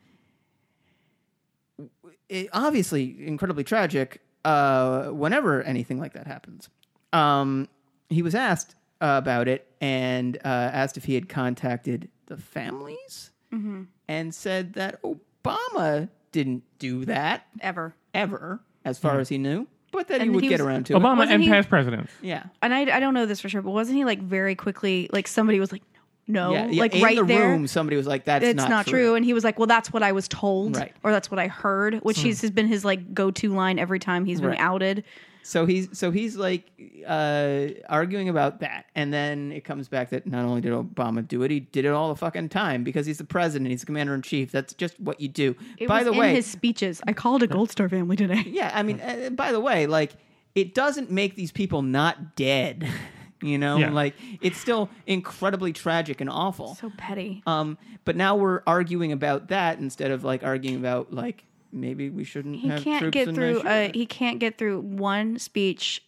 it, 2.28 2.48
obviously, 2.52 3.26
incredibly 3.26 3.64
tragic. 3.64 4.20
Uh, 4.44 5.08
whenever 5.08 5.62
anything 5.62 6.00
like 6.00 6.14
that 6.14 6.26
happens, 6.26 6.68
um, 7.12 7.68
he 8.08 8.22
was 8.22 8.34
asked 8.34 8.74
about 9.00 9.48
it 9.48 9.66
and 9.80 10.36
uh, 10.44 10.48
asked 10.48 10.96
if 10.96 11.04
he 11.04 11.14
had 11.14 11.28
contacted 11.28 12.08
the 12.26 12.36
families, 12.36 13.31
Mm-hmm. 13.52 13.82
and 14.08 14.34
said 14.34 14.74
that 14.74 15.00
Obama 15.02 16.08
didn't 16.32 16.62
do 16.78 17.04
that 17.04 17.46
Ever. 17.60 17.94
ever, 18.14 18.60
as 18.84 18.98
far 18.98 19.20
as 19.20 19.28
he 19.28 19.36
knew, 19.38 19.66
but 19.90 20.08
that 20.08 20.22
he 20.22 20.28
would 20.30 20.42
he 20.42 20.48
get 20.48 20.60
was- 20.60 20.66
around 20.66 20.86
to 20.86 20.94
it. 20.94 20.98
Obama 20.98 21.18
Wasn't 21.18 21.32
and 21.34 21.42
he- 21.42 21.48
past 21.50 21.68
presidents. 21.68 22.12
Yeah. 22.22 22.44
And 22.62 22.72
I, 22.72 22.80
I 22.96 23.00
don't 23.00 23.12
know 23.14 23.26
this 23.26 23.40
for 23.40 23.48
sure, 23.50 23.60
but 23.62 23.72
wasn't 23.72 23.98
he 23.98 24.04
like 24.04 24.20
very 24.22 24.54
quickly 24.54 25.10
like 25.12 25.28
somebody 25.28 25.60
was 25.60 25.70
like 25.72 25.82
no 26.28 26.52
Yeah, 26.52 26.66
yeah, 26.68 26.80
like 26.80 26.94
in 26.94 27.02
right 27.02 27.16
the 27.16 27.24
there 27.24 27.48
room, 27.48 27.66
somebody 27.66 27.96
was 27.96 28.06
like, 28.06 28.24
"That's 28.24 28.44
it's 28.44 28.56
not, 28.56 28.70
not, 28.70 28.86
true. 28.86 29.14
and 29.14 29.24
he 29.24 29.32
was 29.34 29.44
like 29.44 29.58
well 29.58 29.66
that's 29.66 29.92
what 29.92 30.02
I 30.02 30.12
was 30.12 30.28
told 30.28 30.76
Right. 30.76 30.94
or 31.02 31.10
that's 31.12 31.30
what 31.30 31.38
I 31.40 31.48
heard 31.48 31.96
which 31.96 32.20
he's 32.20 32.40
has 32.42 32.50
been 32.50 32.68
his 32.68 32.84
like 32.84 33.12
go-to 33.14 33.52
line 33.54 33.78
every 33.78 33.98
time 33.98 34.24
he's 34.24 34.40
been 34.40 34.50
Right. 34.50 34.60
outed 34.60 35.04
So 35.44 35.66
he's 35.66 35.88
so 35.98 36.12
he's 36.12 36.36
like 36.36 36.70
uh, 37.04 37.66
arguing 37.88 38.28
about 38.28 38.60
that, 38.60 38.86
and 38.94 39.12
then 39.12 39.50
it 39.50 39.64
comes 39.64 39.88
back 39.88 40.10
that 40.10 40.24
not 40.24 40.44
only 40.44 40.60
did 40.60 40.70
Obama 40.72 41.26
do 41.26 41.42
it, 41.42 41.50
he 41.50 41.58
did 41.58 41.84
it 41.84 41.88
all 41.88 42.08
the 42.10 42.14
fucking 42.16 42.48
time 42.50 42.84
because 42.84 43.06
he's 43.06 43.18
the 43.18 43.24
president, 43.24 43.68
he's 43.70 43.80
the 43.80 43.86
commander 43.86 44.14
in 44.14 44.22
chief. 44.22 44.52
That's 44.52 44.72
just 44.74 45.00
what 45.00 45.20
you 45.20 45.26
do. 45.26 45.56
it 45.78 45.88
by 45.88 46.04
the 46.04 46.12
in 46.12 46.18
way, 46.18 46.32
his 46.32 46.46
speeches 46.46 47.00
I 47.08 47.12
called 47.12 47.42
a 47.42 47.48
Gold 47.48 47.72
Star 47.72 47.88
family 47.88 48.14
today 48.14 48.44
yeah, 48.46 48.70
I 48.72 48.84
mean, 48.84 49.00
uh, 49.00 49.30
by 49.30 49.50
the 49.50 49.58
way, 49.58 49.86
like 49.88 50.12
it 50.54 50.74
doesn't 50.76 51.10
make 51.10 51.34
these 51.34 51.50
people 51.50 51.82
not 51.82 52.36
dead. 52.36 52.86
You 53.42 53.58
know, 53.58 53.76
Yeah. 53.76 53.90
like 53.90 54.14
it's 54.40 54.58
still 54.58 54.88
incredibly 55.06 55.72
tragic 55.72 56.20
and 56.20 56.30
awful. 56.30 56.74
so 56.76 56.90
petty 56.96 57.42
Um, 57.46 57.76
but 58.04 58.16
now 58.16 58.36
we're 58.36 58.62
arguing 58.66 59.12
about 59.12 59.48
that 59.48 59.78
instead 59.78 60.10
of 60.10 60.24
like 60.24 60.42
arguing 60.44 60.76
about 60.76 61.12
like 61.12 61.44
maybe 61.72 62.10
we 62.10 62.22
shouldn't 62.24 62.56
he 62.56 62.68
have 62.68 62.82
can't 62.82 63.00
troops 63.00 63.14
get 63.14 63.28
in 63.28 63.34
through 63.34 63.62
Nigeria. 63.62 63.88
uh, 63.88 63.92
he 63.94 64.06
can't 64.06 64.38
get 64.38 64.58
through 64.58 64.80
one 64.80 65.38
speech 65.38 66.02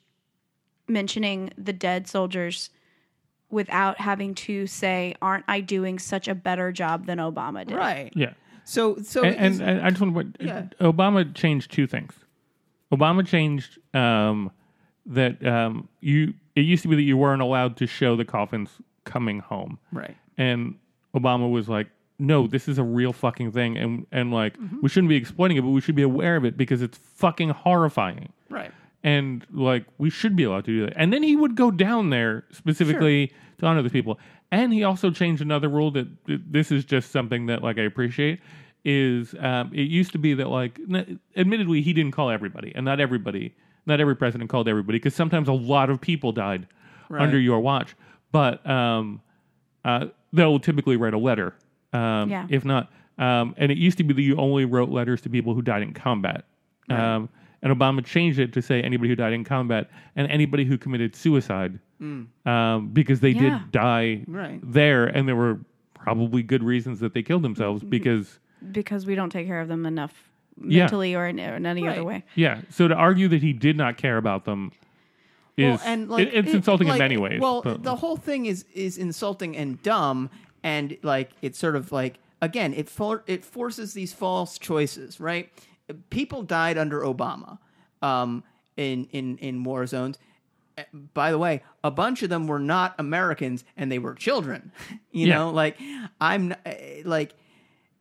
mentioning 0.88 1.50
the 1.56 1.72
dead 1.72 2.06
soldiers 2.06 2.70
without 3.50 3.98
having 4.00 4.34
to 4.34 4.66
say 4.66 5.14
aren't 5.22 5.44
I 5.48 5.60
doing 5.60 5.98
such 5.98 6.28
a 6.28 6.34
better 6.34 6.72
job 6.72 7.06
than 7.06 7.18
Obama 7.18 7.66
did 7.66 7.76
right. 7.76 8.12
Yeah. 8.14 8.34
So 8.64 8.96
so 9.02 9.22
and, 9.24 9.36
and, 9.36 9.60
and 9.60 9.80
I 9.82 9.90
just 9.90 10.00
want 10.00 10.38
to. 10.38 10.44
Yeah. 10.44 10.66
Obama 10.80 11.34
changed 11.34 11.70
two 11.70 11.86
things. 11.86 12.14
Obama 12.92 13.26
changed 13.26 13.78
um, 13.94 14.50
that 15.06 15.44
um, 15.46 15.88
you. 16.00 16.34
It 16.56 16.62
used 16.62 16.82
to 16.82 16.88
be 16.88 16.96
that 16.96 17.02
you 17.02 17.16
weren't 17.16 17.42
allowed 17.42 17.76
to 17.78 17.86
show 17.86 18.16
the 18.16 18.24
coffins 18.24 18.70
coming 19.04 19.40
home, 19.40 19.78
right. 19.92 20.16
and 20.38 20.76
Obama 21.14 21.50
was 21.50 21.68
like, 21.68 21.88
"No, 22.18 22.46
this 22.46 22.68
is 22.68 22.78
a 22.78 22.82
real 22.84 23.12
fucking 23.12 23.52
thing, 23.52 23.76
and 23.76 24.06
and 24.12 24.32
like 24.32 24.56
Mm-hmm. 24.58 24.78
we 24.82 24.88
shouldn't 24.88 25.08
be 25.08 25.16
exploiting 25.16 25.56
it, 25.56 25.62
but 25.62 25.70
we 25.70 25.80
should 25.80 25.94
be 25.96 26.02
aware 26.02 26.36
of 26.36 26.44
it 26.44 26.56
because 26.56 26.80
it's 26.82 26.98
fucking 26.98 27.50
horrifying." 27.50 28.32
Right. 28.50 28.70
and 29.02 29.44
like 29.52 29.84
we 29.98 30.08
should 30.10 30.34
be 30.36 30.44
allowed 30.44 30.64
to 30.66 30.70
do 30.78 30.86
that. 30.86 30.94
And 30.96 31.12
then 31.12 31.22
he 31.22 31.34
would 31.36 31.56
go 31.56 31.70
down 31.70 32.10
there 32.10 32.44
specifically 32.52 33.32
to 33.58 33.66
honor 33.66 33.82
those 33.82 33.90
people. 33.92 34.18
And 34.52 34.72
he 34.72 34.84
also 34.84 35.10
changed 35.10 35.42
another 35.42 35.68
rule 35.68 35.90
that 35.90 36.06
that 36.26 36.52
this 36.52 36.70
is 36.70 36.84
just 36.84 37.10
something 37.10 37.46
that 37.46 37.62
like 37.62 37.78
I 37.78 37.82
appreciate 37.82 38.40
is 38.84 39.34
um, 39.40 39.70
it 39.74 39.88
used 39.88 40.12
to 40.12 40.18
be 40.18 40.34
that 40.34 40.48
like 40.48 40.78
n- 40.90 41.18
admittedly 41.36 41.82
he 41.82 41.92
didn't 41.92 42.12
call 42.12 42.30
everybody 42.30 42.72
and 42.74 42.84
not 42.84 43.00
everybody 43.00 43.54
not 43.86 44.00
every 44.00 44.16
president 44.16 44.50
called 44.50 44.68
everybody 44.68 44.98
because 44.98 45.14
sometimes 45.14 45.48
a 45.48 45.52
lot 45.52 45.90
of 45.90 46.00
people 46.00 46.32
died 46.32 46.66
under 47.10 47.38
your 47.38 47.60
watch 47.60 47.94
but 48.32 48.64
um, 48.68 49.20
uh, 49.84 50.06
they'll 50.32 50.58
typically 50.58 50.96
write 50.96 51.14
a 51.14 51.18
letter 51.18 51.54
um, 51.92 52.28
Yeah. 52.30 52.46
if 52.50 52.64
not 52.64 52.90
um, 53.18 53.54
and 53.56 53.70
it 53.70 53.78
used 53.78 53.98
to 53.98 54.04
be 54.04 54.12
that 54.14 54.22
you 54.22 54.36
only 54.36 54.64
wrote 54.64 54.88
letters 54.88 55.20
to 55.22 55.28
people 55.30 55.54
who 55.54 55.62
died 55.62 55.82
in 55.82 55.92
combat 55.92 56.44
um, 56.90 57.28
and 57.62 57.72
Obama 57.78 58.04
changed 58.04 58.38
it 58.38 58.52
to 58.54 58.60
say 58.62 58.82
anybody 58.82 59.08
who 59.08 59.16
died 59.16 59.32
in 59.32 59.44
combat 59.44 59.88
and 60.16 60.30
anybody 60.30 60.64
who 60.64 60.76
committed 60.76 61.14
suicide 61.16 61.78
um, 62.00 62.90
because 62.92 63.20
they 63.20 63.30
Yeah. 63.30 63.40
did 63.60 63.70
die 63.72 64.24
Right. 64.28 64.60
there, 64.62 65.06
and 65.06 65.26
there 65.26 65.36
were 65.36 65.60
probably 65.94 66.42
good 66.42 66.62
reasons 66.62 67.00
that 67.00 67.14
they 67.14 67.22
killed 67.22 67.42
themselves 67.42 67.80
Mm-hmm. 67.82 67.90
because 67.90 68.38
because 68.72 69.06
we 69.06 69.14
don't 69.14 69.30
take 69.30 69.46
care 69.46 69.60
of 69.60 69.68
them 69.68 69.86
enough 69.86 70.30
Yeah. 70.62 70.84
mentally 70.84 71.14
or 71.14 71.26
in, 71.26 71.40
or 71.40 71.56
in 71.56 71.66
any 71.66 71.82
Right. 71.82 71.92
other 71.92 72.04
way. 72.04 72.24
yeah. 72.34 72.60
So 72.70 72.86
to 72.88 72.94
argue 72.94 73.28
that 73.28 73.42
he 73.42 73.52
did 73.52 73.76
not 73.76 73.96
care 73.96 74.16
about 74.16 74.44
them 74.44 74.72
is 75.56 75.78
well, 75.78 75.80
and 75.84 76.08
like 76.08 76.28
it- 76.28 76.34
it's 76.34 76.48
it- 76.50 76.54
insulting 76.56 76.88
like, 76.88 76.96
in 76.96 76.98
many 77.00 77.16
ways. 77.16 77.40
Well, 77.40 77.62
but- 77.62 77.82
the 77.82 77.96
whole 77.96 78.16
thing 78.16 78.46
is 78.46 78.64
is 78.74 78.96
insulting 78.98 79.56
and 79.56 79.82
dumb, 79.82 80.30
and 80.62 80.96
like 81.02 81.30
it's 81.42 81.58
sort 81.58 81.76
of 81.76 81.90
like 81.92 82.18
again, 82.42 82.74
it 82.74 82.88
for, 82.90 83.22
it 83.26 83.42
forces 83.44 83.94
these 83.94 84.12
false 84.12 84.58
choices, 84.58 85.18
right? 85.18 85.48
People 86.10 86.42
died 86.42 86.76
under 86.76 87.00
Obama 87.00 87.58
um, 88.02 88.42
in 88.76 89.04
in 89.12 89.38
in 89.38 89.64
war 89.64 89.86
zones. 89.86 90.18
By 91.14 91.30
the 91.30 91.38
way, 91.38 91.62
a 91.84 91.90
bunch 91.90 92.22
of 92.24 92.30
them 92.30 92.46
were 92.48 92.58
not 92.58 92.94
Americans, 92.98 93.64
and 93.76 93.90
they 93.92 93.98
were 94.00 94.14
children. 94.14 94.72
you 95.12 95.26
Yeah. 95.28 95.34
know, 95.36 95.50
like 95.50 95.78
I'm 96.20 96.52
n- 96.52 96.58
uh, 96.66 97.08
like. 97.08 97.34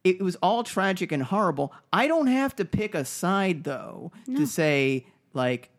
It 0.04 0.22
was 0.22 0.36
all 0.38 0.64
tragic 0.64 1.12
and 1.12 1.24
horrible. 1.24 1.74
I 1.94 2.08
don't 2.08 2.28
have 2.28 2.56
to 2.58 2.66
pick 2.66 2.94
a 2.94 3.06
side 3.06 3.64
though 3.64 4.12
to 4.26 4.46
say 4.46 5.06
like 5.34 5.70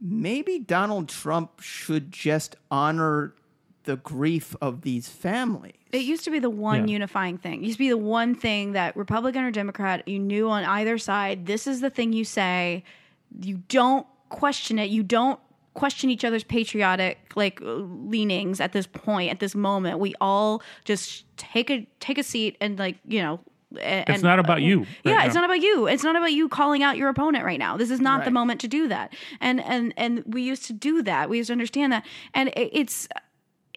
maybe 0.00 0.58
Donald 0.58 1.08
Trump 1.08 1.60
should 1.60 2.10
just 2.12 2.56
honor 2.70 3.34
the 3.84 3.96
grief 3.96 4.54
of 4.60 4.82
these 4.82 5.08
families. 5.08 5.74
It 5.92 6.02
used 6.02 6.24
to 6.24 6.30
be 6.30 6.38
the 6.38 6.50
one 6.50 6.86
Yeah. 6.86 6.92
unifying 6.94 7.38
thing. 7.38 7.62
It 7.62 7.66
used 7.66 7.78
to 7.78 7.84
be 7.84 7.88
the 7.88 7.96
one 7.98 8.34
thing 8.34 8.72
that 8.72 8.96
Republican 8.96 9.42
or 9.44 9.50
Democrat, 9.50 10.06
you 10.06 10.18
knew 10.18 10.48
on 10.50 10.64
either 10.64 10.98
side, 10.98 11.46
this 11.46 11.66
is 11.66 11.80
the 11.80 11.90
thing 11.90 12.12
you 12.12 12.24
say. 12.24 12.84
You 13.40 13.62
don't 13.68 14.06
question 14.28 14.78
it. 14.78 14.90
You 14.90 15.02
don't 15.02 15.40
question 15.74 16.10
each 16.10 16.24
other's 16.24 16.44
patriotic 16.44 17.18
like 17.36 17.60
uh, 17.62 17.64
leanings 17.74 18.60
at 18.60 18.72
this 18.72 18.86
point, 18.86 19.30
at 19.30 19.40
this 19.40 19.54
moment. 19.54 19.98
We 19.98 20.14
all 20.20 20.62
just 20.84 21.24
take 21.36 21.70
a 21.70 21.86
take 22.00 22.18
a 22.18 22.22
seat 22.22 22.56
and 22.60 22.78
like, 22.78 22.96
you 23.06 23.22
know, 23.22 23.40
a- 23.78 24.04
it's 24.08 24.22
not 24.22 24.38
about 24.40 24.62
you. 24.62 24.84
yeah, 25.04 25.16
right 25.16 25.26
it's 25.26 25.34
not 25.34 25.44
about 25.44 25.60
you. 25.62 25.86
It's 25.86 26.02
not 26.02 26.16
about 26.16 26.32
you 26.32 26.48
calling 26.48 26.82
out 26.82 26.96
your 26.96 27.08
opponent 27.08 27.44
right 27.44 27.58
now. 27.58 27.76
This 27.76 27.90
is 27.90 28.00
not 28.00 28.24
the 28.24 28.30
moment 28.32 28.60
to 28.62 28.68
do 28.68 28.88
that. 28.88 29.12
And 29.40 29.60
and 29.62 29.94
and 29.96 30.24
we 30.26 30.42
used 30.42 30.64
to 30.66 30.72
do 30.72 31.02
that. 31.02 31.30
We 31.30 31.36
used 31.38 31.48
to 31.48 31.52
understand 31.52 31.92
that. 31.92 32.04
And 32.34 32.48
it- 32.56 32.70
it's 32.72 33.06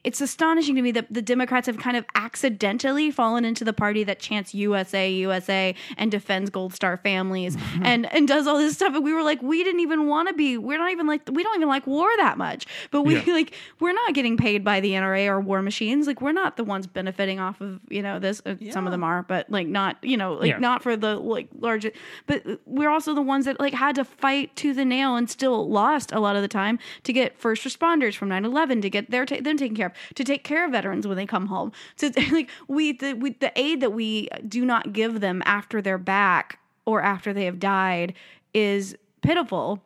it's 0.04 0.20
astonishing 0.22 0.76
to 0.76 0.82
me 0.82 0.92
that 0.92 1.08
the 1.14 1.22
Democrats 1.22 1.68
have 1.68 1.78
kind 1.78 1.96
of 1.96 2.06
accidentally 2.16 3.10
fallen 3.10 3.46
into 3.46 3.64
the 3.64 3.72
party 3.74 4.04
that 4.04 4.20
chants 4.20 4.54
USA, 4.54 5.10
USA 5.12 5.74
and 5.98 6.12
defends 6.12 6.50
Gold 6.50 6.74
Star 6.74 6.98
families 6.98 7.56
and 7.82 8.12
and 8.14 8.28
does 8.28 8.46
all 8.48 8.58
this 8.58 8.74
stuff. 8.76 8.94
And 8.96 9.04
we 9.04 9.14
were 9.14 9.24
like, 9.24 9.42
we 9.42 9.64
didn't 9.64 9.80
even 9.82 10.08
want 10.08 10.28
to 10.28 10.34
be. 10.34 10.58
We're 10.58 10.78
not 10.78 10.92
even 10.92 11.08
like 11.08 11.22
we 11.32 11.42
don't 11.44 11.56
even 11.56 11.70
like 11.70 11.88
war 11.88 12.10
that 12.18 12.38
much. 12.38 12.66
But 12.92 13.04
we 13.04 13.16
Yeah. 13.16 13.34
like 13.34 13.54
we're 13.80 13.94
not 13.94 14.14
getting 14.14 14.36
paid 14.36 14.64
by 14.64 14.80
the 14.82 14.92
NRA 14.92 15.28
or 15.28 15.40
war 15.40 15.62
machines. 15.62 16.06
Like 16.08 16.22
we're 16.22 16.32
not 16.34 16.58
the 16.58 16.64
ones 16.64 16.86
benefiting 16.88 17.40
off 17.40 17.62
of 17.62 17.80
you 17.90 18.02
know 18.02 18.20
this. 18.20 18.42
Uh, 18.46 18.56
Some 18.72 18.86
of 18.86 18.92
them 18.92 19.04
are, 19.04 19.24
but 19.24 19.50
like 19.50 19.68
not 19.68 19.98
you 20.04 20.18
know 20.18 20.34
like 20.34 20.50
Yeah. 20.50 20.58
not 20.60 20.84
for 20.84 20.98
the 20.98 21.16
like 21.16 21.48
large. 21.58 21.90
But 22.28 22.44
we're 22.66 22.90
also 22.90 23.14
the 23.16 23.22
ones 23.22 23.46
that 23.46 23.60
like 23.60 23.74
had 23.74 23.96
to 23.96 24.04
fight 24.06 24.56
to 24.58 24.74
the 24.74 24.84
nail 24.86 25.16
and 25.16 25.30
still 25.30 25.70
lost 25.70 26.12
a 26.12 26.20
lot 26.20 26.36
of 26.36 26.42
the 26.42 26.48
time 26.48 26.78
to 27.04 27.14
get 27.14 27.38
first 27.38 27.64
responders 27.64 28.16
from 28.16 28.30
9-11 28.30 28.82
to 28.82 28.90
get 28.90 29.10
their 29.12 29.26
ta- 29.26 29.38
them 29.42 29.58
taken 29.58 29.76
care 29.76 29.88
of 29.88 29.93
to 30.16 30.24
take 30.24 30.44
care 30.44 30.66
of 30.66 30.72
veterans 30.72 31.08
when 31.08 31.18
they 31.18 31.26
come 31.26 31.48
home. 31.48 31.72
So 31.96 32.10
like 32.32 32.50
we 32.68 32.94
the 32.94 33.14
we, 33.14 33.32
the 33.32 33.52
aid 33.56 33.82
that 33.82 33.92
we 33.92 34.30
do 34.48 34.66
not 34.66 34.94
give 34.94 35.20
them 35.20 35.42
after 35.46 35.82
they're 35.82 35.98
back 35.98 36.60
or 36.86 37.02
after 37.02 37.34
they 37.34 37.46
have 37.46 37.60
died 37.60 38.14
is 38.54 38.96
pitiful 39.22 39.82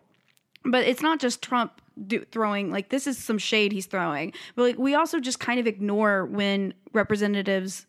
but 0.68 0.86
it's 0.86 1.02
not 1.02 1.20
just 1.20 1.42
Trump 1.42 1.82
do, 2.06 2.24
throwing 2.32 2.70
like 2.70 2.90
this 2.90 3.08
is 3.08 3.18
some 3.18 3.38
shade 3.38 3.72
he's 3.72 3.86
throwing, 3.86 4.34
but 4.56 4.64
like 4.64 4.78
we 4.78 4.94
also 4.94 5.20
just 5.20 5.40
kind 5.40 5.60
of 5.60 5.66
ignore 5.66 6.26
when 6.26 6.74
representatives 6.94 7.86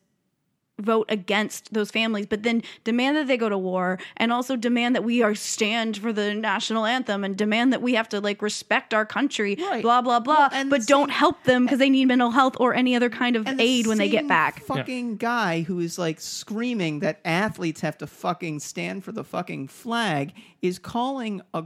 vote 0.81 1.07
against 1.09 1.73
those 1.75 1.91
families, 1.91 2.27
but 2.27 2.43
then 2.43 2.63
demand 2.85 3.17
that 3.17 3.27
they 3.27 3.37
go 3.37 3.49
to 3.49 3.59
war 3.59 3.99
and 4.17 4.33
also 4.33 4.57
demand 4.57 4.95
that 4.95 5.05
we 5.05 5.23
are 5.23 5.35
stand 5.35 5.97
for 5.99 6.13
the 6.13 6.35
national 6.35 6.85
anthem 6.87 7.25
and 7.25 7.37
demand 7.37 7.73
that 7.73 7.83
we 7.83 7.95
have 7.95 8.09
to 8.09 8.21
like 8.21 8.41
respect 8.43 8.95
our 8.95 9.05
country, 9.05 9.57
Right. 9.61 9.83
blah 9.83 10.01
blah 10.03 10.21
blah, 10.21 10.37
Well, 10.39 10.51
and 10.53 10.71
but 10.71 10.87
don't 10.87 11.09
same- 11.09 11.15
help 11.19 11.43
them 11.45 11.65
because 11.65 11.79
they 11.79 11.91
need 11.91 12.07
mental 12.07 12.31
health 12.31 12.57
or 12.61 12.75
any 12.75 12.95
other 12.95 13.11
kind 13.11 13.35
of 13.37 13.47
And 13.47 13.59
the 13.59 13.63
aid 13.65 13.87
when 13.87 13.99
they 13.99 14.09
get 14.09 14.21
same 14.21 14.29
back. 14.29 14.61
Fucking 14.65 15.17
guy 15.17 15.63
who 15.63 15.81
is 15.81 15.99
like 15.99 16.21
screaming 16.21 17.01
that 17.01 17.21
athletes 17.25 17.81
have 17.81 17.99
to 17.99 18.07
fucking 18.07 18.61
stand 18.61 19.05
for 19.05 19.13
the 19.13 19.25
fucking 19.25 19.69
flag 19.69 20.33
is 20.63 20.79
calling 20.79 21.43
a 21.55 21.65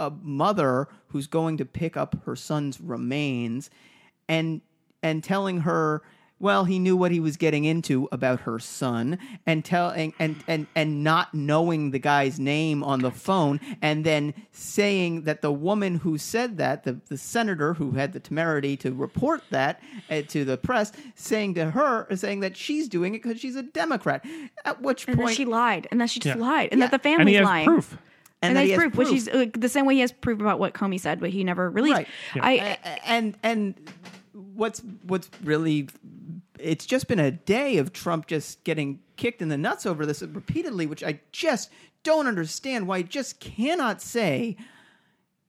a 0.00 0.12
mother 0.22 0.86
who's 1.08 1.26
going 1.26 1.56
to 1.56 1.64
pick 1.64 1.96
up 1.96 2.16
her 2.24 2.36
son's 2.36 2.80
remains 2.80 3.68
and 4.28 4.60
and 5.02 5.22
telling 5.24 5.60
her 5.62 6.02
well 6.40 6.64
he 6.64 6.78
knew 6.78 6.96
what 6.96 7.10
he 7.10 7.20
was 7.20 7.36
getting 7.36 7.64
into 7.64 8.08
about 8.12 8.40
her 8.40 8.58
son 8.58 9.18
and 9.46 9.64
telling 9.64 10.12
and 10.18 10.36
and 10.46 10.66
and 10.74 11.02
not 11.02 11.32
knowing 11.34 11.90
the 11.90 11.98
guy's 11.98 12.38
name 12.38 12.82
on 12.84 13.00
the 13.00 13.10
phone 13.10 13.60
and 13.82 14.04
then 14.04 14.32
saying 14.52 15.22
that 15.22 15.42
the 15.42 15.52
woman 15.52 15.96
who 15.96 16.16
said 16.18 16.56
that 16.58 16.84
the, 16.84 17.00
the 17.08 17.16
senator 17.18 17.74
who 17.74 17.92
had 17.92 18.12
the 18.12 18.20
temerity 18.20 18.76
to 18.76 18.92
report 18.92 19.42
that 19.50 19.80
uh, 20.10 20.22
to 20.28 20.44
the 20.44 20.56
press 20.56 20.92
saying 21.14 21.54
to 21.54 21.70
her 21.70 22.06
saying 22.14 22.40
that 22.40 22.56
she's 22.56 22.88
doing 22.88 23.14
it 23.14 23.22
because 23.22 23.40
she's 23.40 23.56
a 23.56 23.62
democrat 23.62 24.24
at 24.64 24.80
which 24.82 25.06
And 25.08 25.18
that 25.18 25.22
point 25.22 25.36
she 25.36 25.44
lied, 25.44 25.86
and 25.90 26.00
that 26.00 26.10
she 26.10 26.20
just 26.20 26.36
Yeah. 26.36 26.42
lied, 26.44 26.68
and 26.72 26.80
Yeah. 26.80 26.86
that 26.88 27.02
the 27.02 27.08
and 27.08 27.16
family's 27.18 27.32
he 27.32 27.36
has 27.36 27.44
lying. 27.44 27.66
proof. 27.66 27.98
And, 28.40 28.54
that 28.56 28.60
that's 28.60 28.66
he 28.66 28.70
has 28.72 28.78
proof, 28.80 28.94
which 28.94 29.08
he's 29.08 29.28
like, 29.32 29.60
the 29.60 29.68
same 29.68 29.84
way 29.84 29.94
he 29.94 30.00
has 30.00 30.12
proof 30.12 30.40
about 30.40 30.60
what 30.60 30.72
Comey 30.72 31.00
said, 31.00 31.18
but 31.18 31.30
he 31.30 31.42
never 31.42 31.68
released. 31.70 31.96
Right. 31.96 32.08
I, 32.40 32.52
A- 32.84 33.08
and 33.08 33.36
and 33.42 33.74
what's 34.58 34.82
what's 35.04 35.30
really 35.42 35.88
it's 36.58 36.84
just 36.84 37.06
been 37.06 37.20
a 37.20 37.30
day 37.30 37.78
of 37.78 37.92
Trump 37.92 38.26
just 38.26 38.64
getting 38.64 38.98
kicked 39.16 39.40
in 39.40 39.48
the 39.48 39.56
nuts 39.56 39.86
over 39.86 40.04
this 40.04 40.22
repeatedly, 40.22 40.86
which 40.86 41.04
I 41.04 41.20
just 41.30 41.70
don't 42.02 42.26
understand 42.26 42.88
why 42.88 42.98
he 42.98 43.04
just 43.04 43.38
cannot 43.38 44.02
say 44.02 44.56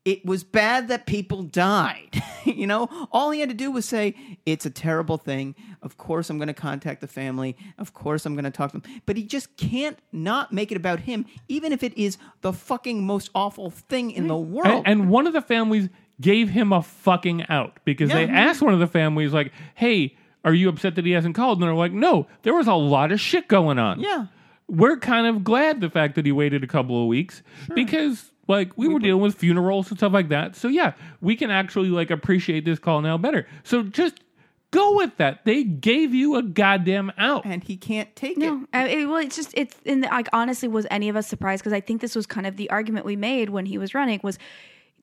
it 0.06 0.26
was 0.26 0.44
bad 0.44 0.88
that 0.88 1.06
people 1.06 1.44
died. 1.44 2.22
you 2.46 2.68
know, 2.68 2.88
all 3.12 3.32
he 3.32 3.40
had 3.40 3.50
to 3.50 3.56
do 3.56 3.72
was 3.72 3.86
say 3.86 4.16
it's 4.46 4.66
a 4.66 4.70
terrible 4.70 5.18
thing. 5.18 5.56
Of 5.82 5.98
course, 5.98 6.30
I'm 6.30 6.38
going 6.38 6.48
to 6.48 6.54
contact 6.54 7.02
the 7.02 7.08
family. 7.08 7.58
Of 7.78 7.94
course, 7.94 8.26
I'm 8.26 8.34
going 8.34 8.46
to 8.46 8.52
talk 8.52 8.72
to 8.72 8.80
them. 8.80 9.02
But 9.06 9.18
he 9.18 9.24
just 9.24 9.58
can't 9.58 9.98
not 10.12 10.54
make 10.54 10.72
it 10.72 10.78
about 10.78 11.02
him, 11.02 11.26
even 11.48 11.74
if 11.74 11.84
it 11.84 11.98
is 11.98 12.18
the 12.42 12.54
fucking 12.54 13.06
most 13.06 13.30
awful 13.34 13.72
thing 13.72 14.12
in 14.12 14.28
the 14.28 14.38
world. 14.38 14.84
And, 14.86 15.02
and 15.02 15.10
one 15.10 15.28
of 15.28 15.34
the 15.34 15.42
families 15.42 15.90
gave 16.22 16.50
him 16.50 16.74
a 16.74 16.82
fucking 16.82 17.46
out 17.50 17.80
because 17.86 18.10
they 18.10 18.28
asked 18.28 18.62
one 18.62 18.74
of 18.74 18.80
the 18.80 18.88
families, 18.88 19.34
like, 19.34 19.52
hey, 19.76 20.16
are 20.44 20.54
you 20.54 20.70
upset 20.70 20.96
that 20.96 21.06
he 21.06 21.12
hasn't 21.12 21.36
called? 21.36 21.60
And 21.60 21.68
they're 21.68 21.76
like, 21.76 21.92
no, 21.92 22.28
there 22.44 22.54
was 22.54 22.68
a 22.68 22.74
lot 22.74 23.12
of 23.12 23.20
shit 23.20 23.48
going 23.48 23.80
on. 23.80 24.00
yeah. 24.00 24.28
We're 24.68 24.98
kind 24.98 25.26
of 25.26 25.44
glad 25.44 25.82
the 25.82 25.90
fact 25.90 26.14
that 26.14 26.28
he 26.28 26.32
waited 26.32 26.64
a 26.64 26.68
couple 26.68 27.02
of 27.02 27.08
weeks 27.08 27.42
because, 27.74 28.32
like, 28.48 28.78
we 28.78 28.88
were 28.88 29.00
dealing 29.00 29.20
with 29.22 29.34
funerals 29.34 29.90
and 29.90 29.98
stuff 29.98 30.14
like 30.14 30.30
that. 30.30 30.56
So, 30.56 30.68
yeah, 30.68 30.94
we 31.22 31.36
can 31.36 31.50
actually, 31.50 31.90
like, 31.90 32.12
appreciate 32.12 32.66
this 32.66 32.78
call 32.78 33.02
now 33.02 33.18
better. 33.18 33.48
So 33.64 33.82
just 33.82 34.20
go 34.70 34.96
with 34.96 35.18
that. 35.18 35.44
They 35.44 35.64
gave 35.64 36.14
you 36.14 36.36
a 36.36 36.44
goddamn 36.44 37.12
out. 37.18 37.46
and 37.46 37.64
he 37.64 37.78
can't 37.78 38.16
take 38.16 38.38
No, 38.38 38.62
it. 38.62 38.70
I, 38.72 38.88
it, 38.90 39.06
well, 39.08 39.18
it's 39.18 39.36
just 39.36 39.52
it's 39.56 39.76
in 39.86 40.02
the, 40.02 40.08
like 40.10 40.30
honestly, 40.34 40.68
was 40.68 40.86
any 40.92 41.10
of 41.10 41.16
us 41.16 41.28
surprised? 41.28 41.64
Because 41.64 41.74
I 41.74 41.82
think 41.82 42.02
this 42.02 42.16
was 42.16 42.28
kind 42.28 42.46
of 42.46 42.56
the 42.56 42.70
argument 42.70 43.08
we 43.08 43.16
made 43.16 43.50
when 43.50 43.66
he 43.66 43.80
was 43.80 43.96
running 43.96 44.20
was 44.22 44.38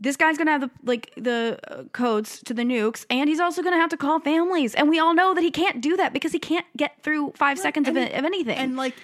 this 0.01 0.17
guy's 0.17 0.37
gonna 0.39 0.51
have 0.51 0.61
the 0.63 0.71
like 0.85 1.13
the 1.17 1.59
uh, 1.69 1.85
codes 1.93 2.43
to 2.45 2.55
the 2.55 2.63
nukes, 2.63 3.07
and 3.11 3.29
he's 3.29 3.41
also 3.41 3.63
gonna 3.63 3.77
have 3.77 3.91
to 3.91 3.97
call 3.97 4.21
families, 4.21 4.75
and 4.75 4.89
we 4.89 4.99
all 4.99 5.15
know 5.15 5.35
that 5.35 5.43
he 5.43 5.51
can't 5.51 5.81
do 5.81 5.97
that 5.97 6.13
because 6.13 6.33
he 6.33 6.39
can't 6.39 6.67
get 6.77 7.03
through 7.03 7.33
five 7.37 7.59
seconds 7.59 7.89
of, 7.89 7.97
And 7.97 8.13
of 8.13 8.25
anything. 8.25 8.57
And 8.57 8.77
like, 8.77 8.95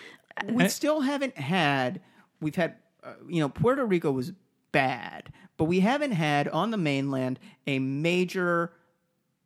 we 0.48 0.69
still 0.69 1.01
haven't 1.01 1.36
had. 1.36 2.01
We've 2.40 2.55
had, 2.55 2.77
uh, 3.05 3.14
you 3.28 3.40
know, 3.40 3.48
Puerto 3.48 3.85
Rico 3.85 4.10
was 4.10 4.32
bad, 4.73 5.32
but 5.56 5.64
we 5.64 5.81
haven't 5.81 6.12
had 6.12 6.48
on 6.48 6.70
the 6.70 6.77
mainland 6.77 7.39
a 7.66 7.78
major, 7.78 8.73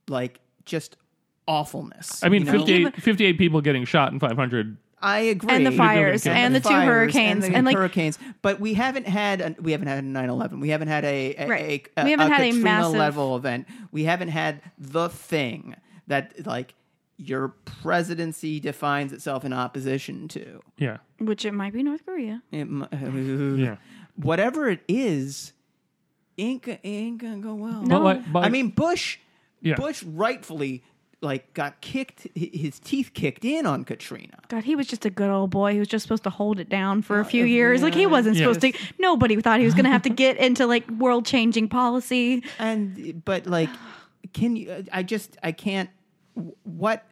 like, 0.09 0.41
just 0.65 0.97
awfulness. 1.47 2.23
I 2.25 2.29
mean, 2.29 2.47
you 2.47 2.53
know? 2.53 2.59
58, 2.59 2.97
58 3.03 3.39
people 3.39 3.61
getting 3.61 3.85
shot 3.85 4.13
and 4.13 4.21
500. 4.21 4.79
I 5.07 5.19
agree. 5.21 5.55
and 5.55 5.65
the 5.67 5.71
fires 5.73 6.27
And 6.27 6.37
and 6.37 6.55
the, 6.55 6.61
two 6.61 6.69
fires 6.69 6.85
hurricanes 6.87 7.45
and, 7.45 7.55
and, 7.55 7.67
the 7.67 7.71
like 7.71 7.77
hurricanes, 7.77 8.19
but 8.43 8.59
we 8.61 8.75
haven't 8.75 9.07
had 9.07 9.41
a, 9.41 9.55
we 9.61 9.73
haven't 9.73 9.89
had 9.89 10.03
a 10.03 10.07
9/11. 10.07 10.61
We 10.61 10.69
haven't 10.71 10.89
had 10.89 11.05
a, 11.05 11.35
a, 11.37 11.47
Right. 11.47 11.89
a, 11.97 12.05
We 12.05 12.11
haven't 12.11 12.31
had 12.33 12.41
a 12.41 12.45
Katrina 12.47 12.65
massive- 12.65 12.93
level 12.99 13.37
event. 13.37 13.67
We 13.93 14.05
haven't 14.05 14.29
had 14.29 14.61
the 14.79 15.09
thing 15.09 15.75
that 16.09 16.47
like 16.47 16.75
your 17.19 17.49
presidency 17.65 18.61
defines 18.61 19.13
itself 19.13 19.45
in 19.45 19.53
opposition 19.53 20.29
to. 20.29 20.61
Yeah. 20.77 20.99
which 21.19 21.45
it 21.47 21.53
might 21.53 21.73
be 21.73 21.83
North 21.83 22.05
Korea. 22.05 22.43
It, 22.53 22.65
mi- 22.69 22.87
Yeah. 23.65 23.77
Whatever 24.17 24.69
it 24.69 24.81
is, 24.89 25.53
ain't, 26.39 26.67
ain't 26.85 27.19
gonna 27.19 27.39
go 27.39 27.55
well. 27.55 27.83
But, 27.87 28.03
like, 28.03 28.33
but 28.33 28.45
I 28.45 28.49
mean, 28.51 28.69
Bush, 28.71 29.19
Yeah. 29.63 29.77
Bush 29.77 30.03
rightfully 30.03 30.83
like 31.23 31.55
got 31.55 31.81
kicked, 31.81 32.27
his 32.35 32.79
teeth 32.79 33.13
kicked 33.15 33.45
in 33.45 33.65
on 33.67 33.85
Katrina. 33.85 34.39
God, 34.49 34.65
he 34.65 34.77
was 34.77 34.87
just 34.87 35.05
a 35.05 35.11
good 35.11 35.31
old 35.31 35.51
boy. 35.51 35.73
He 35.73 35.79
was 35.79 35.89
just 35.89 36.03
supposed 36.03 36.25
to 36.25 36.31
hold 36.31 36.61
it 36.61 36.69
down 36.69 37.03
for 37.03 37.19
a 37.19 37.23
uh, 37.23 37.25
few 37.25 37.45
years. 37.45 37.83
Like 37.83 37.95
he 37.95 38.07
wasn't 38.07 38.37
Yeah. 38.37 38.53
supposed 38.53 38.61
to. 38.61 38.73
Nobody 38.99 39.41
thought 39.41 39.59
he 39.59 39.65
was 39.65 39.75
going 39.75 39.87
to 39.87 39.91
have 39.91 40.03
to 40.03 40.11
get 40.25 40.37
into 40.37 40.67
like 40.67 40.89
world 40.91 41.25
changing 41.27 41.69
policy. 41.69 42.45
And 42.59 43.25
but 43.25 43.47
like, 43.47 43.71
can 44.35 44.57
you? 44.57 44.85
I 44.93 45.03
just 45.03 45.37
I 45.43 45.53
can't. 45.53 45.91
What 46.65 47.05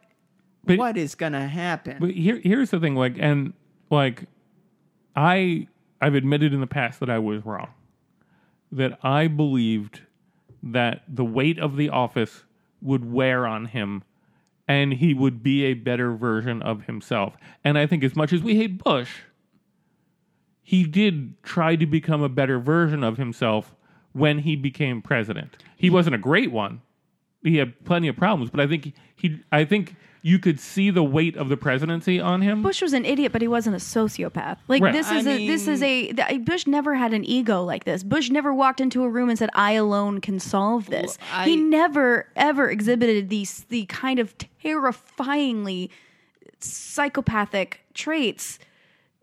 But- 0.63 0.77
what 0.77 0.97
is 0.97 1.15
gonna 1.15 1.47
happen? 1.47 1.97
But 1.99 2.11
here, 2.11 2.39
here's 2.43 2.69
the 2.69 2.79
thing, 2.79 2.95
like, 2.95 3.15
and 3.19 3.53
like, 3.89 4.25
I 5.15 5.67
I've 5.99 6.15
admitted 6.15 6.53
in 6.53 6.59
the 6.61 6.67
past 6.67 6.99
that 6.99 7.09
I 7.09 7.19
was 7.19 7.43
wrong. 7.45 7.69
That 8.71 8.97
I 9.03 9.27
believed 9.27 10.01
that 10.61 11.03
the 11.07 11.25
weight 11.25 11.59
of 11.59 11.75
the 11.75 11.89
office 11.89 12.43
would 12.85 13.11
wear 13.11 13.45
on 13.45 13.65
him, 13.65 14.03
and 14.67 14.93
he 14.93 15.13
would 15.13 15.43
be 15.43 15.65
a 15.65 15.73
better 15.73 16.13
version 16.15 16.61
of 16.61 16.85
himself. 16.85 17.35
And 17.63 17.77
I 17.77 17.87
think, 17.87 18.03
as 18.03 18.15
much 18.15 18.31
as 18.31 18.41
we 18.41 18.55
hate 18.55 18.83
Bush, 18.83 19.21
he 20.61 20.83
did 20.83 21.41
try 21.43 21.75
to 21.75 21.85
become 21.85 22.21
a 22.23 22.29
better 22.29 22.59
version 22.59 23.03
of 23.03 23.17
himself 23.17 23.75
when 24.13 24.39
he 24.39 24.55
became 24.55 25.01
president. 25.01 25.57
He 25.75 25.89
wasn't 25.89 26.15
a 26.15 26.19
great 26.19 26.51
one. 26.51 26.81
He 27.43 27.57
had 27.57 27.83
plenty 27.85 28.07
of 28.07 28.15
problems, 28.15 28.49
but 28.49 28.59
I 28.59 28.67
think 28.67 28.93
he, 29.15 29.41
I 29.51 29.65
think 29.65 29.95
you 30.25 30.39
could 30.39 30.59
see 30.59 30.89
the 30.89 31.03
weight 31.03 31.37
of 31.37 31.49
the 31.49 31.55
presidency 31.55 32.19
on 32.19 32.41
him. 32.41 32.63
Bush 32.63 32.81
was 32.81 32.93
an 32.93 33.05
idiot, 33.05 33.31
but 33.31 33.43
he 33.43 33.47
wasn't 33.47 33.75
a 33.75 33.79
sociopath. 33.79 34.57
Like 34.67 34.81
Right. 34.81 34.91
this 34.91 35.07
I 35.07 35.17
is 35.19 35.27
a 35.27 35.45
this 35.45 35.67
is 35.67 35.83
a 35.83 36.13
th- 36.13 36.43
Bush 36.43 36.65
never 36.65 36.95
had 36.95 37.13
an 37.13 37.23
ego 37.23 37.63
like 37.63 37.83
this. 37.83 38.01
Bush 38.01 38.31
never 38.31 38.51
walked 38.51 38.81
into 38.81 39.03
a 39.03 39.09
room 39.09 39.29
and 39.29 39.37
said, 39.37 39.51
"I 39.53 39.73
alone 39.73 40.21
can 40.21 40.39
solve 40.39 40.87
this." 40.87 41.19
I- 41.31 41.45
he 41.45 41.55
never 41.55 42.27
ever 42.35 42.71
exhibited 42.71 43.29
these 43.29 43.65
the 43.69 43.85
kind 43.85 44.17
of 44.17 44.33
terrifyingly 44.63 45.91
psychopathic 46.59 47.85
traits 47.93 48.57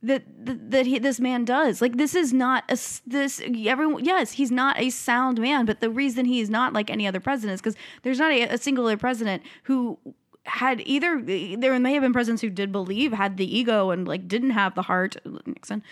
that 0.05 0.23
that, 0.47 0.71
that 0.71 0.87
he, 0.87 1.01
this 1.01 1.19
man 1.19 1.45
does. 1.45 1.83
Like 1.83 1.97
this 1.97 2.15
is 2.15 2.33
not 2.33 2.63
a 2.69 2.79
this 3.07 3.41
everyone. 3.67 4.05
Yes, 4.05 4.33
he's 4.33 4.53
not 4.53 4.79
a 4.79 4.91
sound 4.91 5.41
man, 5.41 5.65
but 5.67 5.81
the 5.81 5.91
reason 5.91 6.27
he 6.27 6.41
is 6.41 6.49
not 6.49 6.73
like 6.73 6.91
any 6.91 7.09
other 7.09 7.19
president 7.21 7.55
is 7.55 7.61
because 7.61 7.77
there's 8.03 8.19
not 8.21 8.31
a, 8.31 8.43
a 8.43 8.59
single 8.59 8.87
other 8.87 8.97
president 8.97 9.43
who 9.65 9.99
had 10.45 10.83
either 10.85 11.23
there 11.23 11.79
may 11.79 11.93
have 11.93 12.03
been 12.03 12.13
presidents 12.13 12.43
who 12.43 12.51
did 12.51 12.73
believe 12.73 13.13
had 13.13 13.37
the 13.37 13.59
ego 13.59 13.91
and 13.91 14.09
like 14.09 14.27
didn't 14.27 14.51
have 14.51 14.75
the 14.75 14.83
heart 14.83 15.17
nixon 15.47 15.83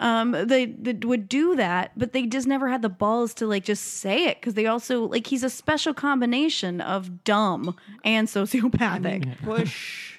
um 0.00 0.32
they, 0.46 0.66
they 0.66 0.92
would 1.06 1.28
do 1.28 1.54
that 1.54 1.92
but 1.96 2.12
they 2.12 2.26
just 2.26 2.48
never 2.48 2.68
had 2.68 2.82
the 2.82 2.88
balls 2.88 3.32
to 3.32 3.46
like 3.46 3.64
just 3.64 3.84
say 3.84 4.24
it 4.24 4.40
because 4.40 4.54
they 4.54 4.66
also 4.66 5.06
like 5.06 5.28
he's 5.28 5.44
a 5.44 5.50
special 5.50 5.94
combination 5.94 6.80
of 6.80 7.22
dumb 7.22 7.76
and 8.04 8.26
sociopathic 8.26 9.40
Bush. 9.44 10.18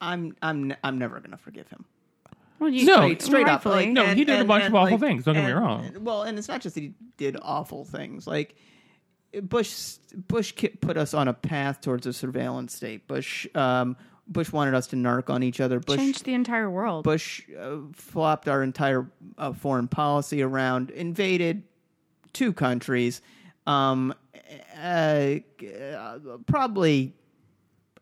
I'm 0.00 0.36
I'm 0.42 0.74
I'm 0.82 0.98
never 0.98 1.20
gonna 1.20 1.36
forgive 1.36 1.68
him. 1.68 1.84
well, 2.58 2.70
you, 2.70 2.86
No, 2.86 2.96
straight, 2.96 3.22
straight 3.22 3.48
up. 3.48 3.64
Like, 3.64 3.88
No, 3.88 4.04
he 4.06 4.24
did 4.24 4.40
a 4.40 4.44
bunch 4.44 4.64
of 4.64 4.74
awful 4.74 4.98
things, 4.98 5.24
don't 5.24 5.34
get 5.34 5.44
me 5.46 5.52
wrong. 5.52 5.92
Well, 6.00 6.22
and 6.22 6.38
it's 6.38 6.48
not 6.48 6.60
just 6.60 6.74
that 6.74 6.82
he 6.82 6.94
did 7.16 7.36
awful 7.42 7.84
things. 7.84 8.26
Like 8.26 8.56
Bush, 9.42 9.96
Bush 10.14 10.54
put 10.80 10.96
us 10.96 11.12
on 11.14 11.28
a 11.28 11.34
path 11.34 11.80
towards 11.80 12.06
a 12.06 12.12
surveillance 12.12 12.74
state. 12.74 13.06
Bush, 13.06 13.46
um, 13.54 13.96
Bush 14.26 14.52
wanted 14.52 14.74
us 14.74 14.86
to 14.88 14.96
narc 14.96 15.30
on 15.30 15.42
each 15.42 15.60
other. 15.60 15.80
Bush, 15.80 15.98
changed 15.98 16.24
the 16.24 16.34
entire 16.34 16.70
world 16.70 17.04
Bush 17.04 17.42
uh, 17.58 17.78
flopped 17.92 18.48
our 18.48 18.62
entire 18.62 19.10
uh, 19.36 19.52
foreign 19.52 19.88
policy 19.88 20.42
around, 20.42 20.90
invaded 20.90 21.62
two 22.32 22.52
countries, 22.52 23.20
um, 23.66 24.14
uh, 24.76 25.36
uh, 25.76 26.18
probably 26.46 27.14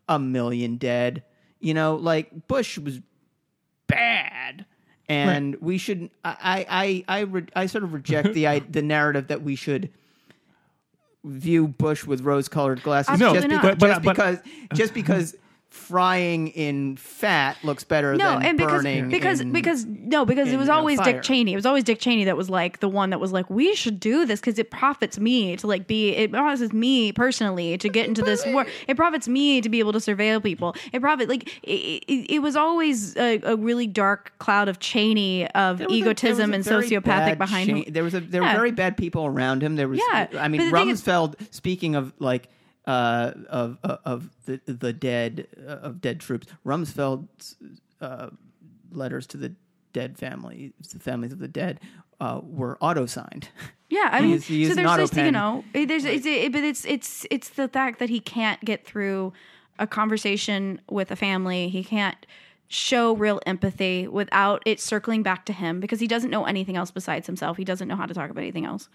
a 0.07 0.19
million 0.19 0.77
dead. 0.77 1.23
You 1.59 1.73
know, 1.73 1.95
like 1.95 2.47
Bush 2.47 2.77
was 2.77 3.01
bad, 3.87 4.65
and 5.09 5.55
we 5.59 5.77
should. 5.77 6.09
I 6.23 6.35
I 6.41 6.65
I 6.69 7.17
I, 7.17 7.19
re, 7.21 7.45
I 7.55 7.65
sort 7.65 7.83
of 7.83 7.93
reject 7.93 8.33
the 8.33 8.47
I, 8.47 8.59
the 8.59 8.81
narrative 8.81 9.27
that 9.27 9.41
we 9.41 9.55
should 9.55 9.89
view 11.27 11.67
Bush 11.67 12.05
with 12.05 12.21
rose-colored 12.21 12.81
glasses 12.83 13.19
No, 13.19 13.33
just, 13.33 13.47
because, 13.47 13.61
just 13.77 13.79
But- 13.79 14.03
but- 14.03 14.15
because 14.15 14.39
just 14.73 14.93
because 14.93 15.35
frying 15.77 16.47
in 16.49 16.97
fat 16.97 17.57
looks 17.63 17.83
better 17.83 18.15
no, 18.15 18.33
than 18.33 18.43
and 18.43 18.57
because 18.57 18.83
burning 18.83 19.09
because 19.09 19.39
in- 19.41 19.51
because 19.51 19.85
no, 19.85 20.25
because 20.25 20.49
it 20.49 20.53
in, 20.53 20.59
was 20.59 20.67
you 20.67 20.71
know, 20.73 20.77
always. 20.79 20.99
Dick 21.01 21.21
Cheney. 21.21 21.53
It 21.53 21.55
was 21.55 21.65
always 21.65 21.83
Dick 21.83 21.99
Cheney 21.99 22.25
that 22.25 22.35
was 22.35 22.49
like 22.49 22.79
the 22.79 22.89
one 22.89 23.11
that 23.11 23.19
was 23.19 23.31
like, 23.31 23.49
we 23.49 23.75
should 23.75 23.99
do 23.99 24.25
this 24.25 24.39
because 24.39 24.57
it 24.59 24.71
profits 24.71 25.19
me 25.19 25.55
to 25.57 25.67
like 25.67 25.87
be. 25.87 26.09
It 26.09 26.31
profits 26.31 26.73
me 26.73 27.11
personally 27.11 27.77
to 27.77 27.89
get 27.89 28.07
into 28.07 28.21
this 28.23 28.45
war. 28.47 28.65
It 28.87 28.97
profits 28.97 29.27
me 29.27 29.61
to 29.61 29.69
be 29.69 29.79
able 29.79 29.93
to 29.93 29.99
surveil 29.99 30.41
people. 30.43 30.75
It 30.91 30.99
profit 31.01 31.29
like 31.29 31.47
it, 31.63 32.03
it, 32.07 32.31
it 32.35 32.39
was 32.39 32.55
always 32.55 33.15
a, 33.15 33.39
a 33.43 33.55
really 33.55 33.87
dark 33.87 34.33
cloud 34.39 34.67
of 34.67 34.79
Cheney 34.79 35.47
of 35.51 35.77
There 35.77 35.87
was 35.87 35.95
a- 35.95 35.99
egotism 35.99 36.53
and 36.53 36.65
a 36.65 36.69
very 36.69 36.83
sociopathic 36.89 37.37
behind 37.37 37.69
cha- 37.69 37.75
him. 37.75 37.83
There 37.93 38.03
was 38.03 38.13
a 38.15 38.19
there 38.19 38.41
Yeah. 38.41 38.53
were 38.53 38.57
very 38.59 38.71
bad 38.71 38.97
people 38.97 39.25
around 39.25 39.61
him. 39.63 39.75
There 39.75 39.87
was 39.87 39.99
Yeah, 40.11 40.27
I 40.39 40.47
mean 40.47 40.59
thing 40.71 40.89
is- 40.89 41.01
Rumsfeld. 41.03 41.35
speaking 41.53 41.95
of 41.95 42.11
like 42.19 42.49
uh, 42.87 43.33
of 43.49 43.77
of 43.83 43.99
of 44.05 44.29
the 44.45 44.59
the 44.65 44.93
dead 44.93 45.47
uh, 45.67 45.71
of 45.71 46.01
dead 46.01 46.19
troops, 46.19 46.47
Rumsfeld's 46.65 47.55
uh, 48.01 48.29
letters 48.91 49.27
to 49.27 49.37
the 49.37 49.53
dead 49.93 50.17
family, 50.17 50.73
the 50.93 50.99
families 50.99 51.31
of 51.33 51.39
the 51.39 51.47
dead, 51.47 51.79
uh, 52.19 52.39
were 52.43 52.77
auto 52.81 53.05
signed. 53.05 53.49
Yeah, 53.89 54.09
I 54.11 54.19
mean, 54.21 54.29
He's- 54.31 54.45
he 54.45 54.65
so 54.65 54.75
there's 54.75 55.11
this, 55.11 55.17
you 55.25 55.31
know, 55.31 55.63
there's, 55.73 56.03
it's, 56.03 56.25
it, 56.25 56.51
but 56.51 56.63
it's 56.63 56.83
it's 56.85 57.25
it's 57.31 57.49
the 57.49 57.67
fact 57.69 57.99
that 57.99 58.09
he 58.09 58.19
can't 58.19 58.59
get 58.65 58.85
through 58.85 59.31
a 59.79 59.87
conversation 59.87 60.81
with 60.89 61.09
a 61.11 61.15
family. 61.15 61.69
He 61.69 61.83
can't 61.83 62.25
show 62.67 63.15
real 63.15 63.39
empathy 63.45 64.05
without 64.07 64.61
it 64.65 64.81
circling 64.81 65.23
back 65.23 65.45
to 65.45 65.53
him 65.53 65.79
because 65.79 66.01
he 66.01 66.07
doesn't 66.07 66.29
know 66.29 66.43
anything 66.43 66.75
else 66.75 66.91
besides 66.91 67.27
himself. 67.27 67.55
He 67.55 67.63
doesn't 67.63 67.87
know 67.87 67.95
how 67.95 68.05
to 68.05 68.13
talk 68.13 68.29
about 68.29 68.41
anything 68.41 68.65
else, 68.65 68.89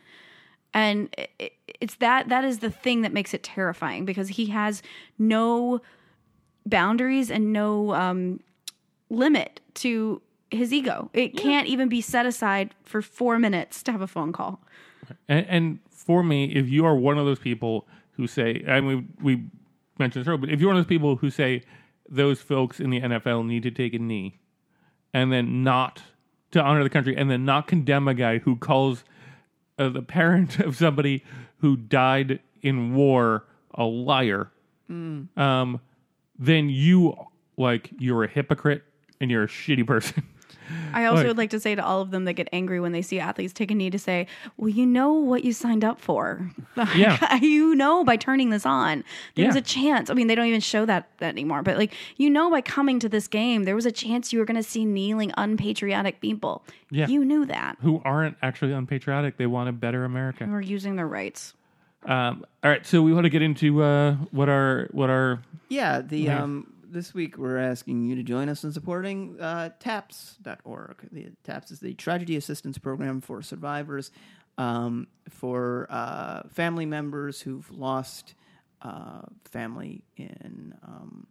and 0.74 1.09
it, 1.19 1.31
it- 1.39 1.53
it's 1.81 1.97
that 1.97 2.28
that 2.28 2.44
is 2.44 2.61
the 2.61 2.70
thing 2.70 3.01
that 3.03 3.12
makes 3.12 3.35
it 3.35 3.43
terrifying 3.43 4.05
because 4.05 4.28
he 4.28 4.47
has 4.47 4.82
no 5.19 5.81
boundaries 6.65 7.28
and 7.31 7.53
no 7.53 7.93
um, 7.94 8.39
limit 9.11 9.61
to 9.74 10.23
his 10.51 10.73
ego. 10.73 11.11
It 11.12 11.36
can't 11.36 11.66
even 11.66 11.89
be 11.89 12.01
set 12.01 12.24
aside 12.24 12.74
for 12.85 13.03
four 13.03 13.39
minutes 13.40 13.82
to 13.85 13.90
have 13.93 14.01
a 14.01 14.07
phone 14.07 14.32
call. 14.32 14.62
And, 15.28 15.47
and 15.49 15.78
for 15.90 16.23
me, 16.23 16.53
if 16.55 16.69
you 16.69 16.85
are 16.86 16.94
one 16.94 17.19
of 17.19 17.24
those 17.27 17.39
people 17.40 17.89
who 18.12 18.27
say, 18.28 18.62
and 18.66 18.86
we 18.86 19.07
we 19.20 19.44
mentioned 19.99 20.24
this 20.24 20.28
earlier, 20.28 20.39
but 20.39 20.51
if 20.51 20.61
you're 20.61 20.69
one 20.69 20.77
of 20.77 20.85
those 20.85 20.89
people 20.89 21.16
who 21.16 21.31
say 21.31 21.62
those 22.09 22.40
folks 22.40 22.78
in 22.78 22.90
the 22.90 23.01
NFL 23.01 23.44
need 23.47 23.62
to 23.65 23.70
take 23.73 23.94
a 23.94 23.99
knee, 23.99 24.39
and 25.12 25.32
then 25.32 25.65
not 25.65 26.03
to 26.53 26.62
honor 26.62 26.82
the 26.85 26.90
country, 26.90 27.16
and 27.16 27.31
then 27.31 27.44
not 27.44 27.66
condemn 27.66 28.07
a 28.07 28.15
guy 28.15 28.39
who 28.39 28.55
calls 28.57 29.03
uh, 29.78 29.89
the 29.89 30.03
parent 30.03 30.59
of 30.66 30.77
somebody 30.77 31.24
who 31.59 31.77
died 31.77 32.40
in 32.62 32.94
war 32.94 33.44
a 33.74 33.85
liar, 33.85 34.51
um, 35.36 35.81
then 36.39 36.69
you 36.69 37.16
like 37.57 37.90
you're 37.99 38.24
a 38.24 38.28
hypocrite 38.28 38.82
and 39.20 39.31
you're 39.31 39.44
a 39.44 39.49
shitty 39.49 39.86
person. 39.86 40.23
I 40.93 41.05
also 41.07 41.19
Like- 41.23 41.27
would 41.28 41.39
like 41.39 41.51
to 41.51 41.61
say 41.61 41.74
to 41.74 41.85
all 41.85 42.01
of 42.01 42.11
them 42.11 42.24
that 42.24 42.35
get 42.35 42.49
angry 42.53 42.81
when 42.81 42.93
they 42.93 43.03
see 43.03 43.19
athletes 43.20 43.53
take 43.53 43.70
a 43.70 43.74
knee 43.74 43.90
to 43.90 43.99
say, 43.99 44.27
"Well, 44.57 44.69
you 44.69 44.86
know 44.86 45.12
what 45.12 45.44
you 45.44 45.53
signed 45.53 45.85
up 45.85 46.01
for. 46.01 46.51
Yeah. 46.97 47.36
you 47.43 47.74
know 47.74 48.05
by 48.05 48.16
turning 48.16 48.51
this 48.51 48.65
on, 48.66 49.05
there 49.35 49.47
was 49.47 49.55
Yeah. 49.57 49.61
a 49.61 49.62
chance. 49.65 50.11
I 50.11 50.15
mean, 50.15 50.27
they 50.27 50.35
don't 50.35 50.47
even 50.47 50.61
show 50.61 50.85
that, 50.86 51.09
that 51.19 51.28
anymore. 51.28 51.62
But 51.62 51.77
like, 51.78 51.93
you 52.16 52.28
know, 52.31 52.51
by 52.51 52.61
coming 52.61 52.99
to 53.01 53.09
this 53.09 53.28
game, 53.28 53.65
there 53.65 53.74
was 53.74 53.86
a 53.86 53.93
chance 53.93 54.32
you 54.32 54.39
were 54.39 54.44
going 54.44 54.57
to 54.57 54.62
see 54.62 54.85
kneeling, 54.85 55.32
unpatriotic 55.36 56.20
people. 56.20 56.65
Yeah. 56.90 57.07
You 57.09 57.24
knew 57.24 57.44
that. 57.47 57.77
who 57.81 58.03
aren't 58.05 58.36
actually 58.43 58.73
unpatriotic. 58.73 59.36
They 59.36 59.47
want 59.47 59.69
a 59.69 59.73
better 59.73 60.05
America. 60.05 60.44
Who 60.44 60.53
are 60.55 60.61
using 60.61 60.97
their 60.97 61.07
rights. 61.09 61.55
Um, 62.05 62.44
all 62.65 62.70
right, 62.70 62.85
so 62.85 63.01
we 63.03 63.12
want 63.12 63.24
to 63.24 63.31
get 63.31 63.43
into 63.43 63.81
uh, 63.82 64.15
what 64.32 64.49
our 64.49 64.89
what 64.90 65.09
our 65.09 65.40
Yeah, 65.69 66.01
the 66.01 66.31
um 66.31 66.66
this 66.93 67.14
week 67.14 67.39
we're 67.39 67.56
asking 67.56 68.05
you 68.05 68.14
to 68.14 68.23
join 68.23 68.48
us 68.48 68.64
in 68.64 68.73
supporting 68.73 69.40
uh, 69.40 69.70
TAPS.org. 69.81 70.97
The 71.10 71.28
TAPS 71.43 71.70
is 71.70 71.81
the 71.81 71.94
Tragedy 71.94 72.36
Assistance 72.36 72.77
Program 72.77 73.20
for 73.23 73.40
survivors, 73.40 74.10
um, 74.59 75.06
for 75.31 75.86
uh, 75.89 76.43
family 76.51 76.85
members 76.85 77.40
who've 77.40 77.70
lost 77.70 78.35
uh, 78.82 79.23
family 79.44 80.05
in 80.16 80.74
um, 80.86 81.27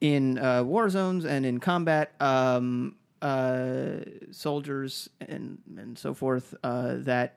in 0.00 0.38
uh, 0.38 0.62
war 0.64 0.88
zones 0.88 1.24
and 1.24 1.44
in 1.44 1.60
combat, 1.60 2.14
um, 2.20 2.96
uh, 3.20 3.96
soldiers 4.30 5.10
and 5.20 5.58
and 5.76 5.98
so 5.98 6.14
forth. 6.14 6.54
Uh, 6.64 6.94
that 6.98 7.36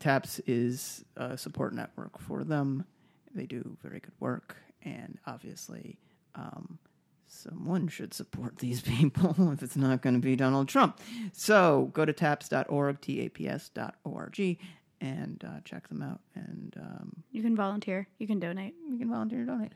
TAPS 0.00 0.40
is 0.46 1.04
a 1.16 1.36
support 1.36 1.74
network 1.74 2.18
for 2.18 2.44
them. 2.44 2.86
They 3.34 3.46
do 3.46 3.76
very 3.82 4.00
good 4.00 4.14
work, 4.20 4.56
and 4.84 5.18
obviously, 5.26 5.98
um, 6.34 6.78
someone 7.26 7.88
should 7.88 8.12
support 8.14 8.58
these 8.58 8.80
people 8.92 9.52
if 9.52 9.62
it's 9.62 9.76
not 9.76 10.02
going 10.02 10.14
to 10.14 10.20
be 10.20 10.36
Donald 10.36 10.68
Trump. 10.68 11.00
So 11.32 11.90
go 11.92 12.04
to 12.04 12.12
taps.org, 12.12 13.00
t 13.00 13.20
a 13.20 13.28
p 13.28 13.48
s 13.48 13.68
dot 13.70 13.96
o 14.04 14.14
r 14.14 14.28
g, 14.30 14.58
and 15.00 15.42
uh, 15.46 15.60
check 15.64 15.88
them 15.88 16.02
out. 16.02 16.20
And 16.34 16.74
um, 16.80 17.12
You 17.30 17.42
can 17.42 17.56
volunteer. 17.56 18.06
You 18.18 18.26
can 18.26 18.38
donate. 18.40 18.74
you 18.90 18.98
can 18.98 19.08
volunteer 19.10 19.40
to 19.40 19.46
donate. 19.46 19.72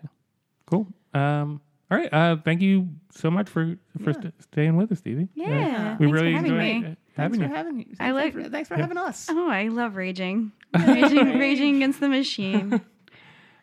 cool. 0.67 0.87
Um, 1.15 1.61
all 1.91 1.97
right, 1.99 2.13
uh, 2.13 2.37
thank 2.45 2.63
you 2.63 2.89
so 3.13 3.31
much 3.31 3.49
for 3.49 3.77
for 4.03 4.13
st- 4.13 4.35
staying 4.43 4.77
with 4.77 4.91
us, 4.91 4.99
Stevie. 4.99 5.29
Yeah. 5.35 5.97
we 5.99 6.07
thanks 6.07 6.13
really 6.21 6.33
for 6.33 6.37
having 6.39 6.53
enjoyed 6.53 6.83
me. 6.83 6.89
uh, 6.89 6.95
Thanks 7.15 7.37
having 7.37 7.41
for 7.41 7.47
you. 7.47 7.55
having 7.55 7.79
you. 7.79 7.87
I 8.01 8.11
like- 8.11 8.33
Thanks 8.35 8.45
for, 8.47 8.51
thanks 8.51 8.69
for 8.69 8.75
having 8.77 8.99
us. 8.99 9.27
Oh, 9.31 9.49
I 9.49 9.69
love 9.69 9.95
raging. 9.97 10.51
Raging, 10.77 11.39
raging 11.39 11.77
against 11.77 12.01
the 12.01 12.09
machine. 12.09 12.81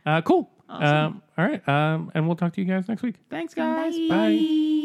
Uh, 0.05 0.19
cool. 0.67 0.83
Um, 0.83 1.21
all 1.37 1.45
right, 1.45 1.67
um, 1.67 2.11
and 2.13 2.27
we'll 2.27 2.35
talk 2.35 2.53
to 2.53 2.61
you 2.61 2.67
guys 2.67 2.87
next 2.87 3.01
week. 3.03 3.15
Thanks, 3.29 3.53
guys. 3.53 3.93
Bye. 4.09 4.79